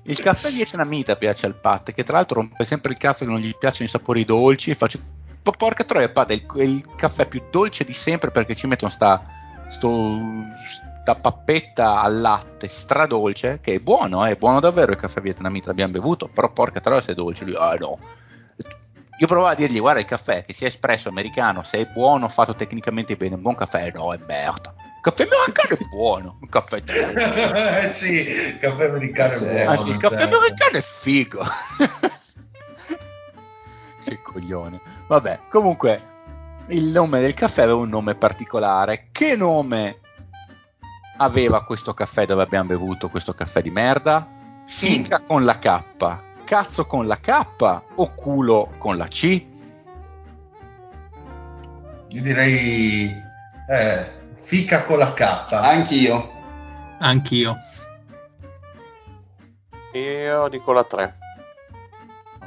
il 0.05 0.19
caffè 0.19 0.51
vietnamita 0.51 1.15
piace 1.17 1.47
al 1.47 1.55
Pat, 1.55 1.93
che 1.93 2.03
tra 2.03 2.17
l'altro 2.17 2.41
rompe 2.41 2.65
sempre 2.65 2.93
il 2.93 2.99
cazzo 2.99 3.25
che 3.27 3.31
non 3.31 3.39
gli 3.39 3.55
piacciono 3.57 3.85
i 3.85 3.91
sapori 3.91 4.25
dolci 4.25 4.71
e 4.71 4.75
faccio 4.75 4.99
porca 5.43 5.85
troia, 5.85 6.11
Pat 6.11 6.31
è 6.31 6.35
il, 6.35 6.47
è 6.47 6.63
il, 6.63 6.95
caffè 6.95 7.27
più 7.27 7.43
dolce 7.51 7.85
di 7.85 7.93
sempre 7.93 8.31
perché 8.31 8.55
ci 8.55 8.67
mettono 8.67 8.91
sta 8.91 9.23
sto, 9.67 10.21
sta 11.01 11.15
pappetta 11.15 12.01
al 12.01 12.21
latte 12.21 12.69
stradolce 12.69 13.59
che 13.61 13.75
è 13.75 13.79
buono, 13.79 14.25
eh, 14.27 14.33
è 14.33 14.37
buono 14.37 14.61
davvero 14.61 14.93
il 14.93 14.99
caffè 14.99 15.21
vietnamita 15.21 15.69
l'abbiamo 15.69 15.93
bevuto, 15.93 16.29
però 16.33 16.51
porca 16.51 16.81
troia 16.81 17.01
se 17.01 17.13
è 17.13 17.15
dolce, 17.15 17.45
lui 17.45 17.57
ah 17.57 17.75
no 17.75 17.99
io 19.23 19.29
provavo 19.29 19.53
a 19.53 19.55
dirgli 19.55 19.79
guarda 19.79 20.01
il 20.01 20.07
caffè 20.07 20.45
che 20.45 20.53
sia 20.53 20.67
espresso 20.67 21.09
americano, 21.09 21.63
se 21.63 21.79
è 21.79 21.87
buono, 21.87 22.29
fatto 22.29 22.57
tecnicamente 22.57 23.15
bene, 23.15 23.37
un 23.37 23.43
buon 23.43 23.55
caffè, 23.55 23.93
no, 23.95 24.13
è 24.13 24.19
merda. 24.27 24.75
Il 24.77 25.01
caffè 25.01 25.29
americano 25.31 25.79
è 25.79 25.89
buono, 25.89 26.39
il 26.43 26.49
caffè 26.49 26.79
italiano. 26.83 27.91
sì, 27.91 28.29
il 28.29 28.59
caffè 28.59 28.87
americano 28.87 29.35
è 29.35 29.39
buono. 29.39 29.71
Anzi, 29.71 29.91
il 29.91 29.97
caffè 29.99 30.17
certo. 30.17 30.37
americano 30.39 30.77
è 30.77 30.81
figo. 30.81 31.45
che 34.17 34.23
coglione. 34.23 34.81
Vabbè, 35.07 35.41
comunque, 35.49 36.01
il 36.69 36.87
nome 36.87 37.21
del 37.21 37.35
caffè 37.35 37.63
aveva 37.63 37.79
un 37.79 37.89
nome 37.89 38.15
particolare. 38.15 39.09
Che 39.13 39.37
nome 39.37 40.01
aveva 41.19 41.65
questo 41.65 41.95
caffè 41.95 42.27
dove 42.27 42.43
abbiamo 42.43 42.69
bevuto 42.69 43.09
questo 43.09 43.35
caffè 43.35 43.63
di 43.63 43.71
merda? 43.71 44.27
Fica 44.67 45.21
mm. 45.21 45.27
con 45.27 45.45
la 45.45 45.59
K 45.59 46.31
cazzo 46.53 46.85
con 46.85 47.07
la 47.07 47.17
K 47.17 47.83
o 47.95 48.13
culo 48.15 48.75
con 48.77 48.99
la 48.99 49.07
C? 49.07 49.47
Io 52.09 52.21
direi 52.21 53.11
eh, 53.71 54.13
fica 54.35 54.85
con 54.85 54.99
la 54.99 55.15
K. 55.15 55.53
Anch'io. 55.53 56.31
Anch'io. 56.99 57.57
Io 59.95 60.49
dico 60.49 60.73
la 60.73 60.85
3. 60.85 61.19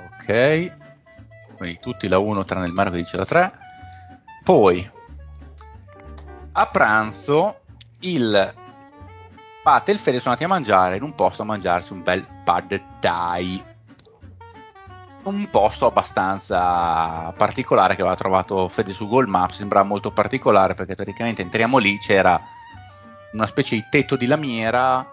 Ok. 0.05 0.84
Quindi 1.57 1.79
tutti 1.79 2.07
la 2.07 2.17
1 2.17 2.43
tranne 2.43 2.67
il 2.67 2.73
Mario 2.73 2.91
che 2.91 2.97
dice 2.97 3.17
la 3.17 3.25
3. 3.25 3.51
Poi 4.43 4.91
a 6.57 6.67
pranzo 6.67 7.61
il 8.01 8.53
Pat 9.63 9.89
e 9.89 9.91
il 9.91 9.99
Fede 9.99 10.19
sono 10.19 10.35
andati 10.35 10.43
a 10.43 10.53
mangiare 10.53 10.95
in 10.95 11.03
un 11.03 11.13
posto 11.15 11.41
a 11.41 11.45
mangiarsi 11.45 11.91
un 11.91 12.03
bel 12.03 12.25
pad 12.43 12.99
thai 12.99 13.73
un 15.23 15.49
posto 15.49 15.87
abbastanza 15.87 17.33
particolare 17.35 17.95
che 17.95 18.01
aveva 18.01 18.15
trovato 18.15 18.67
Fede 18.67 18.93
su 18.93 19.07
Google 19.07 19.27
Maps, 19.27 19.57
sembrava 19.57 19.85
molto 19.85 20.11
particolare 20.11 20.75
perché 20.75 20.95
teoricamente 20.95 21.41
entriamo 21.41 21.77
lì, 21.77 21.97
c'era 21.97 22.39
una 23.33 23.47
specie 23.47 23.75
di 23.75 23.85
tetto 23.89 24.15
di 24.15 24.27
lamiera, 24.27 25.05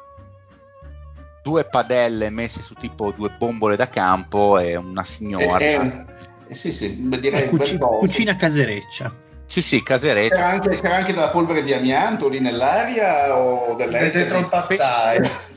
due 1.42 1.64
padelle 1.64 2.28
messe 2.30 2.60
su 2.60 2.74
tipo 2.74 3.10
due 3.12 3.30
bombole 3.30 3.74
da 3.74 3.88
campo 3.88 4.58
e 4.58 4.76
una 4.76 5.02
signora. 5.02 5.58
E, 5.58 5.74
Eh 5.74 6.21
sì, 6.54 6.72
sì, 6.72 6.88
beh, 6.90 7.20
direi 7.20 7.42
Eh, 7.42 7.46
cuci- 7.46 7.76
bel 7.76 7.78
po'. 7.78 7.98
cucina 7.98 8.36
casereccia. 8.36 9.30
Sì, 9.46 9.60
sì, 9.60 9.82
casereccia. 9.82 10.34
C'era 10.36 10.48
anche, 10.48 10.68
c'era 10.80 10.96
anche 10.96 11.12
della 11.12 11.28
polvere 11.28 11.62
di 11.62 11.74
amianto 11.74 12.28
lì 12.28 12.40
nell'aria 12.40 13.36
o 13.36 13.74
dentro 13.76 14.38
il. 14.38 14.48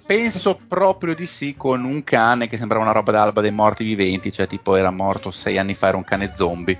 Penso 0.05 0.59
proprio 0.67 1.15
di 1.15 1.25
sì, 1.25 1.55
con 1.55 1.83
un 1.83 2.03
cane 2.03 2.47
che 2.47 2.57
sembrava 2.57 2.83
una 2.83 2.93
roba 2.93 3.11
d'alba 3.11 3.41
dei 3.41 3.51
morti 3.51 3.83
viventi, 3.83 4.31
cioè 4.31 4.47
tipo 4.47 4.75
era 4.75 4.91
morto 4.91 5.31
sei 5.31 5.57
anni 5.57 5.75
fa, 5.75 5.87
era 5.87 5.97
un 5.97 6.03
cane 6.03 6.29
zombie. 6.29 6.77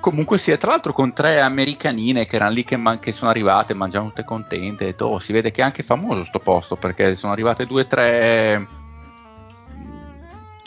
Comunque 0.00 0.38
sì, 0.38 0.50
e 0.52 0.56
tra 0.56 0.70
l'altro 0.70 0.92
con 0.92 1.12
tre 1.12 1.40
americanine 1.40 2.24
che 2.24 2.36
erano 2.36 2.52
lì 2.52 2.64
che, 2.64 2.76
man- 2.76 3.00
che 3.00 3.12
sono 3.12 3.30
arrivate, 3.30 3.74
mangiavano 3.74 4.10
tutte 4.10 4.24
contente, 4.24 4.84
ho 4.84 4.86
detto, 4.86 5.04
oh, 5.06 5.18
si 5.18 5.32
vede 5.32 5.50
che 5.50 5.60
è 5.60 5.64
anche 5.64 5.82
famoso 5.82 6.24
sto 6.24 6.38
posto, 6.38 6.76
perché 6.76 7.14
sono 7.16 7.32
arrivate 7.32 7.66
due 7.66 7.82
o 7.82 7.86
tre 7.86 8.66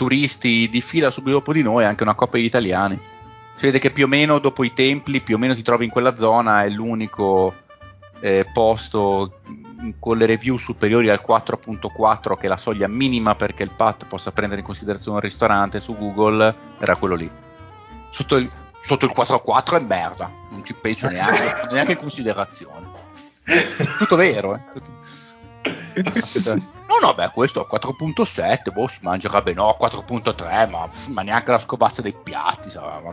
turisti 0.01 0.67
di 0.67 0.81
fila 0.81 1.11
subito 1.11 1.37
dopo 1.37 1.53
di 1.53 1.61
noi, 1.61 1.85
anche 1.85 2.01
una 2.01 2.15
coppia 2.15 2.39
di 2.39 2.47
italiani. 2.47 2.99
Si 3.53 3.67
vede 3.67 3.77
che 3.77 3.91
più 3.91 4.05
o 4.05 4.07
meno 4.07 4.39
dopo 4.39 4.63
i 4.63 4.73
templi, 4.73 5.21
più 5.21 5.35
o 5.35 5.37
meno 5.37 5.53
ti 5.53 5.61
trovi 5.61 5.85
in 5.85 5.91
quella 5.91 6.15
zona, 6.15 6.63
è 6.63 6.69
l'unico 6.69 7.53
eh, 8.19 8.49
posto 8.51 9.41
con 9.99 10.17
le 10.17 10.25
review 10.25 10.57
superiori 10.57 11.11
al 11.11 11.23
4.4 11.23 12.35
che 12.35 12.47
è 12.47 12.49
la 12.49 12.57
soglia 12.57 12.87
minima 12.87 13.35
perché 13.35 13.61
il 13.61 13.73
PAT 13.75 14.07
possa 14.07 14.31
prendere 14.31 14.61
in 14.61 14.65
considerazione 14.65 15.17
un 15.17 15.23
ristorante 15.23 15.79
su 15.79 15.95
Google 15.95 16.55
era 16.79 16.95
quello 16.95 17.15
lì 17.15 17.29
sotto 18.11 18.35
il, 18.35 18.47
sotto 18.79 19.05
il 19.05 19.11
4.4 19.15 19.77
è 19.77 19.83
merda 19.83 20.31
non 20.51 20.63
ci 20.63 20.75
penso 20.75 21.09
neanche, 21.09 21.67
neanche 21.73 21.93
in 21.93 21.97
considerazione 21.97 22.87
tutto 23.97 24.15
vero 24.15 24.53
eh? 24.53 24.61
Tutto- 24.71 24.91
no 26.87 26.97
no 27.07 27.13
beh 27.13 27.31
questo 27.31 27.61
è 27.61 27.67
4.7 27.67 28.71
boh 28.71 28.87
si 28.87 28.99
mangerà 29.01 29.41
bene 29.41 29.61
no 29.61 29.75
4.3 29.79 30.69
ma, 30.69 30.89
ma 31.09 31.21
neanche 31.21 31.51
la 31.51 31.59
scobazza 31.59 32.01
dei 32.01 32.13
piatti 32.21 32.69
sa, 32.69 32.81
vabbè. 32.81 33.09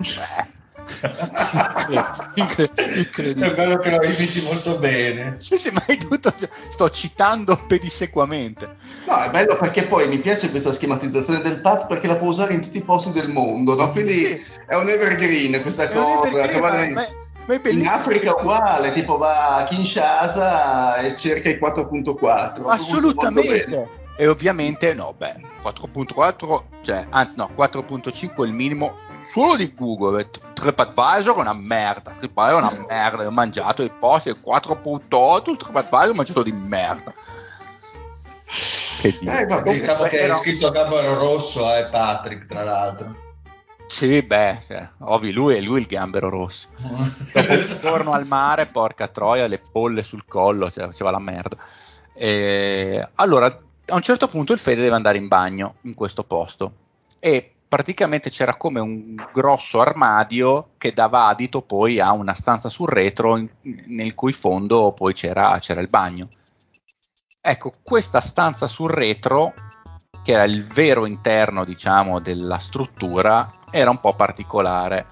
Incre- 2.35 2.73
È 2.75 2.99
incredibile 2.99 3.55
bello 3.55 3.77
che 3.79 3.91
lo 3.91 4.03
imiti 4.03 4.41
molto 4.43 4.79
bene. 4.79 5.37
sì, 5.39 5.59
sì, 5.59 5.71
ma 5.71 5.85
è 5.85 5.97
tutto. 5.97 6.33
Sto 6.71 6.89
citando 6.91 7.57
pedissequamente. 7.67 8.71
No, 9.07 9.23
è 9.23 9.31
bello 9.31 9.57
perché 9.57 9.83
poi 9.83 10.09
mi 10.09 10.19
piace 10.19 10.51
questa 10.51 10.73
schematizzazione 10.73 11.41
del 11.41 11.61
PAT 11.61 11.87
perché 11.87 12.07
la 12.07 12.17
può 12.17 12.29
usare 12.29 12.55
in 12.55 12.63
tutti 12.63 12.79
i 12.79 12.83
posti 12.83 13.13
del 13.13 13.29
mondo, 13.31 13.75
no? 13.75 13.91
Quindi 13.93 14.25
Sì. 14.25 14.41
è 14.67 14.77
un 14.77 14.89
evergreen 14.89 15.61
questa 15.63 15.89
È 15.89 15.93
cosa. 15.93 16.29
evergreen, 16.29 17.05
in-. 17.55 17.87
Africa 17.87 18.35
uguale, 18.35 18.91
tipo 18.91 19.17
va 19.17 19.57
a 19.57 19.65
Kinshasa 19.65 20.97
e 20.97 21.17
cerca 21.17 21.49
i 21.49 21.59
4.4. 21.59 22.03
Molto 22.21 22.69
Assolutamente. 22.69 23.97
E 24.17 24.27
ovviamente, 24.27 24.95
no, 24.95 25.15
beh, 25.17 25.41
4.4, 25.63 26.63
cioè, 26.83 27.07
anzi, 27.11 27.35
no, 27.37 27.51
4.5 27.57 28.43
è 28.43 28.47
il 28.47 28.53
minimo 28.53 28.97
solo 29.33 29.57
di 29.57 29.73
Google. 29.75 30.29
TripAdvisor 30.55 31.37
è 31.37 31.39
una 31.39 31.55
merda. 31.55 32.13
TripAdvisor 32.19 32.61
è 32.61 32.67
una 32.67 32.87
merda. 32.89 33.27
Ho 33.27 33.31
mangiato 33.31 33.83
i 33.83 33.91
posti 33.91 34.31
4.8. 34.31 35.57
TripAdvisor 35.57 36.11
ho 36.11 36.15
mangiato 36.15 36.43
di 36.43 36.53
merda. 36.53 37.15
Che. 39.01 39.19
Eh, 39.21 39.47
vabbè, 39.47 39.73
Diciamo 39.73 40.03
che 40.05 40.27
è 40.27 40.35
scritto 40.35 40.67
a 40.67 40.71
gambero 40.73 41.15
rosso, 41.19 41.73
è 41.73 41.89
Patrick, 41.89 42.47
tra 42.47 42.65
l'altro. 42.65 43.27
Sì, 43.89 44.23
beh, 44.23 44.61
cioè, 44.67 44.89
ovvio, 45.01 45.33
lui 45.33 45.57
è 45.57 45.61
lui 45.61 45.81
il 45.81 45.87
gambero 45.87 46.29
rosso. 46.29 46.69
Giorno 47.81 48.13
al 48.13 48.27
mare, 48.27 48.67
porca 48.67 49.09
troia, 49.09 49.47
le 49.47 49.63
polle 49.73 50.03
sul 50.03 50.25
collo, 50.27 50.71
cioè, 50.71 50.85
faceva 50.85 51.11
la 51.11 51.19
merda. 51.19 51.57
E, 52.13 53.09
allora, 53.15 53.47
a 53.47 53.95
un 53.95 54.03
certo 54.03 54.29
punto 54.29 54.53
il 54.53 54.59
Fede 54.59 54.83
deve 54.83 54.95
andare 54.95 55.17
in 55.17 55.29
bagno 55.29 55.77
in 55.83 55.95
questo 55.95 56.23
posto 56.23 56.73
e 57.19 57.51
praticamente 57.67 58.31
c'era 58.31 58.57
come 58.57 58.81
un 58.81 59.15
grosso 59.33 59.81
armadio 59.81 60.71
che 60.79 60.93
dava 60.93 61.27
adito 61.27 61.63
poi 61.63 61.99
a 61.99 62.13
una 62.13 62.35
stanza 62.35 62.69
sul 62.69 62.89
retro 62.89 63.37
in- 63.37 63.49
nel 63.87 64.15
cui 64.15 64.33
fondo 64.33 64.93
poi 64.93 65.15
c'era, 65.15 65.59
c'era 65.61 65.81
il 65.81 65.89
bagno. 65.89 66.29
Ecco, 67.41 67.73
questa 67.83 68.21
stanza 68.21 68.69
sul 68.69 68.91
retro, 68.91 69.55
che 70.29 70.35
era 70.35 70.45
il 70.45 70.63
vero 70.63 71.07
interno, 71.07 71.65
diciamo, 71.65 72.21
della 72.21 72.59
struttura, 72.59 73.51
era 73.71 73.89
un 73.89 73.99
po' 73.99 74.13
particolare. 74.13 75.07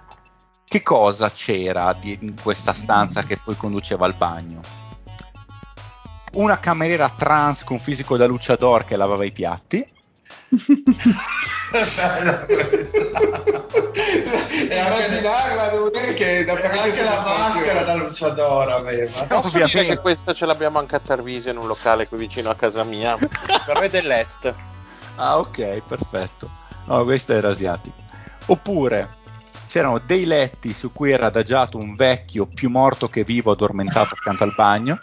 Che 0.63 0.83
cosa 0.83 1.31
c'era 1.31 1.97
di- 1.99 2.19
in 2.21 2.35
questa 2.39 2.75
stanza 2.75 3.23
che 3.23 3.39
poi 3.43 3.57
conduceva 3.57 4.05
al 4.05 4.13
bagno? 4.13 4.61
Una 6.35 6.59
cameriera 6.59 7.09
trans 7.09 7.65
con 7.65 7.79
fisico 7.79 8.19
da 8.19 8.27
luciador 8.27 8.85
che 8.85 8.97
lavava 8.97 9.25
i 9.25 9.33
piatti. 9.33 9.83
E 14.69 14.79
a 14.79 14.87
immaginarla, 14.87 15.69
devo 15.71 15.91
dire 15.91 16.15
che 16.15 16.45
da 16.45 16.53
anche 16.53 17.03
la 17.03 17.25
maschera 17.39 17.83
da 17.85 17.95
luciadora 17.95 18.77
aveva. 18.77 19.25
Posso 19.27 19.51
dire 19.53 19.65
Ovviamente. 19.65 19.87
che 19.87 19.99
questa 20.01 20.33
ce 20.35 20.45
l'abbiamo 20.47 20.79
anche 20.79 20.95
a 20.97 21.01
Tarvisio 21.01 21.51
in 21.51 21.57
un 21.57 21.67
locale 21.67 22.07
qui 22.07 22.19
vicino 22.19 22.51
a 22.51 22.55
casa 22.55 22.85
mia. 22.85 23.17
Per 23.17 23.79
me 23.81 23.89
dell'est. 23.89 24.55
Ah, 25.17 25.39
ok, 25.39 25.83
perfetto. 25.87 26.51
No, 26.87 27.05
questo 27.05 27.33
era 27.33 27.49
asiatico. 27.49 27.97
Oppure 28.47 29.25
c'erano 29.67 29.99
dei 29.99 30.25
letti 30.25 30.73
su 30.73 30.93
cui 30.93 31.11
era 31.11 31.27
adagiato 31.27 31.77
un 31.77 31.95
vecchio 31.95 32.47
più 32.47 32.71
morto 32.71 33.09
che 33.09 33.25
vivo 33.25 33.53
addormentato 33.53 34.15
accanto 34.15 34.45
al 34.45 34.55
bagno. 34.55 35.01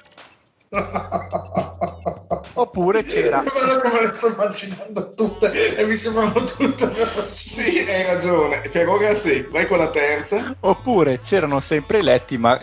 Oppure 2.55 3.03
c'era 3.03 3.41
Guarda 3.41 3.81
come 3.81 4.01
le 4.01 4.13
sto 4.13 4.27
immaginando 4.27 5.13
tutte 5.15 5.75
e 5.75 5.85
mi 5.85 5.95
sembrano 5.95 6.43
tutte 6.43 6.91
Sì, 7.27 7.79
hai 7.79 8.03
ragione. 8.03 8.61
Per 8.71 8.87
ora 8.87 9.13
sì, 9.15 9.47
vai 9.51 9.67
con 9.67 9.77
la 9.77 9.89
terza. 9.89 10.55
Oppure 10.61 11.19
c'erano 11.19 11.59
sempre 11.59 11.99
i 11.99 12.03
letti, 12.03 12.37
ma 12.37 12.59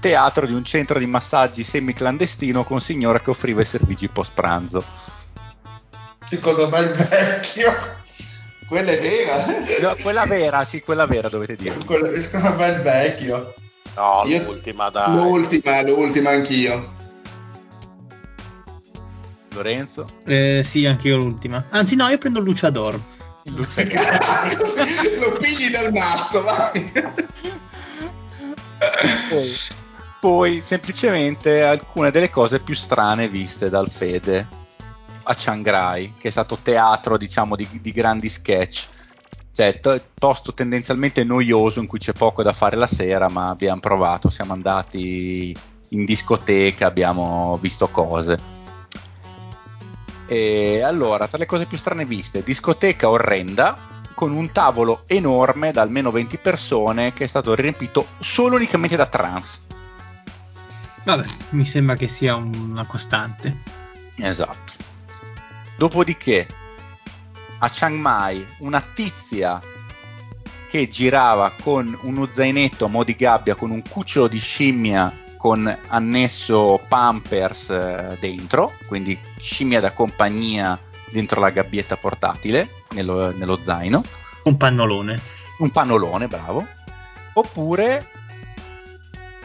teatro 0.00 0.46
di 0.46 0.52
un 0.52 0.64
centro 0.64 0.98
di 0.98 1.06
massaggi 1.06 1.64
semi-clandestino 1.64 2.64
con 2.64 2.80
signora 2.80 3.20
che 3.20 3.30
offriva 3.30 3.62
i 3.62 3.66
servigi 3.66 4.08
post 4.08 4.32
pranzo. 4.34 4.84
Secondo 6.28 6.68
me 6.68 6.80
il 6.80 6.90
vecchio. 6.90 7.72
Quella 8.66 8.90
è 8.92 9.00
vera. 9.00 9.44
No, 9.88 9.96
quella 10.02 10.24
vera, 10.26 10.64
sì, 10.64 10.80
quella 10.80 11.06
vera 11.06 11.28
dovete 11.28 11.54
dire. 11.56 11.76
Quello- 11.84 12.18
Secondo 12.20 12.56
me 12.56 12.68
il 12.68 12.80
vecchio. 12.82 13.54
No, 13.96 14.22
Io- 14.26 14.42
l'ultima, 14.44 14.90
dai. 14.90 15.14
L'ultima, 15.14 15.82
l'ultima 15.82 16.30
anch'io. 16.30 16.92
Lorenzo? 19.52 20.06
Eh, 20.26 20.62
sì, 20.64 20.84
anche 20.86 21.08
io 21.08 21.16
l'ultima. 21.16 21.66
Anzi, 21.70 21.94
no, 21.94 22.08
io 22.08 22.18
prendo 22.18 22.40
il 22.40 22.44
Luciador. 22.46 22.98
Lo 23.44 25.30
pigli 25.38 25.70
dal 25.70 25.92
mazzo, 25.92 26.42
vai. 26.42 26.92
Poi, 29.28 29.52
poi, 30.20 30.60
semplicemente 30.62 31.62
alcune 31.62 32.10
delle 32.10 32.30
cose 32.30 32.58
più 32.60 32.74
strane 32.74 33.28
viste 33.28 33.68
dal 33.68 33.90
Fede 33.90 34.48
a 35.24 35.34
Chiang 35.34 35.66
Rai, 35.66 36.12
che 36.16 36.28
è 36.28 36.30
stato 36.30 36.58
teatro, 36.62 37.16
diciamo, 37.16 37.56
di, 37.56 37.66
di 37.80 37.92
grandi 37.92 38.28
sketch. 38.28 38.88
Cioè, 39.52 39.80
to- 39.80 40.00
posto 40.14 40.52
tendenzialmente 40.52 41.24
noioso 41.24 41.80
in 41.80 41.86
cui 41.86 41.98
c'è 41.98 42.12
poco 42.12 42.42
da 42.42 42.52
fare 42.52 42.76
la 42.76 42.86
sera, 42.86 43.28
ma 43.28 43.48
abbiamo 43.48 43.80
provato, 43.80 44.30
siamo 44.30 44.52
andati 44.52 45.54
in 45.88 46.04
discoteca, 46.04 46.86
abbiamo 46.86 47.58
visto 47.60 47.88
cose. 47.88 48.36
E 50.26 50.80
allora, 50.82 51.28
tra 51.28 51.38
le 51.38 51.46
cose 51.46 51.66
più 51.66 51.76
strane 51.76 52.04
viste, 52.04 52.42
discoteca 52.42 53.08
orrenda, 53.08 53.76
con 54.14 54.32
un 54.32 54.52
tavolo 54.52 55.02
enorme 55.06 55.72
da 55.72 55.82
almeno 55.82 56.10
20 56.10 56.38
persone 56.38 57.12
che 57.12 57.24
è 57.24 57.26
stato 57.26 57.54
riempito 57.54 58.06
solo 58.20 58.56
unicamente 58.56 58.96
da 58.96 59.06
trans. 59.06 59.60
Vabbè, 61.04 61.26
mi 61.50 61.66
sembra 61.66 61.96
che 61.96 62.06
sia 62.06 62.34
una 62.34 62.86
costante. 62.86 63.54
Esatto. 64.16 64.72
Dopodiché, 65.76 66.46
a 67.58 67.68
Chiang 67.68 67.98
Mai, 67.98 68.46
una 68.58 68.80
tizia 68.80 69.60
che 70.68 70.88
girava 70.88 71.52
con 71.62 71.96
uno 72.02 72.26
zainetto 72.30 72.86
a 72.86 72.88
mo' 72.88 73.04
di 73.04 73.14
gabbia 73.14 73.54
con 73.54 73.70
un 73.70 73.82
cucciolo 73.88 74.26
di 74.26 74.38
scimmia 74.38 75.22
con 75.36 75.78
annesso 75.88 76.80
Pampers 76.88 77.70
eh, 77.70 78.16
dentro, 78.18 78.72
quindi 78.86 79.18
scimmia 79.38 79.80
da 79.80 79.92
compagnia 79.92 80.78
dentro 81.10 81.40
la 81.40 81.50
gabbietta 81.50 81.96
portatile, 81.96 82.68
nello, 82.90 83.30
nello 83.36 83.58
zaino. 83.62 84.02
Un 84.44 84.56
pannolone. 84.56 85.20
un 85.58 85.70
pannolone, 85.70 86.26
bravo. 86.28 86.66
Oppure 87.34 88.04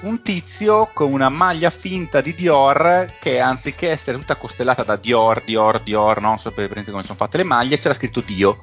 un 0.02 0.22
tizio 0.22 0.90
con 0.94 1.12
una 1.12 1.30
maglia 1.30 1.70
finta 1.70 2.22
di 2.22 2.34
Dior 2.34 3.16
che 3.20 3.40
anziché 3.40 3.90
essere 3.90 4.18
tutta 4.18 4.36
costellata 4.36 4.84
da 4.84 4.96
Dior, 4.96 5.42
Dior, 5.44 5.82
Dior, 5.82 6.22
non 6.22 6.40
so 6.40 6.52
per 6.52 6.70
come 6.70 7.04
sono 7.04 7.16
fatte 7.16 7.38
le 7.38 7.44
maglie, 7.44 7.78
c'era 7.78 7.94
scritto 7.94 8.22
Dio. 8.22 8.60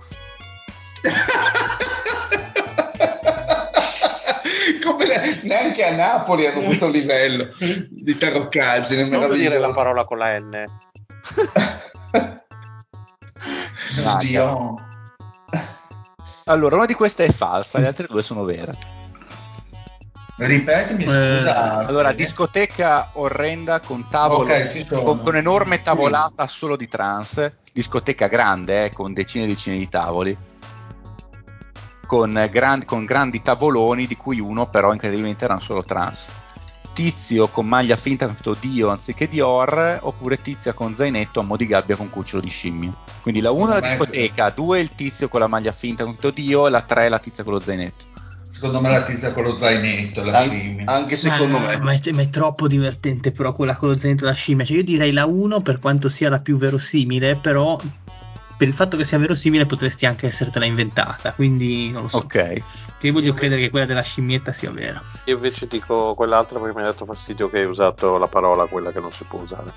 Come 4.82 5.06
le- 5.06 5.40
neanche 5.42 5.84
a 5.84 5.94
Napoli 5.94 6.46
hanno 6.46 6.62
questo 6.62 6.88
livello 6.88 7.48
di 7.90 8.16
taroccaggine 8.16 9.08
Non 9.08 9.30
dire 9.32 9.58
la 9.58 9.70
parola 9.70 10.04
con 10.04 10.18
la 10.18 10.38
N. 10.38 10.64
Dio. 14.20 14.74
Allora, 16.44 16.76
una 16.76 16.86
di 16.86 16.94
queste 16.94 17.24
è 17.24 17.30
falsa, 17.30 17.80
le 17.80 17.88
altre 17.88 18.06
due 18.06 18.22
sono 18.22 18.44
vere. 18.44 18.95
Ripetimi, 20.38 21.04
Eh, 21.04 21.06
scusa. 21.06 21.78
Allora, 21.86 22.08
perché- 22.08 22.24
discoteca 22.24 23.08
orrenda 23.14 23.80
con 23.80 24.06
tavolo, 24.08 24.52
Ok, 24.52 24.68
ci 24.68 24.84
sono. 24.84 25.02
con, 25.02 25.22
con 25.22 25.36
enorme 25.36 25.80
tavolata 25.82 26.46
solo 26.46 26.76
di 26.76 26.88
trance, 26.88 27.58
discoteca 27.72 28.26
grande 28.26 28.84
eh, 28.84 28.90
con 28.90 29.14
decine 29.14 29.44
e 29.44 29.48
decine 29.48 29.78
di 29.78 29.88
tavoli, 29.88 30.36
con, 32.06 32.36
eh, 32.36 32.48
gran- 32.50 32.84
con 32.84 33.04
grandi 33.06 33.40
tavoloni 33.40 34.06
di 34.06 34.14
cui 34.16 34.38
uno 34.38 34.68
però 34.68 34.92
incredibilmente 34.92 35.44
erano 35.44 35.60
solo 35.60 35.82
trance. 35.82 36.30
Tizio 36.92 37.48
con 37.48 37.66
maglia 37.66 37.96
finta 37.96 38.26
con 38.26 38.34
scritto 38.36 38.56
Dio 38.60 38.88
anziché 38.88 39.28
Dior, 39.28 39.98
oppure 40.02 40.36
tizia 40.38 40.72
con 40.74 40.94
zainetto 40.94 41.40
a 41.40 41.42
mo' 41.42 41.56
di 41.56 41.66
gabbia 41.66 41.96
con 41.96 42.08
cucciolo 42.10 42.40
di 42.42 42.48
scimmio. 42.48 42.92
Quindi 43.22 43.40
la 43.40 43.50
1 43.50 43.72
è 43.76 43.80
la 43.80 43.86
discoteca, 43.88 44.50
2 44.50 44.78
è 44.78 44.80
il 44.82 44.94
tizio 44.94 45.28
con 45.28 45.40
la 45.40 45.46
maglia 45.46 45.72
finta 45.72 46.04
con 46.04 46.12
scritto 46.12 46.30
Dio, 46.30 46.66
e 46.66 46.70
la 46.70 46.80
3 46.82 47.06
è 47.06 47.08
la 47.08 47.18
tizia 47.18 47.42
con 47.44 47.54
lo 47.54 47.58
zainetto. 47.58 48.04
Secondo 48.48 48.80
me 48.80 48.90
la 48.90 49.02
tizia 49.02 49.32
con 49.32 49.44
lo 49.44 49.58
zainetto, 49.58 50.24
la 50.24 50.38
An- 50.38 50.48
scimmia. 50.48 50.84
anche 50.86 51.16
secondo 51.16 51.58
Ma- 51.58 51.66
me. 51.66 51.78
Ma 51.78 51.92
è, 51.92 52.00
ma 52.12 52.22
è 52.22 52.30
troppo 52.30 52.68
divertente, 52.68 53.32
però, 53.32 53.52
quella 53.52 53.74
con 53.76 53.90
lo 53.90 53.96
zainetto 53.96 54.24
da 54.24 54.32
scimmia. 54.32 54.64
Cioè, 54.64 54.76
io 54.76 54.84
direi 54.84 55.12
la 55.12 55.26
1 55.26 55.60
per 55.60 55.78
quanto 55.78 56.08
sia 56.08 56.28
la 56.30 56.38
più 56.38 56.56
verosimile, 56.56 57.36
però 57.36 57.78
per 58.56 58.68
il 58.68 58.74
fatto 58.74 58.96
che 58.96 59.04
sia 59.04 59.18
verosimile 59.18 59.66
potresti 59.66 60.06
anche 60.06 60.26
essertela 60.26 60.64
inventata. 60.64 61.32
Quindi 61.32 61.90
non 61.90 62.02
lo 62.02 62.08
so. 62.08 62.18
Ok. 62.18 62.62
Io 63.00 63.12
voglio 63.12 63.34
credere 63.34 63.60
che 63.60 63.70
quella 63.70 63.84
della 63.84 64.00
scimmietta 64.00 64.52
sia 64.52 64.70
vera. 64.70 65.00
Io 65.26 65.34
invece 65.34 65.66
dico 65.66 66.14
quell'altra 66.14 66.58
perché 66.58 66.74
mi 66.74 66.82
ha 66.82 66.86
dato 66.86 67.04
fastidio 67.04 67.48
che 67.50 67.58
hai 67.58 67.66
usato 67.66 68.16
la 68.16 68.26
parola 68.26 68.64
quella 68.64 68.90
che 68.90 69.00
non 69.00 69.12
si 69.12 69.24
può 69.24 69.40
usare. 69.40 69.72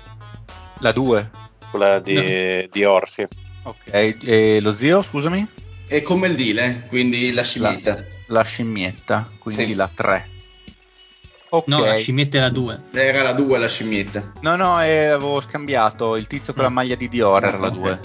La 0.78 0.92
2. 0.92 1.30
Quella 1.70 2.00
di, 2.00 2.66
di 2.70 2.84
Orsi. 2.84 3.26
Ok. 3.62 3.92
E 3.92 4.58
lo 4.60 4.72
zio, 4.72 5.02
scusami? 5.02 5.48
È 5.90 6.02
come 6.02 6.28
il 6.28 6.36
dile, 6.36 6.84
quindi 6.86 7.32
la 7.32 7.42
scimmietta. 7.42 7.98
La 8.26 8.44
scimmietta, 8.44 9.28
quindi 9.40 9.64
Sì. 9.66 9.74
la 9.74 9.90
3. 9.92 10.28
Ok. 11.48 11.66
No, 11.66 11.84
la 11.84 11.96
scimmietta 11.96 12.38
è 12.38 12.40
la 12.40 12.48
2. 12.48 12.80
Era 12.92 13.22
la 13.22 13.32
2 13.32 13.58
la 13.58 13.66
scimmietta. 13.68 14.34
No, 14.42 14.54
no, 14.54 14.80
eh, 14.80 15.06
avevo 15.06 15.40
scambiato 15.40 16.14
il 16.14 16.28
tizio 16.28 16.52
con 16.54 16.62
la 16.62 16.70
Mm. 16.70 16.74
maglia 16.74 16.94
di 16.94 17.08
Dior, 17.08 17.44
era 17.44 17.58
la 17.58 17.66
Ok. 17.66 17.72
2. 17.74 18.00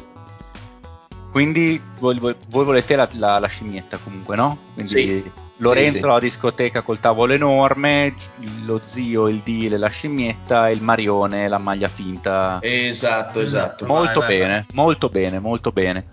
Quindi 1.31 1.79
voi, 1.99 2.17
voi- 2.17 2.35
voi 2.49 2.65
volete 2.65 2.95
la, 2.95 3.07
la- 3.13 3.37
la 3.37 3.47
scimmietta 3.47 3.97
comunque, 3.97 4.35
no? 4.35 4.57
Quindi 4.73 4.91
Sì. 4.91 5.31
Lorenzo 5.57 5.91
Sì, 5.93 5.97
sì. 5.99 6.03
alla 6.05 6.19
discoteca 6.19 6.81
col 6.81 6.99
tavolo 6.99 7.33
enorme, 7.33 8.13
lo 8.65 8.81
zio, 8.83 9.27
il 9.27 9.41
Dile, 9.43 9.77
la 9.77 9.87
scimmietta 9.89 10.67
e 10.69 10.73
il 10.73 10.81
Marione, 10.81 11.47
la 11.47 11.59
maglia 11.59 11.87
finta. 11.87 12.57
Esatto, 12.61 13.39
esatto. 13.41 13.85
molto 13.85 14.19
vai, 14.21 14.27
vai, 14.29 14.37
bene, 14.39 14.65
molto 14.73 15.07
bene, 15.09 15.39
molto 15.39 15.71
bene. 15.71 16.07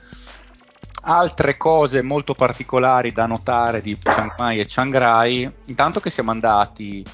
Altre 1.04 1.56
cose 1.56 2.00
molto 2.00 2.32
particolari 2.32 3.10
da 3.10 3.26
notare 3.26 3.80
di 3.80 3.98
Chiang 3.98 4.34
Mai 4.38 4.60
e 4.60 4.66
Chiang 4.66 4.96
Rai, 4.96 5.52
intanto 5.64 5.98
che 5.98 6.10
siamo 6.10 6.30
andati, 6.30 7.04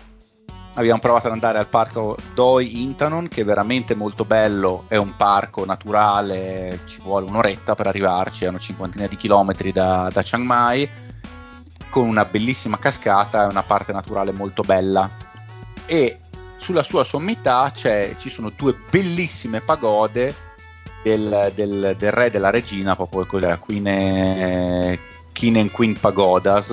abbiamo 0.75 1.01
provato 1.01 1.29
ad 1.29 1.33
andare 1.33 1.57
al 1.57 1.69
parco 1.69 2.15
Doi 2.35 2.83
Intanon, 2.83 3.29
che 3.29 3.41
è 3.41 3.45
veramente 3.47 3.95
molto 3.95 4.27
bello, 4.27 4.85
è 4.89 4.97
un 4.97 5.17
parco 5.17 5.65
naturale, 5.65 6.81
ci 6.85 7.01
vuole 7.01 7.31
un'oretta 7.31 7.75
per 7.75 7.87
arrivarci, 7.87 8.45
è 8.45 8.49
una 8.49 8.59
cinquantina 8.59 9.07
di 9.07 9.17
chilometri 9.17 9.73
da, 9.73 10.11
da 10.13 10.21
Chiang 10.21 10.45
Mai, 10.45 10.87
con 11.89 12.07
una 12.07 12.27
bellissima 12.27 12.79
cascata 12.79 13.45
e 13.45 13.47
una 13.47 13.63
parte 13.63 13.93
naturale 13.93 14.33
molto 14.33 14.61
bella. 14.63 15.09
E 15.87 16.21
sulla 16.59 16.83
sua 16.83 17.05
sommità 17.05 17.73
ci 17.73 18.29
sono 18.29 18.51
due 18.55 18.77
bellissime 18.91 19.63
pagode 19.63 20.47
del, 21.09 21.53
del- 21.55 21.95
del 21.97 22.11
re 22.13 22.27
e 22.27 22.31
della 22.31 22.51
regina, 22.51 22.95
proprio 22.97 23.27
quella 23.27 23.47
della 23.47 23.59
Queen, 23.59 23.87
e- 23.87 24.99
King 25.33 25.57
and 25.57 25.71
Queen 25.71 25.99
Pagodas, 25.99 26.69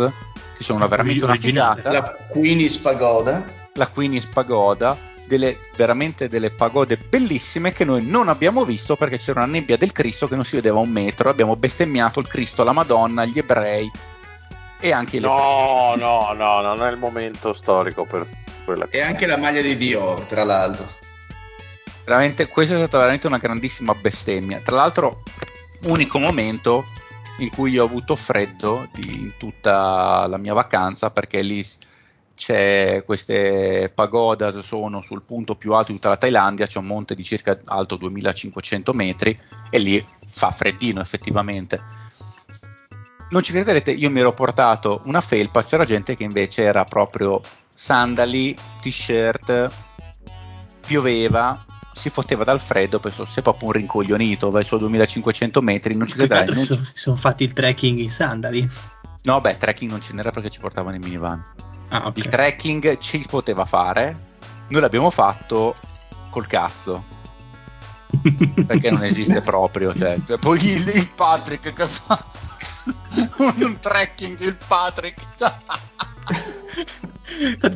che 0.57 0.63
sono 0.63 0.79
una, 0.79 0.87
veramente 0.87 1.23
una 1.23 1.35
figata. 1.35 1.91
La 1.91 2.15
Queen's 2.29 2.77
Pagoda. 2.77 3.43
La 3.73 3.87
Queen's 3.89 4.25
Pagoda, 4.25 4.97
delle, 5.27 5.57
veramente 5.75 6.27
delle 6.27 6.49
pagode 6.49 6.97
bellissime 6.97 7.73
che 7.73 7.83
noi 7.83 8.05
non 8.05 8.29
abbiamo 8.29 8.63
visto 8.63 8.95
perché 8.95 9.17
c'era 9.17 9.43
una 9.43 9.51
nebbia 9.51 9.75
del 9.77 9.91
Cristo 9.91 10.27
che 10.27 10.35
non 10.35 10.45
si 10.45 10.55
vedeva 10.55 10.77
a 10.79 10.81
un 10.81 10.89
metro. 10.89 11.29
Abbiamo 11.29 11.55
bestemmiato 11.55 12.19
il 12.19 12.27
Cristo, 12.27 12.63
la 12.63 12.71
Madonna, 12.71 13.25
gli 13.25 13.37
ebrei 13.37 13.89
e 14.79 14.91
anche 14.91 15.17
i 15.17 15.19
No, 15.19 15.95
no, 15.97 16.33
no, 16.33 16.61
non 16.61 16.81
è 16.83 16.89
il 16.91 16.97
momento 16.97 17.53
storico 17.53 18.05
per 18.05 18.25
quella 18.63 18.87
E 18.89 19.01
anche 19.01 19.25
la 19.25 19.37
maglia 19.37 19.61
di 19.61 19.77
Dior, 19.77 20.23
tra 20.25 20.43
l'altro. 20.43 20.85
Veramente, 22.05 22.47
questa 22.47 22.75
è 22.75 22.77
stata 22.77 22.99
veramente 22.99 23.27
una 23.27 23.39
grandissima 23.39 23.95
bestemmia. 23.95 24.59
Tra 24.59 24.75
l'altro, 24.75 25.23
unico 25.83 26.19
momento 26.19 26.85
in 27.39 27.49
cui 27.49 27.77
ho 27.77 27.83
avuto 27.83 28.15
freddo 28.15 28.87
di- 28.93 29.21
in 29.21 29.31
tutta 29.37 30.27
la 30.27 30.37
mia 30.37 30.53
vacanza 30.53 31.09
perché 31.09 31.41
lì 31.41 31.65
c'è 32.35 33.03
queste 33.05 33.91
pagodas 33.93 34.59
sono 34.59 35.01
sul 35.01 35.23
punto 35.25 35.55
più 35.55 35.73
alto 35.73 35.91
di 35.91 35.97
tutta 35.97 36.09
la 36.09 36.17
Thailandia, 36.17 36.65
c'è 36.65 36.79
un 36.79 36.85
monte 36.85 37.15
di 37.15 37.23
circa 37.23 37.57
alto 37.65 37.95
2500 37.95 38.93
metri 38.93 39.37
e 39.69 39.79
lì 39.79 40.05
fa 40.27 40.51
freddino 40.51 41.01
effettivamente. 41.01 42.03
Non 43.29 43.41
ci 43.41 43.51
crederete, 43.51 43.91
io 43.91 44.11
mi 44.11 44.19
ero 44.19 44.31
portato 44.31 45.01
una 45.05 45.21
felpa, 45.21 45.63
c'era 45.63 45.83
gente 45.83 46.15
che 46.15 46.23
invece 46.23 46.63
era 46.63 46.83
proprio 46.83 47.41
sandali, 47.73 48.55
t-shirt, 48.79 49.67
pioveva, 50.85 51.65
si 52.05 52.09
fotteva 52.11 52.43
dal 52.43 52.61
freddo, 52.61 52.99
penso 52.99 53.25
sei 53.25 53.41
proprio 53.41 53.69
un 53.69 53.73
rincoglionito, 53.73 54.51
vai 54.51 54.63
su 54.63 54.75
a 54.75 54.77
2500 54.77 55.61
metri, 55.61 55.97
non 55.97 56.05
ci 56.05 56.13
crederai. 56.13 56.53
non 56.53 56.63
sono, 56.63 56.81
sono 56.93 57.15
fatti 57.15 57.43
il 57.43 57.53
trekking 57.53 57.97
in 57.97 58.11
sandali. 58.11 58.69
No, 59.23 59.41
beh, 59.41 59.57
trekking 59.57 59.89
non 59.89 60.01
ce 60.01 60.13
n'era 60.13 60.29
perché 60.29 60.51
ci 60.51 60.59
portavano 60.59 60.95
in 60.95 61.01
minivan. 61.03 61.41
Ah, 61.89 62.03
ok. 62.05 62.17
Il 62.17 62.27
trekking 62.27 62.97
ci 62.99 63.25
poteva 63.27 63.65
fare, 63.65 64.25
noi 64.69 64.81
l'abbiamo 64.81 65.09
fatto 65.09 65.75
col 66.29 66.45
cazzo, 66.45 67.05
perché 68.67 68.91
non 68.91 69.03
esiste 69.03 69.41
proprio. 69.41 69.91
Cioè, 69.95 70.17
poi 70.39 70.63
il, 70.63 70.87
il 70.87 71.09
Patrick 71.09 71.73
che 71.73 71.87
fa 71.87 72.23
un 73.37 73.77
trekking, 73.79 74.39
il 74.39 74.57
Patrick. 74.67 75.23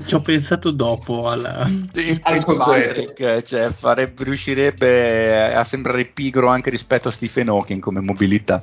Ci 0.06 0.16
ho 0.16 0.22
pensato 0.22 0.72
dopo 0.72 1.30
alla... 1.30 1.68
il, 1.68 2.20
Al. 2.24 2.44
Patrick 2.44 3.42
cioè, 3.42 3.72
farebbe- 3.72 4.24
riuscirebbe 4.24 5.54
a 5.54 5.64
sembrare 5.64 6.06
pigro 6.06 6.50
anche 6.50 6.70
rispetto 6.70 7.10
a 7.10 7.12
Stephen 7.12 7.50
Hawking 7.50 7.82
come 7.82 8.00
mobilità. 8.00 8.62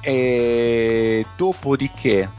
E 0.00 1.24
dopodiché 1.36 2.30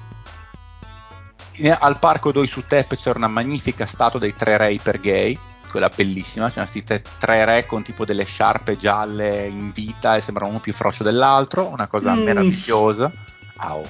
al 1.80 2.00
parco 2.00 2.32
Doi 2.32 2.48
su 2.48 2.64
Tep 2.68 2.96
c'era 2.96 3.18
una 3.18 3.28
magnifica 3.28 3.86
statua 3.86 4.20
dei 4.20 4.36
tre 4.36 4.58
re 4.58 4.78
per 4.82 5.00
gay, 5.00 5.38
quella 5.76 5.92
bellissima, 5.94 6.48
c'erano 6.48 6.70
questi 6.72 6.84
tre, 6.84 7.02
tre 7.20 7.44
re 7.44 7.66
con 7.66 7.84
tipo 7.84 8.06
delle 8.06 8.24
sciarpe 8.24 8.78
gialle 8.78 9.46
in 9.48 9.72
vita 9.74 10.16
e 10.16 10.22
sembrano 10.22 10.52
uno 10.52 10.60
più 10.60 10.72
frocio 10.74 11.04
dell'altro, 11.04 11.68
una 11.68 11.88
cosa 11.88 12.14
Mm. 12.16 12.24
meravigliosa. 12.24 13.12
Au. 13.58 13.82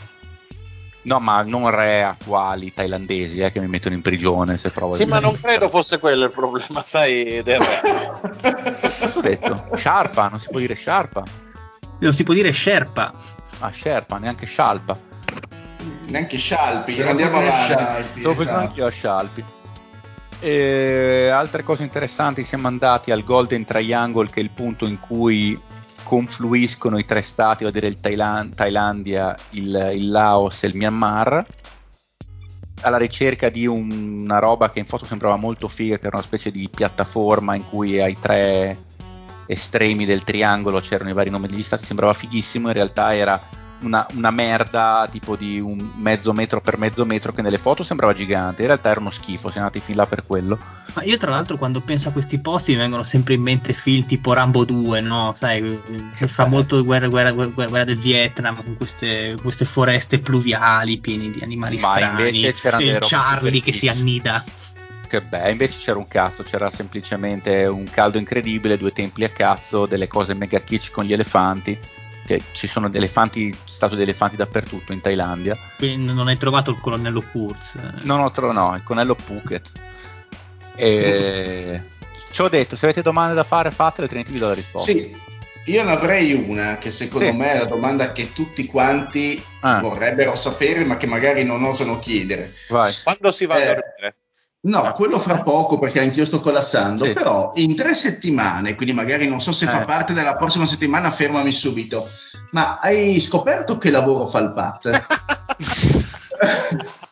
No, 1.04 1.20
ma 1.20 1.44
non 1.44 1.70
re 1.70 2.04
attuali 2.04 2.74
thailandesi 2.74 3.42
eh, 3.42 3.52
che 3.52 3.60
mi 3.60 3.68
mettono 3.68 3.94
in 3.94 4.02
prigione 4.02 4.58
se 4.58 4.72
provo 4.72 4.94
a 4.94 4.96
Sì, 4.98 5.04
dire. 5.04 5.14
ma 5.16 5.22
non 5.22 5.40
credo 5.40 5.70
fosse 5.70 6.00
quello 6.00 6.26
il 6.26 6.32
problema, 6.32 6.82
sai, 6.84 7.44
del 7.44 7.60
re. 7.60 7.82
Cosa 8.82 9.14
ho 9.20 9.22
detto? 9.22 9.68
Sciarpa, 9.76 10.28
non 10.30 10.40
si 10.40 10.48
può 10.50 10.60
dire 10.60 10.74
sciarpa. 10.74 11.24
Non 12.00 12.14
si 12.14 12.24
può 12.24 12.34
dire 12.34 12.52
Sherpa. 12.52 13.14
Ah, 13.60 13.70
sciarpa, 13.70 14.18
neanche 14.18 14.48
scialpa. 14.48 14.98
Neanche 16.08 16.38
Scialpi. 16.38 16.94
Però 16.96 17.10
Andiamo 17.12 17.38
avanti. 17.38 18.20
Stavo 18.20 18.36
pensando 18.36 18.42
esatto. 18.42 18.58
anch'io 18.58 18.86
a 18.88 18.90
Scialpi. 18.90 19.44
E 20.40 21.30
altre 21.30 21.64
cose 21.64 21.84
interessanti, 21.84 22.44
siamo 22.44 22.68
andati 22.68 23.12
al 23.12 23.24
Golden 23.24 23.66
Triangle, 23.66 24.30
che 24.30 24.42
è 24.42 24.44
il 24.44 24.52
punto 24.52 24.86
in 24.86 25.00
cui 25.00 25.60
confluiscono 26.04 26.98
i 27.00 27.06
tre 27.06 27.22
stati, 27.22 27.64
vale 27.64 27.76
a 27.76 27.80
dire 27.80 27.92
il 27.92 28.00
Thailand- 28.00 28.54
Thailandia, 28.54 29.36
il, 29.52 29.92
il 29.96 30.12
Laos 30.12 30.64
e 30.64 30.68
il 30.68 30.76
Myanmar, 30.76 31.46
alla 32.82 32.98
ricerca 32.98 33.50
di 33.50 33.66
un- 33.66 34.22
una 34.24 34.38
roba 34.38 34.70
che 34.70 34.80
in 34.80 34.86
foto 34.86 35.06
sembrava 35.06 35.36
molto 35.38 35.68
figa, 35.68 35.98
che 35.98 36.08
era 36.08 36.18
una 36.18 36.26
specie 36.26 36.52
di 36.52 36.70
piattaforma 36.70 37.56
in 37.56 37.68
cui 37.68 38.00
ai 38.00 38.18
tre 38.20 38.78
estremi 39.48 40.06
del 40.06 40.24
triangolo 40.24 40.80
c'erano 40.80 41.10
i 41.10 41.14
vari 41.14 41.30
nomi 41.30 41.48
degli 41.48 41.64
stati, 41.64 41.86
sembrava 41.86 42.14
fighissimo, 42.14 42.68
in 42.68 42.74
realtà 42.74 43.16
era 43.16 43.42
una, 43.86 44.06
una 44.14 44.32
merda 44.32 45.08
tipo 45.10 45.36
di 45.36 45.60
un 45.60 45.78
mezzo 45.96 46.34
metro 46.34 46.60
per 46.60 46.78
mezzo 46.78 47.06
metro 47.06 47.32
che 47.32 47.42
nelle 47.42 47.58
foto 47.58 47.84
sembrava 47.84 48.14
gigante, 48.14 48.62
in 48.62 48.68
realtà 48.68 48.90
era 48.90 49.00
uno 49.00 49.12
schifo, 49.12 49.50
siamo 49.50 49.68
andati 49.68 49.80
fin 49.80 49.96
là 49.96 50.06
per 50.06 50.26
quello. 50.26 50.58
Ma 50.94 51.04
io 51.04 51.18
tra 51.18 51.32
l'altro 51.32 51.58
quando 51.58 51.82
penso 51.82 52.10
a 52.10 52.12
questi 52.12 52.40
posti 52.40 52.72
mi 52.72 52.78
vengono 52.78 53.04
sempre 53.04 53.36
in 53.36 53.42
mente 53.42 53.74
film 53.74 54.06
tipo 54.06 54.34
Rambo 54.34 54.66
2, 54.66 55.02
no? 55.02 55.34
Sai, 55.38 55.80
che 56.16 56.28
fa 56.28 56.46
molto 56.46 56.84
guerra, 56.84 57.08
guerra, 57.08 57.32
guerra, 57.32 57.52
guerra 57.52 57.84
del 57.84 57.98
Vietnam 57.98 58.64
con 58.64 58.76
queste, 58.76 59.36
queste 59.42 59.66
foreste 59.66 60.20
pluviali 60.20 60.98
piene 60.98 61.32
di 61.32 61.40
animali 61.42 61.78
Ma 61.78 61.94
strani. 61.94 62.22
invece 62.22 62.54
c'erano 62.54 62.82
e 62.82 62.86
delle 62.86 62.98
il 62.98 63.06
Charlie 63.06 63.62
che 63.62 63.72
si 63.72 63.88
annida. 63.88 64.44
Che 65.08 65.22
beh, 65.22 65.52
invece 65.52 65.80
c'era 65.80 65.98
un 66.00 66.08
cazzo, 66.08 66.44
c'era 66.44 66.70
semplicemente 66.70 67.66
un 67.66 67.86
caldo 67.90 68.18
incredibile, 68.18 68.78
due 68.78 68.92
templi 68.92 69.24
a 69.24 69.30
cazzo, 69.30 69.86
delle 69.86 70.08
cose 70.08 70.34
mega 70.34 70.60
kitsch 70.60 70.92
con 70.92 71.06
gli 71.06 71.14
elefanti. 71.14 71.78
Che 72.26 72.42
ci 72.54 72.68
sono 72.68 72.92
elefanti, 72.92 73.56
statue 73.66 73.98
di 73.98 74.04
elefanti 74.04 74.36
dappertutto 74.36 74.92
in 74.94 75.02
Thailandia. 75.02 75.58
Quindi 75.78 76.12
non 76.12 76.28
hai 76.28 76.38
trovato 76.38 76.72
il 76.72 76.78
colonnello 76.80 77.22
Kurz. 77.32 77.76
eh. 77.76 77.82
Non 78.04 78.20
ho 78.22 78.32
trovato, 78.32 78.60
no, 78.60 78.76
il 78.76 78.84
conello 78.84 79.16
Phuket. 79.16 79.72
E... 80.76 81.82
Ci 82.32 82.42
ho 82.42 82.50
detto, 82.50 82.76
se 82.76 82.86
avete 82.86 83.02
domande 83.02 83.34
da 83.34 83.44
fare, 83.44 83.72
fatele, 83.72 84.04
altrimenti 84.04 84.32
vi 84.34 84.40
do 84.40 84.48
la 84.48 84.54
risposta. 84.54 84.92
Sì, 84.92 85.16
io 85.68 85.84
ne 85.84 85.92
avrei 85.92 86.34
una 86.34 86.78
che 86.78 86.92
secondo 86.92 87.30
Sì. 87.32 87.36
me 87.38 87.52
è 87.54 87.58
la 87.60 87.66
domanda 87.66 88.12
che 88.12 88.34
tutti 88.34 88.66
quanti 88.66 89.42
Ah. 89.62 89.80
vorrebbero 89.80 90.36
sapere, 90.36 90.84
ma 90.84 90.98
che 90.98 91.08
magari 91.08 91.44
non 91.46 91.64
osano 91.64 91.98
chiedere. 92.00 92.52
Vai. 92.70 92.92
Quando 93.04 93.32
si 93.32 93.46
va 93.46 93.56
Eh, 93.56 93.62
a 93.62 93.66
dormire? 93.74 94.16
No, 94.66 94.94
quello 94.94 95.20
fra 95.20 95.44
poco 95.44 95.78
perché 95.78 96.00
anch'io 96.00 96.26
sto 96.26 96.40
collassando, 96.40 97.04
Sì. 97.06 97.14
però 97.14 97.52
in 97.56 97.76
tre 97.76 97.94
settimane, 97.94 98.74
quindi 98.76 98.94
magari 98.96 99.28
non 99.28 99.40
so 99.40 99.52
se 99.52 99.68
fa 99.68 99.82
Eh. 99.84 99.86
parte 99.86 100.14
della 100.14 100.36
prossima 100.36 100.66
settimana, 100.66 101.12
fermami 101.12 101.52
subito. 101.52 102.04
Ma 102.52 102.80
hai 102.80 103.20
scoperto 103.20 103.78
che 103.78 103.92
lavoro 103.92 104.26
fa 104.26 104.40
il 104.40 104.54
Pat? 104.54 105.06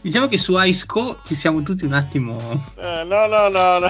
Diciamo 0.00 0.28
che 0.28 0.38
su 0.38 0.54
iSco 0.56 1.18
ci 1.26 1.34
siamo 1.34 1.62
tutti 1.62 1.84
un 1.84 1.92
attimo. 1.94 2.36
Eh, 2.76 3.02
no, 3.04 3.26
no, 3.26 3.48
no, 3.48 3.78
no. 3.80 3.88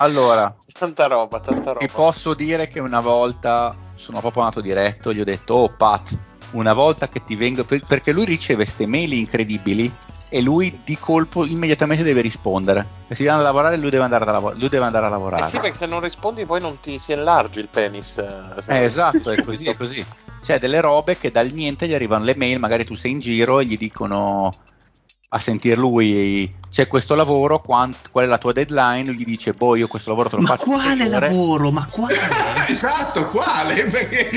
Allora, 0.00 0.54
Tanta 0.78 1.06
roba, 1.08 1.40
tanta 1.40 1.72
roba. 1.72 1.84
ti 1.84 1.88
posso 1.92 2.34
dire 2.34 2.68
che 2.68 2.78
una 2.78 3.00
volta 3.00 3.74
sono 3.94 4.20
proprio 4.20 4.42
andato 4.44 4.60
diretto, 4.60 5.12
gli 5.12 5.20
ho 5.20 5.24
detto, 5.24 5.54
oh 5.54 5.68
Pat, 5.76 6.16
una 6.52 6.72
volta 6.72 7.08
che 7.08 7.22
ti 7.24 7.36
vengo, 7.36 7.64
per- 7.64 7.84
perché 7.86 8.12
lui 8.12 8.24
riceve 8.24 8.64
queste 8.64 8.86
mail 8.86 9.12
incredibili 9.12 9.90
e 10.30 10.42
lui 10.42 10.78
di 10.84 10.98
colpo 10.98 11.46
immediatamente 11.46 12.02
deve 12.04 12.20
rispondere. 12.20 12.86
Se 13.06 13.14
si 13.14 13.24
vanno 13.24 13.40
a 13.40 13.42
lavorare, 13.44 13.78
lui 13.78 13.88
deve 13.90 14.04
andare, 14.04 14.24
a 14.24 14.30
lav- 14.32 14.58
lui 14.58 14.68
deve 14.68 14.84
andare 14.84 15.06
a 15.06 15.08
lavorare. 15.08 15.42
Eh 15.44 15.46
sì, 15.46 15.58
perché 15.58 15.76
se 15.76 15.86
non 15.86 16.00
rispondi 16.00 16.44
poi 16.44 16.60
non 16.60 16.78
ti 16.80 16.98
si 16.98 17.12
allargi 17.12 17.60
il 17.60 17.68
penis. 17.68 18.18
eh, 18.18 18.32
Eh, 18.66 18.82
esatto, 18.82 19.30
è 19.30 19.42
così, 19.42 19.68
è 19.68 19.76
così. 19.76 20.04
C'è 20.42 20.58
delle 20.58 20.80
robe 20.80 21.16
che 21.18 21.30
dal 21.30 21.50
niente 21.52 21.88
gli 21.88 21.94
arrivano 21.94 22.24
le 22.24 22.36
mail, 22.36 22.58
magari 22.58 22.84
tu 22.84 22.94
sei 22.94 23.12
in 23.12 23.20
giro 23.20 23.58
e 23.60 23.64
gli 23.64 23.76
dicono 23.76 24.52
a 25.30 25.38
sentir 25.38 25.76
lui 25.76 26.50
c'è 26.70 26.86
questo 26.86 27.14
lavoro, 27.14 27.60
quant- 27.60 28.10
qual 28.10 28.24
è 28.24 28.28
la 28.28 28.38
tua 28.38 28.52
deadline? 28.52 29.04
Lui 29.04 29.16
gli 29.16 29.24
dice, 29.24 29.52
boh, 29.52 29.76
io 29.76 29.86
questo 29.86 30.08
lavoro 30.10 30.30
te 30.30 30.36
lo 30.36 30.42
Ma 30.42 30.48
faccio. 30.48 30.66
in 30.70 30.72
quale 30.74 30.96
sei 30.96 31.06
ore." 31.06 31.28
lavoro? 31.28 31.70
Ma 31.70 31.86
quale? 31.90 32.14
esatto, 32.68 33.26
quale? 33.28 33.84
Perché 33.90 34.30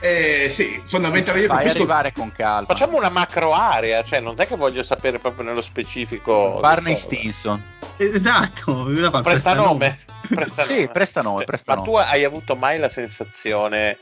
eh, 0.00 0.48
sì, 0.48 0.80
fondamentalmente 0.84 1.48
Fai 1.48 1.58
capisco- 1.58 1.78
arrivare 1.78 2.12
con 2.12 2.30
calma. 2.32 2.66
Facciamo 2.68 2.96
una 2.96 3.08
macro 3.08 3.52
area, 3.54 4.04
cioè 4.04 4.20
non 4.20 4.34
è 4.38 4.46
che 4.46 4.56
voglio 4.56 4.82
sapere 4.84 5.18
proprio 5.18 5.44
nello 5.44 5.62
specifico. 5.62 6.58
Barney. 6.60 6.96
Stinson. 6.96 7.60
esatto. 7.96 8.88
il 8.88 9.20
Prestanome. 9.22 9.98
Prestanome. 10.28 10.74
Sì, 10.76 10.88
prestanome, 10.88 11.38
Ma 11.38 11.44
prestanome. 11.44 11.86
tu 11.86 11.94
hai 11.96 12.24
avuto 12.24 12.56
mai 12.56 12.78
la 12.78 12.88
sensazione 12.88 13.98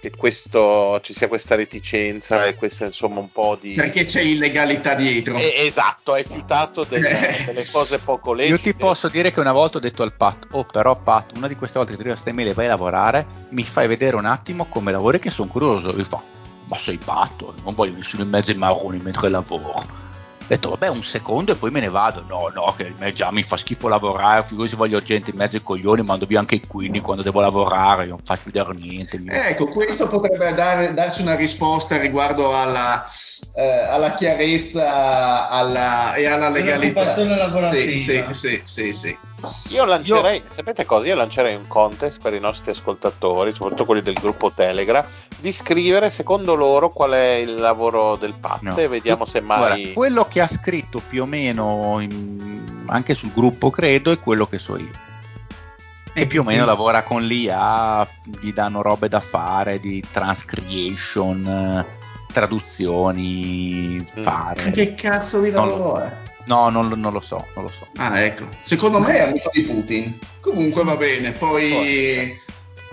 che 0.00 0.12
questo 0.16 1.00
ci 1.02 1.12
sia 1.12 1.26
questa 1.26 1.56
reticenza 1.56 2.46
e 2.46 2.54
questa 2.54 2.86
insomma 2.86 3.18
un 3.18 3.30
po' 3.30 3.58
di 3.60 3.74
perché 3.74 4.04
c'è 4.04 4.20
illegalità 4.20 4.94
dietro. 4.94 5.36
Eh, 5.36 5.54
esatto, 5.56 6.12
hai 6.12 6.24
fiutato 6.24 6.84
delle, 6.84 7.08
Eh. 7.08 7.44
delle 7.46 7.66
cose 7.70 7.98
poco 7.98 8.32
lecite. 8.32 8.54
Io 8.54 8.60
ti 8.60 8.74
posso 8.74 9.08
dire 9.08 9.32
che 9.32 9.40
una 9.40 9.52
volta 9.52 9.78
ho 9.78 9.80
detto 9.80 10.02
al 10.04 10.14
Pat, 10.14 10.46
oh 10.52 10.64
però 10.64 11.00
Pat, 11.00 11.36
una 11.36 11.48
di 11.48 11.56
queste 11.56 11.78
volte 11.78 11.92
che 11.92 11.96
ti 11.98 12.02
arriva 12.04 12.20
questa 12.20 12.34
mail 12.36 12.50
e 12.50 12.54
vai 12.54 12.66
a 12.66 12.70
lavorare, 12.70 13.26
mi 13.50 13.64
fai 13.64 13.88
vedere 13.88 14.16
un 14.16 14.24
attimo 14.26 14.66
come 14.66 14.92
lavori 14.92 15.18
che 15.18 15.30
sono 15.30 15.48
curioso. 15.48 15.96
Io 15.96 16.04
fa, 16.04 16.22
ma 16.66 16.78
sei 16.78 16.98
patto, 16.98 17.54
non 17.64 17.74
voglio 17.74 17.96
nessuno 17.96 18.22
in 18.22 18.28
mezzo 18.28 18.52
ai 18.52 18.56
marroni 18.56 18.98
mentre 18.98 19.28
lavoro. 19.28 20.06
Ho 20.48 20.54
detto, 20.54 20.70
vabbè, 20.70 20.88
un 20.88 21.02
secondo 21.02 21.52
e 21.52 21.56
poi 21.56 21.70
me 21.70 21.80
ne 21.80 21.90
vado. 21.90 22.24
No, 22.26 22.50
no, 22.54 22.72
che 22.74 22.94
me 22.96 23.12
già 23.12 23.30
mi 23.30 23.42
fa 23.42 23.58
schifo 23.58 23.86
lavorare, 23.86 24.42
figurati 24.42 24.70
se 24.70 24.76
voglio 24.76 25.02
gente 25.02 25.28
in 25.28 25.36
mezzo 25.36 25.56
ai 25.56 25.62
coglioni, 25.62 26.00
mando 26.00 26.24
via 26.24 26.38
anche 26.38 26.54
i 26.54 26.66
quindi 26.66 27.00
quando 27.00 27.22
devo 27.22 27.42
lavorare, 27.42 28.06
non 28.06 28.16
faccio 28.24 28.44
vedere 28.46 28.72
niente. 28.72 29.20
Ecco, 29.26 29.66
questo 29.68 30.08
potrebbe 30.08 30.54
dare- 30.54 30.94
darci 30.94 31.20
una 31.20 31.34
risposta 31.34 31.98
riguardo 31.98 32.56
alla, 32.56 33.06
eh, 33.60 33.66
alla 33.66 34.14
chiarezza 34.14 35.48
alla- 35.48 36.14
e 36.14 36.26
alla 36.26 36.48
legalità. 36.48 37.12
Sì, 37.12 37.96
sì, 37.98 38.24
sì, 38.30 38.60
sì, 38.62 38.92
sì. 38.92 39.18
Io 39.70 39.84
lancerei, 39.84 40.42
sapete 40.46 40.84
cosa? 40.84 41.08
Io 41.08 41.16
lancerei 41.16 41.56
un 41.56 41.66
contest 41.66 42.20
per 42.20 42.34
i 42.34 42.40
nostri 42.40 42.70
ascoltatori, 42.70 43.52
soprattutto 43.52 43.84
quelli 43.84 44.02
del 44.02 44.14
gruppo 44.14 44.52
Telegram, 44.54 45.04
di 45.38 45.50
scrivere 45.50 46.08
secondo 46.10 46.54
loro 46.54 46.90
qual 46.90 47.10
è 47.12 47.34
il 47.34 47.54
lavoro 47.56 48.16
del 48.16 48.34
Pat 48.34 48.62
No. 48.62 48.76
e 48.76 48.86
vediamo 48.86 49.24
se 49.24 49.40
mai... 49.40 49.58
Guarda, 49.58 49.92
quello 49.92 50.26
che 50.28 50.40
ha 50.40 50.48
scritto 50.48 51.00
più 51.04 51.22
o 51.22 51.26
meno 51.26 51.98
in- 52.00 52.84
anche 52.86 53.14
sul 53.14 53.32
gruppo, 53.32 53.70
credo, 53.70 54.12
è 54.12 54.20
quello 54.20 54.46
che 54.46 54.58
so 54.58 54.76
io. 54.76 54.90
E 56.14 56.26
più 56.26 56.40
o 56.40 56.44
meno 56.44 56.64
lavora 56.64 57.02
con 57.02 57.22
l'IA, 57.22 58.06
gli 58.40 58.52
danno 58.52 58.82
robe 58.82 59.08
da 59.08 59.20
fare 59.20 59.78
di 59.78 60.02
transcreation, 60.10 61.46
eh, 61.46 61.86
traduzioni, 62.32 63.96
Mm. 64.18 64.22
fare. 64.22 64.70
Che 64.70 64.94
cazzo 64.94 65.40
di 65.40 65.50
lavoro 65.50 66.00
è? 66.00 66.12
No, 66.44 66.70
non, 66.70 66.88
non 66.96 67.12
lo 67.12 67.20
so, 67.20 67.46
non 67.54 67.64
lo 67.64 67.70
so. 67.70 67.86
Ah, 67.96 68.20
ecco. 68.20 68.46
Secondo 68.62 69.00
me 69.00 69.16
è 69.18 69.28
amico 69.28 69.50
di 69.52 69.62
Putin. 69.62 70.18
Comunque 70.40 70.82
va 70.84 70.96
bene, 70.96 71.32
poi... 71.32 72.38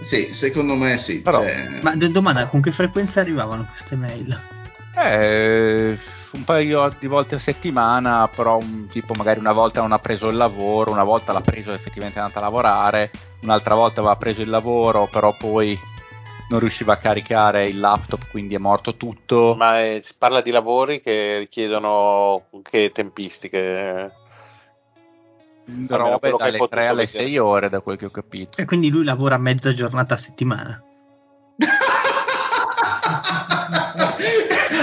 Sì, 0.01 0.33
secondo 0.33 0.75
me 0.75 0.97
sì. 0.97 1.21
Però- 1.21 1.39
cioè- 1.39 1.79
Ma 1.81 1.95
domanda, 1.95 2.45
con 2.47 2.59
che 2.59 2.71
frequenza 2.71 3.21
arrivavano 3.21 3.65
queste 3.69 3.95
mail? 3.95 4.37
Eh, 4.97 5.97
un 6.31 6.43
paio 6.43 6.89
di 6.99 7.07
volte 7.07 7.35
a 7.35 7.39
settimana, 7.39 8.27
però 8.33 8.57
un, 8.57 8.87
tipo 8.87 9.13
magari 9.13 9.39
una 9.39 9.51
volta 9.53 9.81
non 9.81 9.91
ha 9.93 9.99
preso 9.99 10.27
il 10.27 10.35
lavoro, 10.35 10.91
una 10.91 11.03
volta 11.03 11.31
l'ha 11.31 11.41
preso 11.41 11.71
effettivamente 11.73 12.19
è 12.19 12.21
andata 12.21 12.39
a 12.39 12.43
lavorare, 12.43 13.11
un'altra 13.41 13.75
volta 13.75 13.99
aveva 14.01 14.15
preso 14.17 14.41
il 14.41 14.49
lavoro, 14.49 15.07
però 15.07 15.33
poi 15.33 15.77
non 16.49 16.59
riusciva 16.59 16.93
a 16.93 16.97
caricare 16.97 17.67
il 17.67 17.79
laptop, 17.79 18.29
quindi 18.29 18.55
è 18.55 18.59
morto 18.59 18.95
tutto. 18.95 19.55
Ma 19.57 19.83
eh, 19.83 20.01
si 20.03 20.13
parla 20.17 20.41
di 20.41 20.51
lavori 20.51 21.01
che 21.01 21.39
richiedono 21.39 22.45
che 22.61 22.91
tempistiche? 22.91 24.13
almeno 25.67 25.97
robe 25.97 26.31
dalle 26.37 26.57
potuto 26.57 26.75
3 26.75 26.87
alle 26.87 27.05
vedere. 27.05 27.25
6 27.25 27.37
ore, 27.37 27.69
da 27.69 27.79
quel 27.81 27.97
che 27.97 28.05
ho 28.05 28.11
capito. 28.11 28.61
E 28.61 28.65
quindi 28.65 28.89
lui 28.89 29.03
lavora 29.03 29.37
mezza 29.37 29.73
giornata 29.73 30.13
a 30.13 30.17
settimana. 30.17 30.83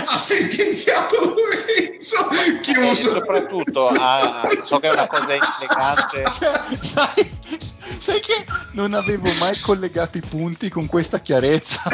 ha 0.06 0.16
sentenziato 0.16 1.16
Lorenzo 1.20 2.16
E 2.30 2.60
chiuso 2.60 3.10
soprattutto, 3.10 3.88
ah, 3.88 4.48
so 4.64 4.78
che 4.78 4.88
è 4.88 4.92
una 4.92 5.06
cosa 5.06 5.32
elegante. 5.34 6.24
sai, 6.80 7.30
sai 7.98 8.20
che 8.20 8.41
non 8.72 8.94
avevo 8.94 9.28
mai 9.38 9.58
collegato 9.60 10.18
i 10.18 10.22
punti 10.22 10.68
con 10.68 10.86
questa 10.86 11.20
chiarezza? 11.20 11.82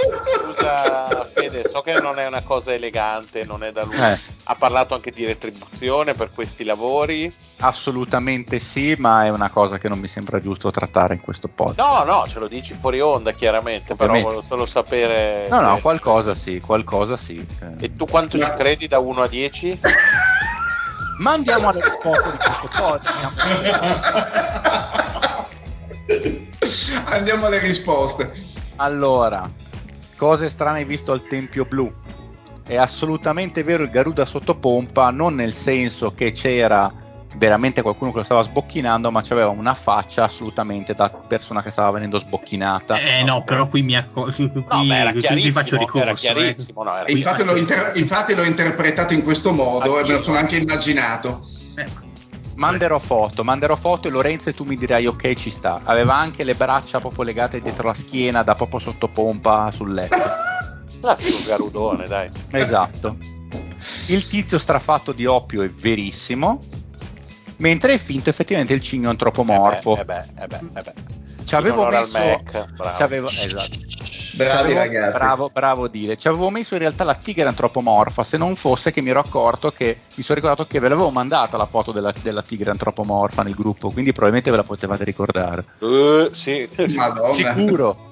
Scusa 0.00 1.24
Fede, 1.32 1.68
so 1.68 1.82
che 1.82 1.94
non 1.94 2.18
è 2.18 2.26
una 2.26 2.42
cosa 2.42 2.72
elegante, 2.72 3.44
non 3.44 3.62
è 3.62 3.72
da 3.72 3.84
lui. 3.84 3.96
Eh. 3.96 4.18
Ha 4.44 4.54
parlato 4.54 4.94
anche 4.94 5.10
di 5.10 5.24
retribuzione 5.24 6.14
per 6.14 6.30
questi 6.32 6.64
lavori. 6.64 7.32
Assolutamente 7.58 8.58
sì, 8.58 8.94
ma 8.98 9.24
è 9.24 9.28
una 9.28 9.50
cosa 9.50 9.78
che 9.78 9.88
non 9.88 9.98
mi 9.98 10.08
sembra 10.08 10.40
giusto 10.40 10.70
trattare 10.70 11.14
in 11.14 11.20
questo 11.20 11.48
podcast. 11.48 11.78
No, 11.78 12.04
no, 12.04 12.26
ce 12.26 12.38
lo 12.38 12.48
dici 12.48 12.76
fuori 12.78 13.00
onda 13.00 13.32
chiaramente, 13.32 13.94
però 13.94 14.10
Ovviamente. 14.10 14.28
volevo 14.28 14.42
solo 14.42 14.66
sapere. 14.66 15.48
No, 15.48 15.60
no, 15.60 15.78
qualcosa 15.78 16.34
sì, 16.34 16.60
qualcosa 16.60 17.16
sì. 17.16 17.46
E 17.78 17.96
tu 17.96 18.06
quanto 18.06 18.38
ci 18.38 18.50
credi 18.56 18.86
da 18.86 18.98
1 18.98 19.22
a 19.22 19.28
10? 19.28 19.80
Ma 21.18 21.32
andiamo 21.32 21.68
alle 21.68 21.84
risposte 21.84 22.30
di 22.30 22.38
questo 22.38 22.68
podcast. 22.76 23.08
andiamo 27.06 27.46
alle 27.46 27.58
risposte 27.58 28.32
Allora, 28.76 29.50
cose 30.16 30.48
strane 30.48 30.78
hai 30.80 30.84
visto 30.84 31.12
al 31.12 31.22
Tempio 31.22 31.64
Blu? 31.64 31.92
È 32.66 32.76
assolutamente 32.76 33.62
vero 33.64 33.82
il 33.82 33.90
Garuda 33.90 34.24
sotto 34.24 34.56
pompa, 34.56 35.10
non 35.10 35.34
nel 35.34 35.52
senso 35.52 36.12
che 36.14 36.32
c'era 36.32 36.92
veramente 37.34 37.82
qualcuno 37.82 38.10
che 38.10 38.18
lo 38.18 38.22
stava 38.24 38.42
sbocchinando, 38.42 39.10
ma 39.10 39.22
c'aveva 39.22 39.48
una 39.48 39.74
faccia 39.74 40.24
assolutamente 40.24 40.94
da 40.94 41.10
persona 41.10 41.62
che 41.62 41.70
stava 41.70 41.90
venendo 41.92 42.18
sbocchinata. 42.18 42.98
Eh 43.00 43.22
no, 43.22 43.42
però 43.44 43.66
qui 43.66 43.82
mi 43.82 43.96
acco- 43.96 44.30
qui, 44.34 44.50
No, 44.52 44.84
beh, 44.84 44.98
era 44.98 45.12
qui 45.12 45.20
chiarissimo, 45.20 45.52
faccio 45.52 45.76
ricorso. 45.78 46.26
era 46.26 46.40
eh. 46.40 46.56
no, 46.74 46.96
era 46.96 47.10
infatti, 47.10 47.44
l'ho 47.44 47.56
inter- 47.56 47.96
infatti 47.96 48.34
l'ho 48.34 48.44
interpretato 48.44 49.14
in 49.14 49.22
questo 49.22 49.52
modo 49.52 49.98
e 49.98 50.02
me 50.04 50.14
lo 50.14 50.22
sono 50.22 50.38
anche 50.38 50.56
immaginato 50.56 51.44
Ecco. 51.74 52.08
Manderò 52.60 52.98
foto, 52.98 53.42
manderò 53.42 53.74
foto 53.74 54.06
e 54.06 54.10
Lorenzo 54.10 54.50
e 54.50 54.52
tu 54.52 54.64
mi 54.64 54.76
dirai 54.76 55.06
ok 55.06 55.32
ci 55.32 55.48
sta. 55.48 55.80
Aveva 55.82 56.14
anche 56.14 56.44
le 56.44 56.54
braccia 56.54 57.00
proprio 57.00 57.24
legate 57.24 57.62
dietro 57.62 57.86
la 57.86 57.94
schiena 57.94 58.42
da 58.42 58.54
proprio 58.54 58.80
sotto 58.80 59.08
pompa 59.08 59.70
sul 59.70 59.94
letto. 59.94 60.18
classico 61.00 61.38
garudone, 61.46 62.06
dai. 62.06 62.30
Esatto. 62.50 63.16
Il 64.08 64.28
tizio 64.28 64.58
strafatto 64.58 65.12
di 65.12 65.24
oppio 65.24 65.62
è 65.62 65.68
verissimo, 65.70 66.62
mentre 67.56 67.94
è 67.94 67.98
finto 67.98 68.28
effettivamente 68.28 68.74
il 68.74 68.82
cigno 68.82 69.08
antropomorfo. 69.08 69.96
Eh 69.96 70.04
beh, 70.04 70.24
eh 70.38 70.46
beh, 70.46 70.60
eh 70.74 70.82
beh. 70.82 70.94
Ci 71.50 71.56
avevo 71.56 71.88
messo, 71.88 72.16
Mac, 72.16 72.72
bravo. 72.76 73.02
avevo- 73.02 73.26
esatto. 73.44 73.78
Bravi 74.36 74.72
ragazzi. 74.72 75.16
Bravo, 75.16 75.50
bravo 75.52 75.88
Dile. 75.88 76.16
Ci 76.16 76.28
avevo 76.28 76.48
messo 76.48 76.74
in 76.74 76.80
realtà 76.80 77.02
la 77.02 77.14
tigre 77.16 77.48
antropomorfa, 77.48 78.22
se 78.22 78.36
non 78.36 78.54
fosse 78.54 78.92
che 78.92 79.00
mi 79.00 79.10
ero 79.10 79.18
accorto 79.18 79.72
che 79.72 79.98
mi 80.14 80.22
sono 80.22 80.36
ricordato 80.38 80.64
che 80.64 80.78
ve 80.78 80.88
l'avevo 80.88 81.10
mandata 81.10 81.56
la 81.56 81.66
foto 81.66 81.90
della, 81.90 82.12
della 82.22 82.42
tigre 82.42 82.70
antropomorfa 82.70 83.42
nel 83.42 83.56
gruppo, 83.56 83.90
quindi 83.90 84.12
probabilmente 84.12 84.52
ve 84.52 84.58
la 84.58 84.62
potevate 84.62 85.02
ricordare. 85.02 85.64
Eh, 85.80 86.30
sì, 86.32 86.68
Madonna. 86.94 87.32
Sicuro. 87.34 88.09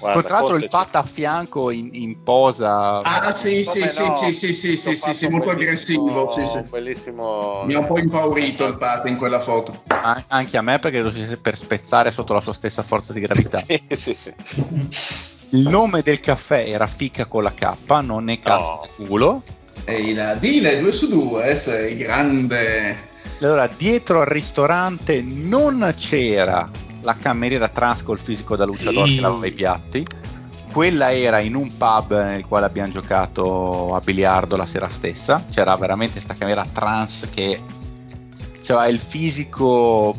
Guarda, 0.00 0.22
Tra 0.22 0.38
l'altro 0.38 0.56
il 0.56 0.68
pat 0.70 0.96
a 0.96 1.02
fianco 1.02 1.70
in, 1.70 1.90
in 1.92 2.22
posa. 2.22 2.96
Ah, 3.00 3.32
sì, 3.32 3.64
sì, 3.64 3.86
sì, 3.86 4.06
no? 4.08 4.14
sì, 4.16 4.32
sì, 4.32 4.54
sì, 4.54 4.76
sì, 4.78 4.96
sì, 4.96 5.12
sì, 5.14 5.28
molto 5.28 5.50
aggressivo. 5.50 6.30
Sì, 6.30 6.46
sì. 6.46 6.62
Bellissimo. 6.70 7.64
Mi 7.66 7.74
ha 7.74 7.80
un 7.80 7.86
po' 7.86 7.98
impaurito 7.98 8.64
il 8.66 8.78
Pat 8.78 9.06
in 9.08 9.18
quella 9.18 9.40
foto. 9.40 9.82
An- 9.88 10.24
anche 10.28 10.56
a 10.56 10.62
me 10.62 10.78
perché 10.78 11.00
lo 11.00 11.10
si 11.10 11.36
per 11.36 11.54
spezzare 11.58 12.10
sotto 12.10 12.32
la 12.32 12.40
sua 12.40 12.54
stessa 12.54 12.82
forza 12.82 13.12
di 13.12 13.20
gravità. 13.20 13.58
Sì, 13.70 13.84
sì, 13.90 14.14
sì. 14.14 14.34
Il 15.50 15.68
nome 15.68 16.00
del 16.00 16.20
caffè 16.20 16.64
era 16.66 16.86
Ficca 16.86 17.26
con 17.26 17.42
la 17.42 17.52
K, 17.52 17.76
non 18.02 18.30
è 18.30 18.38
cazzo 18.38 18.72
No. 18.72 18.88
di 18.96 19.06
culo. 19.06 19.42
E 19.84 19.94
il 20.00 20.36
Dile 20.40 20.80
2 20.80 20.92
su 20.92 21.08
2, 21.08 21.54
sei 21.54 21.96
grande. 21.96 23.08
Allora, 23.42 23.66
dietro 23.68 24.20
al 24.20 24.26
ristorante 24.26 25.20
non 25.22 25.92
c'era 25.96 26.70
la 27.02 27.16
cameriera 27.16 27.68
trans 27.68 28.02
col 28.02 28.18
fisico 28.18 28.56
da 28.56 28.64
luciador 28.64 29.08
Sì. 29.08 29.14
che 29.16 29.20
lavava 29.20 29.46
i 29.46 29.52
piatti. 29.52 30.06
Quella 30.72 31.12
era 31.12 31.40
in 31.40 31.56
un 31.56 31.76
pub 31.76 32.12
nel 32.22 32.44
quale 32.46 32.66
abbiamo 32.66 32.92
giocato 32.92 33.94
a 33.94 34.00
biliardo 34.00 34.56
la 34.56 34.66
sera 34.66 34.88
stessa. 34.88 35.44
C'era 35.50 35.74
veramente 35.76 36.20
sta 36.20 36.34
cameriera 36.34 36.64
trans 36.70 37.26
che 37.30 37.60
aveva 38.68 38.86
il 38.86 39.00
fisico 39.00 40.14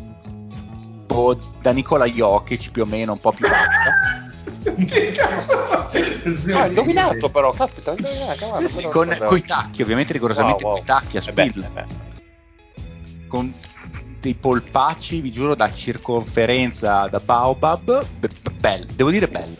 boh, 1.05 1.39
da 1.61 1.71
Nicola 1.71 2.05
Jokic 2.05 2.71
più 2.71 2.81
o 2.83 2.85
meno, 2.85 3.13
un 3.13 3.19
po' 3.19 3.31
più 3.31 3.47
bassa. 3.47 3.93
che 4.85 5.11
cazzo? 5.11 6.57
Ah, 6.57 6.67
indovinato 6.67 7.29
però, 7.29 7.51
caspita, 7.53 7.91
indovinato, 7.91 8.47
guarda, 8.47 8.67
però 8.69 8.89
con 8.89 9.17
coi 9.27 9.43
tacchi, 9.43 9.81
ovviamente 9.81 10.11
rigorosamente 10.13 10.63
Wow, 10.63 10.73
wow. 10.73 10.83
coi 10.83 10.87
tacchi 10.87 11.17
a 11.17 11.21
Eh 11.25 11.31
beh, 11.31 11.45
spill. 11.45 11.63
eh 11.63 11.69
beh. 11.69 11.85
con 13.27 13.53
dei 14.21 14.35
polpacci, 14.35 15.19
vi 15.19 15.31
giuro, 15.31 15.55
da 15.55 15.71
circonferenza 15.73 17.07
da 17.07 17.19
Baobab. 17.19 18.05
Be- 18.19 18.29
be- 18.29 18.51
bello, 18.59 18.85
devo 18.93 19.09
dire 19.09 19.27
bello. 19.27 19.57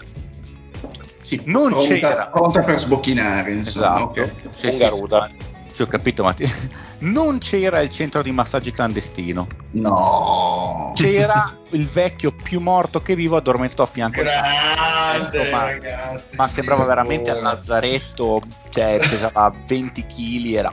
Sì, 1.24 1.42
Non 1.46 1.70
pronta, 1.72 1.88
c'era. 1.94 2.28
pronta 2.28 2.64
per 2.64 2.80
sbocchinare, 2.80 3.52
insomma. 3.52 3.96
Esatto. 3.98 4.22
ok. 4.22 4.34
Sì, 4.56 4.72
sì, 4.72 4.78
Garuda. 4.80 5.30
sì, 5.68 5.74
sì, 5.76 5.82
ho 5.82 5.88
capito, 5.88 6.24
Matti. 6.24 6.46
Non 7.02 7.40
c'era 7.40 7.80
il 7.80 7.90
centro 7.90 8.22
di 8.22 8.32
massaggi 8.32 8.72
clandestino. 8.72 9.48
No. 9.72 10.92
C'era 10.96 11.52
il 11.72 11.88
vecchio 11.88 12.32
più 12.32 12.60
morto 12.60 13.00
che 13.00 13.16
vivo 13.16 13.38
addormentato 13.38 13.82
a 13.82 13.86
fianco 13.88 14.22
Grande, 14.22 15.42
Ecco, 15.42 15.50
ma- 15.56 15.64
ragazzi. 15.64 16.36
ma 16.36 16.48
sembrava 16.48 16.86
veramente 16.86 17.32
al 17.32 17.42
lazzaretto, 17.42 18.42
cioè 18.70 18.98
pesava 19.00 19.52
20 19.66 20.06
kg, 20.06 20.54
era 20.54 20.72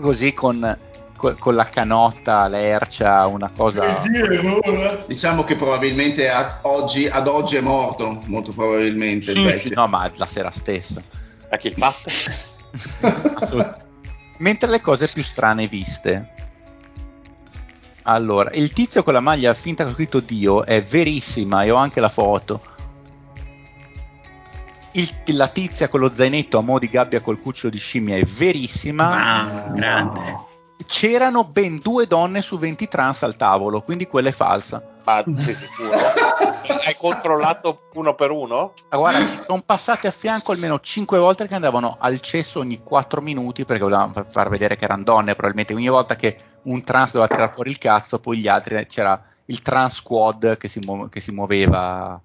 così 0.00 0.32
con, 0.32 0.78
co- 0.85 0.85
con 1.16 1.54
la 1.54 1.68
canotta, 1.68 2.46
l'ercia, 2.48 3.26
una 3.26 3.50
cosa... 3.56 4.02
Che 4.02 4.10
Dio, 4.10 4.62
eh. 4.62 5.04
Diciamo 5.06 5.44
che 5.44 5.56
probabilmente 5.56 6.28
a- 6.28 6.60
oggi, 6.62 7.06
ad 7.08 7.26
oggi 7.26 7.56
è 7.56 7.60
morto, 7.60 8.22
molto 8.26 8.52
probabilmente. 8.52 9.32
il 9.32 9.50
Sì, 9.50 9.58
sì, 9.68 9.74
no, 9.74 9.86
ma 9.86 10.10
la 10.16 10.26
sera 10.26 10.50
stessa. 10.50 11.02
A 11.48 11.56
chi 11.56 11.68
il 11.68 11.74
fatto? 11.74 12.10
Mentre 14.38 14.70
le 14.70 14.80
cose 14.80 15.08
più 15.08 15.22
strane 15.22 15.66
viste. 15.66 16.32
Allora, 18.02 18.50
il 18.52 18.72
tizio 18.72 19.02
con 19.02 19.14
la 19.14 19.20
maglia 19.20 19.52
finta 19.54 19.84
con 19.84 19.94
scritto 19.94 20.20
Dio 20.20 20.64
è 20.64 20.82
verissima 20.82 21.62
e 21.62 21.70
ho 21.70 21.76
anche 21.76 22.00
la 22.00 22.08
foto. 22.08 22.60
Il- 24.92 25.10
la 25.36 25.48
tizia 25.48 25.88
con 25.88 26.00
lo 26.00 26.10
zainetto 26.12 26.58
a 26.58 26.62
mo' 26.62 26.78
di 26.78 26.88
gabbia 26.88 27.20
col 27.20 27.40
cucciolo 27.40 27.72
di 27.72 27.78
scimmia 27.78 28.16
è 28.16 28.22
verissima. 28.22 29.10
Ah, 29.10 29.70
grande. 29.72 30.54
C'erano 30.86 31.44
ben 31.44 31.78
due 31.78 32.06
donne 32.06 32.42
su 32.42 32.58
20 32.58 32.88
trans 32.88 33.22
al 33.22 33.36
tavolo, 33.36 33.80
quindi 33.80 34.06
quella 34.06 34.28
è 34.28 34.32
falsa. 34.32 34.82
Ma 35.04 35.22
sei 35.36 35.54
sicuro? 35.54 35.90
Hai 35.92 36.96
controllato 36.98 37.82
uno 37.94 38.14
per 38.14 38.30
uno? 38.30 38.72
Ah, 38.88 38.96
guarda, 38.96 39.42
sono 39.42 39.62
passate 39.64 40.08
a 40.08 40.10
fianco 40.10 40.52
almeno 40.52 40.80
5 40.80 41.18
volte 41.18 41.46
che 41.46 41.54
andavano 41.54 41.96
al 41.98 42.20
cesso 42.20 42.60
ogni 42.60 42.82
4 42.82 43.20
minuti 43.20 43.64
perché 43.64 43.82
volevano 43.82 44.12
fa- 44.12 44.24
far 44.24 44.48
vedere 44.48 44.76
che 44.76 44.84
erano 44.84 45.04
donne. 45.04 45.34
Probabilmente 45.34 45.74
ogni 45.74 45.88
volta 45.88 46.16
che 46.16 46.36
un 46.62 46.82
trans 46.82 47.12
doveva 47.12 47.28
tirare 47.28 47.52
fuori 47.52 47.70
il 47.70 47.78
cazzo, 47.78 48.18
poi 48.18 48.38
gli 48.38 48.48
altri 48.48 48.84
c'era 48.86 49.22
il 49.46 49.62
trans 49.62 49.94
squad 49.94 50.56
che 50.56 50.68
si, 50.68 50.80
muo- 50.80 51.08
che 51.08 51.20
si 51.20 51.30
muoveva 51.30 52.20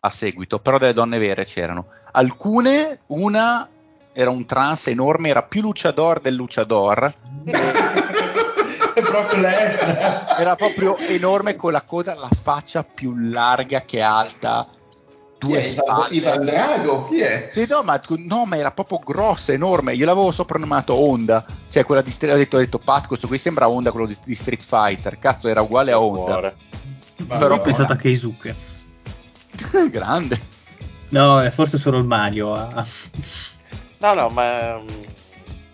a 0.00 0.10
seguito. 0.10 0.58
Però 0.58 0.76
delle 0.78 0.92
donne 0.92 1.18
vere 1.18 1.44
c'erano. 1.44 1.86
Alcune, 2.12 3.00
una 3.06 3.66
era 4.12 4.30
un 4.30 4.44
trans 4.46 4.88
enorme, 4.88 5.28
era 5.30 5.42
più 5.42 5.62
luciador 5.62 6.20
del 6.20 6.34
luciador. 6.34 7.12
È 8.94 9.00
proprio 9.00 9.40
l'estra. 9.40 10.36
Era 10.36 10.54
proprio 10.54 10.96
enorme 10.98 11.56
con 11.56 11.72
la 11.72 11.80
coda, 11.80 12.14
la 12.14 12.28
faccia 12.28 12.84
più 12.84 13.14
larga 13.16 13.80
che 13.82 14.02
alta. 14.02 14.66
Chi 15.38 15.48
Due 15.48 15.62
è? 15.62 15.66
Ivan, 15.66 15.86
spalle. 15.86 16.14
Ivan 16.14 16.44
Drago? 16.44 17.08
Chi 17.08 17.20
è? 17.20 17.48
Sì, 17.52 17.66
no, 17.68 17.82
ma, 17.82 18.00
no, 18.06 18.44
ma 18.44 18.56
era 18.56 18.70
proprio 18.70 18.98
grossa, 18.98 19.52
enorme. 19.52 19.94
Io 19.94 20.04
l'avevo 20.04 20.30
soprannominato 20.30 20.94
Honda, 20.94 21.44
cioè 21.68 21.84
quella 21.84 22.02
di 22.02 22.10
Street. 22.10 22.34
Ho 22.34 22.38
detto, 22.38 22.56
ho 22.56 22.60
detto 22.60 22.78
Pat, 22.78 23.06
questo 23.06 23.26
qui 23.26 23.38
sembra 23.38 23.68
Honda, 23.68 23.90
quello 23.90 24.06
di, 24.06 24.16
di 24.24 24.34
Street 24.34 24.62
Fighter. 24.62 25.18
Cazzo, 25.18 25.48
era 25.48 25.62
uguale 25.62 25.90
a 25.90 25.98
Honda. 25.98 26.32
Cuore. 26.32 26.56
Però 27.26 27.54
ho 27.54 27.60
pensato 27.60 27.92
a 27.94 27.96
Keisuke. 27.96 28.54
Grande. 29.90 30.38
No, 31.08 31.50
forse 31.50 31.78
solo 31.78 31.98
il 31.98 32.06
Mario. 32.06 32.52
a- 32.52 32.86
No, 34.02 34.14
no, 34.14 34.28
ma 34.30 34.78
mm, 34.80 34.86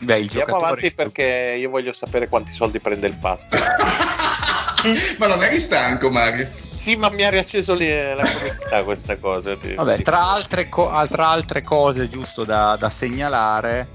Beh, 0.00 0.18
il 0.18 0.28
andiamo 0.30 0.56
avanti 0.56 0.92
perché 0.92 1.56
io 1.58 1.70
voglio 1.70 1.92
sapere 1.92 2.28
quanti 2.28 2.52
soldi 2.52 2.78
prende 2.78 3.06
il 3.06 3.14
patto. 3.14 3.56
Ma 5.18 5.26
non 5.26 5.42
eri 5.42 5.58
stanco, 5.58 6.08
Mario? 6.08 6.48
Sì, 6.54 6.94
ma 6.94 7.08
mi 7.10 7.24
ha 7.24 7.30
riacceso 7.30 7.74
lì 7.74 7.88
la 7.88 8.22
curiosità 8.22 8.84
questa 8.84 9.18
cosa. 9.18 9.56
ti- 9.56 9.74
Vabbè, 9.74 9.96
ti- 9.96 10.02
tra 10.04 10.28
altre, 10.30 10.68
co- 10.68 10.92
tra 11.10 11.28
altre 11.28 11.62
cose, 11.62 12.08
giusto 12.08 12.44
da, 12.44 12.76
da 12.78 12.88
segnalare, 12.88 13.88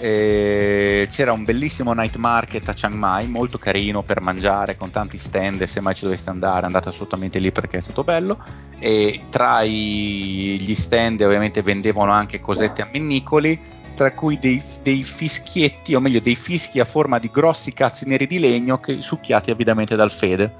eh, 0.00 1.06
c'era 1.10 1.32
un 1.32 1.44
bellissimo 1.44 1.92
night 1.92 2.16
market 2.16 2.68
a 2.68 2.72
Chiang 2.72 2.94
Mai, 2.94 3.28
molto 3.28 3.58
carino 3.58 4.02
per 4.02 4.20
mangiare, 4.20 4.76
con 4.76 4.90
tanti 4.90 5.18
stand, 5.18 5.62
se 5.64 5.80
mai 5.80 5.94
ci 5.94 6.04
doveste 6.04 6.30
andare 6.30 6.66
andate 6.66 6.88
assolutamente 6.88 7.38
lì 7.38 7.52
perché 7.52 7.76
è 7.76 7.80
stato 7.80 8.02
bello. 8.02 8.38
E 8.78 9.26
tra 9.28 9.62
i- 9.62 10.56
gli 10.58 10.74
stand 10.74 11.20
ovviamente 11.20 11.62
vendevano 11.62 12.12
anche 12.12 12.40
cosette 12.40 12.82
ammennicoli, 12.82 13.60
tra 13.94 14.12
cui 14.12 14.38
dei, 14.38 14.62
dei 14.82 15.02
fischietti, 15.02 15.94
o 15.94 16.00
meglio 16.00 16.20
dei 16.20 16.36
fischi 16.36 16.80
a 16.80 16.84
forma 16.84 17.18
di 17.18 17.30
grossi 17.30 17.72
cazzi 17.72 18.06
neri 18.08 18.26
di 18.26 18.38
legno 18.38 18.80
che 18.80 19.02
succhiati 19.02 19.50
avidamente 19.50 19.96
dal 19.96 20.10
Fede. 20.10 20.54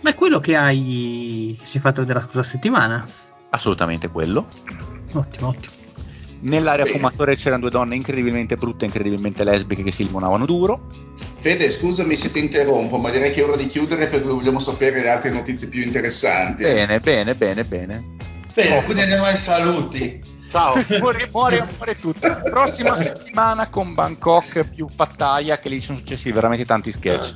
Ma 0.00 0.10
è 0.10 0.14
quello 0.14 0.40
che 0.40 0.56
hai. 0.56 1.54
che 1.58 1.66
ci 1.66 1.76
hai 1.76 1.82
fatto 1.82 2.00
vedere 2.00 2.20
la 2.20 2.24
scorsa 2.24 2.42
settimana. 2.42 3.06
Assolutamente 3.50 4.08
quello. 4.08 4.46
Ottimo, 5.12 5.48
ottimo. 5.48 5.77
Nell'area 6.40 6.84
Bene. 6.84 6.96
fumatore 6.96 7.34
c'erano 7.34 7.62
due 7.62 7.70
donne 7.70 7.96
incredibilmente 7.96 8.56
brutte, 8.56 8.84
incredibilmente 8.84 9.42
lesbiche 9.42 9.82
che 9.82 9.90
si 9.90 10.04
limonavano 10.04 10.46
duro. 10.46 10.86
Fede, 11.38 11.70
scusami 11.70 12.14
se 12.14 12.30
ti 12.30 12.38
interrompo, 12.38 12.98
ma 12.98 13.10
direi 13.10 13.32
che 13.32 13.40
è 13.40 13.44
ora 13.44 13.56
di 13.56 13.66
chiudere 13.66 14.06
perché 14.06 14.28
vogliamo 14.28 14.60
sapere 14.60 15.00
le 15.00 15.10
altre 15.10 15.30
notizie 15.30 15.68
più 15.68 15.82
interessanti. 15.82 16.62
Bene, 16.62 17.00
bene, 17.00 17.34
bene, 17.34 17.64
bene. 17.64 18.16
Bene, 18.54 18.84
quindi 18.84 19.02
andiamo 19.02 19.24
ai 19.24 19.36
saluti. 19.36 20.36
Ciao. 20.50 20.74
muore, 21.00 21.28
muore, 21.30 21.68
muore 21.76 21.96
tutto. 21.96 22.40
Prossima 22.44 22.96
settimana 22.96 23.68
con 23.68 23.94
Bangkok 23.94 24.68
più 24.70 24.86
Pattaya, 24.94 25.58
che 25.58 25.68
lì 25.68 25.80
sono 25.80 25.98
successi 25.98 26.30
veramente 26.30 26.64
tanti 26.64 26.92
sketch. 26.92 27.34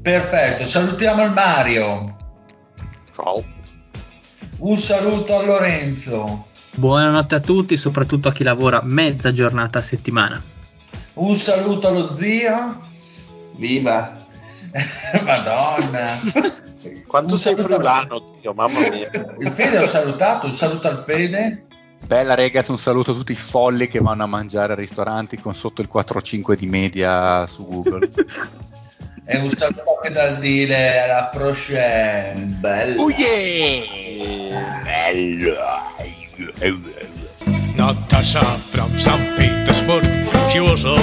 Perfetto, 0.00 0.66
salutiamo 0.66 1.24
il 1.24 1.32
Mario. 1.32 2.16
Ciao. 3.14 3.44
Un 4.58 4.76
saluto 4.78 5.38
a 5.38 5.42
Lorenzo. 5.42 6.46
Buonanotte 6.76 7.36
a 7.36 7.40
tutti, 7.40 7.76
soprattutto 7.76 8.26
a 8.26 8.32
chi 8.32 8.42
lavora 8.42 8.80
mezza 8.82 9.30
giornata 9.30 9.78
a 9.78 9.82
settimana. 9.82 10.42
Un 11.14 11.36
saluto 11.36 11.86
allo 11.86 12.10
zio. 12.10 12.82
Viva! 13.52 14.26
Madonna. 15.24 16.18
Quanto 17.06 17.34
Un 17.34 17.38
sei 17.38 17.54
friulano, 17.54 18.24
zio, 18.26 18.52
mamma 18.54 18.80
mia. 18.90 19.08
Il 19.38 19.50
Fede 19.50 19.78
ho 19.78 19.86
salutato, 19.86 20.46
un 20.46 20.52
saluto 20.52 20.88
al 20.88 20.98
Fede. 20.98 21.66
Bella 22.04 22.34
ragazzi, 22.34 22.72
un 22.72 22.78
saluto 22.78 23.12
a 23.12 23.14
tutti 23.14 23.30
i 23.32 23.36
folli 23.36 23.86
che 23.86 24.00
vanno 24.00 24.24
a 24.24 24.26
mangiare 24.26 24.72
ai 24.72 24.78
ristoranti 24.80 25.40
con 25.40 25.54
sotto 25.54 25.80
il 25.80 25.88
4-5 25.92 26.54
di 26.54 26.66
media 26.66 27.46
su 27.46 27.64
Google. 27.66 28.10
E 29.26 29.38
un 29.38 29.48
saluto 29.48 29.82
anche 29.96 30.12
dal 30.12 30.36
dire 30.36 31.00
alla 31.00 31.30
prochaine. 31.32 32.44
Bello! 32.60 33.04
Oh 33.04 33.08
yeah! 33.08 33.80
Natasha 37.76 38.44
from 38.44 38.90
St. 38.98 39.38
Petersburg, 39.38 40.04
she 40.50 40.60
was 40.60 40.84
a 40.84 40.96